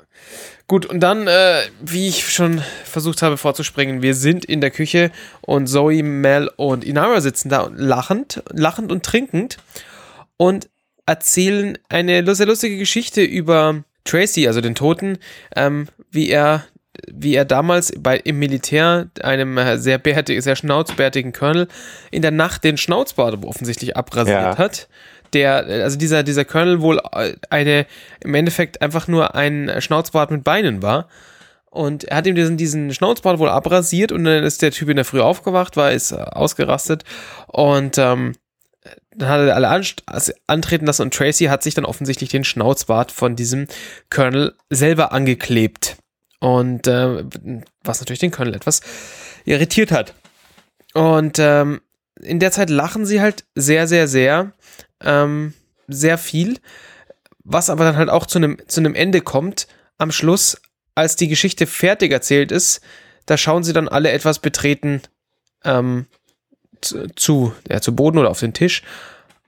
Gut, 0.67 0.87
und 0.87 0.99
dann, 1.01 1.29
äh, 1.29 1.61
wie 1.83 2.09
ich 2.09 2.33
schon 2.33 2.63
versucht 2.85 3.23
habe 3.23 3.37
vorzuspringen, 3.37 4.03
wir 4.03 4.17
sind 4.17 4.45
in 4.45 4.61
der 4.61 4.73
Küche 4.73 5.13
und 5.43 5.69
Zoe, 5.69 6.03
Mel 6.03 6.51
und 6.57 6.83
Inara 6.85 7.21
sitzen 7.21 7.49
da 7.49 7.61
und 7.61 7.77
lachend, 7.79 8.43
lachend 8.51 8.91
und 8.91 9.05
trinkend 9.05 9.59
und 10.37 10.69
erzählen 11.07 11.79
eine 11.89 12.35
sehr 12.35 12.47
lustige 12.47 12.77
Geschichte 12.79 13.23
über 13.23 13.85
Tracy, 14.05 14.47
also 14.47 14.61
den 14.61 14.75
Toten, 14.75 15.19
ähm, 15.57 15.89
wie 16.11 16.31
er 16.31 16.65
wie 17.09 17.35
er 17.35 17.45
damals 17.45 17.93
bei, 17.99 18.19
im 18.19 18.39
Militär 18.39 19.09
einem 19.23 19.59
äh, 19.59 19.79
sehr, 19.79 19.99
bärtig, 19.99 20.43
sehr 20.43 20.57
schnauzbärtigen 20.57 21.33
Colonel 21.33 21.69
in 22.11 22.23
der 22.23 22.31
Nacht 22.31 22.63
den 22.65 22.77
Schnauzbart 22.77 23.45
offensichtlich 23.45 23.97
abrasiert 23.97 24.41
Ja. 24.41 24.59
hat. 24.59 24.89
Der, 25.33 25.57
also 25.65 25.99
dieser, 25.99 26.23
dieser 26.23 26.45
Colonel 26.45 26.81
wohl 26.81 27.01
äh, 27.13 27.35
eine, 27.51 27.87
im 28.23 28.35
Endeffekt 28.35 28.81
einfach 28.81 29.09
nur 29.09 29.35
ein 29.35 29.73
Schnauzbart 29.81 30.31
mit 30.31 30.45
Beinen 30.45 30.83
war. 30.83 31.09
Und 31.69 32.05
er 32.05 32.19
hat 32.19 32.27
ihm 32.29 32.37
diesen, 32.37 32.57
diesen 32.57 32.95
Schnauzbart 32.95 33.41
wohl 33.41 33.49
abrasiert 33.49 34.13
und 34.13 34.23
dann 34.23 34.45
ist 34.45 34.63
der 34.63 34.71
Typ 34.71 34.89
in 34.89 34.97
der 34.97 35.05
Früh 35.05 35.21
aufgewacht, 35.21 35.77
war, 35.77 35.91
ist 35.91 36.13
äh, 36.13 36.17
ausgerastet 36.17 37.03
und 37.49 37.99
ähm, 37.99 38.35
dann 39.17 39.29
hat 39.29 39.41
er 39.41 39.57
alle 39.57 39.69
also 39.69 40.33
antreten 40.47 40.87
lassen 40.87 41.03
und 41.03 41.15
Tracy 41.15 41.47
hat 41.47 41.63
sich 41.63 41.75
dann 41.75 41.85
offensichtlich 41.85 42.31
den 42.31 42.45
Schnauzbart 42.45 43.13
von 43.13 43.37
diesem 43.37 43.67
Colonel 44.11 44.55
selber 44.71 45.13
angeklebt. 45.13 45.97
Und 46.41 46.87
äh, 46.87 47.25
was 47.83 48.01
natürlich 48.01 48.21
den 48.21 48.31
Colonel 48.31 48.55
etwas 48.55 48.81
irritiert 49.45 49.93
hat. 49.93 50.15
Und 50.93 51.39
ähm, 51.39 51.81
in 52.21 52.39
der 52.39 52.53
Zeit 52.53 52.71
lachen 52.71 53.07
sie 53.07 53.21
halt 53.21 53.45
sehr, 53.55 53.87
sehr, 53.87 54.09
sehr, 54.09 54.53
ähm, 55.03 55.55
sehr 55.89 56.19
viel, 56.19 56.59
was 57.43 57.71
aber 57.71 57.85
dann 57.85 57.97
halt 57.97 58.11
auch 58.11 58.27
zu 58.27 58.39
einem 58.39 58.59
zu 58.67 58.81
einem 58.81 58.95
Ende 58.95 59.21
kommt 59.21 59.67
am 59.99 60.13
Schluss, 60.13 60.61
als 60.95 61.17
die 61.17 61.29
Geschichte 61.29 61.67
fertig 61.67 62.13
erzählt 62.13 62.53
ist, 62.53 62.81
da 63.27 63.37
schauen 63.37 63.65
sie 63.65 63.73
dann 63.73 63.89
alle 63.89 64.13
etwas 64.13 64.39
betreten 64.39 65.03
ähm, 65.65 66.07
zu, 67.17 67.53
ja, 67.71 67.81
zu 67.81 67.95
Boden 67.95 68.19
oder 68.19 68.31
auf 68.31 68.41
den 68.41 68.53
Tisch. 68.53 68.83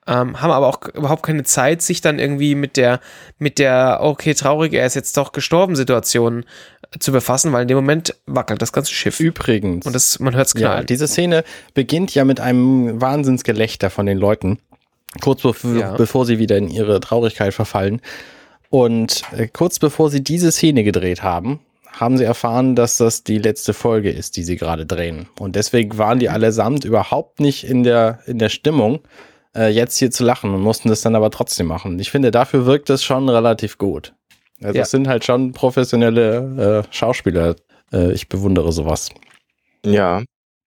Ähm, 0.09 0.41
haben 0.41 0.53
aber 0.53 0.69
auch 0.69 0.87
überhaupt 0.95 1.25
keine 1.25 1.43
Zeit, 1.43 1.83
sich 1.83 2.01
dann 2.01 2.21
irgendwie 2.21 2.55
mit 2.55 2.77
der, 2.77 3.01
mit 3.39 3.59
der, 3.59 3.99
okay, 4.03 4.35
traurig, 4.35 4.73
er 4.73 4.87
ist 4.87 4.95
jetzt 4.95 5.17
doch 5.17 5.33
gestorben 5.33 5.75
Situation 5.75 6.45
zu 7.01 7.11
befassen, 7.11 7.53
weil 7.53 7.63
in 7.63 7.69
dem 7.69 7.77
Moment 7.77 8.15
wackelt 8.27 8.63
das 8.63 8.73
ganze 8.73 8.93
Schiff. 8.95 9.19
Übrigens. 9.19 9.85
Und 9.85 9.93
das, 9.95 10.21
man 10.21 10.37
hört 10.37 10.47
es 10.47 10.55
Ja, 10.55 10.69
knallen. 10.71 10.87
diese 10.87 11.09
Szene 11.09 11.43
beginnt 11.75 12.15
ja 12.15 12.25
mit 12.25 12.39
einem 12.39 13.01
Wahnsinnsgelächter 13.01 13.91
von 13.91 14.07
den 14.07 14.19
Leuten, 14.19 14.61
kurz 15.23 15.43
bevor, 15.43 15.75
Ja. 15.75 15.93
bevor 15.97 16.25
sie 16.25 16.39
wieder 16.39 16.57
in 16.57 16.69
ihre 16.69 17.01
Traurigkeit 17.01 17.53
verfallen. 17.53 18.01
Und 18.71 19.23
äh, 19.37 19.49
kurz 19.49 19.81
bevor 19.81 20.11
sie 20.11 20.23
diese 20.23 20.53
Szene 20.53 20.85
gedreht 20.85 21.25
haben, 21.25 21.59
haben 21.99 22.19
sie 22.19 22.25
erfahren, 22.25 22.77
dass 22.77 22.97
das 22.99 23.25
die 23.25 23.39
letzte 23.39 23.73
Folge 23.75 24.11
ist, 24.11 24.37
die 24.37 24.43
sie 24.45 24.57
gerade 24.57 24.87
drehen. 24.87 25.29
Und 25.39 25.57
deswegen 25.57 25.97
waren 25.99 26.19
die 26.19 26.29
allesamt 26.29 26.85
überhaupt 26.85 27.41
nicht 27.41 27.65
in 27.65 27.83
der, 27.83 28.21
in 28.27 28.39
der 28.39 28.49
Stimmung, 28.51 29.01
äh, 29.55 29.69
jetzt 29.69 29.99
hier 29.99 30.11
zu 30.11 30.23
lachen 30.25 30.53
und 30.55 30.61
mussten 30.61 30.89
das 30.89 31.01
dann 31.01 31.15
aber 31.17 31.31
trotzdem 31.31 31.67
machen. 31.67 31.99
Ich 31.99 32.11
finde, 32.11 32.31
dafür 32.31 32.67
wirkt 32.67 32.91
es 32.91 33.03
schon 33.03 33.29
relativ 33.29 33.79
gut. 33.79 34.15
Also 34.63 34.77
Ja. 34.77 34.83
es 34.83 34.91
sind 34.91 35.09
halt 35.09 35.25
schon 35.25 35.53
professionelle 35.53 36.85
äh, 36.89 36.95
Schauspieler. 36.95 37.57
Äh, 37.93 38.13
ich 38.13 38.29
bewundere 38.29 38.73
sowas. 38.73 39.09
Ja, 39.85 40.23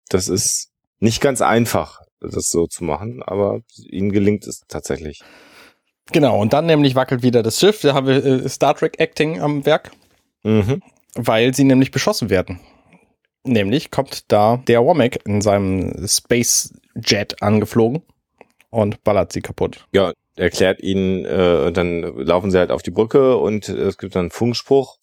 das 0.09 0.27
ist 0.29 0.69
nicht 0.99 1.21
ganz 1.21 1.41
einfach, 1.41 1.99
das 2.21 2.49
so 2.49 2.67
zu 2.67 2.83
machen, 2.83 3.21
aber 3.23 3.59
ihnen 3.77 4.11
gelingt 4.11 4.47
es 4.47 4.61
tatsächlich. 4.67 5.21
Genau, 6.13 6.39
und 6.39 6.53
dann 6.53 6.65
nämlich 6.65 6.95
wackelt 6.95 7.21
wieder 7.23 7.43
das 7.43 7.59
Schiff. 7.59 7.81
Da 7.81 7.93
haben 7.93 8.07
wir 8.07 8.23
äh, 8.25 8.47
Star 8.47 8.75
Trek 8.75 8.99
Acting 8.99 9.41
am 9.41 9.65
Werk, 9.65 9.91
Mhm. 10.43 10.81
Weil 11.17 11.53
sie 11.53 11.63
nämlich 11.63 11.91
beschossen 11.91 12.29
werden. 12.29 12.59
Nämlich 13.43 13.91
kommt 13.91 14.31
da 14.31 14.57
der 14.67 14.83
Womack 14.83 15.25
in 15.25 15.41
seinem 15.41 16.07
Space 16.07 16.73
Jet 16.95 17.41
angeflogen 17.41 18.03
und 18.69 19.03
ballert 19.03 19.31
sie 19.31 19.41
kaputt. 19.41 19.85
Ja, 19.93 20.11
erklärt 20.35 20.81
ihnen, 20.81 21.25
äh, 21.25 21.65
und 21.67 21.77
dann 21.77 22.01
laufen 22.01 22.51
sie 22.51 22.57
halt 22.57 22.71
auf 22.71 22.81
die 22.81 22.91
Brücke 22.91 23.37
und 23.37 23.69
es 23.69 23.97
gibt 23.97 24.15
dann 24.15 24.25
einen 24.25 24.31
Funkspruch 24.31 24.97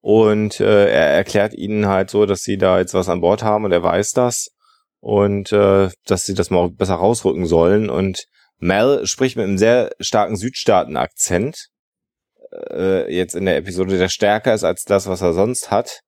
und 0.00 0.60
äh, 0.60 0.90
er 0.90 1.08
erklärt 1.08 1.54
ihnen 1.54 1.86
halt 1.86 2.10
so, 2.10 2.26
dass 2.26 2.42
sie 2.42 2.58
da 2.58 2.78
jetzt 2.78 2.94
was 2.94 3.08
an 3.08 3.20
Bord 3.20 3.42
haben 3.42 3.64
und 3.64 3.72
er 3.72 3.82
weiß 3.82 4.12
das 4.12 4.48
und 5.00 5.52
äh, 5.52 5.88
dass 6.06 6.24
sie 6.24 6.34
das 6.34 6.50
mal 6.50 6.70
besser 6.70 6.94
rausrücken 6.96 7.46
sollen 7.46 7.88
und 7.90 8.26
Mel 8.58 9.06
spricht 9.06 9.36
mit 9.36 9.44
einem 9.44 9.58
sehr 9.58 9.90
starken 10.00 10.36
Südstaaten-Akzent 10.36 11.68
äh, 12.70 13.12
jetzt 13.14 13.34
in 13.34 13.44
der 13.46 13.56
Episode, 13.56 13.98
der 13.98 14.08
stärker 14.08 14.54
ist 14.54 14.64
als 14.64 14.84
das, 14.84 15.06
was 15.08 15.20
er 15.22 15.32
sonst 15.32 15.70
hat 15.70 16.00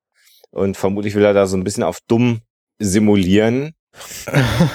und 0.51 0.77
vermutlich 0.77 1.15
will 1.15 1.25
er 1.25 1.35
da 1.35 1.47
so 1.47 1.57
ein 1.57 1.65
bisschen 1.65 1.83
auf 1.83 1.99
dumm 2.09 2.41
simulieren. 2.79 3.75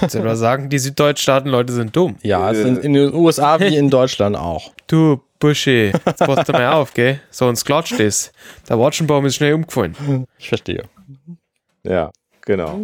Soll 0.08 0.24
man 0.24 0.36
sagen, 0.36 0.70
die 0.70 0.80
Süddeutschstaaten-Leute 0.80 1.72
sind 1.72 1.96
dumm. 1.96 2.18
Ja, 2.24 2.52
es 2.52 2.58
Äh. 2.60 2.64
sind 2.64 2.84
in 2.84 2.94
den 2.94 3.14
USA 3.14 3.60
wie 3.60 3.76
in 3.78 3.90
Deutschland 3.90 4.36
auch. 4.36 4.72
Du, 4.88 5.22
Buschi, 5.40 5.92
jetzt 6.06 6.20
passt 6.20 6.48
du 6.50 6.52
mal 6.52 6.74
auf, 6.74 6.94
gell? 6.94 7.20
Sonst 7.32 7.66
klatscht 7.66 8.00
es. 8.00 8.32
Der 8.70 8.78
Watschenbaum 8.78 9.26
ist 9.26 9.36
schnell 9.36 9.54
umgefallen. 9.54 10.28
Ich 10.38 10.50
verstehe. 10.50 10.84
Ja, 11.84 12.12
genau. 12.42 12.82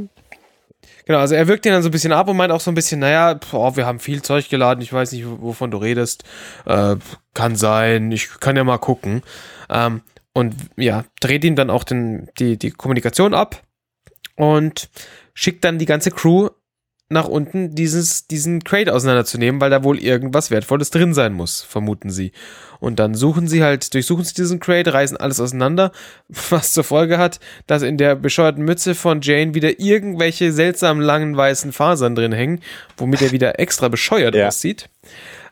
Genau, 1.06 1.20
also 1.20 1.36
er 1.36 1.47
wirkt 1.47 1.66
ihn 1.66 1.72
dann 1.72 1.82
so 1.82 1.89
ein 1.89 1.91
bisschen 1.91 2.12
ab 2.12 2.28
und 2.28 2.38
meint 2.38 2.52
auch 2.52 2.60
so 2.60 2.72
ein 2.72 2.76
bisschen, 2.76 3.00
naja, 3.00 3.34
boah, 3.34 3.76
wir 3.76 3.86
haben 3.86 4.00
viel 4.00 4.22
Zeug 4.22 4.50
geladen, 4.50 4.82
ich 4.82 4.93
weiß 4.93 5.12
nicht, 5.12 5.26
wovon 5.28 5.72
du 5.72 5.78
redest. 5.78 6.24
Äh, 6.66 6.95
kann 7.34 7.56
sein, 7.56 8.12
ich 8.12 8.39
kann 8.39 8.56
ja 8.56 8.64
mal 8.64 8.78
gucken. 8.78 9.22
Ähm, 9.70 10.02
und 10.34 10.56
ja, 10.78 11.06
dreht 11.20 11.43
ihm 11.43 11.56
dann 11.56 11.70
auch 11.70 11.84
den, 11.84 12.30
die, 12.38 12.58
die 12.58 12.72
Kommunikation 12.72 13.34
ab 13.34 13.62
und 14.36 14.89
schickt 15.34 15.64
dann 15.64 15.80
die 15.80 15.86
ganze 15.86 16.12
Crew 16.12 16.50
nach 17.12 17.28
unten, 17.28 17.74
dieses, 17.74 18.28
diesen 18.28 18.64
Crate 18.64 18.93
auseinanderzunehmen, 18.93 19.60
weil 19.60 19.72
da 19.72 19.84
wohl 19.84 19.97
irgendwas 19.97 20.51
Wertvolles 20.51 20.91
drin 20.91 21.16
sein 21.16 21.34
muss, 21.34 21.62
vermuten 21.62 22.12
sie. 22.12 22.32
Und 22.80 22.99
dann 22.99 23.16
suchen 23.16 23.47
sie 23.47 23.64
halt, 23.64 23.93
durchsuchen 23.93 24.24
sie 24.24 24.36
diesen 24.36 24.60
Crate, 24.60 24.93
reißen 24.93 25.18
alles 25.18 25.39
auseinander, 25.39 25.91
was 26.49 26.72
zur 26.74 26.84
Folge 26.84 27.18
hat, 27.18 27.39
dass 27.66 27.82
in 27.82 27.97
der 27.97 28.16
bescheuerten 28.16 28.64
Mütze 28.64 28.93
von 28.93 29.22
Jane 29.22 29.55
wieder 29.55 29.80
irgendwelche 29.80 30.51
seltsamen 30.53 31.01
langen 31.01 31.36
weißen 31.36 31.72
Fasern 31.74 32.16
drin 32.16 32.32
hängen, 32.32 32.62
womit 32.95 33.24
er 33.24 33.32
wieder 33.32 33.60
extra 33.60 33.88
bescheuert 33.88 34.36
Ja. 34.39 34.47
aussieht. 34.47 34.89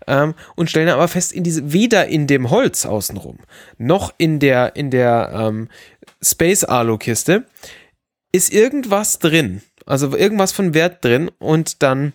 Ähm, 0.05 0.35
und 0.55 0.69
stellen 0.69 0.87
aber 0.89 1.07
fest, 1.07 1.33
in 1.33 1.43
diese, 1.43 1.73
weder 1.73 2.07
in 2.07 2.27
dem 2.27 2.49
Holz 2.51 2.85
außenrum, 2.85 3.39
noch 3.77 4.13
in 4.17 4.39
der, 4.39 4.75
in 4.75 4.91
der 4.91 5.31
ähm, 5.33 5.69
Space-Alu-Kiste 6.21 7.45
ist 8.31 8.53
irgendwas 8.53 9.19
drin. 9.19 9.61
Also 9.87 10.15
irgendwas 10.15 10.51
von 10.51 10.73
Wert 10.73 11.03
drin 11.03 11.31
und 11.39 11.81
dann 11.81 12.13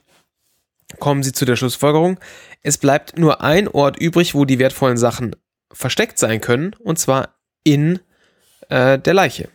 kommen 0.99 1.23
sie 1.23 1.33
zu 1.33 1.45
der 1.45 1.57
Schlussfolgerung, 1.57 2.20
es 2.62 2.79
bleibt 2.79 3.18
nur 3.18 3.41
ein 3.41 3.68
Ort 3.68 3.99
übrig, 3.99 4.35
wo 4.35 4.45
die 4.45 4.59
wertvollen 4.59 4.97
Sachen 4.97 5.35
versteckt 5.73 6.18
sein 6.18 6.41
können, 6.41 6.77
und 6.81 6.99
zwar 6.99 7.35
in 7.64 8.01
äh, 8.68 8.99
der 8.99 9.14
Leiche. 9.14 9.49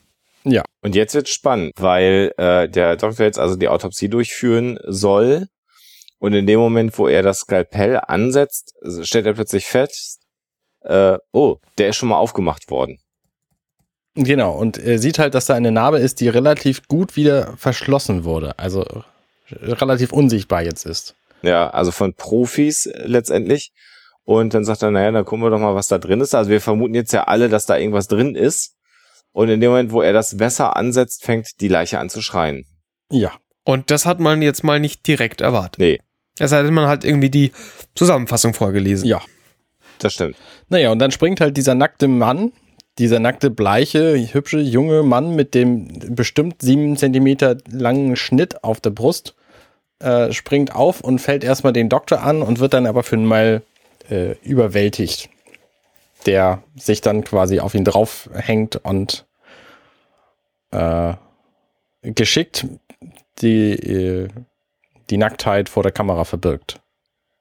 Ja, 0.43 0.63
Und 0.81 0.95
jetzt 0.95 1.13
wird 1.13 1.27
spannend, 1.27 1.73
weil 1.77 2.33
äh, 2.37 2.69
der 2.69 2.95
Doktor 2.95 3.25
jetzt 3.25 3.39
also 3.39 3.55
die 3.55 3.67
Autopsie 3.67 4.07
durchführen 4.07 4.79
soll. 4.85 5.47
Und 6.19 6.33
in 6.33 6.47
dem 6.47 6.59
Moment, 6.59 6.97
wo 6.97 7.07
er 7.07 7.21
das 7.21 7.39
Skalpell 7.39 7.99
ansetzt, 8.07 8.73
stellt 9.01 9.25
er 9.25 9.33
plötzlich 9.33 9.65
fest, 9.65 10.21
äh, 10.81 11.17
oh, 11.33 11.57
der 11.77 11.89
ist 11.89 11.97
schon 11.97 12.09
mal 12.09 12.17
aufgemacht 12.17 12.71
worden. 12.71 12.97
Genau. 14.23 14.53
Und 14.53 14.77
er 14.77 14.99
sieht 14.99 15.19
halt, 15.19 15.33
dass 15.33 15.45
da 15.45 15.53
eine 15.55 15.71
Narbe 15.71 15.99
ist, 15.99 16.19
die 16.21 16.29
relativ 16.29 16.87
gut 16.87 17.15
wieder 17.15 17.55
verschlossen 17.57 18.23
wurde. 18.23 18.57
Also 18.59 18.85
relativ 19.51 20.11
unsichtbar 20.11 20.63
jetzt 20.63 20.85
ist. 20.85 21.15
Ja, 21.41 21.69
also 21.69 21.91
von 21.91 22.13
Profis 22.13 22.87
äh, 22.87 23.03
letztendlich. 23.05 23.71
Und 24.25 24.53
dann 24.53 24.65
sagt 24.65 24.81
er, 24.83 24.91
naja, 24.91 25.11
dann 25.11 25.23
gucken 25.23 25.45
wir 25.45 25.49
doch 25.49 25.59
mal, 25.59 25.75
was 25.75 25.87
da 25.87 25.97
drin 25.97 26.19
ist. 26.19 26.35
Also 26.35 26.49
wir 26.49 26.59
vermuten 26.59 26.95
jetzt 26.95 27.13
ja 27.13 27.23
alle, 27.25 27.47
dass 27.47 27.65
da 27.65 27.77
irgendwas 27.77 28.07
drin 28.07 28.35
ist. 28.35 28.75
Und 29.31 29.49
in 29.49 29.61
dem 29.61 29.69
Moment, 29.69 29.91
wo 29.91 30.01
er 30.01 30.13
das 30.13 30.33
Messer 30.33 30.75
ansetzt, 30.75 31.23
fängt 31.23 31.61
die 31.61 31.67
Leiche 31.67 31.99
an 31.99 32.09
zu 32.09 32.21
schreien. 32.21 32.65
Ja. 33.11 33.31
Und 33.63 33.91
das 33.91 34.05
hat 34.05 34.19
man 34.19 34.41
jetzt 34.41 34.63
mal 34.63 34.79
nicht 34.79 35.07
direkt 35.07 35.41
erwartet. 35.41 35.79
Nee, 35.79 35.99
Es 36.39 36.51
denn, 36.51 36.73
man 36.73 36.87
hat 36.87 37.05
irgendwie 37.05 37.29
die 37.29 37.51
Zusammenfassung 37.95 38.53
vorgelesen. 38.53 39.07
Ja. 39.07 39.21
das 39.99 40.13
stimmt. 40.13 40.35
Naja, 40.69 40.91
und 40.91 40.99
dann 40.99 41.11
springt 41.11 41.39
halt 41.39 41.55
dieser 41.55 41.75
nackte 41.75 42.07
Mann, 42.07 42.51
dieser 42.97 43.19
nackte, 43.19 43.49
bleiche, 43.49 44.15
hübsche, 44.33 44.59
junge 44.59 45.03
Mann 45.03 45.35
mit 45.35 45.53
dem 45.53 45.87
bestimmt 46.15 46.61
sieben 46.61 46.97
Zentimeter 46.97 47.57
langen 47.69 48.15
Schnitt 48.15 48.63
auf 48.63 48.79
der 48.81 48.89
Brust, 48.89 49.35
äh, 49.99 50.31
springt 50.31 50.75
auf 50.75 51.01
und 51.01 51.19
fällt 51.19 51.43
erstmal 51.43 51.73
den 51.73 51.89
Doktor 51.89 52.21
an 52.21 52.41
und 52.41 52.59
wird 52.59 52.73
dann 52.73 52.87
aber 52.87 53.03
für 53.03 53.15
einmal 53.15 53.61
äh, 54.09 54.35
überwältigt. 54.43 55.29
Der 56.25 56.63
sich 56.75 57.01
dann 57.01 57.23
quasi 57.23 57.59
auf 57.59 57.75
ihn 57.75 57.85
draufhängt 57.85 58.77
und 58.77 59.25
äh, 60.71 61.13
geschickt 62.01 62.65
die, 63.41 63.71
äh, 63.73 64.27
die 65.09 65.17
Nacktheit 65.17 65.69
vor 65.69 65.83
der 65.83 65.91
Kamera 65.91 66.23
verbirgt. 66.23 66.81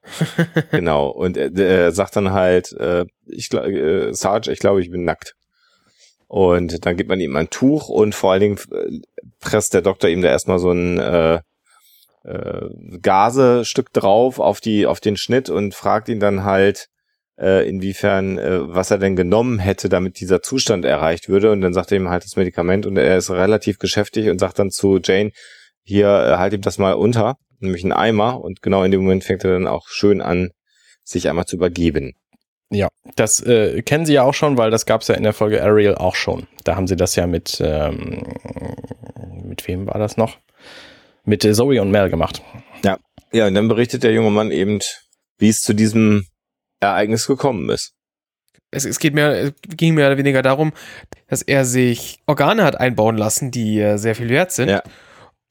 Genau. 0.70 1.08
Und 1.08 1.36
er, 1.36 1.52
er 1.56 1.92
sagt 1.92 2.14
dann 2.14 2.32
halt, 2.32 2.72
äh, 2.72 3.06
ich, 3.26 3.52
äh, 3.52 4.12
Sarge, 4.12 4.52
ich 4.52 4.60
glaube, 4.60 4.80
ich 4.80 4.90
bin 4.90 5.04
nackt. 5.04 5.34
Und 6.28 6.84
dann 6.84 6.96
gibt 6.96 7.08
man 7.08 7.20
ihm 7.20 7.36
ein 7.36 7.50
Tuch 7.50 7.88
und 7.88 8.14
vor 8.14 8.32
allen 8.32 8.40
Dingen 8.40 8.58
äh, 8.72 9.00
presst 9.40 9.74
der 9.74 9.82
Doktor 9.82 10.10
ihm 10.10 10.22
da 10.22 10.28
erstmal 10.28 10.58
so 10.58 10.72
ein 10.72 10.98
äh, 10.98 11.40
äh, 12.24 12.68
Gasestück 13.00 13.92
drauf 13.92 14.40
auf 14.40 14.60
die 14.60 14.86
auf 14.86 15.00
den 15.00 15.16
Schnitt 15.16 15.50
und 15.50 15.74
fragt 15.74 16.08
ihn 16.08 16.18
dann 16.18 16.42
halt, 16.42 16.88
äh, 17.38 17.68
inwiefern, 17.68 18.38
äh, 18.38 18.74
was 18.74 18.90
er 18.90 18.98
denn 18.98 19.16
genommen 19.16 19.58
hätte, 19.58 19.88
damit 19.88 20.20
dieser 20.20 20.42
Zustand 20.42 20.84
erreicht 20.84 21.28
würde. 21.28 21.52
Und 21.52 21.60
dann 21.60 21.74
sagt 21.74 21.92
er 21.92 21.98
ihm 21.98 22.08
halt 22.08 22.24
das 22.24 22.36
Medikament 22.36 22.86
und 22.86 22.96
er 22.96 23.16
ist 23.16 23.30
relativ 23.30 23.78
geschäftig 23.78 24.28
und 24.30 24.38
sagt 24.38 24.58
dann 24.58 24.70
zu 24.70 24.98
Jane, 25.02 25.32
hier, 25.82 26.08
äh, 26.08 26.36
halt 26.38 26.54
ihm 26.54 26.62
das 26.62 26.78
mal 26.78 26.94
unter, 26.94 27.36
nämlich 27.60 27.84
einen 27.84 27.92
Eimer. 27.92 28.40
Und 28.40 28.62
genau 28.62 28.82
in 28.84 28.90
dem 28.90 29.02
Moment 29.02 29.24
fängt 29.24 29.44
er 29.44 29.52
dann 29.52 29.66
auch 29.66 29.88
schön 29.88 30.20
an, 30.20 30.50
sich 31.04 31.28
einmal 31.28 31.46
zu 31.46 31.56
übergeben. 31.56 32.14
Ja, 32.70 32.88
das 33.14 33.40
äh, 33.40 33.82
kennen 33.82 34.06
Sie 34.06 34.14
ja 34.14 34.22
auch 34.22 34.34
schon, 34.34 34.58
weil 34.58 34.70
das 34.70 34.86
gab 34.86 35.02
es 35.02 35.08
ja 35.08 35.14
in 35.14 35.22
der 35.22 35.32
Folge 35.32 35.62
Ariel 35.62 35.94
auch 35.94 36.16
schon. 36.16 36.48
Da 36.64 36.74
haben 36.74 36.88
Sie 36.88 36.96
das 36.96 37.14
ja 37.14 37.26
mit, 37.26 37.60
ähm, 37.60 38.24
mit 39.44 39.66
wem 39.68 39.86
war 39.86 39.98
das 39.98 40.16
noch? 40.16 40.38
Mit 41.24 41.44
äh, 41.44 41.52
Zoe 41.52 41.80
und 41.80 41.90
Mel 41.90 42.10
gemacht. 42.10 42.42
Ja, 43.32 43.46
und 43.46 43.54
dann 43.54 43.68
berichtet 43.68 44.02
der 44.02 44.12
junge 44.12 44.30
Mann 44.30 44.50
eben, 44.50 44.80
wie 45.38 45.48
es 45.48 45.60
zu 45.60 45.74
diesem 45.74 46.26
Ereignis 46.80 47.26
gekommen 47.26 47.70
ist. 47.70 47.92
Es, 48.70 48.84
es 48.84 48.98
geht 48.98 49.14
mehr, 49.14 49.30
es 49.32 49.52
ging 49.76 49.94
mehr 49.94 50.08
oder 50.08 50.18
weniger 50.18 50.42
darum, 50.42 50.72
dass 51.28 51.42
er 51.42 51.64
sich 51.64 52.18
Organe 52.26 52.64
hat 52.64 52.78
einbauen 52.80 53.16
lassen, 53.16 53.50
die 53.50 53.80
äh, 53.80 53.96
sehr 53.96 54.14
viel 54.14 54.28
wert 54.28 54.50
sind. 54.52 54.70
Ja. 54.70 54.82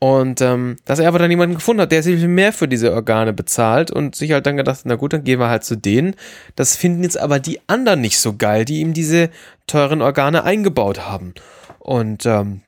Und 0.06 0.40
ähm, 0.40 0.78
dass 0.86 1.00
er 1.00 1.08
aber 1.08 1.18
dann 1.18 1.32
jemanden 1.32 1.56
gefunden 1.56 1.82
hat, 1.82 1.92
der 1.92 2.04
sich 2.04 2.22
mehr 2.28 2.54
für 2.54 2.68
diese 2.68 2.94
Organe 2.94 3.34
bezahlt 3.34 3.90
und 3.90 4.16
sich 4.16 4.34
halt 4.34 4.46
dann 4.46 4.56
gedacht, 4.56 4.82
na 4.84 4.98
gut, 4.98 5.14
dann 5.14 5.24
gehen 5.24 5.40
wir 5.40 5.50
halt 5.50 5.64
zu 5.64 5.76
denen. 5.76 6.16
Das 6.56 6.76
finden 6.76 7.02
jetzt 7.02 7.18
aber 7.18 7.40
die 7.40 7.60
anderen 7.66 8.02
nicht 8.02 8.20
so 8.20 8.36
geil, 8.36 8.66
die 8.66 8.82
ihm 8.82 8.94
diese 8.94 9.32
teuren 9.66 10.04
Organe 10.04 10.44
eingebaut 10.44 11.00
haben. 11.00 11.34
Und 11.80 12.28
ähm, 12.28 12.62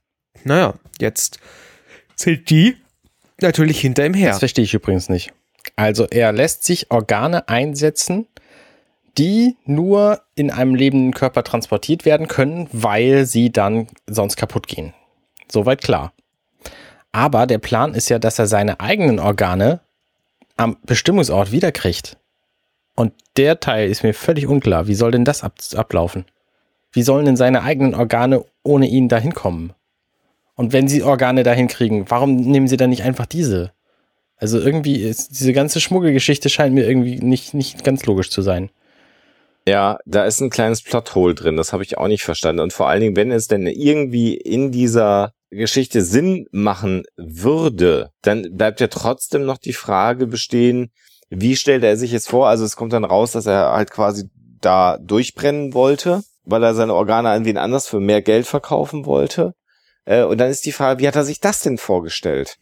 naja, 0.45 0.73
jetzt 0.99 1.39
sind 2.15 2.49
die 2.49 2.75
natürlich 3.39 3.79
hinter 3.81 4.03
ihm 4.03 4.15
her. 4.15 4.29
Das 4.29 4.39
verstehe 4.39 4.65
ich 4.65 4.73
übrigens 4.73 5.07
nicht. 5.07 5.31
Also 5.75 6.07
er 6.09 6.31
lässt 6.31 6.63
sich 6.63 6.89
Organe 6.89 7.47
einsetzen, 7.49 8.25
die 9.19 9.57
nur 9.63 10.23
in 10.33 10.49
einem 10.49 10.73
lebenden 10.73 11.13
Körper 11.13 11.43
transportiert 11.43 12.03
werden 12.03 12.27
können, 12.27 12.67
weil 12.71 13.27
sie 13.27 13.51
dann 13.51 13.85
sonst 14.07 14.37
kaputt 14.37 14.67
gehen. 14.67 14.95
Soweit 15.51 15.83
klar. 15.83 16.13
Aber 17.11 17.47
der 17.47 17.57
Plan 17.57 17.93
ist 17.93 18.09
ja, 18.09 18.19
dass 18.19 18.39
er 18.39 18.47
seine 18.47 18.79
eigenen 18.79 19.19
Organe 19.19 19.81
am 20.55 20.77
Bestimmungsort 20.85 21.51
wiederkriegt. 21.51 22.17
Und 22.95 23.13
der 23.37 23.59
Teil 23.59 23.89
ist 23.89 24.03
mir 24.03 24.13
völlig 24.13 24.47
unklar. 24.47 24.87
Wie 24.87 24.95
soll 24.95 25.11
denn 25.11 25.25
das 25.25 25.43
ab 25.43 25.55
ablaufen? 25.75 26.25
Wie 26.91 27.03
sollen 27.03 27.25
denn 27.25 27.37
seine 27.37 27.61
eigenen 27.63 27.93
Organe 27.93 28.43
ohne 28.63 28.87
ihn 28.87 29.07
dahin 29.07 29.33
kommen? 29.33 29.73
Und 30.55 30.73
wenn 30.73 30.87
sie 30.87 31.03
Organe 31.03 31.43
dahin 31.43 31.67
kriegen, 31.67 32.09
warum 32.09 32.35
nehmen 32.35 32.67
sie 32.67 32.77
dann 32.77 32.89
nicht 32.89 33.03
einfach 33.03 33.27
diese? 33.27 33.71
Also 34.37 34.59
irgendwie 34.59 35.03
ist 35.03 35.39
diese 35.39 35.53
ganze 35.53 35.79
Schmuggelgeschichte 35.79 36.49
scheint 36.49 36.73
mir 36.73 36.87
irgendwie 36.87 37.19
nicht, 37.19 37.53
nicht 37.53 37.83
ganz 37.83 38.05
logisch 38.05 38.31
zu 38.31 38.41
sein. 38.41 38.69
Ja, 39.67 39.99
da 40.05 40.25
ist 40.25 40.39
ein 40.39 40.49
kleines 40.49 40.81
Plothole 40.81 41.35
drin, 41.35 41.57
das 41.57 41.73
habe 41.73 41.83
ich 41.83 41.97
auch 41.97 42.07
nicht 42.07 42.23
verstanden. 42.23 42.61
Und 42.61 42.73
vor 42.73 42.87
allen 42.87 43.01
Dingen, 43.01 43.15
wenn 43.15 43.31
es 43.31 43.47
denn 43.47 43.67
irgendwie 43.67 44.35
in 44.35 44.71
dieser 44.71 45.33
Geschichte 45.49 46.01
Sinn 46.01 46.47
machen 46.51 47.03
würde, 47.15 48.11
dann 48.21 48.57
bleibt 48.57 48.79
ja 48.81 48.87
trotzdem 48.87 49.45
noch 49.45 49.57
die 49.57 49.73
Frage 49.73 50.27
bestehen, 50.27 50.91
wie 51.29 51.55
stellt 51.55 51.83
er 51.83 51.97
sich 51.97 52.11
jetzt 52.11 52.29
vor? 52.29 52.47
Also 52.47 52.65
es 52.65 52.75
kommt 52.75 52.93
dann 52.93 53.03
raus, 53.03 53.31
dass 53.31 53.45
er 53.45 53.71
halt 53.71 53.91
quasi 53.91 54.29
da 54.61 54.97
durchbrennen 54.97 55.73
wollte, 55.73 56.23
weil 56.43 56.63
er 56.63 56.73
seine 56.73 56.93
Organe 56.93 57.29
an 57.29 57.45
wen 57.45 57.57
anders 57.57 57.87
für 57.87 57.99
mehr 57.99 58.21
Geld 58.21 58.47
verkaufen 58.47 59.05
wollte. 59.05 59.53
Äh, 60.05 60.23
und 60.23 60.37
dann 60.37 60.49
ist 60.49 60.65
die 60.65 60.71
Frage, 60.71 61.01
wie 61.01 61.07
hat 61.07 61.15
er 61.15 61.23
sich 61.23 61.39
das 61.39 61.61
denn 61.61 61.77
vorgestellt? 61.77 62.57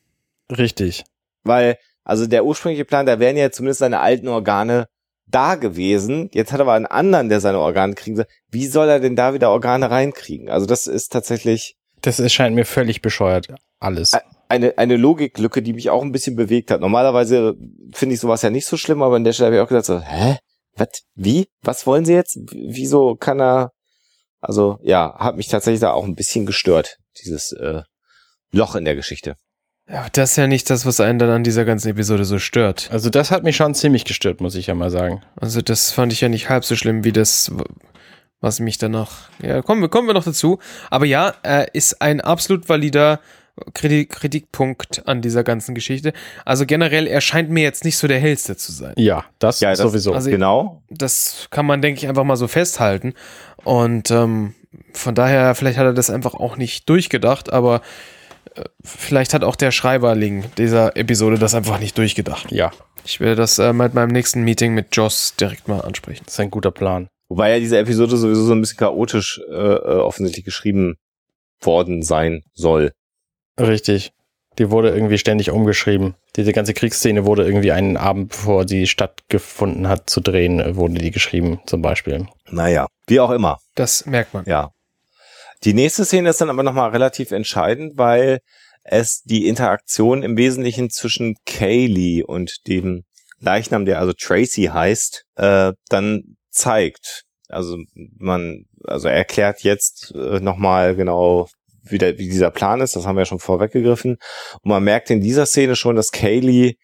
Richtig. 0.55 1.05
Weil, 1.43 1.77
also 2.03 2.25
der 2.27 2.45
ursprüngliche 2.45 2.85
Plan, 2.85 3.05
da 3.05 3.19
wären 3.19 3.37
ja 3.37 3.51
zumindest 3.51 3.79
seine 3.79 3.99
alten 3.99 4.27
Organe 4.27 4.87
da 5.27 5.55
gewesen. 5.55 6.29
Jetzt 6.33 6.51
hat 6.51 6.59
er 6.59 6.63
aber 6.63 6.73
einen 6.73 6.85
anderen, 6.85 7.29
der 7.29 7.39
seine 7.39 7.59
Organe 7.59 7.93
kriegen 7.93 8.15
soll. 8.15 8.27
Wie 8.49 8.67
soll 8.67 8.89
er 8.89 8.99
denn 8.99 9.15
da 9.15 9.33
wieder 9.33 9.51
Organe 9.51 9.89
reinkriegen? 9.89 10.49
Also 10.49 10.65
das 10.65 10.87
ist 10.87 11.11
tatsächlich. 11.11 11.77
Das 12.01 12.19
erscheint 12.19 12.55
mir 12.55 12.65
völlig 12.65 13.01
bescheuert. 13.01 13.47
Alles. 13.79 14.13
Eine, 14.47 14.77
eine 14.77 14.95
Logiklücke, 14.95 15.61
die 15.61 15.73
mich 15.73 15.89
auch 15.89 16.03
ein 16.03 16.11
bisschen 16.11 16.35
bewegt 16.35 16.71
hat. 16.71 16.81
Normalerweise 16.81 17.55
finde 17.93 18.15
ich 18.15 18.21
sowas 18.21 18.41
ja 18.41 18.49
nicht 18.49 18.67
so 18.67 18.77
schlimm, 18.77 19.01
aber 19.01 19.15
an 19.15 19.23
der 19.23 19.33
Stelle 19.33 19.47
habe 19.47 19.55
ich 19.55 19.61
auch 19.61 19.69
gedacht 19.69 19.85
so, 19.85 19.99
hä? 19.99 20.37
Was? 20.75 21.03
Wie? 21.15 21.47
Was 21.61 21.87
wollen 21.87 22.05
sie 22.05 22.13
jetzt? 22.13 22.37
Wieso 22.51 23.15
kann 23.15 23.39
er? 23.39 23.71
Also 24.41 24.77
ja, 24.83 25.15
hat 25.17 25.37
mich 25.37 25.47
tatsächlich 25.47 25.81
da 25.81 25.91
auch 25.91 26.03
ein 26.03 26.15
bisschen 26.15 26.45
gestört, 26.45 26.97
dieses 27.23 27.51
äh, 27.53 27.81
Loch 28.51 28.75
in 28.75 28.85
der 28.85 28.95
Geschichte. 28.95 29.35
Ja, 29.87 30.07
das 30.11 30.31
ist 30.31 30.37
ja 30.37 30.47
nicht 30.47 30.69
das, 30.69 30.85
was 30.85 30.99
einen 30.99 31.19
dann 31.19 31.29
an 31.29 31.43
dieser 31.43 31.63
ganzen 31.63 31.89
Episode 31.89 32.25
so 32.25 32.39
stört. 32.39 32.89
Also 32.91 33.09
das 33.09 33.29
hat 33.29 33.43
mich 33.43 33.55
schon 33.55 33.75
ziemlich 33.75 34.03
gestört, 34.03 34.41
muss 34.41 34.55
ich 34.55 34.67
ja 34.67 34.73
mal 34.73 34.89
sagen. 34.89 35.21
Also 35.35 35.61
das 35.61 35.91
fand 35.91 36.11
ich 36.11 36.21
ja 36.21 36.29
nicht 36.29 36.49
halb 36.49 36.65
so 36.65 36.75
schlimm 36.75 37.03
wie 37.03 37.11
das, 37.11 37.51
was 38.41 38.59
mich 38.59 38.77
danach. 38.77 39.29
Ja, 39.41 39.61
kommen 39.61 39.81
wir, 39.81 39.89
kommen 39.89 40.07
wir 40.07 40.13
noch 40.13 40.23
dazu. 40.25 40.59
Aber 40.89 41.05
ja, 41.05 41.33
äh, 41.43 41.67
ist 41.73 42.01
ein 42.01 42.21
absolut 42.21 42.67
valider 42.69 43.19
Kritik, 43.73 44.09
Kritikpunkt 44.11 45.07
an 45.07 45.21
dieser 45.21 45.43
ganzen 45.45 45.75
Geschichte. 45.75 46.11
Also 46.43 46.65
generell, 46.65 47.07
er 47.07 47.21
scheint 47.21 47.49
mir 47.49 47.63
jetzt 47.63 47.85
nicht 47.85 47.97
so 47.97 48.07
der 48.07 48.19
hellste 48.19 48.57
zu 48.57 48.71
sein. 48.73 48.93
Ja, 48.97 49.23
das, 49.39 49.61
Ja, 49.61 49.69
das- 49.69 49.79
sowieso. 49.79 50.13
also- 50.13 50.29
Genau. 50.29 50.81
Das 50.89 51.47
kann 51.51 51.65
man, 51.65 51.81
denke 51.81 51.99
ich, 52.01 52.07
einfach 52.09 52.25
mal 52.25 52.35
so 52.35 52.47
festhalten. 52.49 53.13
Und 53.63 54.11
ähm, 54.11 54.53
von 54.93 55.15
daher, 55.15 55.55
vielleicht 55.55 55.77
hat 55.77 55.85
er 55.85 55.93
das 55.93 56.09
einfach 56.09 56.33
auch 56.33 56.57
nicht 56.57 56.89
durchgedacht, 56.89 57.51
aber 57.53 57.81
äh, 58.55 58.63
vielleicht 58.83 59.33
hat 59.33 59.43
auch 59.45 59.55
der 59.55 59.71
Schreiberling 59.71 60.43
dieser 60.57 60.97
Episode 60.97 61.39
das 61.39 61.55
einfach 61.55 61.79
nicht 61.79 61.97
durchgedacht. 61.97 62.51
ja, 62.51 62.71
Ich 63.05 63.21
werde 63.21 63.37
das 63.37 63.57
äh, 63.57 63.71
mit 63.71 63.93
meinem 63.93 64.11
nächsten 64.11 64.43
Meeting 64.43 64.73
mit 64.73 64.93
Joss 64.95 65.33
direkt 65.39 65.69
mal 65.69 65.79
ansprechen. 65.79 66.23
das 66.25 66.33
ist 66.35 66.39
ein 66.41 66.51
guter 66.51 66.71
Plan. 66.71 67.07
Wobei 67.27 67.51
ja 67.51 67.59
diese 67.59 67.77
Episode 67.77 68.17
sowieso 68.17 68.43
so 68.43 68.53
ein 68.53 68.61
bisschen 68.61 68.77
chaotisch 68.77 69.41
äh, 69.49 69.53
äh, 69.53 69.97
offensichtlich 69.97 70.45
geschrieben 70.45 70.95
worden 71.59 72.03
sein 72.03 72.43
soll. 72.53 72.91
Richtig. 73.59 74.11
Die 74.57 74.69
wurde 74.69 74.89
irgendwie 74.89 75.17
ständig 75.17 75.51
umgeschrieben. 75.51 76.15
Diese 76.35 76.53
ganze 76.53 76.73
Kriegsszene 76.73 77.25
wurde 77.25 77.45
irgendwie 77.45 77.71
einen 77.71 77.97
Abend, 77.97 78.29
bevor 78.29 78.67
sie 78.67 78.87
stattgefunden 78.87 79.89
hat, 79.89 80.09
zu 80.09 80.21
drehen, 80.21 80.59
äh, 80.59 80.75
wurde 80.75 80.95
die 80.95 81.11
geschrieben, 81.11 81.59
zum 81.65 81.81
Beispiel. 81.81 82.27
Naja, 82.49 82.87
wie 83.07 83.19
auch 83.19 83.31
immer. 83.31 83.57
Das 83.75 84.05
merkt 84.05 84.33
man. 84.33 84.45
Ja. 84.45 84.71
Die 85.63 85.73
nächste 85.73 86.05
Szene 86.05 86.29
ist 86.29 86.41
dann 86.41 86.49
aber 86.49 86.63
nochmal 86.63 86.91
relativ 86.91 87.31
entscheidend, 87.31 87.97
weil 87.97 88.39
es 88.83 89.23
die 89.23 89.47
Interaktion 89.47 90.21
im 90.21 90.37
Wesentlichen 90.37 90.89
zwischen 90.89 91.35
Kaylee 91.45 92.23
und 92.23 92.67
dem 92.67 93.03
Leichnam, 93.39 93.85
der 93.85 93.99
also 93.99 94.13
Tracy 94.13 94.65
heißt, 94.65 95.25
äh, 95.35 95.73
dann 95.89 96.34
zeigt. 96.55 97.23
Also 97.47 97.77
man, 98.17 98.65
also 98.83 99.07
er 99.07 99.15
erklärt 99.15 99.61
jetzt 99.61 100.13
äh, 100.15 100.39
nochmal 100.39 100.95
genau, 100.95 101.47
wie, 101.83 101.97
der, 101.97 102.17
wie 102.17 102.27
dieser 102.29 102.51
Plan 102.51 102.81
ist. 102.81 102.95
Das 102.95 103.05
haben 103.05 103.15
wir 103.15 103.21
ja 103.21 103.25
schon 103.25 103.39
vorweggegriffen. 103.39 104.17
Und 104.61 104.69
man 104.69 104.83
merkt 104.83 105.09
in 105.09 105.21
dieser 105.21 105.45
Szene 105.45 105.75
schon, 105.75 105.95
dass 105.95 106.11
Kaylee, 106.11 106.75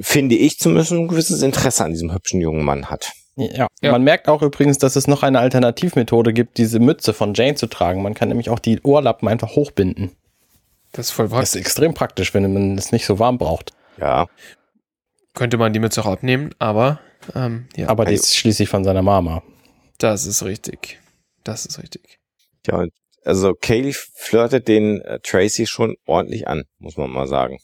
finde 0.00 0.36
ich 0.36 0.58
zumindest, 0.58 0.92
ein 0.92 1.08
gewisses 1.08 1.42
Interesse 1.42 1.84
an 1.84 1.90
diesem 1.92 2.12
hübschen 2.14 2.40
jungen 2.40 2.64
Mann 2.64 2.90
hat. 2.90 3.12
Ja. 3.36 3.68
Ja. 3.80 3.92
Man 3.92 4.02
merkt 4.02 4.28
auch 4.28 4.42
übrigens, 4.42 4.78
dass 4.78 4.96
es 4.96 5.06
noch 5.06 5.22
eine 5.22 5.38
Alternativmethode 5.38 6.32
gibt, 6.32 6.58
diese 6.58 6.80
Mütze 6.80 7.12
von 7.14 7.34
Jane 7.34 7.54
zu 7.54 7.66
tragen. 7.66 8.02
Man 8.02 8.14
kann 8.14 8.28
nämlich 8.28 8.50
auch 8.50 8.58
die 8.58 8.80
Ohrlappen 8.82 9.28
einfach 9.28 9.54
hochbinden. 9.54 10.12
Das 10.92 11.06
ist 11.06 11.12
voll 11.12 11.26
Das 11.26 11.32
praktisch. 11.32 11.54
ist 11.54 11.60
extrem 11.60 11.94
praktisch, 11.94 12.34
wenn 12.34 12.52
man 12.52 12.78
es 12.78 12.92
nicht 12.92 13.06
so 13.06 13.18
warm 13.18 13.38
braucht. 13.38 13.72
Ja. 13.98 14.26
Könnte 15.34 15.56
man 15.56 15.72
die 15.72 15.78
Mütze 15.78 16.00
auch 16.00 16.06
abnehmen, 16.06 16.54
aber 16.58 17.00
ähm, 17.34 17.68
ja, 17.76 17.88
Aber 17.88 18.04
die 18.04 18.14
ist 18.14 18.36
schließlich 18.36 18.68
von 18.68 18.84
seiner 18.84 19.02
Mama. 19.02 19.42
das 19.98 20.26
ist 20.26 20.42
richtig. 20.44 21.00
Das 21.44 21.66
ist 21.66 21.78
richtig. 21.78 22.18
Ja, 22.66 22.78
und 22.78 22.92
also 23.24 23.54
Kaylee 23.54 23.92
flirtet 23.92 24.68
den 24.68 25.00
äh, 25.02 25.18
Tracy 25.20 25.66
schon 25.66 25.96
ordentlich 26.06 26.48
an, 26.48 26.64
muss 26.78 26.96
man 26.96 27.10
mal 27.10 27.26
sagen. 27.26 27.58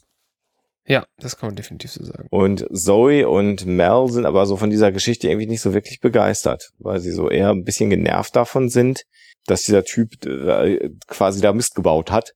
Ja, 0.86 1.06
das 1.18 1.38
kann 1.38 1.48
man 1.48 1.56
definitiv 1.56 1.92
so 1.92 2.04
sagen. 2.04 2.26
Und 2.30 2.66
Zoe 2.70 3.26
und 3.26 3.64
Mel 3.64 4.08
sind 4.10 4.26
aber 4.26 4.44
so 4.44 4.56
von 4.56 4.68
dieser 4.68 4.92
Geschichte 4.92 5.28
irgendwie 5.28 5.46
nicht 5.46 5.62
so 5.62 5.72
wirklich 5.72 6.00
begeistert, 6.00 6.72
weil 6.78 7.00
sie 7.00 7.12
so 7.12 7.30
eher 7.30 7.50
ein 7.50 7.64
bisschen 7.64 7.88
genervt 7.88 8.36
davon 8.36 8.68
sind, 8.68 9.04
dass 9.46 9.62
dieser 9.62 9.84
Typ 9.84 10.26
äh, 10.26 10.90
quasi 11.06 11.40
da 11.40 11.52
Mist 11.54 11.74
gebaut 11.74 12.10
hat. 12.10 12.34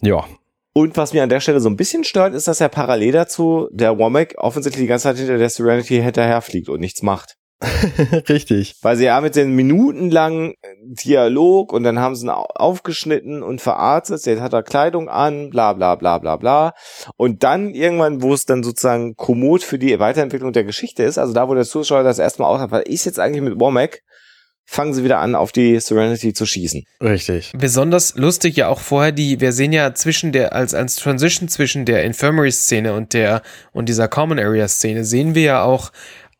Ja. 0.00 0.26
Und 0.74 0.96
was 0.96 1.12
mir 1.12 1.22
an 1.22 1.28
der 1.28 1.40
Stelle 1.40 1.60
so 1.60 1.68
ein 1.68 1.76
bisschen 1.76 2.04
stört, 2.04 2.34
ist, 2.34 2.48
dass 2.48 2.60
er 2.60 2.68
parallel 2.70 3.12
dazu, 3.12 3.68
der 3.72 3.98
Womack, 3.98 4.34
offensichtlich 4.38 4.84
die 4.84 4.88
ganze 4.88 5.04
Zeit 5.04 5.18
hinter 5.18 5.36
der 5.38 5.50
Serenity 5.50 6.00
hinterherfliegt 6.00 6.68
und 6.68 6.80
nichts 6.80 7.02
macht. 7.02 7.36
Richtig. 8.28 8.76
Weil 8.82 8.96
sie 8.96 9.04
ja 9.04 9.20
mit 9.20 9.36
den 9.36 9.52
minutenlangen 9.54 10.54
Dialog 10.84 11.72
und 11.72 11.84
dann 11.84 12.00
haben 12.00 12.16
sie 12.16 12.26
ihn 12.26 12.30
au- 12.30 12.46
aufgeschnitten 12.54 13.42
und 13.42 13.60
verarztet, 13.60 14.24
jetzt 14.26 14.40
hat 14.40 14.52
er 14.52 14.62
Kleidung 14.62 15.08
an, 15.08 15.50
bla 15.50 15.72
bla 15.72 15.94
bla 15.94 16.18
bla 16.18 16.36
bla. 16.36 16.72
Und 17.16 17.44
dann 17.44 17.70
irgendwann, 17.74 18.22
wo 18.22 18.34
es 18.34 18.46
dann 18.46 18.62
sozusagen 18.64 19.14
kommod 19.14 19.62
für 19.62 19.78
die 19.78 19.98
Weiterentwicklung 20.00 20.52
der 20.52 20.64
Geschichte 20.64 21.02
ist, 21.04 21.18
also 21.18 21.32
da, 21.32 21.48
wo 21.48 21.54
der 21.54 21.64
Zuschauer 21.64 22.02
das 22.02 22.18
erstmal 22.18 22.48
aus 22.48 22.60
hat, 22.60 22.70
was 22.72 22.82
ist 22.84 23.04
jetzt 23.04 23.20
eigentlich 23.20 23.42
mit 23.42 23.60
Womack, 23.60 24.00
fangen 24.72 24.94
sie 24.94 25.04
wieder 25.04 25.18
an, 25.18 25.34
auf 25.34 25.52
die 25.52 25.78
Serenity 25.78 26.32
zu 26.32 26.46
schießen. 26.46 26.86
Richtig. 27.02 27.52
Besonders 27.56 28.14
lustig 28.16 28.56
ja 28.56 28.68
auch 28.68 28.80
vorher 28.80 29.12
die, 29.12 29.38
wir 29.40 29.52
sehen 29.52 29.72
ja 29.72 29.94
zwischen 29.94 30.32
der, 30.32 30.54
als, 30.54 30.72
als 30.72 30.96
Transition 30.96 31.48
zwischen 31.48 31.84
der 31.84 32.04
Infirmary-Szene 32.04 32.94
und 32.94 33.12
der, 33.12 33.42
und 33.72 33.90
dieser 33.90 34.08
Common 34.08 34.38
Area-Szene 34.38 35.04
sehen 35.04 35.34
wir 35.34 35.42
ja 35.42 35.62
auch 35.62 35.92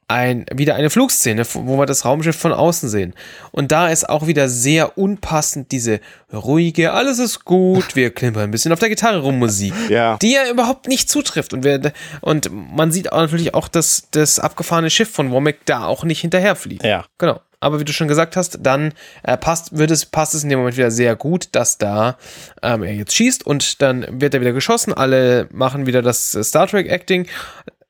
ein, 0.09 0.47
wieder 0.53 0.77
eine 0.77 0.89
Flugszene, 0.89 1.45
wo 1.53 1.79
wir 1.79 1.85
das 1.85 2.07
Raumschiff 2.07 2.37
von 2.37 2.55
außen 2.55 2.89
sehen. 2.89 3.15
Und 3.51 3.71
da 3.71 3.89
ist 3.89 4.09
auch 4.09 4.27
wieder 4.27 4.49
sehr 4.49 4.97
unpassend 4.97 5.71
diese 5.71 6.01
ruhige, 6.33 6.93
alles 6.93 7.19
ist 7.19 7.45
gut, 7.45 7.97
wir 7.97 8.11
klimpern 8.15 8.45
ein 8.45 8.51
bisschen 8.51 8.73
auf 8.73 8.79
der 8.79 8.89
Gitarre 8.89 9.21
rum 9.21 9.39
Musik. 9.39 9.75
Ja. 9.91 10.17
Die 10.23 10.33
ja 10.33 10.51
überhaupt 10.51 10.89
nicht 10.89 11.11
zutrifft. 11.11 11.53
Und, 11.53 11.65
wir, 11.65 11.93
und 12.23 12.51
man 12.51 12.93
sieht 12.93 13.13
auch 13.13 13.21
natürlich 13.21 13.55
auch, 13.55 13.69
dass 13.69 14.09
das 14.11 14.39
abgefahrene 14.39 14.89
Schiff 14.89 15.11
von 15.11 15.31
Womack 15.31 15.59
da 15.67 15.85
auch 15.85 16.05
nicht 16.05 16.21
hinterherfliegt. 16.21 16.85
Ja. 16.85 17.05
Genau. 17.19 17.41
Aber 17.63 17.81
wie 17.81 17.85
du 17.85 17.93
schon 17.93 18.09
gesagt 18.09 18.37
hast, 18.37 18.59
dann 18.63 18.93
äh, 19.23 19.37
passt, 19.37 19.77
wird 19.77 19.91
es, 19.91 20.05
passt 20.07 20.35
es 20.35 20.43
in 20.43 20.51
dem 20.51 20.59
Moment 20.59 20.77
wieder 20.77 20.91
sehr 20.91 21.17
gut, 21.17 21.49
dass 21.53 21.79
da 21.79 22.19
ähm, 22.63 22.83
er 22.83 22.95
jetzt 22.95 23.15
schießt 23.15 23.47
und 23.47 23.81
dann 23.81 24.21
wird 24.21 24.35
er 24.35 24.41
wieder 24.41 24.53
geschossen. 24.53 24.93
Alle 24.93 25.49
machen 25.53 25.87
wieder 25.87 26.03
das 26.03 26.35
äh, 26.35 26.43
Star 26.43 26.67
Trek 26.67 26.91
Acting 26.91 27.27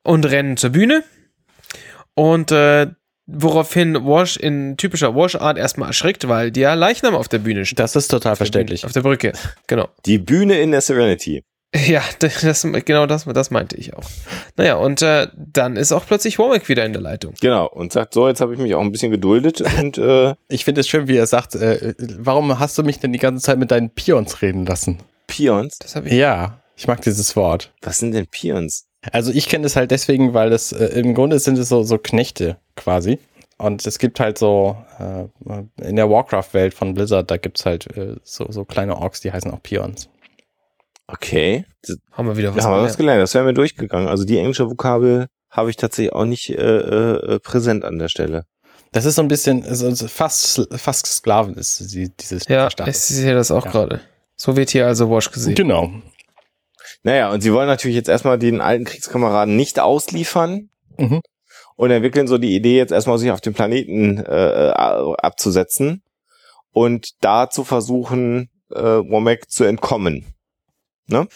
und 0.02 0.26
rennen 0.26 0.56
zur 0.56 0.70
Bühne. 0.70 1.04
Und 2.14 2.52
äh, 2.52 2.88
woraufhin 3.26 3.94
Wash 4.04 4.36
in 4.36 4.76
typischer 4.76 5.14
Wash-Art 5.14 5.56
erstmal 5.56 5.88
erschrickt, 5.88 6.28
weil 6.28 6.50
der 6.50 6.76
Leichnam 6.76 7.14
auf 7.14 7.28
der 7.28 7.38
Bühne 7.38 7.64
steht. 7.64 7.78
Das 7.78 7.96
ist 7.96 8.08
total 8.08 8.36
verständlich. 8.36 8.84
Auf 8.84 8.92
der 8.92 9.02
Brücke. 9.02 9.32
Genau. 9.66 9.88
Die 10.04 10.18
Bühne 10.18 10.60
in 10.60 10.72
der 10.72 10.80
Serenity. 10.80 11.44
Ja, 11.74 12.02
das, 12.18 12.66
genau 12.84 13.06
das, 13.06 13.24
das 13.24 13.50
meinte 13.50 13.76
ich 13.76 13.94
auch. 13.94 14.04
Naja, 14.56 14.74
und 14.76 15.00
äh, 15.00 15.28
dann 15.34 15.76
ist 15.76 15.92
auch 15.92 16.04
plötzlich 16.06 16.38
Womack 16.38 16.68
wieder 16.68 16.84
in 16.84 16.92
der 16.92 17.00
Leitung. 17.00 17.34
Genau, 17.40 17.66
und 17.66 17.92
sagt, 17.92 18.12
so, 18.12 18.28
jetzt 18.28 18.42
habe 18.42 18.52
ich 18.52 18.60
mich 18.60 18.74
auch 18.74 18.82
ein 18.82 18.92
bisschen 18.92 19.10
geduldet 19.10 19.62
und 19.78 19.96
äh, 19.96 20.34
Ich 20.48 20.64
finde 20.64 20.82
es 20.82 20.88
schön, 20.88 21.08
wie 21.08 21.16
er 21.16 21.26
sagt, 21.26 21.54
äh, 21.54 21.94
warum 21.98 22.58
hast 22.58 22.76
du 22.76 22.82
mich 22.82 23.00
denn 23.00 23.12
die 23.12 23.18
ganze 23.18 23.42
Zeit 23.42 23.58
mit 23.58 23.70
deinen 23.70 23.90
Pions 23.90 24.42
reden 24.42 24.66
lassen? 24.66 24.98
Pions. 25.26 25.78
Das 25.78 25.96
habe 25.96 26.08
ich. 26.08 26.14
Ja, 26.14 26.60
ich 26.76 26.86
mag 26.86 27.00
dieses 27.00 27.34
Wort. 27.36 27.72
Was 27.80 27.98
sind 27.98 28.12
denn 28.12 28.26
Pions? 28.26 28.86
Also 29.10 29.32
ich 29.32 29.48
kenne 29.48 29.66
es 29.66 29.74
halt 29.74 29.90
deswegen, 29.90 30.34
weil 30.34 30.52
es 30.52 30.72
äh, 30.72 30.86
im 31.00 31.14
Grunde 31.14 31.38
sind 31.38 31.58
es 31.58 31.70
so, 31.70 31.82
so 31.82 31.96
Knechte 31.96 32.58
quasi. 32.76 33.18
Und 33.56 33.86
es 33.86 33.98
gibt 33.98 34.20
halt 34.20 34.38
so, 34.38 34.76
äh, 34.98 35.84
in 35.86 35.96
der 35.96 36.10
Warcraft-Welt 36.10 36.74
von 36.74 36.94
Blizzard, 36.94 37.30
da 37.30 37.36
gibt's 37.36 37.64
halt 37.64 37.96
äh, 37.96 38.16
so, 38.24 38.46
so 38.50 38.64
kleine 38.64 38.96
Orks, 38.96 39.20
die 39.20 39.32
heißen 39.32 39.50
auch 39.52 39.62
Pions. 39.62 40.08
Okay. 41.12 41.64
Das, 41.82 41.96
Haben 42.12 42.28
wir 42.28 42.36
wieder 42.36 42.50
da 42.50 42.56
was 42.56 42.64
haben 42.64 42.74
wir 42.76 42.82
was 42.82 42.96
gelernt. 42.96 43.22
Das 43.22 43.34
wäre 43.34 43.44
mir 43.44 43.54
durchgegangen. 43.54 44.08
Also 44.08 44.24
die 44.24 44.38
englische 44.38 44.68
Vokabel 44.68 45.26
habe 45.50 45.70
ich 45.70 45.76
tatsächlich 45.76 46.12
auch 46.12 46.24
nicht 46.24 46.50
äh, 46.50 46.54
äh, 46.54 47.38
präsent 47.40 47.84
an 47.84 47.98
der 47.98 48.08
Stelle. 48.08 48.44
Das 48.92 49.04
ist 49.04 49.14
so 49.16 49.22
ein 49.22 49.28
bisschen, 49.28 49.64
also 49.64 49.94
fast, 50.08 50.68
fast 50.76 51.06
Sklaven 51.06 51.54
ist 51.54 51.94
die, 51.94 52.10
dieses 52.14 52.46
Ja, 52.48 52.70
Status. 52.70 52.94
ich 53.10 53.16
sehe 53.16 53.34
das 53.34 53.50
auch 53.50 53.64
Ja. 53.66 53.70
gerade. 53.70 54.00
So 54.36 54.56
wird 54.56 54.70
hier 54.70 54.86
also 54.86 55.10
Wash 55.10 55.30
gesehen. 55.30 55.54
Genau. 55.54 55.90
Naja, 57.02 57.30
und 57.32 57.40
sie 57.40 57.52
wollen 57.52 57.68
natürlich 57.68 57.96
jetzt 57.96 58.08
erstmal 58.08 58.38
den 58.38 58.60
alten 58.60 58.84
Kriegskameraden 58.84 59.56
nicht 59.56 59.80
ausliefern 59.80 60.68
Mhm. 60.98 61.20
und 61.76 61.90
entwickeln 61.90 62.28
so 62.28 62.38
die 62.38 62.54
Idee, 62.54 62.76
jetzt 62.76 62.92
erstmal 62.92 63.18
sich 63.18 63.30
auf 63.30 63.40
den 63.40 63.54
Planeten 63.54 64.18
äh, 64.18 64.72
abzusetzen 64.74 66.02
und 66.70 67.12
da 67.22 67.48
zu 67.50 67.64
versuchen, 67.64 68.50
äh, 68.74 68.78
Womack 68.80 69.50
zu 69.50 69.64
entkommen. 69.64 70.26
Ne? 71.06 71.26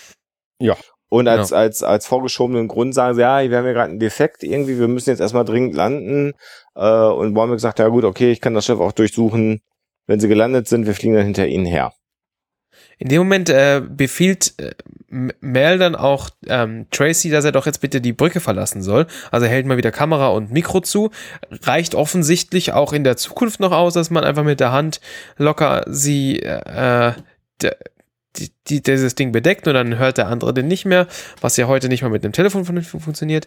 Ja. 0.58 0.76
Und 1.08 1.28
als, 1.28 1.52
als, 1.52 1.82
als 1.82 2.06
vorgeschobenen 2.06 2.66
Grund 2.66 2.92
sagen 2.92 3.14
sie, 3.14 3.20
ja, 3.20 3.48
wir 3.48 3.56
haben 3.56 3.66
ja 3.66 3.72
gerade 3.72 3.90
einen 3.90 4.00
Defekt 4.00 4.42
irgendwie, 4.42 4.78
wir 4.78 4.88
müssen 4.88 5.10
jetzt 5.10 5.20
erstmal 5.20 5.44
dringend 5.44 5.74
landen. 5.74 6.32
Äh, 6.74 6.88
und 6.88 7.36
Womack 7.36 7.60
sagt, 7.60 7.78
ja 7.78 7.88
gut, 7.88 8.04
okay, 8.04 8.32
ich 8.32 8.40
kann 8.40 8.54
das 8.54 8.66
Schiff 8.66 8.80
auch 8.80 8.92
durchsuchen. 8.92 9.60
Wenn 10.06 10.20
sie 10.20 10.28
gelandet 10.28 10.68
sind, 10.68 10.86
wir 10.86 10.94
fliegen 10.94 11.14
dann 11.14 11.24
hinter 11.24 11.46
ihnen 11.46 11.66
her. 11.66 11.92
In 12.98 13.08
dem 13.08 13.18
Moment 13.18 13.50
äh, 13.50 13.82
befiehlt 13.86 14.54
äh, 14.58 14.72
Mel 15.08 15.78
dann 15.78 15.94
auch 15.94 16.30
ähm, 16.46 16.86
Tracy, 16.90 17.30
dass 17.30 17.44
er 17.44 17.52
doch 17.52 17.66
jetzt 17.66 17.80
bitte 17.80 18.00
die 18.00 18.12
Brücke 18.12 18.40
verlassen 18.40 18.82
soll. 18.82 19.06
Also 19.30 19.46
er 19.46 19.52
hält 19.52 19.66
mal 19.66 19.76
wieder 19.76 19.92
Kamera 19.92 20.28
und 20.28 20.50
Mikro 20.50 20.80
zu. 20.80 21.10
Reicht 21.62 21.94
offensichtlich 21.94 22.72
auch 22.72 22.92
in 22.92 23.04
der 23.04 23.16
Zukunft 23.16 23.60
noch 23.60 23.72
aus, 23.72 23.94
dass 23.94 24.10
man 24.10 24.24
einfach 24.24 24.44
mit 24.44 24.60
der 24.60 24.72
Hand 24.72 25.00
locker 25.36 25.84
sie 25.88 26.40
äh, 26.40 27.12
de, 27.62 27.72
die, 28.38 28.50
die, 28.68 28.82
dieses 28.82 29.14
Ding 29.14 29.32
bedeckt 29.32 29.66
und 29.66 29.74
dann 29.74 29.98
hört 29.98 30.18
der 30.18 30.28
andere 30.28 30.54
den 30.54 30.68
nicht 30.68 30.84
mehr, 30.84 31.06
was 31.40 31.56
ja 31.56 31.66
heute 31.66 31.88
nicht 31.88 32.02
mal 32.02 32.10
mit 32.10 32.24
dem 32.24 32.32
Telefon 32.32 32.64
vernünftig 32.64 33.02
funktioniert. 33.02 33.46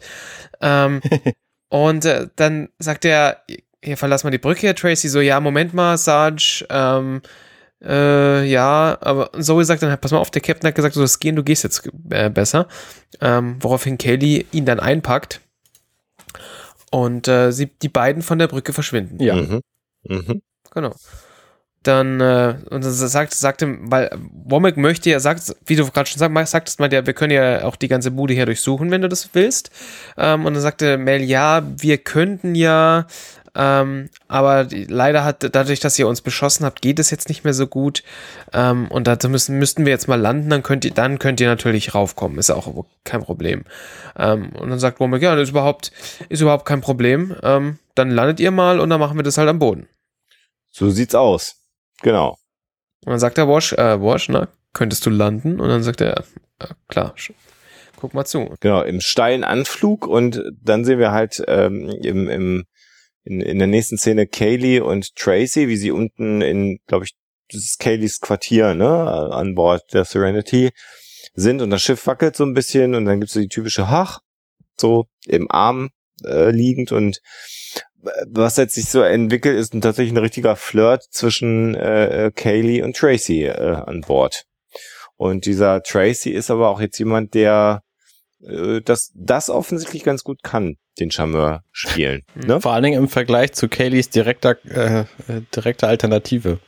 Ähm, 0.61 1.01
und 1.69 2.05
äh, 2.05 2.27
dann 2.35 2.69
sagt 2.79 3.05
er, 3.05 3.43
hier 3.83 3.97
verlass 3.97 4.23
mal 4.23 4.31
die 4.31 4.37
Brücke, 4.37 4.67
Herr 4.67 4.75
Tracy, 4.75 5.07
so, 5.07 5.21
ja, 5.21 5.39
Moment 5.39 5.73
mal, 5.73 5.97
Sarge, 5.97 6.65
ähm, 6.69 7.21
äh, 7.81 8.43
ja, 8.45 8.97
aber 8.99 9.31
Zoe 9.39 9.63
sagt 9.63 9.81
dann, 9.81 9.99
pass 9.99 10.11
mal 10.11 10.17
auf, 10.17 10.31
der 10.31 10.41
Captain 10.41 10.67
hat 10.67 10.75
gesagt, 10.75 10.95
du 10.95 10.99
sollst 10.99 11.21
gehen, 11.21 11.35
du 11.35 11.43
gehst 11.43 11.63
jetzt 11.63 11.89
äh, 12.09 12.29
besser. 12.29 12.67
Ähm, 13.21 13.57
woraufhin 13.61 13.97
Kaylee 13.97 14.45
ihn 14.51 14.65
dann 14.65 14.79
einpackt 14.79 15.39
und 16.91 17.27
äh, 17.27 17.51
sie, 17.51 17.67
die 17.67 17.89
beiden 17.89 18.21
von 18.21 18.39
der 18.39 18.47
Brücke 18.47 18.73
verschwinden. 18.73 19.21
Ja. 19.21 19.35
Mhm. 19.35 19.61
Mhm. 20.03 20.41
Genau. 20.71 20.93
Dann, 21.83 22.19
äh, 22.19 22.55
und 22.69 22.83
dann 22.83 22.91
sagt, 22.91 23.33
sagt 23.33 23.61
ihm, 23.61 23.89
weil 23.89 24.11
Womack 24.43 24.75
möchte 24.75 25.09
ja, 25.09 25.21
sagt, 25.21 25.55
wie 25.65 25.77
du 25.77 25.89
gerade 25.89 26.09
schon 26.09 26.19
sag, 26.19 26.47
sagtest, 26.47 26.79
mal, 26.79 26.91
ja, 26.91 27.05
wir 27.05 27.13
können 27.13 27.31
ja 27.31 27.63
auch 27.63 27.77
die 27.77 27.87
ganze 27.87 28.11
Bude 28.11 28.33
hier 28.33 28.45
durchsuchen, 28.45 28.91
wenn 28.91 29.01
du 29.01 29.07
das 29.07 29.29
willst. 29.31 29.71
Ähm, 30.17 30.45
und 30.45 30.53
dann 30.53 30.61
sagte 30.61 30.97
Mel, 30.97 31.21
ja, 31.21 31.63
wir 31.77 31.97
könnten 31.97 32.53
ja, 32.53 33.07
ähm, 33.55 34.09
aber 34.27 34.65
die, 34.65 34.85
leider 34.85 35.23
hat, 35.23 35.55
dadurch, 35.55 35.79
dass 35.79 35.97
ihr 35.97 36.07
uns 36.07 36.21
beschossen 36.21 36.65
habt, 36.65 36.81
geht 36.81 36.99
es 36.99 37.09
jetzt 37.11 37.29
nicht 37.29 37.43
mehr 37.43 37.53
so 37.53 37.67
gut. 37.67 38.03
Ähm, 38.53 38.87
und 38.89 39.07
dazu 39.07 39.29
müssen, 39.29 39.57
müssten 39.57 39.85
wir 39.85 39.91
jetzt 39.91 40.07
mal 40.07 40.19
landen, 40.19 40.49
dann 40.49 40.63
könnt 40.63 40.85
ihr, 40.85 40.91
dann 40.91 41.19
könnt 41.19 41.39
ihr 41.41 41.47
natürlich 41.47 41.95
raufkommen. 41.95 42.37
Ist 42.37 42.51
auch 42.51 42.85
kein 43.03 43.21
Problem. 43.21 43.63
Ähm, 44.17 44.49
und 44.49 44.69
dann 44.69 44.79
sagt 44.79 44.99
Womack, 44.99 45.21
ja, 45.21 45.35
das 45.35 45.43
ist 45.43 45.51
überhaupt, 45.51 45.91
ist 46.29 46.41
überhaupt 46.41 46.65
kein 46.65 46.81
Problem. 46.81 47.35
Ähm, 47.41 47.79
dann 47.95 48.11
landet 48.11 48.39
ihr 48.39 48.51
mal 48.51 48.79
und 48.79 48.89
dann 48.89 48.99
machen 48.99 49.17
wir 49.17 49.23
das 49.23 49.37
halt 49.37 49.49
am 49.49 49.59
Boden. 49.59 49.87
So 50.71 50.89
sieht's 50.89 51.15
aus. 51.15 51.58
Genau. 52.01 52.37
Und 53.05 53.11
dann 53.11 53.19
sagt 53.19 53.37
der 53.37 53.47
Wash, 53.47 53.73
äh, 53.73 54.01
Wash, 54.01 54.29
na, 54.29 54.47
könntest 54.73 55.05
du 55.05 55.09
landen? 55.09 55.59
Und 55.59 55.69
dann 55.69 55.83
sagt 55.83 56.01
er, 56.01 56.23
äh, 56.59 56.67
klar, 56.87 57.15
guck 57.95 58.13
mal 58.13 58.25
zu. 58.25 58.55
Genau, 58.59 58.81
im 58.81 59.01
steilen 59.01 59.43
Anflug 59.43 60.07
und 60.07 60.41
dann 60.61 60.85
sehen 60.85 60.99
wir 60.99 61.11
halt 61.11 61.43
ähm, 61.47 61.89
im, 62.01 62.29
im, 62.29 62.65
in, 63.23 63.41
in 63.41 63.57
der 63.59 63.67
nächsten 63.67 63.97
Szene 63.97 64.27
Kaylee 64.27 64.79
und 64.79 65.15
Tracy, 65.15 65.67
wie 65.67 65.77
sie 65.77 65.91
unten 65.91 66.41
in, 66.41 66.79
glaube 66.87 67.05
ich, 67.05 67.15
das 67.51 67.61
ist 67.61 67.79
Kayleys 67.79 68.19
Quartier, 68.19 68.75
ne, 68.75 68.87
an 68.87 69.55
Bord 69.55 69.93
der 69.93 70.05
Serenity 70.05 70.71
sind 71.33 71.61
und 71.61 71.69
das 71.69 71.81
Schiff 71.81 72.05
wackelt 72.05 72.35
so 72.35 72.43
ein 72.43 72.53
bisschen 72.53 72.95
und 72.95 73.05
dann 73.05 73.19
gibt's 73.19 73.33
so 73.33 73.39
die 73.39 73.47
typische 73.47 73.89
Hach, 73.89 74.19
so 74.79 75.07
im 75.25 75.49
Arm 75.49 75.89
äh, 76.25 76.51
liegend 76.51 76.91
und 76.91 77.21
was 78.27 78.57
jetzt 78.57 78.75
sich 78.75 78.89
so 78.89 79.01
entwickelt, 79.01 79.57
ist 79.57 79.73
tatsächlich 79.73 80.13
ein 80.13 80.17
richtiger 80.17 80.55
Flirt 80.55 81.03
zwischen 81.11 81.75
äh, 81.75 82.27
äh, 82.27 82.31
Kaylee 82.31 82.81
und 82.81 82.95
Tracy 82.95 83.43
äh, 83.43 83.75
an 83.85 84.01
Bord. 84.01 84.45
Und 85.17 85.45
dieser 85.45 85.83
Tracy 85.83 86.31
ist 86.31 86.49
aber 86.49 86.69
auch 86.69 86.79
jetzt 86.79 86.97
jemand, 86.97 87.33
der 87.33 87.83
äh, 88.41 88.81
das, 88.81 89.11
das 89.15 89.49
offensichtlich 89.49 90.03
ganz 90.03 90.23
gut 90.23 90.43
kann, 90.43 90.77
den 90.99 91.11
Charmeur 91.11 91.63
spielen. 91.71 92.23
Ne? 92.35 92.61
Vor 92.61 92.73
allen 92.73 92.83
Dingen 92.83 92.99
im 92.99 93.09
Vergleich 93.09 93.53
zu 93.53 93.67
Kayleys 93.67 94.09
direkter, 94.09 94.57
äh, 94.65 95.01
äh, 95.01 95.41
direkter 95.53 95.87
Alternative. 95.87 96.59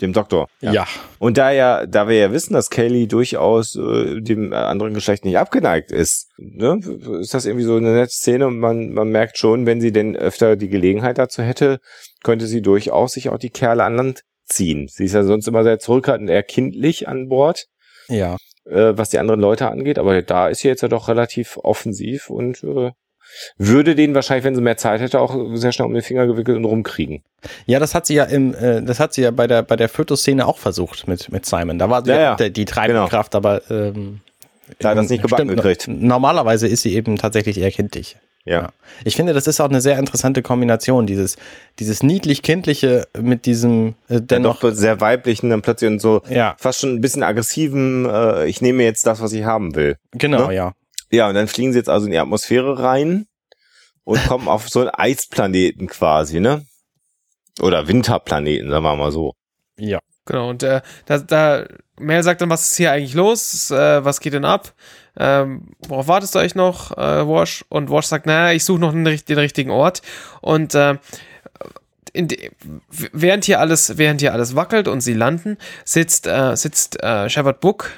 Dem 0.00 0.12
Doktor. 0.12 0.48
Ja. 0.60 0.86
Und 1.18 1.36
da 1.36 1.50
ja, 1.50 1.86
da 1.86 2.08
wir 2.08 2.16
ja 2.16 2.32
wissen, 2.32 2.54
dass 2.54 2.70
Kaylee 2.70 3.06
durchaus 3.06 3.76
äh, 3.76 4.20
dem 4.20 4.52
anderen 4.52 4.94
Geschlecht 4.94 5.24
nicht 5.24 5.36
abgeneigt 5.38 5.92
ist, 5.92 6.28
ne, 6.38 6.80
ist 7.20 7.34
das 7.34 7.44
irgendwie 7.46 7.66
so 7.66 7.76
eine 7.76 7.92
nette 7.92 8.10
Szene 8.12 8.46
und 8.46 8.58
man, 8.58 8.92
man 8.92 9.08
merkt 9.08 9.36
schon, 9.38 9.66
wenn 9.66 9.80
sie 9.80 9.92
denn 9.92 10.16
öfter 10.16 10.56
die 10.56 10.68
Gelegenheit 10.68 11.18
dazu 11.18 11.42
hätte, 11.42 11.78
könnte 12.22 12.46
sie 12.46 12.62
durchaus 12.62 13.12
sich 13.12 13.28
auch 13.28 13.38
die 13.38 13.50
Kerle 13.50 13.84
an 13.84 13.96
Land 13.96 14.22
ziehen. 14.46 14.88
Sie 14.88 15.04
ist 15.04 15.14
ja 15.14 15.22
sonst 15.22 15.46
immer 15.46 15.62
sehr 15.64 15.78
zurückhaltend, 15.78 16.30
eher 16.30 16.42
kindlich 16.42 17.06
an 17.06 17.28
Bord, 17.28 17.66
Ja. 18.08 18.36
äh, 18.64 18.92
was 18.96 19.10
die 19.10 19.18
anderen 19.18 19.40
Leute 19.40 19.70
angeht, 19.70 19.98
aber 19.98 20.22
da 20.22 20.48
ist 20.48 20.60
sie 20.60 20.68
jetzt 20.68 20.80
ja 20.82 20.88
doch 20.88 21.08
relativ 21.08 21.58
offensiv 21.62 22.30
und 22.30 22.62
äh, 22.64 22.90
würde 23.58 23.94
den 23.94 24.14
wahrscheinlich, 24.14 24.44
wenn 24.44 24.54
sie 24.54 24.60
mehr 24.62 24.76
Zeit 24.76 25.00
hätte, 25.00 25.20
auch 25.20 25.36
sehr 25.54 25.72
schnell 25.72 25.86
um 25.86 25.94
den 25.94 26.02
Finger 26.02 26.26
gewickelt 26.26 26.56
und 26.56 26.64
rumkriegen. 26.64 27.22
Ja, 27.66 27.78
das 27.78 27.94
hat 27.94 28.06
sie 28.06 28.14
ja 28.14 28.24
im, 28.24 28.54
äh, 28.54 28.82
das 28.82 29.00
hat 29.00 29.14
sie 29.14 29.22
ja 29.22 29.30
bei 29.30 29.46
der 29.46 29.62
bei 29.62 29.76
der 29.76 29.88
Fötus-Szene 29.88 30.46
auch 30.46 30.58
versucht 30.58 31.08
mit 31.08 31.30
mit 31.32 31.46
Simon. 31.46 31.78
Da 31.78 31.88
war 31.90 32.04
sie 32.04 32.10
Ja, 32.10 32.16
ja, 32.16 32.22
ja. 32.22 32.34
der- 32.36 32.50
die 32.50 32.64
treibende 32.64 33.00
Genau. 33.00 33.08
Kraft, 33.08 33.34
aber 33.34 33.62
ähm, 33.70 34.20
Da 34.78 34.90
hat 34.90 34.98
das 34.98 35.08
nicht 35.08 35.22
gebacken 35.22 35.48
stimmt, 35.48 35.62
gekriegt. 35.62 35.88
Normalerweise 35.88 36.68
ist 36.68 36.82
sie 36.82 36.94
eben 36.94 37.16
tatsächlich 37.16 37.58
eher 37.58 37.70
kindlich. 37.72 38.16
Ja. 38.46 38.60
Ja. 38.62 38.68
Ich 39.04 39.16
finde, 39.16 39.34
das 39.34 39.46
ist 39.46 39.60
auch 39.60 39.68
eine 39.68 39.80
sehr 39.82 39.98
interessante 39.98 40.40
Kombination, 40.42 41.06
dieses 41.06 41.36
dieses 41.78 42.02
niedlich-kindliche 42.02 43.06
mit 43.20 43.44
diesem 43.46 43.94
äh, 44.08 44.20
Dennoch 44.20 44.60
dennoch. 44.60 44.74
sehr 44.76 45.00
weiblichen, 45.00 45.50
dann 45.50 45.60
plötzlich 45.62 45.90
und 45.90 46.00
so 46.00 46.22
Ja, 46.30 46.54
fast 46.58 46.80
schon 46.80 46.94
ein 46.94 47.00
bisschen 47.02 47.22
aggressiven, 47.22 48.06
äh, 48.06 48.46
ich 48.46 48.62
nehme 48.62 48.82
jetzt 48.84 49.06
das, 49.06 49.20
was 49.20 49.32
ich 49.34 49.44
haben 49.44 49.74
will. 49.74 49.96
genau, 50.12 50.48
Ne? 50.48 50.54
ja. 50.54 50.72
Ja, 51.10 51.28
und 51.28 51.34
dann 51.34 51.48
fliegen 51.48 51.72
sie 51.72 51.78
jetzt 51.78 51.88
also 51.88 52.06
in 52.06 52.12
die 52.12 52.18
Atmosphäre 52.18 52.78
rein 52.78 53.26
und 54.04 54.24
kommen 54.26 54.48
auf 54.48 54.68
so 54.68 54.80
einen 54.80 54.90
Eisplaneten 54.90 55.88
quasi, 55.88 56.40
ne? 56.40 56.64
Oder 57.60 57.88
Winterplaneten, 57.88 58.70
sagen 58.70 58.84
wir 58.84 58.96
mal 58.96 59.12
so. 59.12 59.34
Ja. 59.76 59.98
Genau, 60.26 60.50
und 60.50 60.62
äh, 60.62 60.80
da, 61.06 61.18
da 61.18 61.66
Mel 61.98 62.22
sagt 62.22 62.40
dann, 62.40 62.50
was 62.50 62.70
ist 62.70 62.76
hier 62.76 62.92
eigentlich 62.92 63.14
los? 63.14 63.70
Äh, 63.70 64.04
was 64.04 64.20
geht 64.20 64.32
denn 64.32 64.44
ab? 64.44 64.74
Ähm, 65.16 65.74
worauf 65.88 66.08
wartest 66.08 66.34
du 66.34 66.38
eigentlich 66.38 66.54
noch, 66.54 66.96
äh, 66.96 67.26
Wash? 67.26 67.64
Und 67.68 67.90
Wash 67.90 68.06
sagt, 68.06 68.26
naja, 68.26 68.52
ich 68.54 68.64
suche 68.64 68.78
noch 68.78 68.92
den, 68.92 69.04
den 69.04 69.38
richtigen 69.38 69.70
Ort. 69.70 70.02
Und 70.40 70.74
äh, 70.74 70.98
in 72.12 72.28
de, 72.28 72.50
während 72.90 73.44
hier 73.44 73.60
alles, 73.60 73.98
während 73.98 74.20
hier 74.20 74.32
alles 74.32 74.54
wackelt 74.56 74.88
und 74.88 75.00
sie 75.00 75.14
landen, 75.14 75.58
sitzt, 75.84 76.26
äh, 76.26 76.56
sitzt 76.56 77.02
äh, 77.02 77.28
Shepard 77.28 77.60
Book 77.60 77.90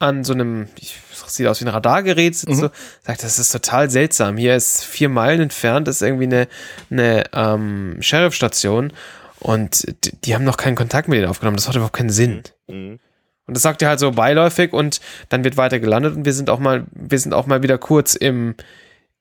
an 0.00 0.24
so 0.24 0.32
einem, 0.32 0.66
ich, 0.76 0.96
sieht 1.26 1.46
aus 1.46 1.60
wie 1.60 1.66
ein 1.66 1.68
Radargerät, 1.68 2.34
sitzt 2.34 2.58
so, 2.58 2.70
sagt, 3.02 3.22
das 3.22 3.38
ist 3.38 3.52
total 3.52 3.90
seltsam. 3.90 4.36
Hier 4.36 4.56
ist 4.56 4.82
vier 4.82 5.08
Meilen 5.08 5.40
entfernt, 5.40 5.86
ist 5.86 6.02
irgendwie 6.02 6.24
eine, 6.24 6.48
eine 6.90 7.24
ähm, 7.32 7.96
Sheriff-Station 8.00 8.92
und 9.38 9.86
die, 10.04 10.16
die 10.24 10.34
haben 10.34 10.44
noch 10.44 10.56
keinen 10.56 10.74
Kontakt 10.74 11.06
mit 11.08 11.18
denen 11.18 11.28
aufgenommen. 11.28 11.56
Das 11.56 11.66
macht 11.66 11.76
überhaupt 11.76 11.96
keinen 11.96 12.10
Sinn. 12.10 12.42
Mhm. 12.66 12.98
Und 13.46 13.54
das 13.54 13.62
sagt 13.62 13.82
er 13.82 13.88
halt 13.88 14.00
so 14.00 14.12
beiläufig 14.12 14.72
und 14.72 15.00
dann 15.28 15.44
wird 15.44 15.56
weiter 15.56 15.80
gelandet 15.80 16.16
und 16.16 16.24
wir 16.24 16.32
sind 16.32 16.50
auch 16.50 16.60
mal, 16.60 16.86
wir 16.92 17.18
sind 17.18 17.34
auch 17.34 17.46
mal 17.46 17.62
wieder 17.62 17.78
kurz 17.78 18.14
im, 18.14 18.54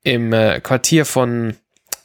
im 0.03 0.31
äh, 0.33 0.61
Quartier 0.61 1.05
von, 1.05 1.55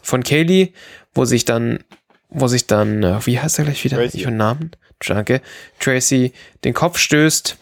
von 0.03 0.23
Kaylee, 0.23 0.73
wo 1.15 1.25
sich 1.25 1.45
dann, 1.45 1.81
wo 2.29 2.49
sich 2.49 2.67
dann, 2.67 3.03
äh, 3.03 3.25
wie 3.27 3.39
heißt 3.39 3.59
er 3.59 3.67
gleich 3.67 3.85
wieder? 3.85 3.99
Tracy. 3.99 4.19
Ich 4.19 4.27
und 4.27 4.37
Namen? 4.37 4.73
Danke. 5.07 5.43
Tracy 5.81 6.33
den 6.65 6.75
Kopf 6.75 6.99
stößt. 6.99 7.59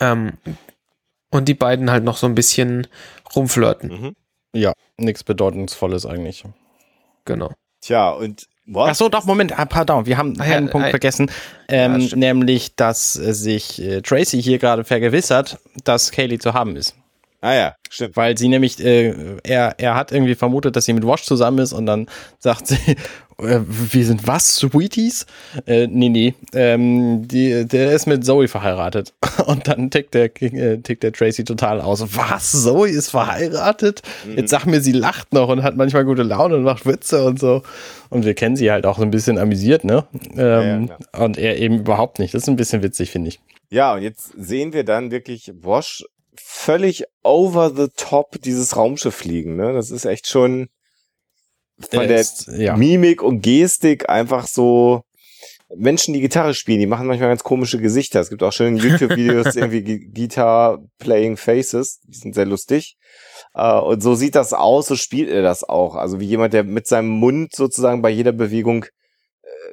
Ähm, 0.00 0.32
Und 1.30 1.46
die 1.48 1.54
beiden 1.54 1.90
halt 1.90 2.04
noch 2.04 2.16
so 2.16 2.26
ein 2.26 2.34
bisschen 2.34 2.86
rumflirten. 3.36 3.90
Mhm. 3.90 4.16
Ja, 4.54 4.72
nichts 4.96 5.24
Bedeutungsvolles 5.24 6.06
eigentlich. 6.06 6.44
Genau. 7.24 7.50
Tja, 7.82 8.10
und 8.10 8.46
was? 8.66 8.90
Ach 8.90 8.94
so, 8.94 9.08
doch, 9.08 9.24
Moment, 9.24 9.58
ah, 9.58 9.64
pardon, 9.66 10.06
wir 10.06 10.16
haben 10.18 10.34
Ah 10.40 10.46
ja, 10.46 10.56
einen 10.56 10.70
Punkt 10.70 10.86
ein- 10.86 10.90
vergessen, 10.90 11.30
ähm, 11.68 12.00
Ja, 12.00 12.16
nämlich, 12.16 12.74
dass 12.76 13.16
äh, 13.16 13.32
sich 13.34 13.80
äh, 13.82 14.00
Tracy 14.02 14.42
hier 14.42 14.58
gerade 14.58 14.84
vergewissert, 14.84 15.58
dass 15.84 16.10
Kaylee 16.10 16.38
zu 16.38 16.54
haben 16.54 16.76
ist. 16.76 16.94
Ah 17.40 17.54
ja, 17.54 17.76
stimmt. 17.88 18.16
Weil 18.16 18.36
sie 18.36 18.48
nämlich, 18.48 18.82
äh, 18.84 19.36
er, 19.44 19.74
er 19.78 19.94
hat 19.94 20.10
irgendwie 20.12 20.34
vermutet, 20.34 20.74
dass 20.76 20.86
sie 20.86 20.92
mit 20.92 21.06
Wash 21.06 21.22
zusammen 21.22 21.58
ist 21.58 21.72
und 21.72 21.86
dann 21.86 22.08
sagt 22.38 22.66
sie, 22.66 22.96
äh, 23.40 23.60
wir 23.66 24.04
sind 24.04 24.26
was, 24.26 24.56
Sweeties? 24.56 25.26
Äh, 25.66 25.86
nee, 25.86 26.08
nee, 26.08 26.34
ähm, 26.52 27.26
die, 27.28 27.66
der 27.66 27.92
ist 27.92 28.06
mit 28.06 28.24
Zoe 28.24 28.48
verheiratet. 28.48 29.14
Und 29.46 29.68
dann 29.68 29.90
tickt 29.90 30.14
der, 30.14 30.30
äh, 30.42 30.78
tickt 30.78 31.02
der 31.02 31.12
Tracy 31.12 31.44
total 31.44 31.80
aus. 31.80 32.04
Was, 32.16 32.52
Zoe 32.52 32.88
ist 32.88 33.10
verheiratet? 33.10 34.02
Jetzt 34.36 34.50
sag 34.50 34.66
mir, 34.66 34.80
sie 34.80 34.92
lacht 34.92 35.32
noch 35.32 35.48
und 35.48 35.62
hat 35.62 35.76
manchmal 35.76 36.04
gute 36.04 36.22
Laune 36.22 36.56
und 36.56 36.64
macht 36.64 36.86
Witze 36.86 37.24
und 37.24 37.38
so. 37.38 37.62
Und 38.10 38.24
wir 38.24 38.34
kennen 38.34 38.56
sie 38.56 38.70
halt 38.70 38.86
auch 38.86 38.98
so 38.98 39.02
ein 39.02 39.10
bisschen 39.10 39.38
amüsiert, 39.38 39.84
ne? 39.84 40.04
Ähm, 40.36 40.88
ja, 40.88 41.24
und 41.24 41.38
er 41.38 41.58
eben 41.58 41.80
überhaupt 41.80 42.18
nicht. 42.18 42.34
Das 42.34 42.42
ist 42.42 42.48
ein 42.48 42.56
bisschen 42.56 42.82
witzig, 42.82 43.10
finde 43.10 43.28
ich. 43.28 43.40
Ja, 43.70 43.94
und 43.94 44.02
jetzt 44.02 44.32
sehen 44.36 44.72
wir 44.72 44.84
dann 44.84 45.10
wirklich 45.10 45.52
Wash 45.62 46.04
völlig 46.36 47.04
over 47.22 47.70
the 47.74 47.88
top 47.96 48.40
dieses 48.42 48.76
Raumschiff 48.76 49.14
fliegen. 49.14 49.56
Ne? 49.56 49.72
Das 49.72 49.90
ist 49.90 50.04
echt 50.04 50.26
schon 50.26 50.68
von 51.90 52.00
Er 52.00 52.06
der 52.08 52.20
ist- 52.20 52.48
ja. 52.56 52.76
Mimik 52.76 53.22
und 53.22 53.40
Gestik 53.42 54.08
einfach 54.08 54.46
so. 54.46 55.02
Menschen, 55.76 56.14
die 56.14 56.22
Gitarre 56.22 56.54
spielen, 56.54 56.80
die 56.80 56.86
machen 56.86 57.06
manchmal 57.06 57.28
ganz 57.28 57.42
komische 57.44 57.78
Gesichter. 57.78 58.20
Es 58.20 58.30
gibt 58.30 58.42
auch 58.42 58.52
schöne 58.54 58.78
YouTube-Videos, 58.80 59.54
irgendwie 59.56 60.08
Guitar 60.14 60.78
Playing 60.98 61.36
Faces, 61.36 62.00
die 62.04 62.16
sind 62.16 62.34
sehr 62.34 62.46
lustig. 62.46 62.96
Äh, 63.52 63.74
und 63.78 64.02
so 64.02 64.14
sieht 64.14 64.34
das 64.34 64.54
aus, 64.54 64.86
so 64.86 64.96
spielt 64.96 65.28
er 65.28 65.42
das 65.42 65.64
auch. 65.64 65.94
Also 65.94 66.20
wie 66.20 66.24
jemand, 66.24 66.54
der 66.54 66.64
mit 66.64 66.86
seinem 66.86 67.08
Mund 67.10 67.54
sozusagen 67.54 68.00
bei 68.00 68.08
jeder 68.08 68.32
Bewegung 68.32 68.86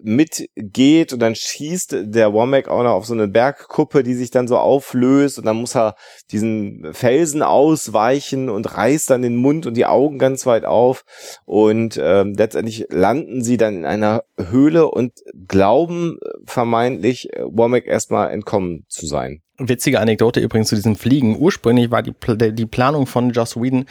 mitgeht 0.01 1.13
und 1.13 1.19
dann 1.19 1.35
schießt 1.35 1.97
der 2.01 2.33
Womack 2.33 2.67
auch 2.67 2.83
noch 2.83 2.91
auf 2.91 3.05
so 3.05 3.13
eine 3.13 3.27
Bergkuppe, 3.27 4.03
die 4.03 4.13
sich 4.13 4.31
dann 4.31 4.47
so 4.47 4.57
auflöst 4.57 5.37
und 5.39 5.45
dann 5.45 5.57
muss 5.57 5.75
er 5.75 5.95
diesen 6.31 6.93
Felsen 6.93 7.41
ausweichen 7.41 8.49
und 8.49 8.75
reißt 8.75 9.09
dann 9.09 9.21
den 9.21 9.35
Mund 9.35 9.65
und 9.65 9.75
die 9.75 9.85
Augen 9.85 10.19
ganz 10.19 10.45
weit 10.45 10.65
auf 10.65 11.05
und 11.45 11.99
ähm, 12.01 12.33
letztendlich 12.37 12.87
landen 12.89 13.43
sie 13.43 13.57
dann 13.57 13.77
in 13.77 13.85
einer 13.85 14.23
Höhle 14.37 14.89
und 14.89 15.13
glauben 15.47 16.19
vermeintlich 16.45 17.33
äh, 17.33 17.43
Womack 17.45 17.87
erstmal 17.87 18.31
entkommen 18.31 18.85
zu 18.87 19.05
sein. 19.05 19.41
Witzige 19.57 20.01
Anekdote 20.01 20.41
übrigens 20.41 20.67
zu 20.67 20.75
diesem 20.75 20.97
Fliegen. 20.97 21.37
Ursprünglich 21.39 21.89
war 21.89 22.03
die, 22.03 22.13
die 22.53 22.65
Planung 22.65 23.07
von 23.07 23.29
Joss 23.29 23.55
Whedon, 23.55 23.85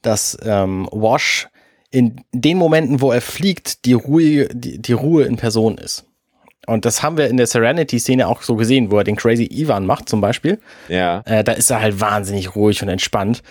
dass 0.00 0.38
ähm, 0.42 0.88
Wash 0.92 1.48
in 1.90 2.20
den 2.32 2.56
Momenten, 2.56 3.00
wo 3.00 3.10
er 3.12 3.20
fliegt, 3.20 3.84
die 3.84 3.94
Ruhe, 3.94 4.48
die, 4.52 4.80
die 4.80 4.92
Ruhe 4.92 5.24
in 5.24 5.36
Person 5.36 5.78
ist. 5.78 6.04
Und 6.66 6.84
das 6.84 7.02
haben 7.02 7.16
wir 7.16 7.28
in 7.28 7.36
der 7.36 7.46
Serenity-Szene 7.46 8.28
auch 8.28 8.42
so 8.42 8.54
gesehen, 8.54 8.90
wo 8.90 8.98
er 8.98 9.04
den 9.04 9.16
Crazy 9.16 9.48
Ivan 9.50 9.86
macht 9.86 10.08
zum 10.08 10.20
Beispiel. 10.20 10.60
Ja. 10.88 11.22
Äh, 11.24 11.42
da 11.42 11.52
ist 11.52 11.70
er 11.70 11.80
halt 11.80 12.00
wahnsinnig 12.00 12.54
ruhig 12.54 12.82
und 12.82 12.88
entspannt. 12.88 13.42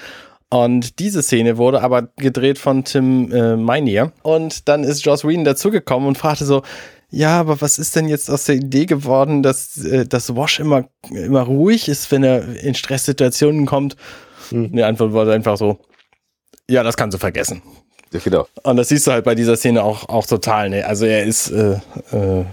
Und 0.49 0.99
diese 0.99 1.21
Szene 1.21 1.57
wurde 1.57 1.81
aber 1.81 2.09
gedreht 2.17 2.57
von 2.57 2.83
Tim 2.83 3.31
äh, 3.31 3.55
Meinier. 3.55 4.13
Und 4.23 4.67
dann 4.67 4.83
ist 4.83 5.03
Joss 5.03 5.25
Whedon 5.25 5.43
dazugekommen 5.43 6.07
und 6.07 6.17
fragte 6.17 6.45
so, 6.45 6.63
ja, 7.11 7.39
aber 7.39 7.59
was 7.61 7.79
ist 7.79 7.95
denn 7.95 8.07
jetzt 8.07 8.29
aus 8.29 8.45
der 8.45 8.55
Idee 8.55 8.85
geworden, 8.85 9.43
dass, 9.43 9.77
äh, 9.83 10.05
dass 10.05 10.35
Wash 10.35 10.59
immer, 10.59 10.87
immer 11.09 11.41
ruhig 11.41 11.89
ist, 11.89 12.11
wenn 12.11 12.23
er 12.23 12.63
in 12.63 12.75
Stresssituationen 12.75 13.65
kommt? 13.65 13.95
Und 14.51 14.71
die 14.71 14.83
Antwort 14.83 15.13
war 15.13 15.27
einfach 15.27 15.57
so, 15.57 15.79
ja, 16.69 16.83
das 16.83 16.97
kannst 16.97 17.15
du 17.15 17.19
vergessen. 17.19 17.61
Ja, 18.11 18.19
genau. 18.23 18.47
Und 18.63 18.77
das 18.77 18.89
siehst 18.89 19.05
du 19.05 19.11
halt 19.11 19.23
bei 19.23 19.35
dieser 19.35 19.55
Szene 19.55 19.83
auch, 19.83 20.09
auch 20.09 20.25
total, 20.25 20.69
ne? 20.69 20.85
Also 20.85 21.05
er 21.05 21.23
ist, 21.23 21.51
äh, 21.51 21.79
äh, 22.11 22.45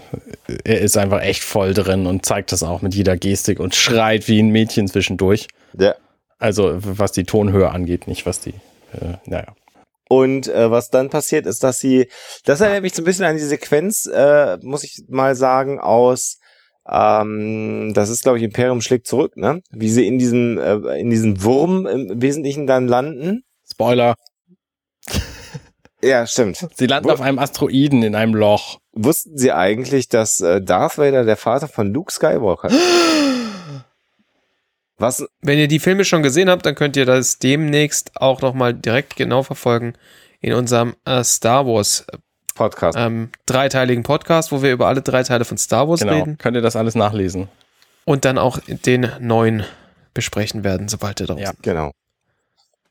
er 0.64 0.80
ist 0.80 0.98
einfach 0.98 1.22
echt 1.22 1.42
voll 1.42 1.72
drin 1.72 2.06
und 2.06 2.26
zeigt 2.26 2.52
das 2.52 2.62
auch 2.62 2.82
mit 2.82 2.94
jeder 2.94 3.16
Gestik 3.16 3.58
und 3.58 3.74
schreit 3.74 4.28
wie 4.28 4.42
ein 4.42 4.50
Mädchen 4.50 4.86
zwischendurch. 4.86 5.48
Ja. 5.78 5.94
Also 6.38 6.76
was 6.76 7.12
die 7.12 7.24
Tonhöhe 7.24 7.70
angeht, 7.70 8.06
nicht 8.06 8.26
was 8.26 8.40
die, 8.40 8.54
äh, 8.92 9.16
naja. 9.24 9.54
Und 10.08 10.46
äh, 10.48 10.70
was 10.70 10.90
dann 10.90 11.10
passiert, 11.10 11.46
ist, 11.46 11.64
dass 11.64 11.78
sie, 11.78 12.08
das 12.44 12.60
erinnert 12.60 12.82
mich 12.82 12.94
so 12.94 13.02
ein 13.02 13.06
bisschen 13.06 13.24
an 13.24 13.36
die 13.36 13.42
Sequenz, 13.42 14.06
äh, 14.06 14.58
muss 14.62 14.84
ich 14.84 15.04
mal 15.08 15.34
sagen, 15.34 15.80
aus, 15.80 16.38
ähm, 16.88 17.92
das 17.94 18.10
ist, 18.10 18.22
glaube 18.22 18.38
ich, 18.38 18.44
Imperium 18.44 18.80
schlägt 18.80 19.08
zurück, 19.08 19.36
ne? 19.36 19.62
Wie 19.70 19.88
sie 19.88 20.06
in 20.06 20.18
diesem, 20.18 20.58
äh, 20.58 21.00
in 21.00 21.10
diesem 21.10 21.42
Wurm 21.42 21.86
im 21.86 22.22
Wesentlichen 22.22 22.66
dann 22.66 22.86
landen. 22.86 23.42
Spoiler, 23.68 24.14
Ja, 26.06 26.26
stimmt. 26.26 26.66
sie 26.74 26.86
landen 26.86 27.08
Wo- 27.08 27.12
auf 27.12 27.20
einem 27.20 27.38
Asteroiden 27.38 28.02
in 28.02 28.14
einem 28.14 28.34
Loch. 28.34 28.78
Wussten 28.92 29.36
Sie 29.36 29.52
eigentlich, 29.52 30.08
dass 30.08 30.40
äh, 30.40 30.62
Darth 30.62 30.98
Vader 30.98 31.24
der 31.24 31.36
Vater 31.36 31.68
von 31.68 31.92
Luke 31.92 32.12
Skywalker 32.12 32.68
ist? 32.68 32.78
Was? 34.98 35.26
Wenn 35.42 35.58
ihr 35.58 35.68
die 35.68 35.78
Filme 35.78 36.04
schon 36.04 36.22
gesehen 36.22 36.48
habt, 36.48 36.64
dann 36.64 36.74
könnt 36.74 36.96
ihr 36.96 37.04
das 37.04 37.38
demnächst 37.38 38.12
auch 38.16 38.40
nochmal 38.40 38.72
direkt 38.72 39.16
genau 39.16 39.42
verfolgen 39.42 39.92
in 40.40 40.54
unserem 40.54 40.96
äh, 41.04 41.22
Star 41.22 41.66
Wars 41.66 42.06
Podcast. 42.54 42.96
ähm, 42.98 43.30
dreiteiligen 43.44 44.02
Podcast, 44.04 44.52
wo 44.52 44.62
wir 44.62 44.72
über 44.72 44.86
alle 44.86 45.02
drei 45.02 45.22
Teile 45.22 45.44
von 45.44 45.58
Star 45.58 45.88
Wars 45.88 46.00
Genau, 46.00 46.14
reden 46.14 46.38
könnt 46.38 46.56
ihr 46.56 46.62
das 46.62 46.76
alles 46.76 46.94
nachlesen. 46.94 47.48
und 48.06 48.24
dann 48.24 48.38
auch 48.38 48.58
den 48.66 49.10
neuen 49.20 49.64
besprechen 50.14 50.64
werden, 50.64 50.88
sobald 50.88 51.20
er 51.20 51.26
draußen 51.26 51.42
Ja. 51.42 51.50
ist. 51.50 51.62
Genau. 51.62 51.90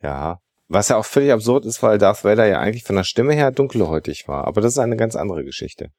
Ja. 0.03 0.39
Was 0.67 0.89
ja 0.89 0.97
auch 0.97 1.05
völlig 1.05 1.31
absurd 1.31 1.65
ist, 1.65 1.83
weil 1.83 1.97
Darth 1.97 2.23
Vader 2.23 2.45
ja 2.45 2.59
eigentlich 2.59 2.83
von 2.83 2.95
der 2.95 3.03
Stimme 3.03 3.33
her 3.33 3.51
dunkelhäutig 3.51 4.27
war. 4.27 4.47
Aber 4.47 4.61
das 4.61 4.73
ist 4.73 4.79
eine 4.79 4.97
ganz 4.97 5.15
andere 5.15 5.43
Geschichte. 5.43 5.89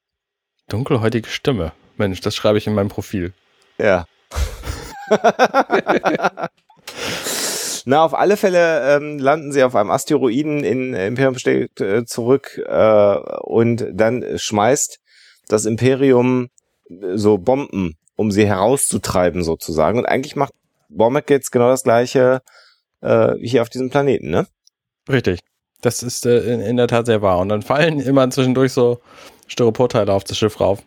Dunkelhäutige 0.68 1.28
Stimme. 1.28 1.72
Mensch, 1.96 2.20
das 2.20 2.34
schreibe 2.34 2.58
ich 2.58 2.66
in 2.66 2.74
meinem 2.74 2.88
Profil. 2.88 3.32
Ja. 3.78 4.06
Na, 7.84 8.04
auf 8.04 8.14
alle 8.14 8.36
Fälle 8.36 8.96
ähm, 8.96 9.20
landen 9.20 9.52
sie 9.52 9.62
auf 9.62 9.76
einem 9.76 9.92
Asteroiden 9.92 10.64
in 10.64 10.92
Imperium 10.92 11.38
steht 11.38 11.80
äh, 11.80 12.04
zurück 12.04 12.60
äh, 12.66 13.16
und 13.42 13.86
dann 13.92 14.24
schmeißt 14.36 14.98
das 15.46 15.66
Imperium 15.66 16.48
äh, 16.90 17.16
so 17.16 17.38
Bomben, 17.38 17.96
um 18.16 18.32
sie 18.32 18.44
herauszutreiben 18.44 19.44
sozusagen. 19.44 20.00
Und 20.00 20.06
eigentlich 20.06 20.34
macht 20.34 20.52
Womack 20.88 21.30
jetzt 21.30 21.52
genau 21.52 21.68
das 21.68 21.84
gleiche 21.84 22.42
äh, 23.02 23.34
hier 23.40 23.62
auf 23.62 23.68
diesem 23.68 23.90
Planeten, 23.90 24.30
ne? 24.30 24.48
Richtig. 25.08 25.40
Das 25.82 26.02
ist 26.02 26.26
äh, 26.26 26.38
in, 26.40 26.60
in 26.60 26.76
der 26.76 26.88
Tat 26.88 27.06
sehr 27.06 27.22
wahr. 27.22 27.38
Und 27.38 27.48
dann 27.48 27.62
fallen 27.62 28.00
immer 28.00 28.28
zwischendurch 28.30 28.72
so 28.72 29.00
Styroporteile 29.46 30.12
auf 30.12 30.24
das 30.24 30.38
Schiff 30.38 30.60
rauf. 30.60 30.82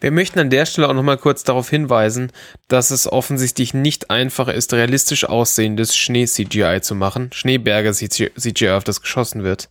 Wir 0.00 0.10
möchten 0.10 0.38
an 0.38 0.50
der 0.50 0.66
Stelle 0.66 0.88
auch 0.88 0.94
nochmal 0.94 1.18
kurz 1.18 1.44
darauf 1.44 1.68
hinweisen, 1.68 2.32
dass 2.68 2.90
es 2.90 3.10
offensichtlich 3.10 3.74
nicht 3.74 4.10
einfach 4.10 4.48
ist, 4.48 4.72
realistisch 4.72 5.24
aussehendes 5.24 5.96
Schnee-CGI 5.96 6.80
zu 6.80 6.94
machen. 6.94 7.30
Schneeberge-CGI, 7.32 8.70
auf 8.70 8.84
das 8.84 9.00
geschossen 9.00 9.42
wird. 9.42 9.68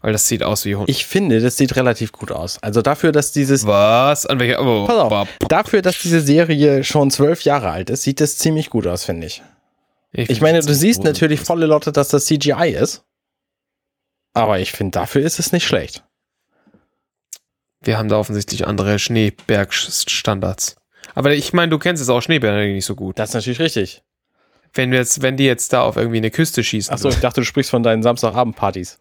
Weil 0.00 0.12
das 0.12 0.26
sieht 0.26 0.42
aus 0.42 0.64
wie 0.64 0.74
Hund. 0.74 0.88
Ich 0.88 1.06
finde, 1.06 1.40
das 1.40 1.56
sieht 1.56 1.76
relativ 1.76 2.10
gut 2.10 2.32
aus. 2.32 2.58
Also 2.60 2.82
dafür, 2.82 3.12
dass 3.12 3.30
dieses 3.30 3.66
Was? 3.68 4.26
An 4.26 4.40
welcher? 4.40 4.60
Oh, 4.60 4.86
Pass 4.86 4.96
auf. 4.96 5.28
Dafür, 5.48 5.80
dass 5.80 6.00
diese 6.00 6.20
Serie 6.20 6.82
schon 6.82 7.12
zwölf 7.12 7.42
Jahre 7.42 7.70
alt 7.70 7.88
ist, 7.88 8.02
sieht 8.02 8.20
das 8.20 8.36
ziemlich 8.36 8.68
gut 8.68 8.88
aus, 8.88 9.04
finde 9.04 9.28
ich. 9.28 9.42
Ich 10.12 10.26
find 10.26 10.42
meine, 10.42 10.60
du 10.60 10.74
siehst 10.74 11.04
natürlich 11.04 11.40
volle 11.40 11.66
Lotte, 11.66 11.90
dass 11.90 12.08
das 12.08 12.26
CGI 12.26 12.76
ist. 12.78 13.04
Aber 14.34 14.60
ich 14.60 14.72
finde, 14.72 14.98
dafür 14.98 15.22
ist 15.22 15.38
es 15.38 15.52
nicht 15.52 15.66
schlecht. 15.66 16.04
Wir 17.80 17.98
haben 17.98 18.08
da 18.08 18.18
offensichtlich 18.18 18.66
andere 18.66 18.98
Schneebergstandards. 18.98 20.76
Aber 21.14 21.32
ich 21.32 21.52
meine, 21.52 21.70
du 21.70 21.78
kennst 21.78 22.02
es 22.02 22.08
auch 22.08 22.20
Schneeberge 22.20 22.72
nicht 22.72 22.86
so 22.86 22.94
gut. 22.94 23.18
Das 23.18 23.30
ist 23.30 23.34
natürlich 23.34 23.60
richtig. 23.60 24.02
Wenn 24.74 24.90
wir 24.90 24.98
jetzt, 24.98 25.20
wenn 25.20 25.36
die 25.36 25.44
jetzt 25.44 25.72
da 25.72 25.82
auf 25.82 25.96
irgendwie 25.96 26.18
eine 26.18 26.30
Küste 26.30 26.64
schießen, 26.64 26.94
Achso, 26.94 27.08
ich 27.08 27.20
dachte, 27.20 27.40
du 27.40 27.44
sprichst 27.44 27.70
von 27.70 27.82
deinen 27.82 28.02
Samstagabendpartys. 28.02 29.00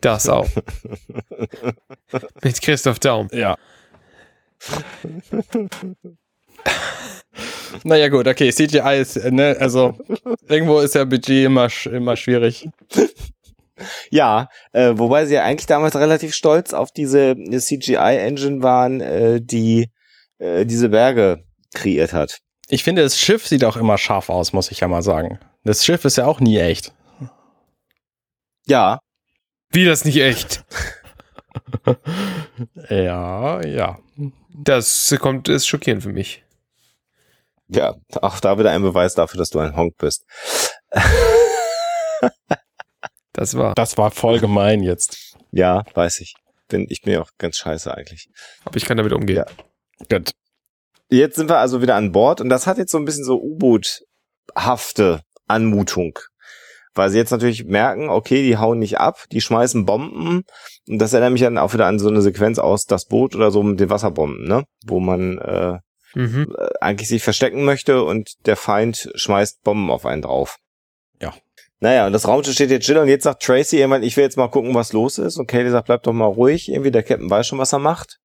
das 0.00 0.28
auch. 0.28 0.48
Mit 2.42 2.60
Christoph 2.60 2.98
Daum. 2.98 3.28
Ja. 3.32 3.56
naja, 7.82 8.08
gut, 8.08 8.26
okay, 8.26 8.50
CGI 8.50 9.00
ist, 9.00 9.16
äh, 9.16 9.30
ne, 9.30 9.56
also 9.58 9.96
irgendwo 10.48 10.80
ist 10.80 10.94
ja 10.94 11.04
Budget 11.04 11.46
immer, 11.46 11.68
immer 11.90 12.16
schwierig. 12.16 12.68
Ja, 14.10 14.48
äh, 14.72 14.92
wobei 14.94 15.26
sie 15.26 15.34
ja 15.34 15.42
eigentlich 15.42 15.66
damals 15.66 15.96
relativ 15.96 16.32
stolz 16.32 16.72
auf 16.72 16.92
diese 16.92 17.34
CGI-Engine 17.34 18.62
waren, 18.62 19.00
äh, 19.00 19.40
die 19.42 19.90
äh, 20.38 20.64
diese 20.64 20.88
Berge 20.88 21.44
kreiert 21.74 22.12
hat. 22.12 22.38
Ich 22.68 22.84
finde, 22.84 23.02
das 23.02 23.18
Schiff 23.18 23.46
sieht 23.46 23.64
auch 23.64 23.76
immer 23.76 23.98
scharf 23.98 24.30
aus, 24.30 24.52
muss 24.52 24.70
ich 24.70 24.80
ja 24.80 24.88
mal 24.88 25.02
sagen. 25.02 25.38
Das 25.64 25.84
Schiff 25.84 26.04
ist 26.04 26.16
ja 26.16 26.26
auch 26.26 26.40
nie 26.40 26.58
echt. 26.58 26.92
Ja, 28.66 29.00
Wie 29.70 29.84
das 29.84 30.04
nicht 30.04 30.20
echt? 30.20 30.64
Ja, 32.88 33.64
ja. 33.64 33.98
Das 34.54 35.14
kommt, 35.20 35.48
ist 35.48 35.66
schockierend 35.66 36.02
für 36.02 36.12
mich. 36.12 36.43
Ja, 37.68 37.94
auch 38.20 38.40
da 38.40 38.58
wieder 38.58 38.70
ein 38.70 38.82
Beweis 38.82 39.14
dafür, 39.14 39.38
dass 39.38 39.50
du 39.50 39.58
ein 39.58 39.76
Honk 39.76 39.96
bist. 39.96 40.24
Das 43.32 43.56
war. 43.56 43.74
Das 43.74 43.98
war 43.98 44.10
voll 44.10 44.38
gemein 44.38 44.82
jetzt. 44.82 45.36
Ja, 45.50 45.82
weiß 45.94 46.20
ich. 46.20 46.34
Bin, 46.68 46.86
ich 46.88 47.02
bin 47.02 47.12
ja 47.14 47.22
auch 47.22 47.30
ganz 47.36 47.56
scheiße 47.56 47.92
eigentlich. 47.92 48.28
Aber 48.64 48.76
ich 48.76 48.84
kann 48.84 48.96
damit 48.96 49.12
umgehen. 49.12 49.36
Ja. 49.36 49.46
Gut. 50.08 50.32
Jetzt 51.10 51.36
sind 51.36 51.50
wir 51.50 51.58
also 51.58 51.82
wieder 51.82 51.96
an 51.96 52.12
Bord 52.12 52.40
und 52.40 52.48
das 52.48 52.66
hat 52.66 52.78
jetzt 52.78 52.90
so 52.90 52.98
ein 52.98 53.04
bisschen 53.04 53.24
so 53.24 53.40
U-Boot-hafte 53.40 55.22
Anmutung. 55.46 56.18
Weil 56.94 57.10
sie 57.10 57.18
jetzt 57.18 57.32
natürlich 57.32 57.64
merken, 57.64 58.08
okay, 58.08 58.42
die 58.42 58.56
hauen 58.56 58.78
nicht 58.78 58.98
ab, 58.98 59.24
die 59.32 59.40
schmeißen 59.40 59.84
Bomben. 59.84 60.44
Und 60.88 60.98
das 60.98 61.12
erinnert 61.12 61.32
mich 61.32 61.42
dann 61.42 61.58
auch 61.58 61.74
wieder 61.74 61.86
an 61.86 61.98
so 61.98 62.08
eine 62.08 62.22
Sequenz 62.22 62.60
aus 62.60 62.84
das 62.84 63.06
Boot 63.06 63.34
oder 63.34 63.50
so 63.50 63.64
mit 63.64 63.80
den 63.80 63.90
Wasserbomben, 63.90 64.44
ne? 64.44 64.64
Wo 64.86 65.00
man 65.00 65.38
äh, 65.38 65.78
Mhm. 66.14 66.54
äh, 66.58 66.68
eigentlich 66.80 67.08
sich 67.08 67.22
verstecken 67.22 67.64
möchte 67.64 68.02
und 68.04 68.34
der 68.46 68.56
Feind 68.56 69.10
schmeißt 69.14 69.62
Bomben 69.62 69.90
auf 69.90 70.06
einen 70.06 70.22
drauf. 70.22 70.58
Ja. 71.20 71.34
Naja, 71.80 72.06
und 72.06 72.12
das 72.12 72.26
Raumschiff 72.26 72.54
steht 72.54 72.70
jetzt 72.70 72.84
still 72.84 72.98
und 72.98 73.08
jetzt 73.08 73.24
sagt 73.24 73.42
Tracy 73.42 73.78
irgendwann, 73.78 74.02
ich 74.02 74.16
will 74.16 74.24
jetzt 74.24 74.36
mal 74.36 74.48
gucken, 74.48 74.74
was 74.74 74.92
los 74.92 75.18
ist. 75.18 75.36
Und 75.36 75.46
Kaylee 75.48 75.70
sagt, 75.70 75.86
bleib 75.86 76.02
doch 76.04 76.12
mal 76.12 76.26
ruhig. 76.26 76.68
Irgendwie, 76.70 76.90
der 76.90 77.02
Captain 77.02 77.28
weiß 77.28 77.46
schon, 77.46 77.58
was 77.58 77.72
er 77.72 77.78
macht. 77.78 78.18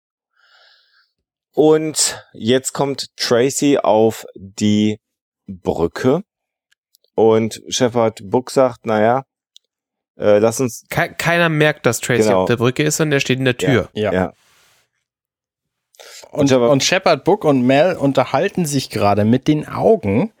Und 1.53 2.23
jetzt 2.33 2.73
kommt 2.73 3.07
Tracy 3.17 3.77
auf 3.79 4.25
die 4.35 4.99
Brücke 5.47 6.21
und 7.15 7.61
Shepard 7.67 8.21
Book 8.23 8.51
sagt, 8.51 8.85
naja, 8.85 9.23
äh, 10.17 10.37
lass 10.37 10.59
uns, 10.61 10.85
Ke 10.89 11.13
keiner 11.17 11.49
merkt, 11.49 11.85
dass 11.85 11.99
Tracy 11.99 12.23
Genau. 12.29 12.43
auf 12.43 12.47
der 12.47 12.57
Brücke 12.57 12.83
ist 12.83 12.99
und 13.01 13.11
er 13.11 13.19
steht 13.19 13.39
in 13.39 13.45
der 13.45 13.57
Tür. 13.57 13.89
Ja. 13.93 14.13
ja, 14.13 14.33
Und, 16.31 16.51
aber- 16.51 16.69
und 16.69 16.83
Shepard, 16.83 17.23
Book 17.23 17.43
und 17.43 17.61
Mel 17.61 17.95
unterhalten 17.95 18.65
sich 18.65 18.89
gerade 18.89 19.25
mit 19.25 19.47
den 19.47 19.67
Augen 19.67 20.31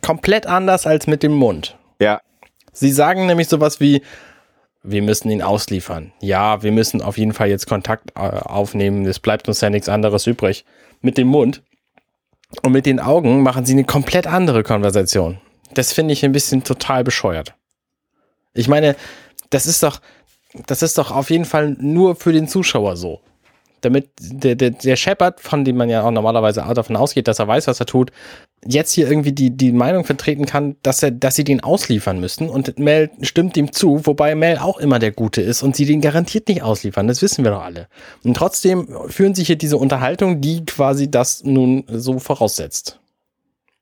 komplett 0.00 0.46
anders 0.46 0.86
als 0.86 1.06
mit 1.06 1.22
dem 1.22 1.32
Mund. 1.32 1.76
ja, 2.00 2.20
Sie 2.76 2.90
sagen 2.90 3.26
nämlich 3.26 3.46
sowas 3.48 3.78
wie, 3.78 4.02
wir 4.82 5.00
müssen 5.00 5.30
ihn 5.30 5.42
ausliefern. 5.42 6.12
Ja, 6.20 6.62
wir 6.64 6.72
müssen 6.72 7.02
auf 7.02 7.16
jeden 7.16 7.32
Fall 7.32 7.48
jetzt 7.48 7.66
Kontakt 7.68 8.10
äh, 8.16 8.18
aufnehmen. 8.18 9.06
Es 9.06 9.20
bleibt 9.20 9.46
uns 9.46 9.60
ja 9.60 9.70
nichts 9.70 9.88
anderes 9.88 10.26
übrig. 10.26 10.64
Mit 11.00 11.16
dem 11.16 11.28
Mund 11.28 11.62
und 12.62 12.72
mit 12.72 12.84
den 12.86 12.98
Augen 12.98 13.42
machen 13.42 13.64
sie 13.64 13.74
eine 13.74 13.84
komplett 13.84 14.26
andere 14.26 14.64
Konversation. 14.64 15.38
Das 15.72 15.92
finde 15.92 16.12
ich 16.12 16.24
ein 16.24 16.32
bisschen 16.32 16.64
total 16.64 17.04
bescheuert. 17.04 17.54
Ich 18.54 18.68
meine, 18.68 18.96
das 19.50 19.66
ist 19.66 19.82
doch, 19.82 20.00
das 20.66 20.82
ist 20.82 20.98
doch 20.98 21.10
auf 21.10 21.30
jeden 21.30 21.44
Fall 21.44 21.76
nur 21.78 22.16
für 22.16 22.32
den 22.32 22.48
Zuschauer 22.48 22.96
so. 22.96 23.20
Damit 23.84 24.08
der, 24.18 24.54
der, 24.54 24.70
der 24.70 24.96
Shepard, 24.96 25.40
von 25.40 25.64
dem 25.64 25.76
man 25.76 25.90
ja 25.90 26.02
auch 26.02 26.10
normalerweise 26.10 26.64
davon 26.74 26.96
ausgeht, 26.96 27.28
dass 27.28 27.38
er 27.38 27.48
weiß, 27.48 27.66
was 27.66 27.80
er 27.80 27.86
tut, 27.86 28.10
jetzt 28.66 28.92
hier 28.92 29.08
irgendwie 29.08 29.32
die, 29.32 29.50
die 29.50 29.72
Meinung 29.72 30.04
vertreten 30.04 30.46
kann, 30.46 30.76
dass 30.82 31.02
er, 31.02 31.10
dass 31.10 31.36
sie 31.36 31.44
den 31.44 31.62
ausliefern 31.62 32.18
müssen 32.18 32.48
und 32.48 32.78
Mel 32.78 33.10
stimmt 33.20 33.56
ihm 33.56 33.72
zu, 33.72 34.06
wobei 34.06 34.34
Mel 34.34 34.58
auch 34.58 34.78
immer 34.78 34.98
der 34.98 35.12
Gute 35.12 35.42
ist 35.42 35.62
und 35.62 35.76
sie 35.76 35.84
den 35.84 36.00
garantiert 36.00 36.48
nicht 36.48 36.62
ausliefern, 36.62 37.06
das 37.06 37.22
wissen 37.22 37.44
wir 37.44 37.50
doch 37.50 37.62
alle. 37.62 37.88
Und 38.24 38.36
trotzdem 38.36 38.88
führen 39.08 39.34
sie 39.34 39.44
hier 39.44 39.56
diese 39.56 39.76
Unterhaltung, 39.76 40.40
die 40.40 40.64
quasi 40.64 41.10
das 41.10 41.44
nun 41.44 41.84
so 41.88 42.18
voraussetzt. 42.18 43.00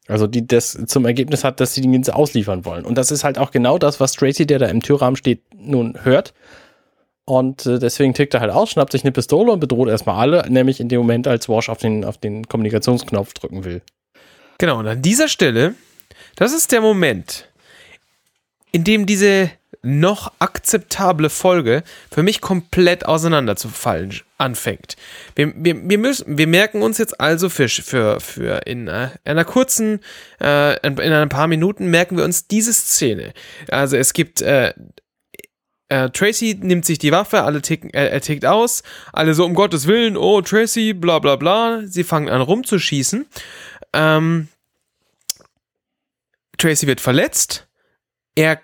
Also 0.08 0.26
die 0.26 0.46
das 0.46 0.76
zum 0.86 1.06
Ergebnis 1.06 1.44
hat, 1.44 1.60
dass 1.60 1.74
sie 1.74 1.80
den 1.80 1.94
jetzt 1.94 2.12
ausliefern 2.12 2.64
wollen. 2.64 2.84
Und 2.84 2.98
das 2.98 3.10
ist 3.10 3.22
halt 3.22 3.38
auch 3.38 3.52
genau 3.52 3.78
das, 3.78 4.00
was 4.00 4.12
Tracy, 4.12 4.46
der 4.46 4.58
da 4.58 4.66
im 4.66 4.82
Türrahmen 4.82 5.16
steht, 5.16 5.42
nun 5.56 5.96
hört. 6.02 6.34
Und 7.24 7.66
äh, 7.66 7.78
deswegen 7.78 8.14
tickt 8.14 8.34
er 8.34 8.40
halt 8.40 8.50
aus, 8.50 8.70
schnappt 8.70 8.92
sich 8.92 9.04
eine 9.04 9.12
Pistole 9.12 9.52
und 9.52 9.60
bedroht 9.60 9.88
erstmal 9.88 10.16
alle, 10.16 10.50
nämlich 10.50 10.80
in 10.80 10.88
dem 10.88 10.98
Moment, 10.98 11.28
als 11.28 11.48
Wash 11.48 11.68
auf 11.68 11.78
den, 11.78 12.04
auf 12.04 12.18
den 12.18 12.48
Kommunikationsknopf 12.48 13.32
drücken 13.34 13.64
will. 13.64 13.82
Genau, 14.58 14.78
und 14.78 14.86
an 14.86 15.02
dieser 15.02 15.28
Stelle, 15.28 15.74
das 16.36 16.52
ist 16.52 16.72
der 16.72 16.80
Moment, 16.80 17.48
in 18.72 18.84
dem 18.84 19.06
diese 19.06 19.50
noch 19.82 20.32
akzeptable 20.38 21.28
Folge 21.28 21.82
für 22.10 22.22
mich 22.22 22.40
komplett 22.40 23.04
auseinanderzufallen 23.04 24.20
anfängt. 24.38 24.96
Wir, 25.34 25.52
wir, 25.56 25.88
wir, 25.88 25.98
müssen, 25.98 26.38
wir 26.38 26.46
merken 26.46 26.82
uns 26.82 26.98
jetzt 26.98 27.20
also 27.20 27.48
für, 27.48 27.68
für, 27.68 28.20
für 28.20 28.62
in 28.66 28.86
äh, 28.86 29.08
einer 29.24 29.44
kurzen, 29.44 30.00
äh, 30.40 30.78
in, 30.86 30.98
in 30.98 31.12
ein 31.12 31.28
paar 31.28 31.48
Minuten 31.48 31.86
merken 31.86 32.16
wir 32.16 32.24
uns 32.24 32.46
diese 32.46 32.72
Szene. 32.72 33.32
Also 33.68 33.96
es 33.96 34.12
gibt 34.12 34.40
äh, 34.40 34.72
äh, 35.92 36.10
Tracy 36.10 36.58
nimmt 36.60 36.84
sich 36.86 36.98
die 36.98 37.12
Waffe, 37.12 37.42
alle 37.42 37.60
ticken, 37.60 37.90
äh, 37.92 38.08
er 38.08 38.20
tickt 38.20 38.46
aus, 38.46 38.82
alle 39.12 39.34
so 39.34 39.44
um 39.44 39.54
Gottes 39.54 39.86
Willen, 39.86 40.16
oh 40.16 40.40
Tracy, 40.40 40.94
bla 40.94 41.18
bla 41.18 41.36
bla. 41.36 41.82
Sie 41.84 42.04
fangen 42.04 42.28
an 42.30 42.40
rumzuschießen. 42.40 43.26
Ähm, 43.92 44.48
Tracy 46.58 46.86
wird 46.86 47.00
verletzt. 47.00 47.66
Er, 48.34 48.60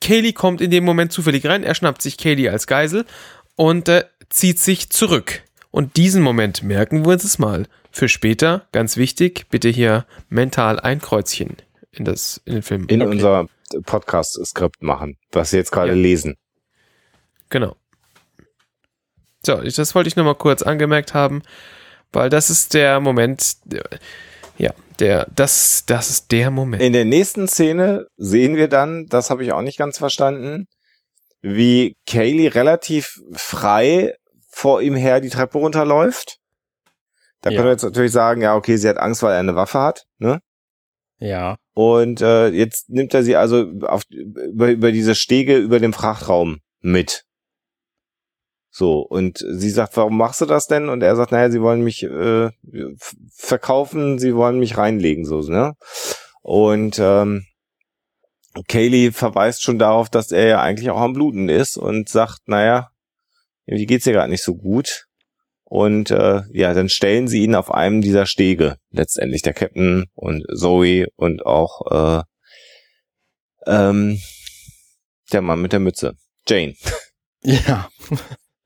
Kaylee 0.00 0.32
kommt 0.32 0.60
in 0.60 0.70
dem 0.70 0.84
Moment 0.84 1.12
zufällig 1.12 1.46
rein. 1.46 1.62
Er 1.64 1.74
schnappt 1.74 2.00
sich 2.02 2.16
Kaylee 2.16 2.48
als 2.48 2.66
Geisel 2.66 3.04
und 3.56 3.88
äh, 3.88 4.04
zieht 4.30 4.58
sich 4.58 4.90
zurück. 4.90 5.42
Und 5.70 5.96
diesen 5.96 6.22
Moment 6.22 6.62
merken 6.62 7.04
wir 7.04 7.12
uns 7.12 7.24
es 7.24 7.38
mal. 7.38 7.66
Für 7.90 8.08
später, 8.08 8.66
ganz 8.72 8.96
wichtig, 8.96 9.46
bitte 9.50 9.68
hier 9.68 10.06
mental 10.28 10.80
ein 10.80 11.00
Kreuzchen 11.00 11.56
in, 11.92 12.04
das, 12.04 12.40
in 12.44 12.54
den 12.54 12.62
Film. 12.62 12.86
in 12.88 13.02
Okay. 13.02 13.10
unser 13.10 13.46
Podcast-Skript 13.84 14.82
machen, 14.82 15.16
was 15.32 15.52
wir 15.52 15.58
jetzt 15.58 15.72
gerade 15.72 15.90
Ja. 15.92 15.94
lesen. 15.96 16.36
Genau. 17.50 17.76
So, 19.44 19.60
ich, 19.62 19.74
das 19.74 19.94
wollte 19.94 20.08
ich 20.08 20.16
nochmal 20.16 20.34
kurz 20.36 20.62
angemerkt 20.62 21.14
haben, 21.14 21.42
weil 22.12 22.30
das 22.30 22.48
ist 22.50 22.74
der 22.74 23.00
Moment, 23.00 23.56
ja, 24.56 24.72
der, 25.00 25.26
das, 25.34 25.84
das 25.86 26.08
ist 26.10 26.32
der 26.32 26.50
Moment. 26.50 26.82
In 26.82 26.92
der 26.92 27.04
nächsten 27.04 27.46
Szene 27.48 28.06
sehen 28.16 28.56
wir 28.56 28.68
dann, 28.68 29.06
das 29.06 29.30
habe 29.30 29.44
ich 29.44 29.52
auch 29.52 29.62
nicht 29.62 29.78
ganz 29.78 29.98
verstanden, 29.98 30.66
wie 31.42 31.96
Kaylee 32.06 32.48
relativ 32.48 33.20
frei 33.32 34.14
vor 34.50 34.80
ihm 34.80 34.94
her 34.94 35.20
die 35.20 35.28
Treppe 35.28 35.58
runterläuft. 35.58 36.38
Da 37.42 37.50
Ja. 37.50 37.56
können 37.56 37.66
wir 37.68 37.72
jetzt 37.72 37.82
natürlich 37.82 38.12
sagen, 38.12 38.40
ja, 38.40 38.54
okay, 38.56 38.76
sie 38.78 38.88
hat 38.88 38.96
Angst, 38.96 39.22
weil 39.22 39.32
er 39.34 39.40
eine 39.40 39.54
Waffe 39.56 39.80
hat, 39.80 40.04
ne? 40.18 40.40
Ja. 41.18 41.56
Und 41.74 42.22
äh, 42.22 42.48
jetzt 42.48 42.88
nimmt 42.88 43.12
er 43.12 43.22
sie 43.22 43.36
also 43.36 43.66
auf, 43.82 44.02
über, 44.10 44.70
über 44.70 44.92
diese 44.92 45.14
Stege 45.14 45.58
über 45.58 45.78
dem 45.80 45.92
Frachtraum 45.92 46.60
mit. 46.80 47.24
So, 48.76 49.02
und 49.02 49.38
sie 49.38 49.70
sagt, 49.70 49.96
warum 49.96 50.16
machst 50.16 50.40
du 50.40 50.46
das 50.46 50.66
denn? 50.66 50.88
Und 50.88 51.00
er 51.00 51.14
sagt, 51.14 51.30
naja, 51.30 51.48
sie 51.48 51.62
wollen 51.62 51.82
mich 51.82 52.02
äh, 52.02 52.50
verkaufen, 53.32 54.18
sie 54.18 54.34
wollen 54.34 54.58
mich 54.58 54.76
reinlegen, 54.76 55.24
so, 55.24 55.42
ne? 55.42 55.74
Und 56.42 56.98
ähm, 56.98 57.46
Kaylee 58.66 59.12
verweist 59.12 59.62
schon 59.62 59.78
darauf, 59.78 60.10
dass 60.10 60.32
er 60.32 60.48
ja 60.48 60.60
eigentlich 60.60 60.90
auch 60.90 61.00
am 61.00 61.12
Bluten 61.12 61.48
ist 61.48 61.76
und 61.76 62.08
sagt, 62.08 62.48
naja, 62.48 62.90
irgendwie 63.64 63.86
geht's 63.86 64.08
ihr 64.08 64.12
gerade 64.12 64.30
nicht 64.32 64.42
so 64.42 64.56
gut. 64.56 65.06
Und 65.62 66.10
äh, 66.10 66.42
ja, 66.50 66.74
dann 66.74 66.88
stellen 66.88 67.28
sie 67.28 67.44
ihn 67.44 67.54
auf 67.54 67.70
einem 67.70 68.00
dieser 68.00 68.26
Stege, 68.26 68.78
letztendlich 68.90 69.42
der 69.42 69.54
Captain 69.54 70.06
und 70.14 70.44
Zoe 70.52 71.06
und 71.14 71.46
auch 71.46 71.92
äh, 71.92 72.22
ähm, 73.68 74.20
der 75.32 75.42
Mann 75.42 75.62
mit 75.62 75.72
der 75.72 75.80
Mütze, 75.80 76.16
Jane. 76.48 76.74
Ja. 77.40 77.88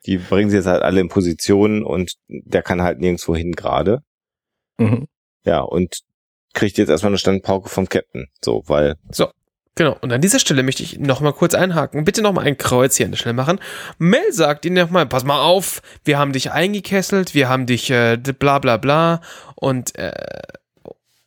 Die 0.08 0.16
bringen 0.16 0.48
sie 0.48 0.56
jetzt 0.56 0.66
halt 0.66 0.82
alle 0.82 1.00
in 1.00 1.08
Position 1.08 1.84
und 1.84 2.14
der 2.28 2.62
kann 2.62 2.80
halt 2.80 2.98
nirgendwo 2.98 3.36
hin 3.36 3.52
gerade. 3.52 4.02
Mhm. 4.78 5.06
Ja, 5.44 5.60
und 5.60 5.98
kriegt 6.54 6.78
jetzt 6.78 6.88
erstmal 6.88 7.10
eine 7.10 7.18
Standpauke 7.18 7.68
vom 7.68 7.90
Captain. 7.90 8.28
So, 8.42 8.62
weil, 8.66 8.96
Genau, 9.74 9.96
und 10.00 10.10
an 10.10 10.22
dieser 10.22 10.40
Stelle 10.40 10.62
möchte 10.62 10.82
ich 10.82 10.98
nochmal 10.98 11.34
kurz 11.34 11.54
einhaken. 11.54 12.04
Bitte 12.04 12.22
nochmal 12.22 12.46
ein 12.46 12.56
Kreuz 12.56 12.96
hier 12.96 13.06
an 13.06 13.12
der 13.12 13.18
Stelle 13.18 13.34
machen. 13.34 13.60
Mel 13.98 14.32
sagt 14.32 14.64
ihnen 14.64 14.74
nochmal, 14.74 15.06
pass 15.06 15.24
mal 15.24 15.40
auf, 15.40 15.82
wir 16.04 16.18
haben 16.18 16.32
dich 16.32 16.50
eingekesselt, 16.50 17.34
wir 17.34 17.48
haben 17.48 17.66
dich 17.66 17.90
äh, 17.90 18.16
bla 18.16 18.58
bla 18.58 18.76
bla 18.78 19.20
und 19.56 19.96
äh, 19.96 20.10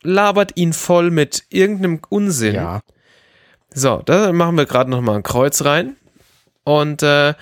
labert 0.02 0.58
ihn 0.58 0.74
voll 0.74 1.12
mit 1.12 1.44
irgendeinem 1.50 2.02
Unsinn. 2.10 2.56
Ja. 2.56 2.82
So, 3.74 4.02
da 4.04 4.34
machen 4.34 4.58
wir 4.58 4.66
gerade 4.66 4.90
nochmal 4.90 5.18
ein 5.18 5.24
Kreuz 5.24 5.64
rein. 5.64 5.96
Und 6.66 7.04
äh, 7.04 7.36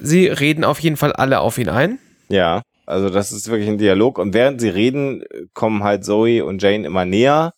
sie 0.00 0.28
reden 0.28 0.64
auf 0.64 0.80
jeden 0.80 0.96
Fall 0.96 1.12
alle 1.12 1.40
auf 1.40 1.58
ihn 1.58 1.68
ein. 1.68 1.98
ja, 2.28 2.62
also 2.88 3.10
das 3.10 3.32
ist 3.32 3.48
wirklich 3.48 3.68
ein 3.68 3.76
Dialog. 3.76 4.16
Und 4.18 4.32
während 4.32 4.62
sie 4.62 4.70
reden, 4.70 5.22
kommen 5.52 5.84
halt 5.84 6.06
Zoe 6.06 6.42
und 6.42 6.62
Jane 6.62 6.86
immer 6.86 7.04
näher. 7.04 7.52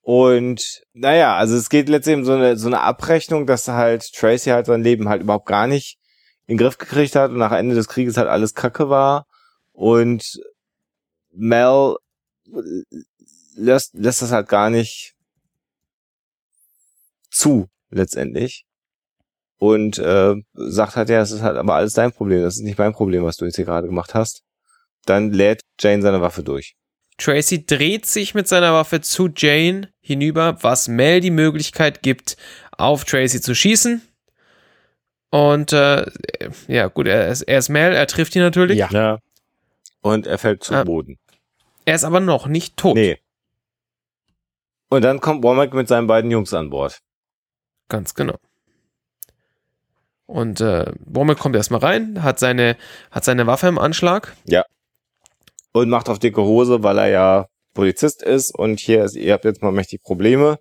Und 0.00 0.82
naja, 0.94 1.36
also 1.36 1.54
es 1.54 1.70
geht 1.70 1.88
letztendlich 1.88 2.22
um 2.22 2.24
so 2.24 2.32
eine, 2.32 2.56
so 2.56 2.66
eine 2.66 2.80
Abrechnung, 2.80 3.46
dass 3.46 3.68
halt 3.68 4.10
Tracy 4.12 4.50
halt 4.50 4.66
sein 4.66 4.82
Leben 4.82 5.08
halt 5.08 5.22
überhaupt 5.22 5.46
gar 5.46 5.68
nicht 5.68 5.96
in 6.46 6.56
den 6.56 6.64
Griff 6.64 6.76
gekriegt 6.76 7.14
hat 7.14 7.30
und 7.30 7.36
nach 7.36 7.52
Ende 7.52 7.76
des 7.76 7.86
Krieges 7.86 8.16
halt 8.16 8.28
alles 8.28 8.54
Kacke 8.54 8.88
war. 8.88 9.26
Und 9.72 10.40
Mel 11.30 11.94
lässt, 13.54 13.94
lässt 13.94 14.22
das 14.22 14.32
halt 14.32 14.48
gar 14.48 14.70
nicht 14.70 15.14
zu, 17.30 17.68
letztendlich. 17.90 18.64
Und 19.58 19.98
äh, 19.98 20.34
sagt 20.54 20.94
halt, 20.96 21.08
ja, 21.08 21.20
es 21.20 21.32
ist 21.32 21.42
halt 21.42 21.56
aber 21.56 21.74
alles 21.74 21.92
dein 21.92 22.12
Problem, 22.12 22.42
das 22.42 22.56
ist 22.56 22.62
nicht 22.62 22.78
mein 22.78 22.92
Problem, 22.92 23.24
was 23.24 23.36
du 23.36 23.44
jetzt 23.44 23.56
hier 23.56 23.64
gerade 23.64 23.88
gemacht 23.88 24.14
hast. 24.14 24.42
Dann 25.04 25.32
lädt 25.32 25.62
Jane 25.80 26.00
seine 26.02 26.20
Waffe 26.20 26.42
durch. 26.42 26.76
Tracy 27.16 27.66
dreht 27.66 28.06
sich 28.06 28.34
mit 28.34 28.46
seiner 28.46 28.72
Waffe 28.72 29.00
zu 29.00 29.28
Jane 29.34 29.92
hinüber, 30.00 30.58
was 30.62 30.86
Mel 30.86 31.20
die 31.20 31.32
Möglichkeit 31.32 32.02
gibt, 32.02 32.36
auf 32.76 33.04
Tracy 33.04 33.40
zu 33.40 33.54
schießen. 33.56 34.00
Und 35.30 35.72
äh, 35.72 36.06
ja, 36.68 36.86
gut, 36.86 37.08
er 37.08 37.28
ist, 37.28 37.42
er 37.42 37.58
ist 37.58 37.68
Mel, 37.68 37.92
er 37.92 38.06
trifft 38.06 38.36
ihn 38.36 38.42
natürlich. 38.42 38.78
Ja. 38.78 38.88
Ja. 38.92 39.18
Und 40.00 40.28
er 40.28 40.38
fällt 40.38 40.62
zu 40.62 40.74
Ah. 40.74 40.84
Boden. 40.84 41.18
Er 41.84 41.96
ist 41.96 42.04
aber 42.04 42.20
noch 42.20 42.46
nicht 42.46 42.76
tot. 42.76 42.94
Nee. 42.94 43.18
Und 44.88 45.02
dann 45.02 45.20
kommt 45.20 45.42
Womack 45.42 45.74
mit 45.74 45.88
seinen 45.88 46.06
beiden 46.06 46.30
Jungs 46.30 46.54
an 46.54 46.70
Bord. 46.70 47.00
Ganz 47.88 48.14
genau. 48.14 48.36
Und 50.28 50.60
äh, 50.60 50.92
Womack 51.06 51.38
kommt 51.38 51.56
erstmal 51.56 51.80
rein, 51.80 52.22
hat 52.22 52.38
seine, 52.38 52.76
hat 53.10 53.24
seine 53.24 53.46
Waffe 53.46 53.66
im 53.66 53.78
Anschlag. 53.78 54.36
Und 55.72 55.88
macht 55.88 56.10
auf 56.10 56.18
dicke 56.18 56.42
Hose, 56.42 56.82
weil 56.82 56.98
er 56.98 57.08
ja 57.08 57.46
Polizist 57.72 58.22
ist 58.22 58.54
und 58.54 58.78
hier 58.78 59.04
ist, 59.04 59.16
ihr 59.16 59.32
habt 59.32 59.46
jetzt 59.46 59.62
mal 59.62 59.72
mächtig 59.72 60.02
Probleme. 60.02 60.58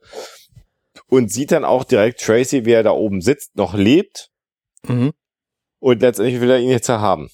Und 1.10 1.32
sieht 1.34 1.52
dann 1.52 1.66
auch 1.66 1.84
direkt 1.84 2.22
Tracy, 2.22 2.64
wie 2.64 2.72
er 2.72 2.84
da 2.84 2.92
oben 2.92 3.20
sitzt, 3.20 3.58
noch 3.58 3.74
lebt. 3.74 4.30
Mhm. 4.88 5.12
Und 5.80 6.02
letztendlich 6.02 6.40
will 6.40 6.50
er 6.50 6.60
ihn 6.60 6.70
jetzt 6.70 6.88
haben. 6.88 7.30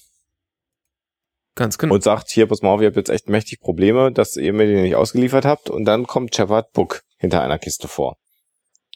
Ganz 1.54 1.78
genau. 1.78 1.94
Und 1.94 2.02
sagt, 2.02 2.30
hier, 2.30 2.48
pass 2.48 2.62
mal 2.62 2.70
auf, 2.70 2.80
ihr 2.80 2.88
habt 2.88 2.96
jetzt 2.96 3.10
echt 3.10 3.28
mächtig 3.28 3.60
Probleme, 3.60 4.10
dass 4.10 4.36
ihr 4.36 4.52
mir 4.52 4.66
den 4.66 4.82
nicht 4.82 4.96
ausgeliefert 4.96 5.44
habt. 5.44 5.70
Und 5.70 5.84
dann 5.84 6.08
kommt 6.08 6.34
Shepard 6.34 6.72
Book 6.72 7.02
hinter 7.16 7.42
einer 7.42 7.60
Kiste 7.60 7.86
vor. 7.86 8.16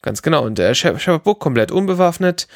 Ganz 0.02 0.22
genau. 0.22 0.44
Und 0.44 0.58
der 0.58 0.74
Shep- 0.74 0.98
Shepard 0.98 1.24
Book 1.24 1.40
komplett 1.40 1.70
unbewaffnet. 1.70 2.46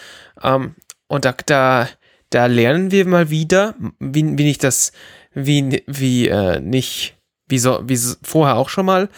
Ähm, 0.43 0.75
und 1.09 1.25
da, 1.25 1.35
da, 1.47 1.89
da 2.31 2.47
lernen 2.47 2.91
wir 2.91 3.07
mal 3.07 3.31
wieder, 3.31 3.75
wie, 3.99 4.23
wie 4.39 4.45
nicht 4.45 4.63
das, 4.65 4.93
wie, 5.35 5.83
wie 5.87 6.29
äh, 6.29 6.61
nicht, 6.61 7.15
wie 7.49 7.59
so, 7.59 7.81
wie 7.85 7.97
so 7.97 8.15
vorher 8.23 8.57
auch 8.57 8.69
schon 8.69 8.87
mal, 8.87 9.09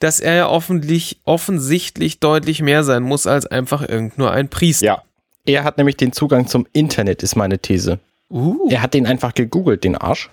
dass 0.00 0.20
er 0.20 0.34
ja 0.34 0.48
offentlich, 0.48 1.20
offensichtlich 1.24 2.20
deutlich 2.20 2.62
mehr 2.62 2.84
sein 2.84 3.02
muss 3.02 3.26
als 3.26 3.46
einfach 3.46 3.88
irgend 3.88 4.18
nur 4.18 4.30
ein 4.30 4.48
Priester. 4.48 4.86
Ja. 4.86 5.02
Er 5.46 5.64
hat 5.64 5.78
nämlich 5.78 5.96
den 5.96 6.12
Zugang 6.12 6.46
zum 6.46 6.66
Internet, 6.72 7.22
ist 7.22 7.34
meine 7.36 7.58
These. 7.58 7.98
Uh, 8.30 8.68
Er 8.70 8.82
hat 8.82 8.92
den 8.92 9.06
einfach 9.06 9.32
gegoogelt, 9.34 9.82
den 9.84 9.96
Arsch. 9.96 10.28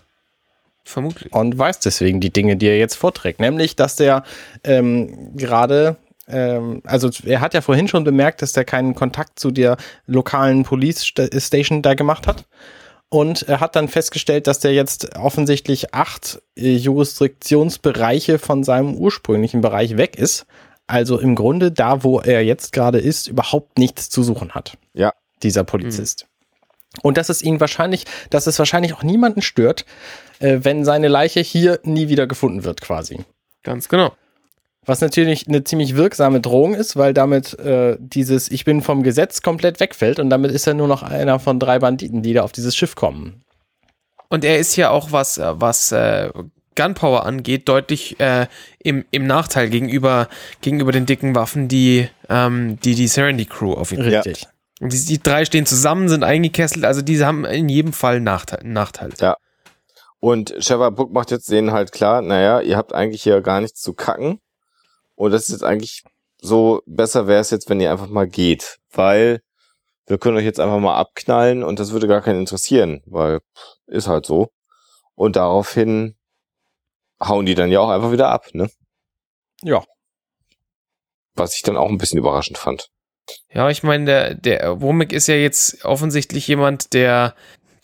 vermutlich. 0.83 1.31
und 1.33 1.57
weiß 1.57 1.79
deswegen 1.79 2.19
die 2.19 2.31
Dinge, 2.33 2.57
die 2.57 2.67
er 2.67 2.77
jetzt 2.77 2.95
vorträgt. 2.95 3.39
Nämlich, 3.39 3.75
dass 3.77 3.95
der 3.95 4.23
ähm, 4.65 5.35
gerade, 5.37 5.95
ähm, 6.27 6.81
also 6.85 7.09
er 7.25 7.41
hat 7.41 7.53
ja 7.53 7.61
vorhin 7.61 7.87
schon 7.87 8.03
bemerkt, 8.03 8.41
dass 8.41 8.53
der 8.53 8.65
keinen 8.65 8.95
Kontakt 8.95 9.39
zu 9.39 9.51
der 9.51 9.77
lokalen 10.05 10.63
Police 10.63 11.05
Sta- 11.05 11.29
Station 11.39 11.81
da 11.81 11.93
gemacht 11.93 12.27
hat. 12.27 12.45
Und 13.09 13.43
er 13.43 13.59
hat 13.59 13.75
dann 13.75 13.87
festgestellt, 13.87 14.47
dass 14.47 14.59
der 14.59 14.73
jetzt 14.73 15.15
offensichtlich 15.15 15.93
acht 15.93 16.41
äh, 16.57 16.75
Jurisdiktionsbereiche 16.75 18.39
von 18.39 18.63
seinem 18.63 18.95
ursprünglichen 18.95 19.61
Bereich 19.61 19.97
weg 19.97 20.17
ist. 20.17 20.45
Also 20.87 21.19
im 21.19 21.35
Grunde 21.35 21.71
da, 21.71 22.03
wo 22.03 22.19
er 22.19 22.43
jetzt 22.43 22.73
gerade 22.73 22.99
ist, 22.99 23.27
überhaupt 23.27 23.77
nichts 23.77 24.09
zu 24.09 24.23
suchen 24.23 24.51
hat. 24.51 24.77
Ja. 24.93 25.13
Dieser 25.43 25.63
Polizist. 25.63 26.27
Und 27.01 27.17
dass 27.17 27.29
es 27.29 27.41
ihn 27.41 27.59
wahrscheinlich, 27.59 28.05
dass 28.29 28.47
es 28.47 28.57
wahrscheinlich 28.57 28.93
auch 28.93 29.03
niemanden 29.03 29.41
stört, 29.41 29.85
äh, 30.39 30.59
wenn 30.61 30.85
seine 30.85 31.07
Leiche 31.07 31.41
hier 31.41 31.79
nie 31.83 32.09
wieder 32.09 32.27
gefunden 32.27 32.63
wird, 32.63 32.81
quasi. 32.81 33.25
Ganz 33.63 33.89
genau. 33.89 34.13
Was 34.85 35.01
natürlich 35.01 35.47
eine 35.47 35.63
ziemlich 35.63 35.95
wirksame 35.95 36.41
Drohung 36.41 36.75
ist, 36.75 36.95
weil 36.95 37.13
damit 37.13 37.57
äh, 37.59 37.97
dieses 37.99 38.51
Ich 38.51 38.65
bin 38.65 38.81
vom 38.81 39.01
Gesetz 39.01 39.41
komplett 39.41 39.79
wegfällt 39.79 40.19
und 40.19 40.29
damit 40.29 40.51
ist 40.51 40.67
er 40.67 40.75
nur 40.75 40.87
noch 40.87 41.01
einer 41.01 41.39
von 41.39 41.59
drei 41.59 41.79
Banditen, 41.79 42.21
die 42.21 42.33
da 42.33 42.43
auf 42.43 42.51
dieses 42.51 42.75
Schiff 42.75 42.95
kommen. 42.95 43.43
Und 44.29 44.45
er 44.45 44.59
ist 44.59 44.75
ja 44.75 44.89
auch, 44.89 45.11
was, 45.11 45.37
äh, 45.37 45.53
was 45.55 45.91
äh, 45.91 46.29
Gunpower 46.75 47.25
angeht, 47.25 47.67
deutlich 47.67 48.19
äh, 48.19 48.47
im, 48.79 49.05
im 49.11 49.25
Nachteil 49.25 49.69
gegenüber, 49.69 50.27
gegenüber 50.61 50.91
den 50.91 51.05
dicken 51.05 51.35
Waffen, 51.35 51.67
die 51.67 52.09
ähm, 52.29 52.79
die, 52.81 52.95
die 52.95 53.07
Serenity 53.07 53.45
Crew 53.45 53.73
auf 53.73 53.91
ihn 53.91 54.01
Richtig. 54.01 54.47
Und 54.81 54.91
die, 54.91 55.05
die 55.05 55.21
drei 55.21 55.45
stehen 55.45 55.65
zusammen, 55.65 56.09
sind 56.09 56.23
eingekesselt, 56.23 56.85
also 56.85 57.01
diese 57.01 57.25
haben 57.25 57.45
in 57.45 57.69
jedem 57.69 57.93
Fall 57.93 58.19
Nachteil, 58.19 58.61
Nachteil. 58.63 59.13
Ja. 59.19 59.37
Und 60.19 60.53
Shepard 60.59 60.95
Book 60.95 61.13
macht 61.13 61.31
jetzt 61.31 61.49
denen 61.49 61.71
halt 61.71 61.91
klar, 61.91 62.21
naja, 62.21 62.59
ihr 62.59 62.77
habt 62.77 62.93
eigentlich 62.93 63.23
hier 63.23 63.41
gar 63.41 63.61
nichts 63.61 63.81
zu 63.81 63.93
kacken. 63.93 64.39
Und 65.15 65.31
das 65.31 65.43
ist 65.43 65.49
jetzt 65.49 65.63
eigentlich 65.63 66.03
so, 66.37 66.81
besser 66.85 67.27
wäre 67.27 67.41
es 67.41 67.49
jetzt, 67.49 67.69
wenn 67.69 67.79
ihr 67.79 67.91
einfach 67.91 68.07
mal 68.07 68.27
geht. 68.27 68.77
Weil 68.91 69.41
wir 70.07 70.17
können 70.17 70.37
euch 70.37 70.45
jetzt 70.45 70.59
einfach 70.59 70.79
mal 70.79 70.95
abknallen 70.95 71.63
und 71.63 71.79
das 71.79 71.91
würde 71.91 72.07
gar 72.07 72.21
keinen 72.21 72.41
interessieren, 72.41 73.01
weil 73.05 73.39
ist 73.87 74.07
halt 74.07 74.25
so. 74.25 74.49
Und 75.15 75.35
daraufhin 75.35 76.15
hauen 77.23 77.45
die 77.45 77.55
dann 77.55 77.71
ja 77.71 77.79
auch 77.79 77.89
einfach 77.89 78.11
wieder 78.11 78.29
ab, 78.29 78.47
ne? 78.53 78.69
Ja. 79.63 79.83
Was 81.33 81.55
ich 81.55 81.63
dann 81.63 81.77
auch 81.77 81.89
ein 81.89 81.97
bisschen 81.97 82.19
überraschend 82.19 82.57
fand. 82.57 82.89
Ja, 83.49 83.69
ich 83.69 83.83
meine, 83.83 84.05
der, 84.05 84.33
der 84.35 84.81
Womack 84.81 85.11
ist 85.11 85.27
ja 85.27 85.35
jetzt 85.35 85.83
offensichtlich 85.85 86.47
jemand, 86.47 86.93
der, 86.93 87.35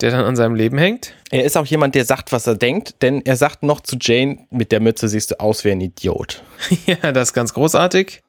der 0.02 0.12
dann 0.12 0.26
an 0.26 0.36
seinem 0.36 0.56
Leben 0.56 0.78
hängt. 0.78 1.14
Er 1.30 1.44
ist 1.44 1.58
auch 1.58 1.66
jemand, 1.66 1.96
der 1.96 2.06
sagt, 2.06 2.32
was 2.32 2.48
er 2.48 2.56
denkt, 2.56 3.02
denn 3.02 3.22
er 3.26 3.36
sagt 3.36 3.64
noch 3.64 3.82
zu 3.82 3.98
Jane, 4.00 4.46
mit 4.50 4.72
der 4.72 4.80
Mütze 4.80 5.08
siehst 5.08 5.32
du 5.32 5.40
aus 5.40 5.64
wie 5.64 5.72
ein 5.72 5.82
Idiot. 5.82 6.44
ja, 6.86 7.12
das 7.12 7.30
ist 7.30 7.34
ganz 7.34 7.54
großartig. 7.54 8.22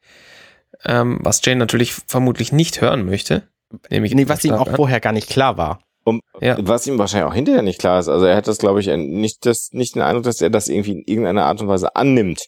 Ähm, 0.84 1.18
was 1.22 1.40
Jane 1.44 1.58
natürlich 1.58 1.92
vermutlich 1.94 2.52
nicht 2.52 2.80
hören 2.80 3.04
möchte. 3.06 3.48
Nämlich 3.90 4.14
Nee, 4.14 4.28
was 4.28 4.44
ihm 4.44 4.54
auch 4.54 4.66
an. 4.68 4.76
vorher 4.76 5.00
gar 5.00 5.12
nicht 5.12 5.28
klar 5.30 5.56
war. 5.56 5.80
Um, 6.04 6.20
Ja. 6.40 6.56
Was 6.60 6.86
ihm 6.86 6.98
wahrscheinlich 6.98 7.30
auch 7.30 7.34
hinterher 7.34 7.62
nicht 7.62 7.78
klar 7.78 8.00
ist. 8.00 8.08
Also 8.08 8.26
er 8.26 8.36
hat 8.36 8.48
das, 8.48 8.58
glaube 8.58 8.80
ich, 8.80 8.88
nicht, 8.88 9.46
das, 9.46 9.68
nicht 9.72 9.94
den 9.94 10.02
Eindruck, 10.02 10.24
dass 10.24 10.40
er 10.40 10.50
das 10.50 10.68
irgendwie 10.68 10.92
in 10.92 11.02
irgendeiner 11.06 11.44
Art 11.46 11.60
und 11.60 11.68
Weise 11.68 11.94
annimmt, 11.94 12.46